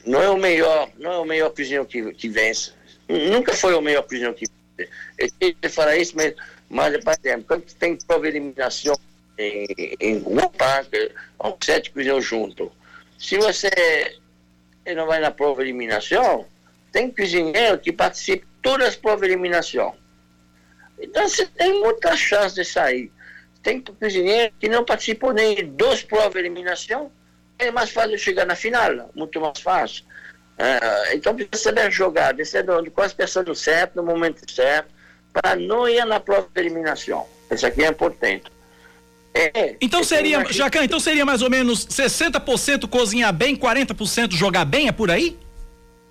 não 0.05 0.23
é 0.23 0.29
o 0.29 0.37
melhor, 0.37 0.89
não 0.97 1.11
é 1.11 1.17
o 1.17 1.25
melhor 1.25 1.49
cozinheiro 1.49 1.85
que, 1.85 2.13
que 2.13 2.29
vence 2.29 2.71
nunca 3.09 3.53
foi 3.53 3.73
o 3.73 3.81
melhor 3.81 4.03
prisionero 4.03 4.35
que 4.35 4.47
que 5.61 5.69
falar 5.69 5.97
isso, 5.97 6.15
mas, 6.15 6.33
mas 6.69 7.03
por 7.03 7.13
exemplo, 7.13 7.45
quando 7.47 7.63
tem 7.73 7.97
prova 7.97 8.21
de 8.23 8.29
eliminação 8.29 8.97
em, 9.37 9.95
em 9.99 10.23
parque, 10.57 11.11
com 11.37 11.57
sete 11.61 11.91
prisioneiros 11.91 12.25
juntos, 12.25 12.69
se 13.17 13.37
você 13.37 13.69
não 14.95 15.07
vai 15.07 15.19
na 15.19 15.31
prova 15.31 15.63
de 15.63 15.69
eliminação, 15.69 16.45
tem 16.91 17.11
cozinheiro 17.11 17.77
que 17.79 17.91
participa 17.91 18.45
de 18.45 18.61
todas 18.61 18.87
as 18.89 18.95
provas 18.95 19.21
de 19.21 19.33
eliminação. 19.33 19.95
Então 20.99 21.27
você 21.27 21.45
tem 21.45 21.79
muita 21.79 22.15
chance 22.15 22.55
de 22.55 22.65
sair. 22.65 23.11
Tem 23.61 23.81
cozinheiro 23.81 24.53
que 24.59 24.69
não 24.69 24.85
participou 24.85 25.33
nem 25.33 25.55
de 25.55 25.63
duas 25.63 26.01
provas 26.01 26.33
de 26.33 26.39
eliminação, 26.39 27.11
é 27.57 27.71
mais 27.71 27.89
fácil 27.89 28.17
chegar 28.17 28.45
na 28.45 28.55
final, 28.55 29.11
muito 29.13 29.39
mais 29.41 29.59
fácil. 29.59 30.05
É, 30.59 31.15
então 31.15 31.33
precisa 31.33 31.69
saber 31.69 31.89
jogar, 31.89 32.33
descendo 32.33 32.91
com 32.91 33.01
as 33.01 33.13
pessoas 33.13 33.57
certo, 33.57 33.95
no 33.95 34.03
momento 34.03 34.43
certo, 34.51 34.89
para 35.31 35.55
não 35.55 35.87
ir 35.87 36.03
na 36.05 36.19
prova 36.19 36.49
de 36.53 36.59
eliminação. 36.59 37.25
Isso 37.49 37.65
aqui 37.65 37.81
é 37.81 37.87
importante. 37.87 38.51
É, 39.33 39.77
então 39.79 40.03
seria. 40.03 40.43
Jacan, 40.51 40.83
então 40.83 40.99
seria 40.99 41.25
mais 41.25 41.41
ou 41.41 41.49
menos 41.49 41.87
60% 41.87 42.89
cozinhar 42.89 43.31
bem, 43.31 43.55
40% 43.55 44.33
jogar 44.33 44.65
bem, 44.65 44.89
é 44.89 44.91
por 44.91 45.09
aí? 45.09 45.39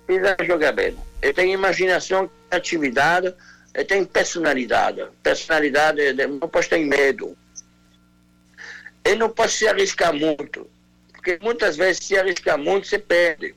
Precisa 0.07 0.35
jogar 0.43 0.71
bem. 0.71 0.97
Eu 1.21 1.31
tenho 1.31 1.53
imaginação, 1.53 2.27
atividade, 2.49 3.31
eu 3.75 3.85
tenho 3.85 4.07
personalidade. 4.07 5.05
Personalidade, 5.21 6.11
não 6.27 6.49
posso 6.49 6.69
ter 6.69 6.79
medo. 6.79 7.37
Eu 9.05 9.15
não 9.15 9.29
posso 9.29 9.57
se 9.57 9.67
arriscar 9.67 10.11
muito, 10.11 10.67
porque 11.13 11.37
muitas 11.39 11.77
vezes 11.77 12.03
se 12.03 12.17
arriscar 12.17 12.57
muito, 12.57 12.87
você 12.87 12.97
perde. 12.97 13.53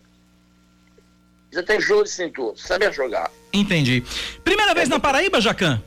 Já 1.53 1.63
tem 1.63 1.81
jogo 1.81 2.05
de 2.05 2.11
cintura, 2.11 2.57
saber 2.57 2.93
jogar. 2.93 3.31
Entendi. 3.53 4.03
Primeira 4.43 4.73
vez 4.73 4.89
na 4.89 4.99
Paraíba, 4.99 5.41
Jacan? 5.41 5.83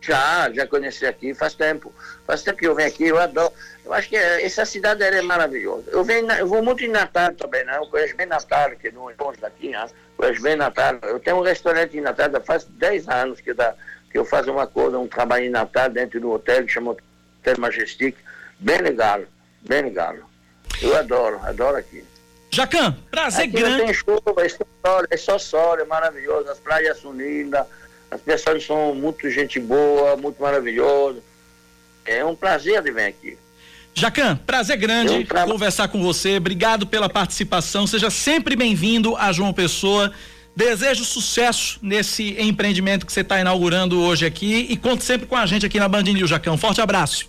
Já, 0.00 0.50
já 0.52 0.66
conheci 0.66 1.06
aqui 1.06 1.34
faz 1.34 1.54
tempo. 1.54 1.92
Faz 2.26 2.42
tempo 2.42 2.58
que 2.58 2.66
eu 2.66 2.74
venho 2.74 2.88
aqui, 2.88 3.04
eu 3.04 3.18
adoro. 3.18 3.52
Eu 3.84 3.92
acho 3.92 4.08
que 4.08 4.16
essa 4.16 4.64
cidade 4.64 5.02
é 5.02 5.22
maravilhosa. 5.22 5.84
Eu, 5.90 6.02
venho, 6.04 6.30
eu 6.32 6.46
vou 6.46 6.62
muito 6.62 6.84
em 6.84 6.88
Natal 6.88 7.32
também, 7.34 7.64
né? 7.64 7.76
Eu 7.76 7.86
conheço 7.86 8.16
bem 8.16 8.26
Natal, 8.26 8.70
que 8.72 8.90
não 8.90 9.10
é 9.10 9.14
longe 9.18 9.38
daqui, 9.40 9.68
né? 9.68 9.86
Conheço 10.16 10.42
bem 10.42 10.56
Natal. 10.56 10.98
Eu 11.02 11.20
tenho 11.20 11.36
um 11.36 11.42
restaurante 11.42 11.96
em 11.96 12.02
Natal, 12.02 12.28
faz 12.42 12.64
10 12.64 13.08
anos 13.08 13.40
que, 13.40 13.52
dá, 13.52 13.74
que 14.10 14.18
eu 14.18 14.24
faço 14.24 14.50
uma 14.50 14.66
coisa, 14.66 14.98
um 14.98 15.08
trabalho 15.08 15.44
em 15.44 15.50
Natal 15.50 15.90
dentro 15.90 16.20
do 16.20 16.32
hotel 16.32 16.64
que 16.64 16.72
chama 16.72 16.92
Hotel 16.92 17.54
Majestic. 17.58 18.16
Bem 18.58 18.78
legal, 18.78 19.22
bem 19.62 19.82
legal. 19.82 20.16
Eu 20.82 20.96
adoro, 20.96 21.40
adoro 21.44 21.76
aqui. 21.76 22.04
Jacan, 22.54 22.96
prazer 23.10 23.48
Aqui 23.48 23.56
grande. 23.56 23.78
Não 23.78 23.84
tem 23.86 23.94
chuva, 23.94 24.34
é 24.38 24.48
só 24.48 24.64
sol, 24.84 25.04
é 25.10 25.16
só 25.16 25.38
sol, 25.38 25.78
é 25.80 25.84
maravilhoso. 25.84 26.48
As 26.48 26.58
praias 26.58 27.00
são 27.00 27.12
lindas, 27.12 27.66
as 28.10 28.20
pessoas 28.20 28.64
são 28.64 28.94
muito 28.94 29.28
gente 29.28 29.58
boa, 29.58 30.16
muito 30.16 30.40
maravilhoso. 30.40 31.20
É 32.06 32.24
um 32.24 32.36
prazer 32.36 32.80
de 32.80 32.92
vir 32.92 33.06
aqui. 33.06 33.38
Jacan, 33.92 34.36
prazer 34.36 34.76
grande 34.76 35.24
tra... 35.24 35.44
conversar 35.44 35.88
com 35.88 36.00
você. 36.00 36.36
Obrigado 36.36 36.86
pela 36.86 37.08
participação. 37.08 37.86
Seja 37.86 38.08
sempre 38.08 38.54
bem-vindo 38.54 39.16
a 39.16 39.32
João 39.32 39.52
Pessoa. 39.52 40.12
Desejo 40.54 41.04
sucesso 41.04 41.80
nesse 41.82 42.40
empreendimento 42.40 43.04
que 43.04 43.12
você 43.12 43.22
está 43.22 43.40
inaugurando 43.40 44.00
hoje 44.00 44.24
aqui 44.24 44.68
e 44.70 44.76
conte 44.76 45.02
sempre 45.02 45.26
com 45.26 45.34
a 45.34 45.44
gente 45.44 45.66
aqui 45.66 45.80
na 45.80 45.88
Band 45.88 46.02
News, 46.02 46.30
Jacão. 46.30 46.56
Forte 46.56 46.80
abraço. 46.80 47.28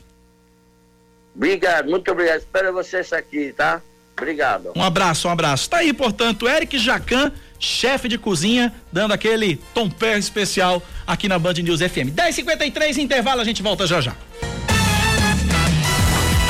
Obrigado, 1.35 1.89
muito 1.89 2.11
obrigado. 2.11 2.37
Espero 2.37 2.71
vocês 2.71 3.11
aqui, 3.11 3.51
tá? 3.51 3.81
Obrigado. 4.17 4.71
Um 4.75 4.83
abraço, 4.83 5.27
um 5.27 5.31
abraço. 5.31 5.69
Tá 5.69 5.77
aí, 5.77 5.91
portanto, 5.91 6.47
Eric 6.47 6.77
Jacan, 6.77 7.31
chefe 7.59 8.07
de 8.07 8.17
cozinha, 8.17 8.73
dando 8.91 9.13
aquele 9.13 9.57
tom 9.73 9.89
pé 9.89 10.17
especial 10.17 10.81
aqui 11.05 11.27
na 11.27 11.37
Band 11.37 11.53
News 11.53 11.81
FM. 11.81 12.13
10:53 12.13 12.97
intervalo, 12.97 13.41
a 13.41 13.43
gente 13.43 13.61
volta 13.61 13.85
já 13.85 13.99
já. 13.99 14.15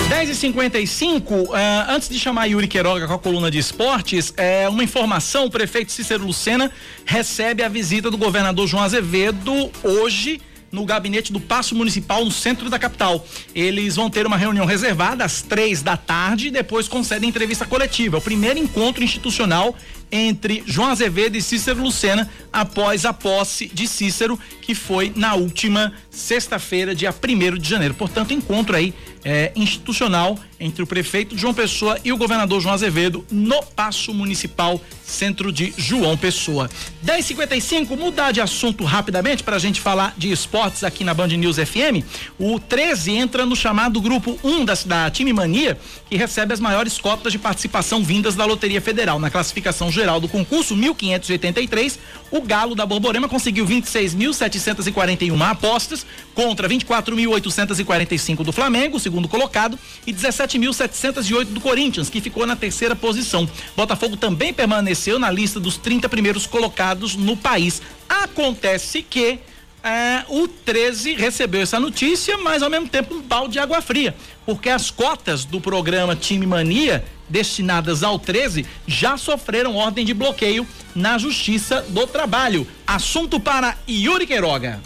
10 0.09 0.29
e 0.29 0.35
55 0.35 1.33
uh, 1.33 1.49
antes 1.89 2.07
de 2.07 2.19
chamar 2.19 2.45
Yuri 2.45 2.67
Queiroga 2.67 3.07
com 3.07 3.15
a 3.15 3.19
coluna 3.19 3.49
de 3.49 3.57
esportes, 3.57 4.31
é, 4.37 4.69
uma 4.69 4.83
informação: 4.83 5.45
o 5.45 5.49
prefeito 5.49 5.91
Cícero 5.91 6.23
Lucena 6.23 6.71
recebe 7.05 7.63
a 7.63 7.67
visita 7.67 8.11
do 8.11 8.17
governador 8.17 8.67
João 8.67 8.83
Azevedo 8.83 9.71
hoje 9.83 10.39
no 10.71 10.85
gabinete 10.85 11.31
do 11.31 11.39
Paço 11.39 11.75
Municipal 11.75 12.23
no 12.23 12.31
centro 12.31 12.69
da 12.69 12.77
capital. 12.77 13.25
Eles 13.53 13.95
vão 13.95 14.09
ter 14.09 14.25
uma 14.25 14.37
reunião 14.37 14.65
reservada 14.65 15.23
às 15.23 15.41
três 15.41 15.81
da 15.81 15.95
tarde 15.95 16.47
e 16.47 16.51
depois 16.51 16.87
concedem 16.87 17.29
entrevista 17.29 17.65
coletiva. 17.65 18.17
O 18.17 18.21
primeiro 18.21 18.59
encontro 18.59 19.03
institucional 19.03 19.75
entre 20.11 20.63
João 20.65 20.89
Azevedo 20.89 21.35
e 21.35 21.41
Cícero 21.41 21.81
Lucena 21.81 22.29
após 22.51 23.05
a 23.05 23.13
posse 23.13 23.67
de 23.67 23.87
Cícero, 23.87 24.39
que 24.61 24.75
foi 24.75 25.11
na 25.15 25.33
última 25.35 25.93
sexta-feira, 26.09 26.95
dia 26.95 27.13
1 27.13 27.57
de 27.57 27.69
janeiro. 27.69 27.93
Portanto, 27.93 28.33
encontro 28.33 28.75
aí 28.75 28.93
é, 29.25 29.51
institucional 29.55 30.37
entre 30.59 30.83
o 30.83 30.87
prefeito 30.87 31.37
João 31.37 31.53
Pessoa 31.53 31.97
e 32.03 32.13
o 32.13 32.17
governador 32.17 32.61
João 32.61 32.73
Azevedo 32.73 33.25
no 33.29 33.61
Paço 33.63 34.13
Municipal, 34.13 34.79
centro 35.03 35.51
de 35.51 35.73
João 35.77 36.15
Pessoa. 36.15 36.69
10:55 37.03 37.97
mudar 37.97 38.31
de 38.31 38.39
assunto 38.39 38.83
rapidamente 38.83 39.43
para 39.43 39.55
a 39.55 39.59
gente 39.59 39.81
falar 39.81 40.13
de 40.15 40.31
esportes 40.31 40.83
aqui 40.83 41.03
na 41.03 41.13
Band 41.13 41.27
News 41.27 41.57
FM. 41.57 42.05
O 42.39 42.59
13 42.59 43.11
entra 43.11 43.45
no 43.45 43.55
chamado 43.55 43.99
grupo 43.99 44.39
1 44.43 44.49
um 44.49 44.65
da, 44.65 44.73
da 44.85 45.09
Time 45.09 45.33
Mania, 45.33 45.77
que 46.09 46.15
recebe 46.15 46.53
as 46.53 46.59
maiores 46.59 46.97
cotas 46.97 47.31
de 47.31 47.39
participação 47.39 48.03
vindas 48.03 48.35
da 48.35 48.45
Loteria 48.45 48.81
Federal. 48.81 49.19
Na 49.19 49.29
classificação 49.29 49.91
geral 49.91 50.19
do 50.19 50.27
concurso 50.27 50.75
1583, 50.75 51.99
o 52.31 52.41
Galo 52.41 52.75
da 52.75 52.85
Borborema 52.85 53.27
conseguiu 53.27 53.65
26.741 53.65 55.41
apostas 55.41 56.05
contra 56.33 56.67
24.845 56.69 58.43
do 58.43 58.51
Flamengo, 58.51 58.99
segundo 58.99 59.14
colocado, 59.27 59.77
e 60.05 60.13
17.708 60.13 61.45
do 61.45 61.61
Corinthians, 61.61 62.09
que 62.09 62.21
ficou 62.21 62.45
na 62.45 62.55
terceira 62.55 62.95
posição. 62.95 63.49
Botafogo 63.75 64.17
também 64.17 64.53
permaneceu 64.53 65.17
na 65.17 65.31
lista 65.31 65.59
dos 65.59 65.77
30 65.77 66.07
primeiros 66.09 66.45
colocados 66.45 67.15
no 67.15 67.35
país. 67.35 67.81
Acontece 68.07 69.01
que 69.01 69.39
é, 69.83 70.25
o 70.29 70.47
13 70.47 71.13
recebeu 71.13 71.61
essa 71.61 71.79
notícia, 71.79 72.37
mas 72.39 72.63
ao 72.63 72.69
mesmo 72.69 72.89
tempo 72.89 73.13
um 73.13 73.21
balde 73.21 73.53
de 73.53 73.59
água 73.59 73.81
fria, 73.81 74.15
porque 74.43 74.67
as 74.67 74.89
cotas 74.89 75.45
do 75.45 75.61
programa 75.61 76.15
Time 76.15 76.47
Mania 76.47 77.05
destinadas 77.29 78.03
ao 78.03 78.17
13 78.17 78.65
já 78.87 79.17
sofreram 79.17 79.75
ordem 79.75 80.05
de 80.05 80.13
bloqueio 80.13 80.67
na 80.95 81.17
Justiça 81.17 81.85
do 81.89 82.07
Trabalho. 82.07 82.67
Assunto 82.85 83.39
para 83.39 83.77
Yuri 83.87 84.25
Queiroga. 84.25 84.81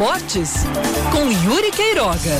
Esportes 0.00 0.52
com 1.12 1.30
Yuri 1.30 1.70
Queiroga. 1.72 2.38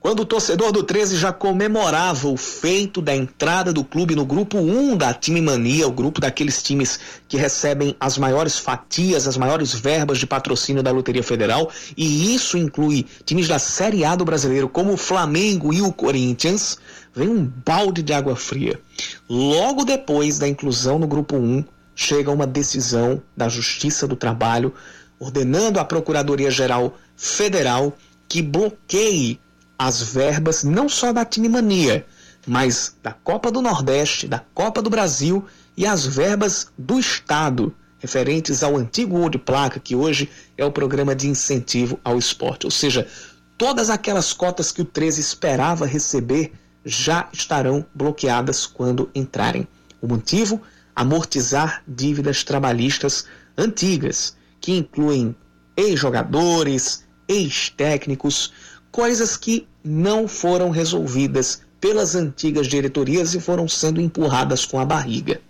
Quando 0.00 0.20
o 0.20 0.24
torcedor 0.24 0.72
do 0.72 0.82
13 0.82 1.18
já 1.18 1.34
comemorava 1.34 2.28
o 2.28 2.36
feito 2.38 3.02
da 3.02 3.14
entrada 3.14 3.74
do 3.74 3.84
clube 3.84 4.14
no 4.14 4.24
grupo 4.24 4.56
1 4.56 4.96
da 4.96 5.12
Time 5.12 5.42
Mania, 5.42 5.86
o 5.86 5.92
grupo 5.92 6.18
daqueles 6.18 6.62
times 6.62 6.98
que 7.28 7.36
recebem 7.36 7.94
as 8.00 8.16
maiores 8.16 8.58
fatias, 8.58 9.28
as 9.28 9.36
maiores 9.36 9.74
verbas 9.74 10.16
de 10.16 10.26
patrocínio 10.26 10.82
da 10.82 10.92
Loteria 10.92 11.22
Federal, 11.22 11.70
e 11.94 12.34
isso 12.34 12.56
inclui 12.56 13.04
times 13.26 13.48
da 13.48 13.58
Série 13.58 14.02
A 14.02 14.16
do 14.16 14.24
brasileiro, 14.24 14.66
como 14.66 14.94
o 14.94 14.96
Flamengo 14.96 15.74
e 15.74 15.82
o 15.82 15.92
Corinthians, 15.92 16.78
vem 17.14 17.28
um 17.28 17.44
balde 17.44 18.02
de 18.02 18.14
água 18.14 18.34
fria. 18.34 18.80
Logo 19.28 19.84
depois 19.84 20.38
da 20.38 20.48
inclusão 20.48 20.98
no 20.98 21.06
grupo 21.06 21.36
1, 21.36 21.62
chega 21.96 22.30
uma 22.30 22.46
decisão 22.46 23.22
da 23.34 23.48
Justiça 23.48 24.06
do 24.06 24.14
Trabalho 24.14 24.72
ordenando 25.18 25.80
à 25.80 25.84
Procuradoria-Geral 25.84 26.94
Federal 27.16 27.96
que 28.28 28.42
bloqueie 28.42 29.40
as 29.78 30.02
verbas 30.02 30.62
não 30.62 30.88
só 30.90 31.10
da 31.10 31.24
Tinimania, 31.24 32.06
mas 32.46 32.94
da 33.02 33.12
Copa 33.12 33.50
do 33.50 33.62
Nordeste, 33.62 34.28
da 34.28 34.40
Copa 34.54 34.82
do 34.82 34.90
Brasil 34.90 35.44
e 35.74 35.86
as 35.86 36.06
verbas 36.06 36.68
do 36.76 36.98
Estado, 36.98 37.74
referentes 37.98 38.62
ao 38.62 38.76
antigo 38.76 39.16
Ouro 39.16 39.30
de 39.30 39.38
Placa, 39.38 39.80
que 39.80 39.96
hoje 39.96 40.30
é 40.56 40.64
o 40.64 40.70
programa 40.72 41.14
de 41.14 41.28
incentivo 41.28 41.98
ao 42.04 42.18
esporte. 42.18 42.66
Ou 42.66 42.70
seja, 42.70 43.08
todas 43.56 43.88
aquelas 43.88 44.34
cotas 44.34 44.70
que 44.70 44.82
o 44.82 44.84
13 44.84 45.20
esperava 45.20 45.86
receber 45.86 46.52
já 46.84 47.28
estarão 47.32 47.84
bloqueadas 47.94 48.66
quando 48.66 49.10
entrarem. 49.14 49.66
O 50.00 50.06
motivo? 50.06 50.60
Amortizar 50.96 51.82
dívidas 51.86 52.42
trabalhistas 52.42 53.26
antigas, 53.56 54.34
que 54.60 54.72
incluem 54.72 55.36
ex-jogadores, 55.76 57.04
ex-técnicos, 57.28 58.52
coisas 58.90 59.36
que 59.36 59.68
não 59.84 60.26
foram 60.26 60.70
resolvidas 60.70 61.60
pelas 61.78 62.14
antigas 62.14 62.66
diretorias 62.66 63.34
e 63.34 63.40
foram 63.40 63.68
sendo 63.68 64.00
empurradas 64.00 64.64
com 64.64 64.80
a 64.80 64.84
barriga. 64.84 65.40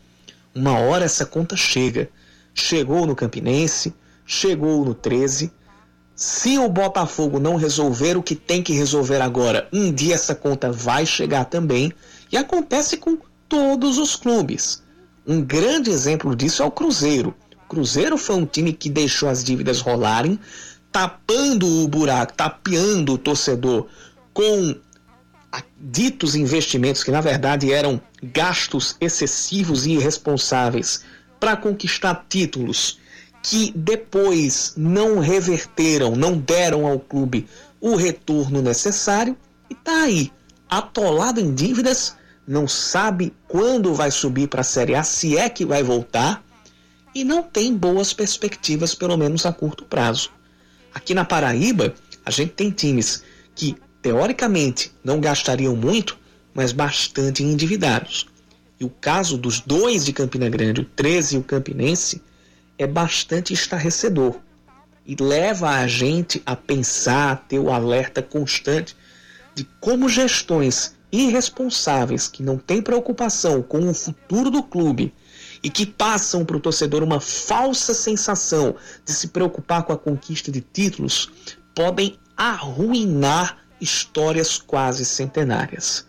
Uma 0.54 0.78
hora 0.78 1.04
essa 1.04 1.24
conta 1.24 1.56
chega. 1.56 2.10
Chegou 2.52 3.06
no 3.06 3.14
Campinense, 3.14 3.94
chegou 4.26 4.84
no 4.84 4.94
13. 4.94 5.52
Se 6.14 6.58
o 6.58 6.68
Botafogo 6.68 7.38
não 7.38 7.56
resolver 7.56 8.16
o 8.16 8.22
que 8.22 8.34
tem 8.34 8.62
que 8.62 8.72
resolver 8.72 9.20
agora, 9.20 9.68
um 9.72 9.92
dia 9.92 10.14
essa 10.14 10.34
conta 10.34 10.72
vai 10.72 11.06
chegar 11.06 11.44
também. 11.44 11.92
E 12.32 12.36
acontece 12.36 12.96
com 12.96 13.18
todos 13.48 13.98
os 13.98 14.16
clubes. 14.16 14.82
Um 15.26 15.42
grande 15.42 15.90
exemplo 15.90 16.36
disso 16.36 16.62
é 16.62 16.66
o 16.66 16.70
Cruzeiro. 16.70 17.34
O 17.64 17.68
Cruzeiro 17.68 18.16
foi 18.16 18.36
um 18.36 18.46
time 18.46 18.72
que 18.72 18.88
deixou 18.88 19.28
as 19.28 19.42
dívidas 19.42 19.80
rolarem, 19.80 20.38
tapando 20.92 21.66
o 21.66 21.88
buraco, 21.88 22.32
tapeando 22.32 23.14
o 23.14 23.18
torcedor 23.18 23.86
com 24.32 24.76
ditos 25.78 26.34
investimentos 26.34 27.02
que 27.02 27.10
na 27.10 27.20
verdade 27.20 27.72
eram 27.72 28.00
gastos 28.22 28.96
excessivos 29.00 29.86
e 29.86 29.92
irresponsáveis 29.92 31.02
para 31.40 31.56
conquistar 31.56 32.26
títulos 32.28 32.98
que 33.42 33.72
depois 33.76 34.74
não 34.76 35.18
reverteram, 35.18 36.16
não 36.16 36.36
deram 36.36 36.86
ao 36.86 36.98
clube 36.98 37.46
o 37.80 37.94
retorno 37.94 38.60
necessário 38.60 39.36
e 39.70 39.74
tá 39.74 40.02
aí, 40.02 40.32
atolado 40.68 41.40
em 41.40 41.54
dívidas, 41.54 42.16
não 42.46 42.68
sabe 42.68 43.34
quando 43.48 43.94
vai 43.94 44.10
subir 44.10 44.48
para 44.48 44.60
a 44.60 44.64
Série 44.64 44.94
A, 44.94 45.02
se 45.02 45.36
é 45.36 45.48
que 45.48 45.64
vai 45.64 45.82
voltar 45.82 46.44
e 47.14 47.24
não 47.24 47.42
tem 47.42 47.74
boas 47.74 48.12
perspectivas, 48.12 48.94
pelo 48.94 49.16
menos 49.16 49.46
a 49.46 49.52
curto 49.52 49.84
prazo. 49.84 50.30
Aqui 50.94 51.14
na 51.14 51.24
Paraíba, 51.24 51.94
a 52.24 52.30
gente 52.30 52.52
tem 52.52 52.70
times 52.70 53.24
que, 53.54 53.76
teoricamente, 54.00 54.92
não 55.02 55.20
gastariam 55.20 55.74
muito, 55.74 56.18
mas 56.54 56.72
bastante 56.72 57.42
endividados. 57.42 58.26
E 58.78 58.84
o 58.84 58.90
caso 58.90 59.38
dos 59.38 59.60
dois 59.60 60.04
de 60.04 60.12
Campina 60.12 60.48
Grande, 60.48 60.82
o 60.82 60.84
13 60.84 61.36
e 61.36 61.38
o 61.38 61.42
Campinense, 61.42 62.22
é 62.78 62.86
bastante 62.86 63.52
estarrecedor 63.52 64.36
e 65.06 65.14
leva 65.22 65.70
a 65.70 65.86
gente 65.86 66.42
a 66.44 66.56
pensar, 66.56 67.32
a 67.32 67.36
ter 67.36 67.58
o 67.58 67.70
alerta 67.70 68.20
constante 68.20 68.96
de 69.54 69.64
como 69.80 70.08
gestões 70.08 70.95
irresponsáveis 71.16 72.28
que 72.28 72.42
não 72.42 72.58
têm 72.58 72.82
preocupação 72.82 73.62
com 73.62 73.88
o 73.88 73.94
futuro 73.94 74.50
do 74.50 74.62
clube 74.62 75.14
e 75.62 75.70
que 75.70 75.86
passam 75.86 76.44
para 76.44 76.56
o 76.56 76.60
torcedor 76.60 77.02
uma 77.02 77.20
falsa 77.20 77.94
sensação 77.94 78.74
de 79.04 79.12
se 79.12 79.28
preocupar 79.28 79.84
com 79.84 79.92
a 79.92 79.98
conquista 79.98 80.52
de 80.52 80.60
títulos, 80.60 81.30
podem 81.74 82.18
arruinar 82.36 83.58
histórias 83.80 84.58
quase 84.58 85.04
centenárias. 85.04 86.06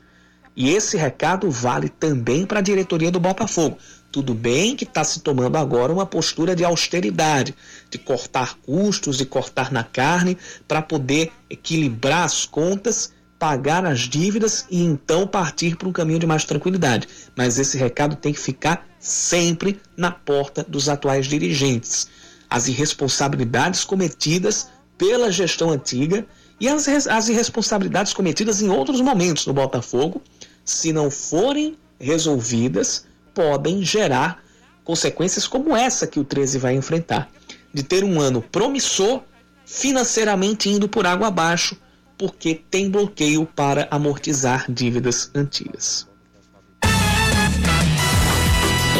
E 0.56 0.72
esse 0.72 0.98
recado 0.98 1.50
vale 1.52 1.88
também 1.88 2.46
para 2.46 2.60
a 2.60 2.64
diretoria 2.64 3.12
do 3.12 3.20
Botafogo. 3.20 3.78
Tudo 4.12 4.34
bem 4.34 4.76
que 4.76 4.86
está 4.86 5.04
se 5.04 5.20
tomando 5.20 5.58
agora 5.58 5.94
uma 5.94 6.06
postura 6.06 6.56
de 6.56 6.66
austeridade, 6.66 7.54
de 7.90 7.98
cortar 7.98 8.56
custos, 8.66 9.18
de 9.18 9.26
cortar 9.26 9.72
na 9.72 9.84
carne, 9.84 10.38
para 10.68 10.82
poder 10.82 11.32
equilibrar 11.50 12.24
as 12.24 12.46
contas 12.46 13.14
pagar 13.40 13.86
as 13.86 14.02
dívidas 14.02 14.66
e 14.70 14.82
então 14.82 15.28
partir 15.28 15.76
para 15.76 15.88
um 15.88 15.92
caminho 15.92 16.20
de 16.20 16.26
mais 16.26 16.44
tranquilidade. 16.44 17.08
Mas 17.36 17.60
esse 17.60 17.78
recado 17.78 18.16
tem 18.16 18.34
que 18.34 18.40
ficar 18.40 18.88
sempre 19.00 19.80
na 19.96 20.12
porta 20.12 20.66
dos 20.68 20.90
atuais 20.90 21.28
dirigentes. 21.28 22.08
As 22.50 22.68
irresponsabilidades 22.68 23.84
cometidas 23.84 24.70
pela 24.98 25.32
gestão 25.32 25.70
antiga 25.70 26.26
e 26.60 26.68
as, 26.68 26.88
as 27.08 27.30
irresponsabilidades 27.30 28.14
cometidas 28.14 28.62
em 28.62 28.70
outros 28.70 29.02
momentos 29.02 29.46
no 29.46 29.54
Botafogo, 29.54 30.22
se 30.66 30.92
não 30.92 31.12
forem 31.12 31.78
resolvidas, 32.00 33.06
podem 33.34 33.84
gerar 33.84 34.44
consequências 34.84 35.48
como 35.48 35.76
essa 35.76 36.08
que 36.08 36.20
o 36.20 36.24
13 36.24 36.58
vai 36.58 36.74
enfrentar. 36.74 37.30
De 37.74 37.84
ter 37.84 38.04
um 38.04 38.20
ano 38.20 38.42
promissor, 38.42 39.22
financeiramente 39.66 40.70
indo 40.70 40.88
por 40.88 41.06
água 41.06 41.28
abaixo, 41.28 41.78
porque 42.18 42.61
tem 42.69 42.89
bloqueio 42.89 43.45
para 43.45 43.88
amortizar 43.91 44.65
dívidas 44.69 45.30
antigas. 45.35 46.07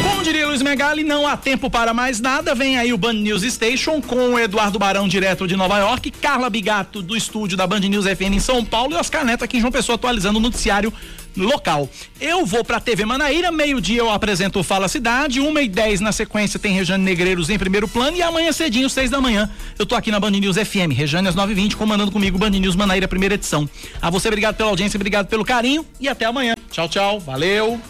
Como 0.02 0.22
diria 0.22 0.46
Luiz 0.46 0.62
Megali, 0.62 1.02
não 1.02 1.26
há 1.26 1.36
tempo 1.36 1.68
para 1.68 1.92
mais 1.92 2.20
nada. 2.20 2.54
Vem 2.54 2.78
aí 2.78 2.92
o 2.92 2.98
Band 2.98 3.14
News 3.14 3.42
Station 3.42 4.00
com 4.00 4.34
o 4.34 4.38
Eduardo 4.38 4.78
Barão, 4.78 5.08
direto 5.08 5.46
de 5.46 5.56
Nova 5.56 5.78
York, 5.78 6.10
Carla 6.12 6.48
Bigato, 6.48 7.02
do 7.02 7.16
estúdio 7.16 7.56
da 7.56 7.66
Band 7.66 7.80
News 7.80 8.06
FM 8.06 8.34
em 8.34 8.40
São 8.40 8.64
Paulo 8.64 8.92
e 8.92 8.96
Oscar 8.96 9.24
Neto 9.24 9.44
aqui 9.44 9.56
em 9.56 9.60
João 9.60 9.72
Pessoa 9.72 9.96
atualizando 9.96 10.38
o 10.38 10.42
noticiário 10.42 10.92
local. 11.38 11.88
Eu 12.20 12.44
vou 12.44 12.64
pra 12.64 12.80
TV 12.80 13.04
Manaíra, 13.04 13.50
meio-dia 13.50 14.00
eu 14.00 14.10
apresento 14.10 14.58
o 14.58 14.62
Fala 14.62 14.88
Cidade, 14.88 15.40
uma 15.40 15.62
e 15.62 15.68
dez 15.68 16.00
na 16.00 16.12
sequência 16.12 16.58
tem 16.58 16.72
Rejane 16.72 17.02
Negreiros 17.02 17.50
em 17.50 17.58
primeiro 17.58 17.88
plano 17.88 18.16
e 18.16 18.22
amanhã 18.22 18.52
cedinho, 18.52 18.90
seis 18.90 19.10
da 19.10 19.20
manhã, 19.20 19.50
eu 19.78 19.86
tô 19.86 19.94
aqui 19.94 20.10
na 20.10 20.20
Band 20.20 20.30
News 20.30 20.56
FM, 20.56 20.92
Rejane 20.92 21.28
às 21.28 21.34
nove 21.34 21.52
e 21.52 21.54
vinte, 21.54 21.76
comandando 21.76 22.10
comigo 22.10 22.38
Band 22.38 22.50
News 22.50 22.76
Manaíra, 22.76 23.08
primeira 23.08 23.34
edição. 23.34 23.68
A 24.00 24.10
você, 24.10 24.28
obrigado 24.28 24.56
pela 24.56 24.70
audiência, 24.70 24.96
obrigado 24.96 25.26
pelo 25.26 25.44
carinho 25.44 25.84
e 26.00 26.08
até 26.08 26.24
amanhã. 26.24 26.54
Tchau, 26.70 26.88
tchau, 26.88 27.20
valeu. 27.20 27.80